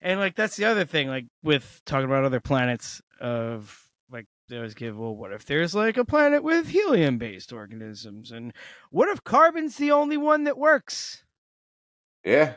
and 0.00 0.20
like 0.20 0.34
that's 0.34 0.56
the 0.56 0.64
other 0.64 0.84
thing 0.84 1.08
like 1.08 1.26
with 1.42 1.80
talking 1.86 2.04
about 2.06 2.24
other 2.24 2.40
planets 2.40 3.00
of 3.20 3.88
like 4.10 4.26
they 4.48 4.56
always 4.56 4.74
give 4.74 4.98
well 4.98 5.16
what 5.16 5.32
if 5.32 5.44
there's 5.46 5.74
like 5.74 5.96
a 5.96 6.04
planet 6.04 6.42
with 6.42 6.68
helium 6.68 7.16
based 7.18 7.52
organisms 7.52 8.30
and 8.30 8.52
what 8.90 9.08
if 9.08 9.24
carbon's 9.24 9.76
the 9.76 9.90
only 9.90 10.16
one 10.16 10.44
that 10.44 10.58
works 10.58 11.24
Yeah. 12.24 12.54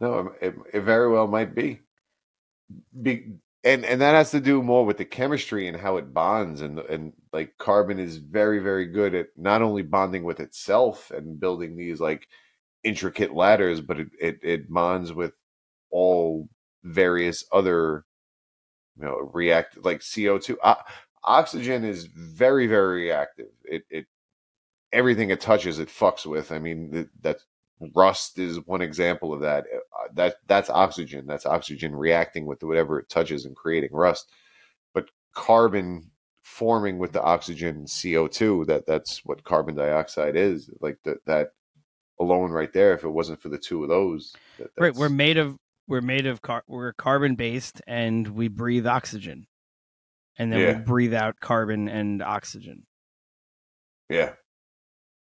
No, 0.00 0.32
it, 0.40 0.54
it 0.72 0.80
very 0.80 1.10
well 1.10 1.26
might 1.26 1.54
be. 1.54 1.80
be. 3.02 3.32
And 3.62 3.84
and 3.84 4.00
that 4.00 4.14
has 4.14 4.30
to 4.30 4.40
do 4.40 4.62
more 4.62 4.86
with 4.86 4.96
the 4.96 5.04
chemistry 5.04 5.68
and 5.68 5.76
how 5.76 5.98
it 5.98 6.14
bonds 6.14 6.62
and 6.62 6.78
and 6.78 7.12
like 7.32 7.58
carbon 7.58 7.98
is 7.98 8.16
very 8.16 8.58
very 8.58 8.86
good 8.86 9.14
at 9.14 9.28
not 9.36 9.60
only 9.60 9.82
bonding 9.82 10.24
with 10.24 10.40
itself 10.40 11.10
and 11.10 11.38
building 11.38 11.76
these 11.76 12.00
like 12.00 12.26
intricate 12.84 13.34
ladders, 13.34 13.80
but 13.82 14.00
it 14.00 14.08
it, 14.20 14.38
it 14.42 14.70
bonds 14.70 15.12
with 15.12 15.34
all 15.90 16.48
various 16.84 17.44
other 17.52 18.04
you 18.98 19.04
know 19.04 19.18
react 19.32 19.84
like 19.84 20.02
CO2 20.02 20.56
o- 20.64 20.76
oxygen 21.24 21.84
is 21.84 22.06
very 22.06 22.66
very 22.66 23.02
reactive. 23.04 23.48
It 23.64 23.84
it 23.90 24.06
everything 24.92 25.30
it 25.30 25.40
touches 25.40 25.78
it 25.78 25.88
fucks 25.88 26.26
with. 26.26 26.52
I 26.52 26.58
mean 26.60 26.92
th- 26.92 27.08
that 27.22 27.38
rust 27.94 28.38
is 28.38 28.58
one 28.66 28.82
example 28.82 29.32
of 29.32 29.40
that. 29.40 29.64
Uh, 29.74 30.08
that 30.14 30.36
that's 30.46 30.70
oxygen. 30.70 31.26
That's 31.26 31.46
oxygen 31.46 31.94
reacting 31.94 32.46
with 32.46 32.62
whatever 32.62 32.98
it 32.98 33.08
touches 33.08 33.44
and 33.46 33.56
creating 33.56 33.90
rust. 33.92 34.30
But 34.94 35.10
carbon 35.34 36.10
forming 36.42 36.98
with 36.98 37.12
the 37.12 37.22
oxygen 37.22 37.84
CO2 37.84 38.66
that 38.66 38.86
that's 38.86 39.24
what 39.24 39.44
carbon 39.44 39.74
dioxide 39.76 40.36
is. 40.36 40.68
Like 40.80 40.98
that 41.04 41.24
that 41.26 41.48
alone 42.18 42.50
right 42.50 42.72
there 42.74 42.92
if 42.92 43.02
it 43.02 43.08
wasn't 43.08 43.40
for 43.40 43.48
the 43.48 43.56
two 43.56 43.82
of 43.82 43.88
those 43.88 44.34
that, 44.58 44.68
right 44.78 44.94
we're 44.94 45.08
made 45.08 45.38
of 45.38 45.56
we're 45.88 46.02
made 46.02 46.26
of 46.26 46.42
car- 46.42 46.64
we're 46.68 46.92
carbon 46.92 47.34
based 47.34 47.80
and 47.86 48.28
we 48.28 48.46
breathe 48.46 48.86
oxygen 48.86 49.46
and 50.38 50.52
then 50.52 50.60
Yeah. 50.60 50.76
we 50.76 50.84
breathe 50.84 51.14
out 51.14 51.40
carbon 51.40 51.88
and 51.88 52.20
oxygen 52.22 52.84
Yeah. 54.10 54.32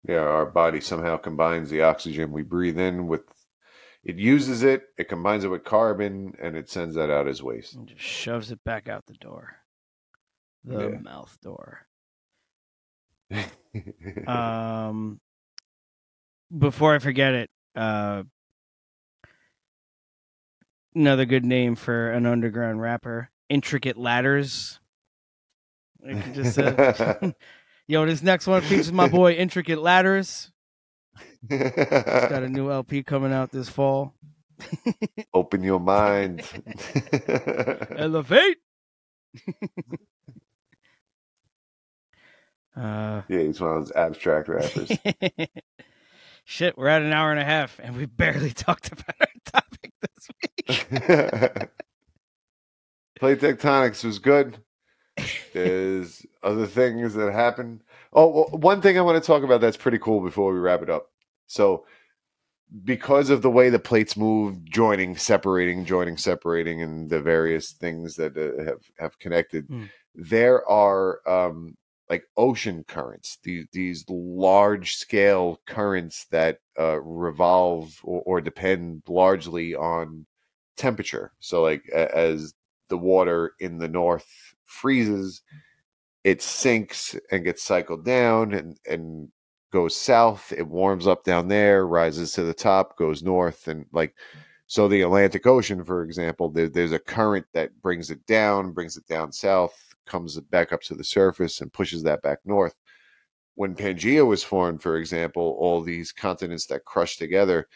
Yeah, 0.09 0.21
our 0.21 0.47
body 0.47 0.81
somehow 0.81 1.19
combines 1.19 1.69
the 1.69 1.83
oxygen 1.83 2.33
we 2.33 2.43
breathe 2.43 2.79
in 2.79 3.07
with 3.09 3.23
it 4.03 4.17
uses 4.17 4.63
it, 4.63 4.85
it 4.97 5.09
combines 5.09 5.45
it 5.45 5.49
with 5.49 5.65
carbon, 5.65 6.35
and 6.41 6.57
it 6.57 6.71
sends 6.71 6.95
that 6.95 7.11
out 7.11 7.29
as 7.29 7.43
waste. 7.43 7.75
and 7.75 7.87
just 7.89 8.01
shoves 8.01 8.51
it 8.51 8.65
back 8.65 8.89
out 8.89 9.05
the 9.07 9.15
door 9.15 9.57
the 10.65 10.91
Yeah. 10.91 10.99
mouth 10.99 11.37
door 11.43 11.87
um 14.27 15.21
before 16.57 16.95
i 16.95 16.99
forget 16.99 17.35
it 17.35 17.51
uh 17.77 18.23
another 20.95 21.25
good 21.27 21.45
name 21.45 21.75
for 21.77 22.11
an 22.11 22.27
underground 22.27 22.81
rapper 22.81 23.31
intricate 23.49 23.97
ladders 23.97 24.81
like 26.03 26.27
you 26.27 26.33
just 26.33 26.55
said 26.55 26.77
yo 27.89 28.07
this 28.07 28.23
next 28.23 28.47
one 28.47 28.63
features 28.63 28.93
my 28.93 29.09
boy 29.09 29.33
intricate 29.39 29.81
ladders 29.81 30.53
he's 31.49 31.59
got 31.59 32.43
a 32.45 32.49
new 32.51 32.71
lp 32.71 33.03
coming 33.03 33.33
out 33.33 33.51
this 33.51 33.69
fall 33.69 34.15
Open 35.35 35.63
your 35.63 35.79
mind. 35.79 36.43
elevate 37.97 38.57
uh 42.77 43.23
yeah, 43.29 43.41
he's 43.41 43.61
one 43.61 43.77
of 43.77 43.85
those 43.85 43.93
abstract 43.93 44.49
rappers. 44.49 44.91
Shit, 46.45 46.77
we're 46.79 46.89
at 46.89 47.03
an 47.03 47.13
hour 47.13 47.31
and 47.31 47.39
a 47.41 47.45
half, 47.45 47.79
and 47.83 47.97
we 47.97 48.07
barely 48.07 48.51
talked 48.53 48.91
about 48.91 49.15
our 49.21 49.29
topic 49.45 49.93
this 50.01 50.29
week. 50.43 51.69
Plate 53.19 53.41
tectonics 53.41 54.03
was 54.05 54.19
good. 54.19 54.59
There's 55.53 56.25
other 56.43 56.67
things 56.67 57.15
that 57.15 57.33
happen. 57.33 57.83
Oh, 58.13 58.29
well, 58.29 58.45
one 58.53 58.81
thing 58.81 58.99
I 58.99 59.03
want 59.03 59.23
to 59.23 59.27
talk 59.27 59.43
about 59.43 59.61
that's 59.61 59.77
pretty 59.77 59.99
cool 59.99 60.21
before 60.21 60.53
we 60.53 60.59
wrap 60.59 60.83
it 60.83 60.91
up. 60.91 61.11
So, 61.47 61.85
because 62.85 63.31
of 63.31 63.41
the 63.43 63.51
way 63.51 63.71
the 63.71 63.79
plates 63.79 64.17
move, 64.17 64.63
joining, 64.65 65.17
separating, 65.17 65.85
joining, 65.85 66.17
separating, 66.17 66.83
and 66.83 67.09
the 67.09 67.21
various 67.21 67.73
things 67.73 68.15
that 68.17 68.37
uh, 68.37 68.63
have 68.65 68.81
have 68.99 69.19
connected, 69.19 69.69
Mm. 69.69 69.89
there 70.15 70.69
are 70.69 71.21
um, 71.29 71.77
like 72.11 72.25
ocean 72.37 72.85
currents. 72.87 73.39
These 73.43 73.67
these 73.73 74.05
large 74.09 74.95
scale 74.97 75.61
currents 75.67 76.27
that 76.31 76.59
uh, 76.79 77.01
revolve 77.01 77.99
or, 78.05 78.23
or 78.27 78.41
depend 78.41 79.03
largely 79.09 79.75
on 79.75 80.27
temperature. 80.77 81.33
So, 81.41 81.63
like 81.63 81.89
as 81.91 82.55
the 82.89 82.99
water 82.99 83.53
in 83.61 83.79
the 83.79 83.89
north 83.89 84.55
freezes, 84.69 85.43
it 86.25 86.43
sinks 86.43 87.17
and 87.31 87.45
gets 87.45 87.63
cycled 87.63 88.05
down 88.05 88.53
and 88.55 88.79
and 88.87 89.29
goes 89.73 89.95
south. 89.97 90.53
It 90.57 90.67
warms 90.67 91.07
up 91.07 91.25
down 91.25 91.49
there, 91.49 91.87
rises 91.87 92.33
to 92.33 92.43
the 92.43 92.55
top, 92.55 92.97
goes 92.97 93.23
north, 93.23 93.69
and 93.69 93.87
like 93.93 94.15
so. 94.67 94.89
The 94.89 95.03
Atlantic 95.03 95.47
Ocean, 95.47 95.85
for 95.85 96.03
example, 96.05 96.51
there, 96.51 96.69
there's 96.69 96.93
a 96.93 96.99
current 96.99 97.47
that 97.55 97.71
brings 97.83 98.11
it 98.11 98.25
down, 98.27 98.73
brings 98.73 98.97
it 98.97 99.07
down 99.07 99.33
south, 99.33 99.77
comes 100.07 100.39
back 100.41 100.73
up 100.73 100.83
to 100.83 100.95
the 100.95 101.05
surface, 101.05 101.61
and 101.61 101.73
pushes 101.73 102.03
that 102.05 102.23
back 102.23 102.39
north. 102.45 102.75
When 103.55 103.75
Pangea 103.75 104.27
was 104.27 104.45
formed, 104.45 104.83
for 104.83 104.97
example, 104.99 105.57
all 105.59 105.83
these 105.83 106.13
continents 106.13 106.67
that 106.67 106.85
crush 106.85 107.17
together, 107.17 107.69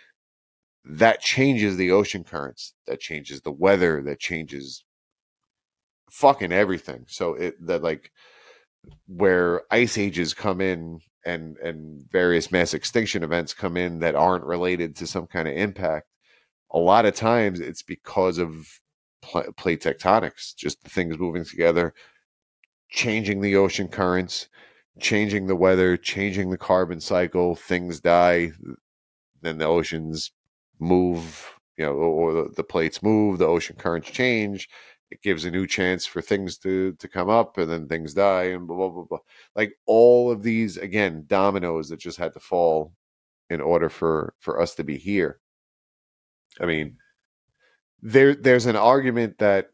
that 0.85 1.21
changes 1.21 1.77
the 1.77 1.91
ocean 1.91 2.25
currents, 2.25 2.75
that 2.87 3.01
changes 3.01 3.41
the 3.41 3.53
weather, 3.53 4.03
that 4.03 4.21
changes 4.21 4.85
fucking 6.13 6.53
everything. 6.53 7.07
So 7.09 7.35
it 7.35 7.55
that 7.67 7.83
like 7.83 8.13
where 9.07 9.63
ice 9.71 9.97
ages 9.97 10.35
come 10.35 10.61
in 10.61 11.01
and 11.25 11.57
and 11.59 12.05
various 12.11 12.53
mass 12.53 12.75
extinction 12.75 13.23
events 13.23 13.55
come 13.55 13.77
in 13.77 14.01
that 14.01 14.15
aren't 14.15 14.45
related 14.45 14.95
to 14.97 15.07
some 15.07 15.27
kind 15.27 15.49
of 15.49 15.57
impact 15.57 16.07
a 16.73 16.79
lot 16.79 17.07
of 17.07 17.15
times 17.15 17.61
it's 17.61 17.83
because 17.83 18.39
of 18.39 18.81
pl- 19.23 19.53
plate 19.57 19.81
tectonics 19.81 20.55
just 20.57 20.83
the 20.83 20.91
things 20.91 21.17
moving 21.19 21.45
together 21.45 21.95
changing 22.91 23.41
the 23.41 23.55
ocean 23.55 23.87
currents 23.87 24.49
changing 24.99 25.47
the 25.47 25.57
weather 25.57 25.97
changing 25.97 26.51
the 26.51 26.59
carbon 26.59 27.01
cycle 27.01 27.55
things 27.55 28.01
die 28.01 28.51
then 29.43 29.59
the 29.59 29.67
oceans 29.67 30.33
move 30.81 31.53
you 31.77 31.85
know 31.85 31.93
or 31.93 32.33
the, 32.33 32.49
the 32.57 32.65
plates 32.65 33.01
move 33.01 33.39
the 33.39 33.47
ocean 33.47 33.77
currents 33.79 34.11
change 34.11 34.69
it 35.13 35.23
gives 35.23 35.45
a 35.45 35.51
new 35.51 35.67
chance 35.67 36.07
for 36.07 36.23
things 36.23 36.57
to 36.59 36.95
to 36.95 37.07
come 37.07 37.29
up 37.29 37.59
and 37.59 37.71
then 37.71 37.87
things 37.87 38.15
die 38.15 38.45
and 38.45 38.67
blah 38.67 38.77
blah 38.77 38.89
blah 38.89 39.05
blah. 39.05 39.19
Like 39.55 39.75
all 39.87 40.31
of 40.31 40.43
these 40.43 40.79
again 40.79 41.25
dominoes 41.27 41.91
that 41.91 42.01
just 42.01 42.19
had 42.19 42.33
to 42.35 42.41
fall 42.41 42.95
in 43.51 43.61
order 43.61 43.91
for 43.91 44.35
for 44.41 44.61
us 44.61 44.75
to 44.77 44.85
be 44.85 44.97
here. 44.97 45.39
I 46.61 46.65
mean 46.67 46.97
there 48.01 48.35
there's 48.35 48.67
an 48.67 48.77
argument 48.77 49.39
that 49.39 49.69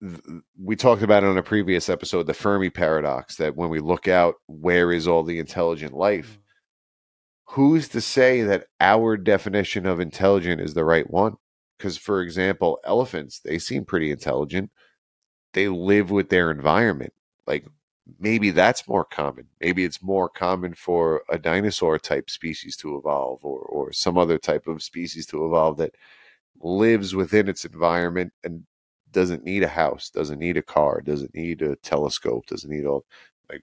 th- 0.00 0.20
we 0.62 0.76
talked 0.76 1.02
about 1.02 1.22
it 1.22 1.28
on 1.28 1.36
a 1.38 1.42
previous 1.42 1.90
episode 1.90 2.26
the 2.26 2.34
fermi 2.34 2.70
paradox 2.70 3.36
that 3.36 3.56
when 3.56 3.68
we 3.68 3.80
look 3.80 4.08
out 4.08 4.36
where 4.46 4.90
is 4.92 5.06
all 5.06 5.22
the 5.22 5.38
intelligent 5.38 5.94
life 5.94 6.38
mm. 6.38 7.54
who's 7.54 7.88
to 7.88 8.00
say 8.00 8.42
that 8.42 8.66
our 8.80 9.16
definition 9.16 9.86
of 9.86 10.00
intelligent 10.00 10.60
is 10.60 10.74
the 10.74 10.84
right 10.84 11.08
one 11.10 11.36
because 11.78 11.96
for 11.96 12.22
example 12.22 12.80
elephants 12.84 13.40
they 13.40 13.58
seem 13.58 13.84
pretty 13.84 14.10
intelligent. 14.10 14.70
They 15.52 15.68
live 15.68 16.10
with 16.10 16.28
their 16.30 16.50
environment. 16.50 17.12
Like 17.46 17.66
maybe 18.18 18.50
that's 18.50 18.88
more 18.88 19.04
common. 19.04 19.46
Maybe 19.60 19.84
it's 19.84 20.02
more 20.02 20.28
common 20.28 20.74
for 20.74 21.22
a 21.28 21.38
dinosaur 21.38 21.98
type 21.98 22.30
species 22.30 22.76
to 22.78 22.96
evolve 22.96 23.44
or 23.44 23.60
or 23.60 23.92
some 23.92 24.18
other 24.18 24.38
type 24.38 24.66
of 24.66 24.82
species 24.82 25.26
to 25.26 25.46
evolve 25.46 25.78
that 25.78 25.94
lives 26.60 27.14
within 27.14 27.48
its 27.48 27.64
environment 27.64 28.32
and 28.44 28.64
doesn't 29.12 29.44
need 29.44 29.62
a 29.62 29.68
house 29.68 30.10
doesn't 30.10 30.40
need 30.40 30.56
a 30.56 30.62
car 30.62 31.00
doesn't 31.00 31.34
need 31.34 31.62
a 31.62 31.76
telescope 31.76 32.46
doesn't 32.46 32.70
need 32.70 32.84
all 32.84 33.04
like 33.50 33.62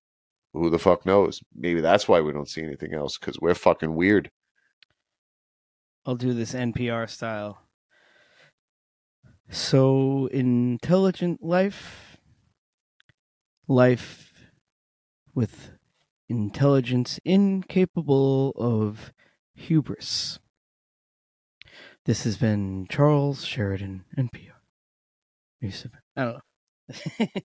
who 0.53 0.69
the 0.69 0.79
fuck 0.79 1.05
knows? 1.05 1.41
Maybe 1.55 1.81
that's 1.81 2.07
why 2.07 2.21
we 2.21 2.31
don't 2.31 2.49
see 2.49 2.63
anything 2.63 2.93
else 2.93 3.17
because 3.17 3.39
we're 3.39 3.55
fucking 3.55 3.95
weird. 3.95 4.29
I'll 6.05 6.15
do 6.15 6.33
this 6.33 6.53
NPR 6.53 7.09
style. 7.09 7.61
So 9.53 10.27
intelligent 10.27 11.43
life, 11.43 12.15
life 13.67 14.31
with 15.35 15.71
intelligence 16.29 17.19
incapable 17.25 18.51
of 18.51 19.11
hubris. 19.53 20.39
This 22.05 22.23
has 22.23 22.37
been 22.37 22.87
Charles 22.89 23.43
Sheridan, 23.43 24.05
NPR. 24.17 24.53
News 25.61 25.85
I 26.15 26.23
don't 26.23 26.39
know. 27.19 27.25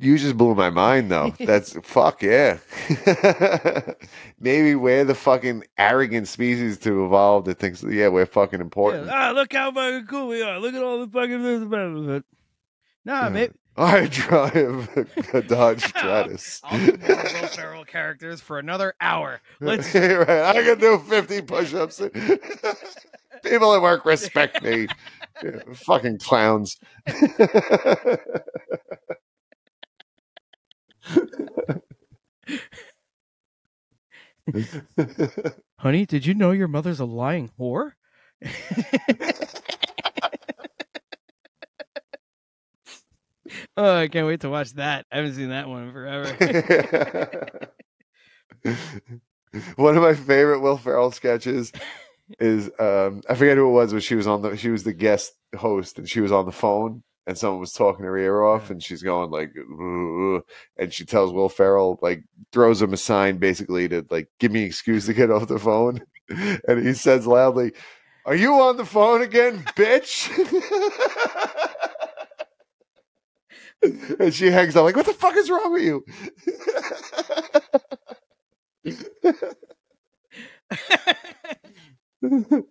You 0.00 0.16
just 0.16 0.36
blew 0.36 0.54
my 0.54 0.70
mind 0.70 1.10
though. 1.10 1.34
That's 1.40 1.72
fuck 1.82 2.22
yeah. 2.22 2.58
Maybe 4.40 4.74
we're 4.76 5.04
the 5.04 5.14
fucking 5.14 5.64
arrogant 5.76 6.28
species 6.28 6.78
to 6.80 7.04
evolve 7.04 7.46
that 7.46 7.58
thinks 7.58 7.82
yeah, 7.82 8.06
we're 8.08 8.26
fucking 8.26 8.60
important. 8.60 9.08
ah, 9.10 9.32
look 9.34 9.52
how 9.52 9.72
fucking 9.72 10.06
cool 10.06 10.28
we 10.28 10.42
are. 10.42 10.60
Look 10.60 10.74
at 10.74 10.82
all 10.82 11.04
the 11.04 11.10
fucking 11.10 11.42
this 11.42 11.64
but 11.64 12.22
Nah, 13.04 13.24
Yeah. 13.24 13.28
maybe 13.28 13.54
I 13.76 14.06
drive 14.06 15.06
a 15.34 15.40
Dodge 15.42 15.84
Stratus. 15.84 16.60
I'll 16.64 16.78
do 16.84 16.96
more 16.98 17.08
Will 17.16 17.46
Ferrell 17.48 17.84
characters 17.84 18.40
for 18.40 18.58
another 18.58 18.94
hour. 19.00 19.40
Let's 19.60 19.94
right. 19.94 20.28
I 20.28 20.62
can 20.64 20.78
do 20.80 20.98
50 20.98 21.42
push-ups. 21.42 22.02
People 23.44 23.74
at 23.74 23.82
work 23.82 24.04
respect 24.04 24.62
me. 24.64 24.88
Yeah, 25.44 25.60
fucking 25.74 26.18
clowns. 26.18 26.76
Honey, 35.78 36.06
did 36.06 36.24
you 36.26 36.34
know 36.34 36.52
your 36.52 36.68
mother's 36.68 37.00
a 37.00 37.04
lying 37.04 37.50
whore? 37.58 37.92
oh, 43.76 43.96
I 43.96 44.08
can't 44.08 44.26
wait 44.26 44.40
to 44.40 44.48
watch 44.48 44.72
that. 44.74 45.04
I 45.12 45.16
haven't 45.16 45.34
seen 45.34 45.50
that 45.50 45.68
one 45.68 45.88
in 45.88 45.92
forever. 45.92 47.60
One 49.76 49.96
of 49.96 50.02
my 50.02 50.14
favorite 50.14 50.60
Will 50.60 50.76
Ferrell 50.76 51.10
sketches 51.10 51.72
is 52.38 52.70
um, 52.78 53.22
I 53.28 53.34
forget 53.34 53.56
who 53.56 53.68
it 53.68 53.72
was, 53.72 53.94
but 53.94 54.02
she 54.02 54.14
was 54.14 54.26
on 54.26 54.42
the 54.42 54.56
she 54.56 54.68
was 54.68 54.84
the 54.84 54.92
guest 54.92 55.32
host 55.56 55.98
and 55.98 56.08
she 56.08 56.20
was 56.20 56.32
on 56.32 56.44
the 56.44 56.52
phone 56.52 57.02
and 57.28 57.38
someone 57.38 57.60
was 57.60 57.72
talking 57.72 58.04
her 58.04 58.16
ear 58.16 58.42
off 58.42 58.70
and 58.70 58.82
she's 58.82 59.02
going 59.02 59.30
like 59.30 59.52
and 60.78 60.92
she 60.92 61.04
tells 61.04 61.32
Will 61.32 61.48
Ferrell 61.48 61.98
like 62.02 62.24
throws 62.52 62.82
him 62.82 62.92
a 62.92 62.96
sign 62.96 63.36
basically 63.36 63.88
to 63.88 64.04
like 64.10 64.28
give 64.40 64.50
me 64.50 64.62
an 64.62 64.66
excuse 64.66 65.06
to 65.06 65.14
get 65.14 65.30
off 65.30 65.46
the 65.46 65.58
phone 65.58 66.00
and 66.68 66.86
he 66.86 66.92
says 66.94 67.26
loudly, 67.26 67.72
Are 68.26 68.34
you 68.34 68.54
on 68.54 68.76
the 68.76 68.84
phone 68.84 69.22
again, 69.22 69.64
bitch? 69.76 70.28
and 74.20 74.34
she 74.34 74.50
hangs 74.50 74.76
up 74.76 74.84
like, 74.84 74.96
What 74.96 75.06
the 75.06 75.14
fuck 75.14 75.36
is 75.36 75.50
wrong 75.50 75.72
with 75.72 75.82
you? 75.82 76.04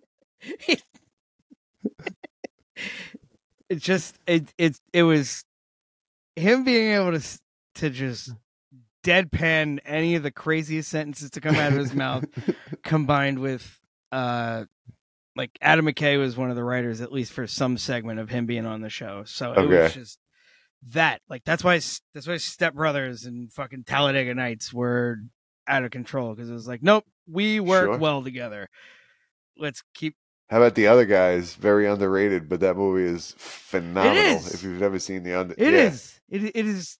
it 3.68 3.76
just 3.76 4.16
it 4.26 4.52
it 4.58 4.78
it 4.92 5.02
was 5.02 5.44
him 6.36 6.64
being 6.64 6.92
able 6.92 7.18
to 7.18 7.38
to 7.76 7.90
just 7.90 8.32
deadpan 9.04 9.78
any 9.84 10.14
of 10.16 10.22
the 10.22 10.30
craziest 10.30 10.90
sentences 10.90 11.30
to 11.30 11.40
come 11.40 11.54
out 11.56 11.72
of 11.72 11.78
his 11.78 11.94
mouth 11.94 12.24
combined 12.84 13.38
with 13.38 13.78
uh 14.12 14.64
like 15.36 15.50
Adam 15.62 15.86
McKay 15.86 16.18
was 16.18 16.36
one 16.36 16.50
of 16.50 16.56
the 16.56 16.64
writers 16.64 17.00
at 17.00 17.12
least 17.12 17.32
for 17.32 17.46
some 17.46 17.78
segment 17.78 18.18
of 18.18 18.28
him 18.28 18.46
being 18.46 18.66
on 18.66 18.80
the 18.80 18.90
show. 18.90 19.22
So 19.24 19.52
it 19.52 19.68
was 19.68 19.94
just 19.94 20.18
that 20.92 21.20
like 21.28 21.44
that's 21.44 21.62
why 21.62 21.80
that's 22.14 22.26
why 22.26 22.36
Step 22.38 22.74
Brothers 22.74 23.24
and 23.24 23.52
fucking 23.52 23.84
Talladega 23.84 24.34
Nights 24.34 24.72
were 24.72 25.18
out 25.68 25.84
of 25.84 25.90
control 25.92 26.34
because 26.34 26.50
it 26.50 26.54
was 26.54 26.66
like 26.66 26.82
nope 26.82 27.04
we 27.30 27.60
work 27.60 27.86
Sure. 27.86 27.98
well 27.98 28.22
together. 28.22 28.68
Let's 29.56 29.82
keep 29.94 30.16
How 30.48 30.56
about 30.58 30.74
the 30.74 30.86
other 30.86 31.04
guys? 31.04 31.54
Very 31.54 31.86
underrated, 31.86 32.48
but 32.48 32.60
that 32.60 32.76
movie 32.76 33.04
is 33.04 33.34
phenomenal. 33.38 34.36
is. 34.38 34.54
If 34.54 34.62
you've 34.62 34.80
never 34.80 34.98
seen 34.98 35.22
the 35.22 35.34
under, 35.38 35.54
It 35.58 35.72
yeah. 35.74 35.80
is. 35.88 36.20
It 36.30 36.42
it 36.56 36.66
is. 36.66 36.98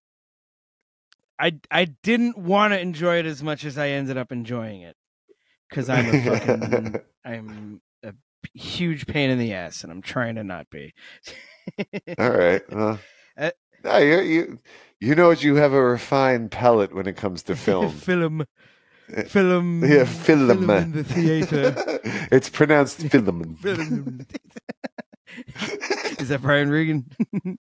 I 1.38 1.58
I 1.70 1.86
didn't 2.02 2.36
want 2.36 2.72
to 2.74 2.80
enjoy 2.80 3.16
it 3.18 3.26
as 3.26 3.42
much 3.42 3.64
as 3.64 3.78
I 3.78 3.88
ended 3.90 4.16
up 4.16 4.32
enjoying 4.32 4.82
it 4.82 4.96
because 5.68 5.88
I'm 5.88 6.06
a 6.14 6.22
fucking 6.22 7.00
I'm 7.24 7.80
a 8.02 8.12
huge 8.54 9.06
pain 9.06 9.30
in 9.30 9.38
the 9.38 9.52
ass 9.54 9.82
and 9.82 9.92
I'm 9.92 10.02
trying 10.02 10.34
to 10.34 10.44
not 10.44 10.68
be. 10.70 10.92
All 12.18 12.30
right. 12.30 12.62
Well, 12.72 12.98
Uh, 13.38 13.50
No, 13.84 13.98
you 13.98 14.20
you 14.20 14.58
you 15.00 15.14
know 15.14 15.28
what? 15.28 15.44
You 15.44 15.54
have 15.56 15.72
a 15.72 15.80
refined 15.80 16.50
palate 16.50 16.92
when 16.92 17.06
it 17.06 17.16
comes 17.16 17.44
to 17.44 17.54
film. 17.66 17.92
film, 17.92 18.44
film, 19.28 19.84
yeah, 19.84 20.04
film. 20.04 20.70
in 20.70 20.92
the 20.92 21.04
theater. 21.04 21.74
it's 22.30 22.48
pronounced 22.48 22.98
film. 23.08 23.56
Film. 23.62 24.26
Is 26.18 26.28
that 26.28 26.40
Brian 26.42 26.70
Regan? 26.70 27.06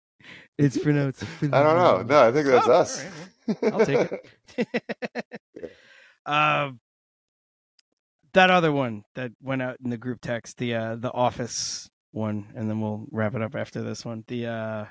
it's 0.57 0.77
pronounced. 0.77 1.23
Film. 1.23 1.53
I 1.53 1.63
don't 1.63 1.77
know. 1.77 2.01
No, 2.03 2.27
I 2.27 2.31
think 2.31 2.47
that's 2.47 2.67
Oh, 2.67 2.72
us. 2.73 3.05
right, 3.47 3.61
well, 3.61 3.73
I'll 3.80 3.85
take 3.85 4.11
it. 4.57 5.72
um, 6.26 6.80
that 8.34 8.49
other 8.51 8.72
one 8.72 9.03
that 9.15 9.31
went 9.41 9.61
out 9.61 9.77
in 9.84 9.89
the 9.89 9.97
group 9.97 10.22
text, 10.22 10.57
the 10.57 10.76
uh, 10.76 10.95
the 10.95 11.11
office 11.11 11.89
one, 12.11 12.47
and 12.55 12.69
then 12.69 12.81
we'll 12.81 13.05
wrap 13.11 13.35
it 13.35 13.41
up 13.41 13.55
after 13.55 13.81
this 13.81 14.05
one. 14.05 14.23
The 14.27 14.47
uh, 14.47 14.85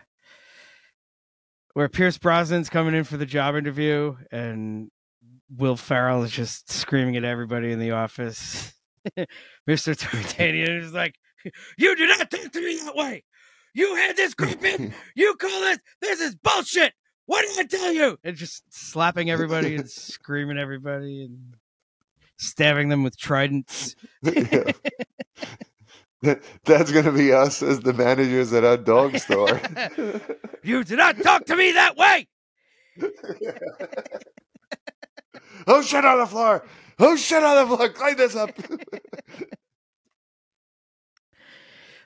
where 1.74 1.88
Pierce 1.88 2.18
Brosnan's 2.18 2.70
coming 2.70 2.94
in 2.94 3.04
for 3.04 3.16
the 3.16 3.26
job 3.26 3.56
interview, 3.56 4.16
and 4.30 4.90
Will 5.56 5.76
Ferrell 5.76 6.22
is 6.22 6.30
just 6.30 6.70
screaming 6.70 7.16
at 7.16 7.24
everybody 7.24 7.70
in 7.72 7.78
the 7.78 7.92
office. 7.92 8.72
Mr. 9.68 9.94
Tartanian 9.96 10.80
is 10.82 10.92
like, 10.92 11.14
"You 11.76 11.94
do 11.96 12.06
not 12.06 12.30
talk 12.30 12.50
to 12.52 12.60
me 12.60 12.78
that 12.84 12.94
way. 12.96 13.24
You 13.74 13.94
had 13.96 14.16
this 14.16 14.34
group 14.34 14.64
in. 14.64 14.94
You 15.14 15.34
call 15.36 15.60
this. 15.60 15.78
This 16.00 16.20
is 16.20 16.34
bullshit. 16.36 16.92
What 17.26 17.42
did 17.42 17.58
I 17.58 17.64
tell 17.68 17.92
you?" 17.92 18.18
And 18.24 18.36
just 18.36 18.62
slapping 18.70 19.30
everybody 19.30 19.76
and 19.76 19.88
screaming 19.90 20.56
at 20.58 20.62
everybody 20.62 21.24
and 21.24 21.56
stabbing 22.38 22.88
them 22.88 23.02
with 23.02 23.16
tridents. 23.18 23.94
Yeah. 24.22 24.72
That- 26.22 26.42
That's 26.64 26.90
gonna 26.90 27.12
be 27.12 27.34
us 27.34 27.62
as 27.62 27.80
the 27.80 27.92
managers 27.92 28.52
at 28.54 28.64
our 28.64 28.78
dog 28.78 29.18
store. 29.18 29.60
You 30.62 30.82
do 30.82 30.96
not 30.96 31.18
talk 31.22 31.44
to 31.46 31.54
me 31.56 31.72
that 31.72 31.96
way. 31.98 32.26
Oh 35.66 35.82
shit 35.82 36.04
on 36.04 36.18
the 36.18 36.26
floor! 36.26 36.64
Oh 36.98 37.16
shit 37.16 37.42
on 37.42 37.68
the 37.68 37.76
floor! 37.76 37.88
Clean 37.90 38.16
this 38.16 38.36
up. 38.36 38.50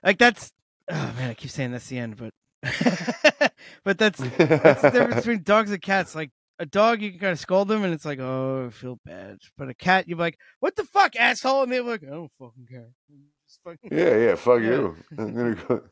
Like 0.02 0.18
that's. 0.18 0.52
Oh 0.90 1.12
man, 1.16 1.30
I 1.30 1.34
keep 1.34 1.50
saying 1.50 1.72
that's 1.72 1.88
the 1.88 1.98
end, 1.98 2.16
but 2.16 2.32
but 3.84 3.98
that's 3.98 4.18
that's 4.18 4.82
the 4.82 4.90
difference 4.92 5.16
between 5.16 5.42
dogs 5.42 5.70
and 5.70 5.82
cats. 5.82 6.14
Like 6.14 6.30
a 6.58 6.66
dog, 6.66 7.02
you 7.02 7.10
can 7.10 7.20
kind 7.20 7.32
of 7.32 7.38
scold 7.38 7.68
them, 7.68 7.84
and 7.84 7.92
it's 7.92 8.04
like, 8.04 8.20
oh, 8.20 8.66
I 8.66 8.70
feel 8.70 8.98
bad. 9.04 9.38
But 9.56 9.68
a 9.68 9.74
cat, 9.74 10.08
you're 10.08 10.18
like, 10.18 10.38
what 10.60 10.76
the 10.76 10.84
fuck, 10.84 11.16
asshole? 11.16 11.64
And 11.64 11.72
they're 11.72 11.82
like, 11.82 12.02
I 12.04 12.10
don't 12.10 12.32
fucking 12.38 12.66
care. 12.70 12.88
Just 13.46 13.60
fucking- 13.64 13.90
yeah, 13.96 14.16
yeah. 14.16 14.34
Fuck 14.36 14.60
Yeah. 14.60 14.68
you. 14.68 14.96
I'm 15.18 15.34
gonna 15.34 15.54
go. 15.56 15.82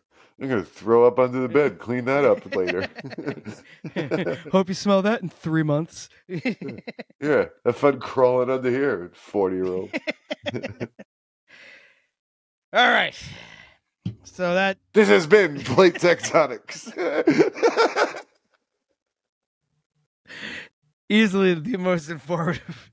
I'm 0.41 0.49
gonna 0.49 0.65
throw 0.65 1.07
up 1.07 1.19
under 1.19 1.41
the 1.41 1.49
bed. 1.49 1.79
Clean 1.79 2.05
that 2.05 2.25
up 2.25 2.55
later. 2.55 2.87
Hope 4.53 4.69
you 4.69 4.75
smell 4.75 5.01
that 5.03 5.23
in 5.23 5.31
three 5.31 5.63
months. 5.63 6.11
yeah, 6.29 7.47
have 7.65 7.77
fun 7.77 8.01
crawling 8.01 8.51
under 8.51 8.71
here, 8.71 9.11
forty 9.15 9.57
year 9.57 9.67
old. 9.67 9.91
All 12.73 12.91
right. 12.91 13.19
So 14.25 14.53
that 14.55 14.77
This 14.93 15.09
has 15.09 15.27
been 15.27 15.59
plate 15.61 15.95
tectonics. 15.95 16.93
easily 21.09 21.55
the 21.55 21.79
most 21.79 22.11
informative 22.11 22.91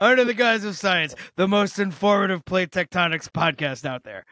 under 0.00 0.24
the 0.24 0.34
guise 0.34 0.64
of 0.64 0.76
science, 0.76 1.14
the 1.36 1.48
most 1.48 1.78
informative 1.78 2.44
plate 2.44 2.70
tectonics 2.70 3.28
podcast 3.30 3.86
out 3.86 4.04
there. 4.04 4.24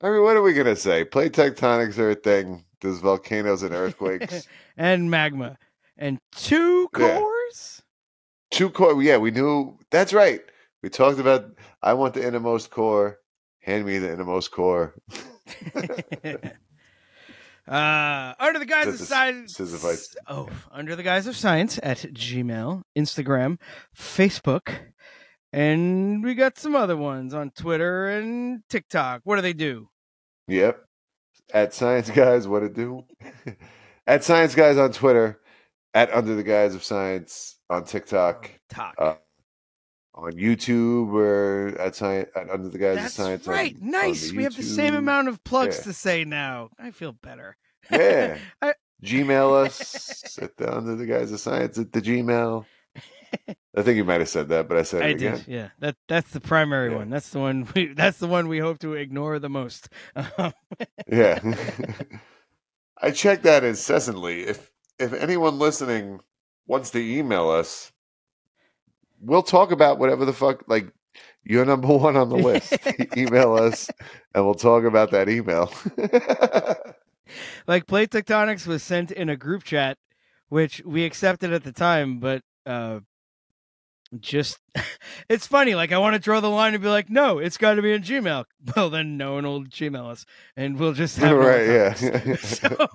I 0.00 0.10
mean, 0.10 0.22
what 0.22 0.36
are 0.36 0.42
we 0.42 0.52
gonna 0.54 0.76
say? 0.76 1.04
Plate 1.04 1.32
tectonics 1.32 1.98
are 1.98 2.10
a 2.10 2.14
thing. 2.14 2.64
There's 2.80 3.00
volcanoes 3.00 3.62
and 3.62 3.74
earthquakes. 3.74 4.46
and 4.76 5.10
magma. 5.10 5.58
And 5.96 6.18
two 6.36 6.88
Yeah. 6.96 7.18
cores? 7.18 7.82
Two 8.50 8.70
core. 8.70 9.02
Yeah, 9.02 9.16
we 9.18 9.30
knew. 9.32 9.78
That's 9.90 10.12
right. 10.12 10.40
We 10.82 10.88
talked 10.88 11.18
about. 11.18 11.46
I 11.82 11.94
want 11.94 12.14
the 12.14 12.24
innermost 12.26 12.70
core. 12.70 13.18
Hand 13.60 13.84
me 13.84 13.98
the 13.98 14.12
innermost 14.12 14.52
core. 14.52 14.94
uh 17.66 18.34
under 18.38 18.58
the 18.58 18.64
guise 18.66 18.86
of 18.86 18.98
science 18.98 19.60
oh 20.26 20.48
under 20.72 20.96
the 20.96 21.02
guise 21.02 21.26
of 21.26 21.36
science 21.36 21.78
at 21.82 21.98
gmail 21.98 22.82
instagram 22.96 23.58
facebook 23.96 24.74
and 25.52 26.22
we 26.22 26.34
got 26.34 26.58
some 26.58 26.74
other 26.76 26.96
ones 26.96 27.32
on 27.34 27.50
twitter 27.50 28.08
and 28.08 28.62
tiktok 28.68 29.20
what 29.24 29.36
do 29.36 29.42
they 29.42 29.52
do 29.52 29.88
Yep. 30.48 30.82
At 31.52 31.74
Science 31.74 32.10
Guise, 32.10 32.46
what 32.48 32.62
it 32.62 32.72
do? 32.74 33.04
at 34.06 34.24
Science 34.24 34.54
Guise 34.54 34.76
on 34.78 34.92
Twitter. 34.92 35.40
At 35.94 36.12
Under 36.14 36.34
the 36.34 36.42
Guise 36.42 36.74
of 36.74 36.82
Science 36.84 37.56
on 37.68 37.84
TikTok. 37.84 38.50
talk 38.70 38.94
Uh, 38.98 39.14
on 40.14 40.32
YouTube 40.32 41.12
or 41.12 41.78
at 41.78 41.94
Science 41.94 42.28
at 42.34 42.48
Under 42.50 42.68
the 42.70 42.78
Guise 42.78 42.96
that's 42.96 43.18
of 43.18 43.24
Science. 43.24 43.46
right 43.46 43.76
on 43.80 43.90
nice 43.90 44.32
we 44.32 44.42
have 44.42 44.56
the 44.56 44.62
same 44.62 44.94
amount 44.94 45.28
of 45.28 45.42
plugs 45.44 45.76
Yeah. 45.78 45.82
to 45.84 45.92
say 45.92 46.24
now 46.24 46.70
i 46.78 46.90
feel 46.90 47.12
better 47.12 47.56
Yeah. 47.90 48.38
I- 48.62 48.74
Gmail 49.04 49.66
us 49.66 50.38
at 50.42 50.56
the 50.56 50.74
Under 50.74 50.96
the 50.96 51.06
Guise 51.06 51.30
of 51.32 51.40
Science 51.40 51.78
at 51.78 51.92
the 51.92 52.00
Gmail. 52.02 52.64
I 53.78 53.82
think 53.82 53.96
you 53.96 54.04
might 54.04 54.20
have 54.20 54.28
said 54.28 54.48
that, 54.48 54.68
but 54.68 54.76
I 54.76 54.82
said 54.82 55.02
it 55.02 55.04
I 55.04 55.08
again. 55.10 55.36
did, 55.36 55.48
yeah. 55.48 55.68
That 55.78 55.96
that's 56.08 56.30
the 56.32 56.40
primary 56.40 56.90
Yeah. 56.90 56.96
one. 56.96 57.10
That's 57.10 57.30
the 57.30 57.38
one. 57.38 57.68
We, 57.74 57.86
that's 57.94 58.18
the 58.18 58.26
one 58.26 58.48
we 58.48 58.58
hope 58.58 58.78
to 58.80 58.94
ignore 58.94 59.38
the 59.38 59.48
most. 59.48 59.88
Yeah. 61.10 61.38
I 63.02 63.10
check 63.12 63.42
that 63.42 63.62
incessantly. 63.64 64.42
If 64.42 64.70
if 64.98 65.12
anyone 65.12 65.58
listening 65.58 66.20
wants 66.66 66.90
to 66.90 66.98
email 66.98 67.48
us, 67.48 67.92
we'll 69.20 69.42
talk 69.42 69.70
about 69.70 69.98
whatever 69.98 70.24
the 70.24 70.32
fuck 70.32 70.64
like 70.66 70.92
you're 71.44 71.64
number 71.64 71.86
one 71.88 72.16
on 72.16 72.28
the 72.28 72.36
list. 72.36 72.76
email 73.16 73.54
us 73.54 73.88
and 74.34 74.44
we'll 74.44 74.54
talk 74.54 74.84
about 74.84 75.12
that 75.12 75.28
email. 75.28 75.72
like 77.66 77.86
plate 77.86 78.10
tectonics 78.10 78.66
was 78.66 78.82
sent 78.82 79.10
in 79.10 79.28
a 79.28 79.36
group 79.36 79.64
chat, 79.64 79.98
which 80.48 80.82
we 80.84 81.04
accepted 81.04 81.52
at 81.52 81.64
the 81.64 81.72
time, 81.72 82.18
but 82.18 82.42
uh, 82.66 83.00
just 84.20 84.58
it's 85.28 85.46
funny. 85.46 85.74
Like 85.74 85.92
I 85.92 85.98
want 85.98 86.14
to 86.14 86.18
draw 86.20 86.40
the 86.40 86.48
line 86.48 86.74
and 86.74 86.82
be 86.82 86.88
like, 86.88 87.10
no, 87.10 87.38
it's 87.38 87.56
got 87.56 87.74
to 87.74 87.82
be 87.82 87.92
in 87.92 88.02
Gmail. 88.02 88.44
Well, 88.76 88.90
then 88.90 89.16
no 89.16 89.34
one 89.34 89.44
will 89.44 89.64
Gmail 89.64 90.10
us, 90.10 90.26
and 90.56 90.78
we'll 90.78 90.92
just 90.92 91.16
have 91.18 91.36
right, 91.36 91.66
yeah. 91.66 91.94
so 92.36 92.86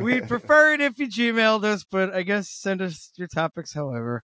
we'd 0.00 0.26
prefer 0.26 0.72
it 0.74 0.80
if 0.80 0.98
you 0.98 1.06
Gmailed 1.06 1.64
us, 1.64 1.84
but 1.88 2.12
I 2.14 2.22
guess 2.22 2.48
send 2.48 2.82
us 2.82 3.12
your 3.16 3.28
topics, 3.28 3.72
however. 3.72 4.22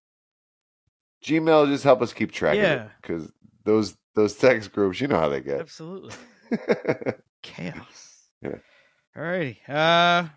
Gmail 1.25 1.69
just 1.69 1.85
help 1.85 2.03
us 2.03 2.13
keep 2.13 2.33
track 2.33 2.57
of 2.57 2.63
Yeah. 2.63 2.83
it 2.85 2.91
because 3.01 3.33
those 3.65 3.97
those 4.15 4.35
text 4.37 4.73
groups, 4.73 5.01
you 5.01 5.09
know 5.09 5.19
how 5.19 5.29
they 5.29 5.41
get. 5.41 5.61
Absolutely. 5.61 6.13
Chaos. 7.43 8.23
Yeah. 8.43 8.57
Alrighty. 9.17 9.57
Uh 9.69 10.29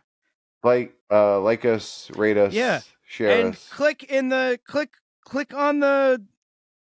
like 0.64 0.94
uh 1.12 1.40
like 1.42 1.66
us, 1.66 2.10
rate 2.16 2.38
us, 2.38 2.54
Yeah. 2.54 2.82
share 3.08 3.40
and 3.42 3.54
us. 3.56 3.68
click 3.70 4.04
in 4.04 4.30
the 4.30 4.60
click 4.66 4.90
click 5.30 5.54
on 5.54 5.80
the 5.80 6.26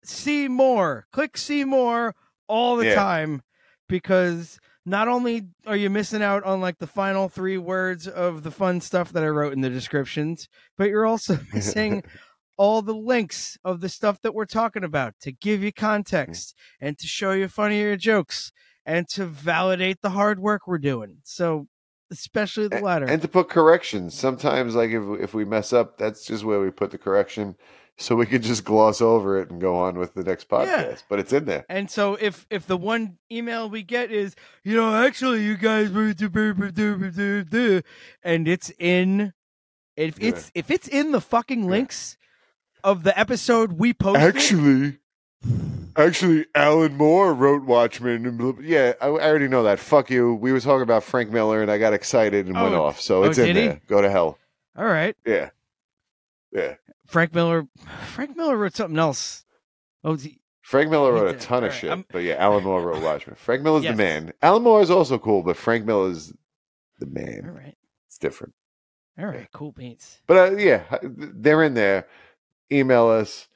see 0.03 0.47
more. 0.47 1.07
Click 1.11 1.37
see 1.37 1.63
more 1.63 2.15
all 2.47 2.77
the 2.77 2.87
Yeah. 2.87 2.95
time 2.95 3.41
because 3.89 4.59
not 4.85 5.07
only 5.07 5.47
are 5.65 5.75
you 5.75 5.89
missing 5.89 6.21
out 6.21 6.43
on 6.43 6.61
like 6.61 6.77
the 6.77 6.87
final 6.87 7.27
three 7.27 7.57
words 7.57 8.07
of 8.07 8.43
the 8.43 8.51
fun 8.51 8.79
stuff 8.79 9.11
that 9.11 9.23
I 9.23 9.27
wrote 9.27 9.53
in 9.53 9.61
the 9.61 9.69
descriptions, 9.69 10.47
but 10.77 10.89
you're 10.89 11.05
also 11.05 11.39
missing 11.53 12.03
all 12.57 12.81
the 12.81 12.95
links 12.95 13.57
of 13.63 13.81
the 13.81 13.89
stuff 13.89 14.21
that 14.21 14.33
we're 14.33 14.45
talking 14.45 14.83
about 14.83 15.13
to 15.21 15.31
give 15.31 15.61
you 15.61 15.71
mm. 15.71 15.75
context 15.75 16.55
and 16.79 16.97
to 16.99 17.07
show 17.07 17.31
you 17.31 17.47
funnier 17.47 17.97
jokes 17.97 18.51
and 18.85 19.07
to 19.09 19.25
validate 19.25 20.01
the 20.01 20.11
hard 20.11 20.39
work 20.39 20.67
we're 20.67 20.77
doing. 20.77 21.17
So, 21.23 21.67
especially 22.09 22.69
the 22.69 22.79
latter. 22.79 23.05
and 23.05 23.21
to 23.21 23.27
put 23.27 23.49
corrections. 23.49 24.13
Sometimes, 24.15 24.75
like 24.75 24.91
if 24.91 25.03
if 25.19 25.33
we 25.33 25.43
mess 25.43 25.73
up, 25.73 25.97
that's 25.97 26.25
just 26.25 26.45
where 26.45 26.61
we 26.61 26.71
put 26.71 26.91
the 26.91 26.97
correction, 26.97 27.55
so 27.97 28.15
we 28.15 28.25
could 28.25 28.43
just 28.43 28.63
gloss 28.63 29.01
over 29.01 29.39
it 29.41 29.49
and 29.49 29.59
go 29.59 29.75
on 29.75 29.97
with 29.97 30.13
the 30.13 30.23
next 30.23 30.47
podcast. 30.49 31.03
But 31.09 31.19
it's 31.19 31.33
in 31.33 31.45
there. 31.45 31.65
And 31.69 31.89
so 31.89 32.15
if 32.21 32.45
if 32.49 32.67
the 32.67 32.77
one 32.77 33.17
email 33.31 33.69
we 33.69 33.83
get 33.83 34.11
is, 34.11 34.35
you 34.63 34.75
know, 34.75 34.93
actually 34.95 35.43
you 35.43 35.57
guys 35.57 35.89
were 35.91 36.13
do- 36.13 36.29
do- 36.29 36.53
do- 36.53 36.71
do- 36.71 37.11
do- 37.11 37.43
do," 37.43 37.81
and 38.23 38.47
it's 38.47 38.71
in 38.79 39.33
if 39.95 40.19
Yeah. 40.19 40.29
it's 40.29 40.51
if 40.53 40.69
it's 40.71 40.87
in 40.87 41.11
the 41.11 41.21
fucking 41.21 41.67
links 41.67 42.17
of 42.83 43.03
the 43.03 43.17
episode 43.19 43.73
we 43.73 43.93
posted 43.93 44.23
Actually, 44.23 44.99
actually, 45.95 46.45
Alan 46.55 46.95
Moore 46.95 47.33
wrote 47.33 47.63
Watchmen. 47.63 48.25
And 48.25 48.37
blah, 48.37 48.51
blah- 48.53 48.63
yeah, 48.63 48.93
I, 49.01 49.07
I 49.07 49.27
already 49.29 49.47
know 49.47 49.63
that. 49.63 49.79
Fuck 49.79 50.09
you. 50.09 50.35
We 50.35 50.51
were 50.51 50.59
talking 50.59 50.83
about 50.83 51.03
Frank 51.03 51.31
Miller, 51.31 51.61
and 51.61 51.71
I 51.71 51.77
got 51.79 51.93
excited 51.93 52.45
and 52.45 52.55
went 52.55 52.75
Oh, 52.75 52.83
off. 52.85 53.01
So 53.01 53.23
oh, 53.23 53.29
it's 53.29 53.37
in 53.37 53.47
did 53.47 53.55
he? 53.55 53.67
there. 53.67 53.81
Go 53.87 54.01
to 54.01 54.09
hell. 54.09 54.37
all 54.77 54.85
right. 54.85 55.15
Yeah, 55.25 55.49
yeah. 56.51 56.75
Frank 57.07 57.33
Miller 57.33 57.67
Frank 58.07 58.35
Miller 58.35 58.57
wrote 58.57 58.75
something 58.75 58.99
else. 58.99 59.45
Oh, 60.03 60.15
he- 60.15 60.41
Frank 60.61 60.89
Miller 60.89 61.13
wrote 61.13 61.33
a 61.35 61.39
ton 61.39 61.63
of 61.63 61.73
shit, 61.73 61.89
I'm- 61.89 62.05
but 62.11 62.23
yeah, 62.23 62.35
Alan 62.35 62.63
Moore 62.63 62.81
wrote 62.81 63.01
Watchmen. 63.03 63.35
Frank 63.37 63.61
Miller's 63.63 63.83
Yes. 63.85 63.93
the 63.93 63.97
man. 64.03 64.33
Alan 64.41 64.63
Moore 64.63 64.81
is 64.81 64.91
also 64.91 65.17
cool, 65.17 65.41
but 65.43 65.55
Frank 65.57 65.85
Miller 65.85 66.09
is 66.09 66.33
the 66.99 67.05
man. 67.05 67.51
right. 67.55 67.77
It's 68.07 68.17
different. 68.17 68.53
All 69.19 69.25
right. 69.25 69.47
Cool 69.53 69.71
beats. 69.71 70.19
But 70.27 70.37
uh, 70.53 70.55
yeah, 70.57 70.83
they're 71.03 71.63
in 71.63 71.73
there. 71.73 72.05
Email 72.71 73.07
us. 73.07 73.47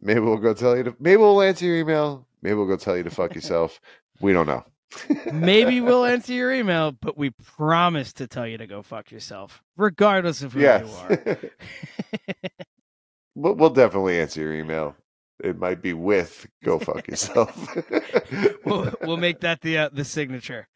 Maybe 0.00 0.20
we'll 0.20 0.38
go 0.38 0.54
tell 0.54 0.76
you 0.76 0.84
to. 0.84 0.96
Maybe 0.98 1.18
we'll 1.18 1.42
answer 1.42 1.66
your 1.66 1.76
email. 1.76 2.26
Maybe 2.42 2.54
we'll 2.54 2.66
go 2.66 2.76
tell 2.76 2.96
you 2.96 3.02
to 3.02 3.10
fuck 3.10 3.34
yourself. 3.34 3.80
We 4.20 4.32
don't 4.32 4.46
know. 4.46 4.64
Maybe 5.32 5.80
we'll 5.80 6.04
answer 6.04 6.32
your 6.32 6.52
email, 6.52 6.92
but 6.92 7.16
we 7.18 7.30
promise 7.30 8.12
to 8.14 8.26
tell 8.26 8.46
you 8.46 8.58
to 8.58 8.66
go 8.66 8.82
fuck 8.82 9.10
yourself, 9.10 9.62
regardless 9.76 10.42
of 10.42 10.52
who 10.52 10.60
Yes. 10.60 10.86
you 10.88 11.16
are. 11.16 11.38
we'll, 13.34 13.54
we'll 13.54 13.70
definitely 13.70 14.20
answer 14.20 14.40
your 14.42 14.54
email. 14.54 14.96
It 15.42 15.58
might 15.58 15.82
be 15.82 15.92
with 15.94 16.46
"Go 16.62 16.78
fuck 16.78 17.08
yourself." 17.08 17.76
we'll, 18.64 18.92
we'll 19.02 19.16
make 19.16 19.40
that 19.40 19.60
the 19.62 19.78
uh, 19.78 19.88
the 19.92 20.04
signature. 20.04 20.68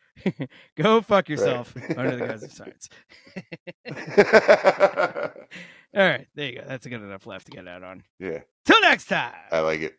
go 0.77 1.01
fuck 1.01 1.29
yourself 1.29 1.73
under 1.97 2.17
the 2.17 2.27
guise 2.27 2.43
of 2.43 2.53
science. 2.53 2.89
All 5.97 6.03
right, 6.07 6.27
there 6.35 6.47
you 6.51 6.57
go. 6.59 6.65
That's 6.67 6.87
a 6.87 6.91
good 6.91 7.01
enough 7.03 7.27
laugh 7.27 7.45
to 7.45 7.51
get 7.53 7.67
out 7.69 7.83
on. 7.85 8.03
yeah, 8.19 8.41
Till 8.65 8.81
next 8.83 9.07
time. 9.07 9.33
I 9.53 9.61
like 9.61 9.81
it. 9.81 9.95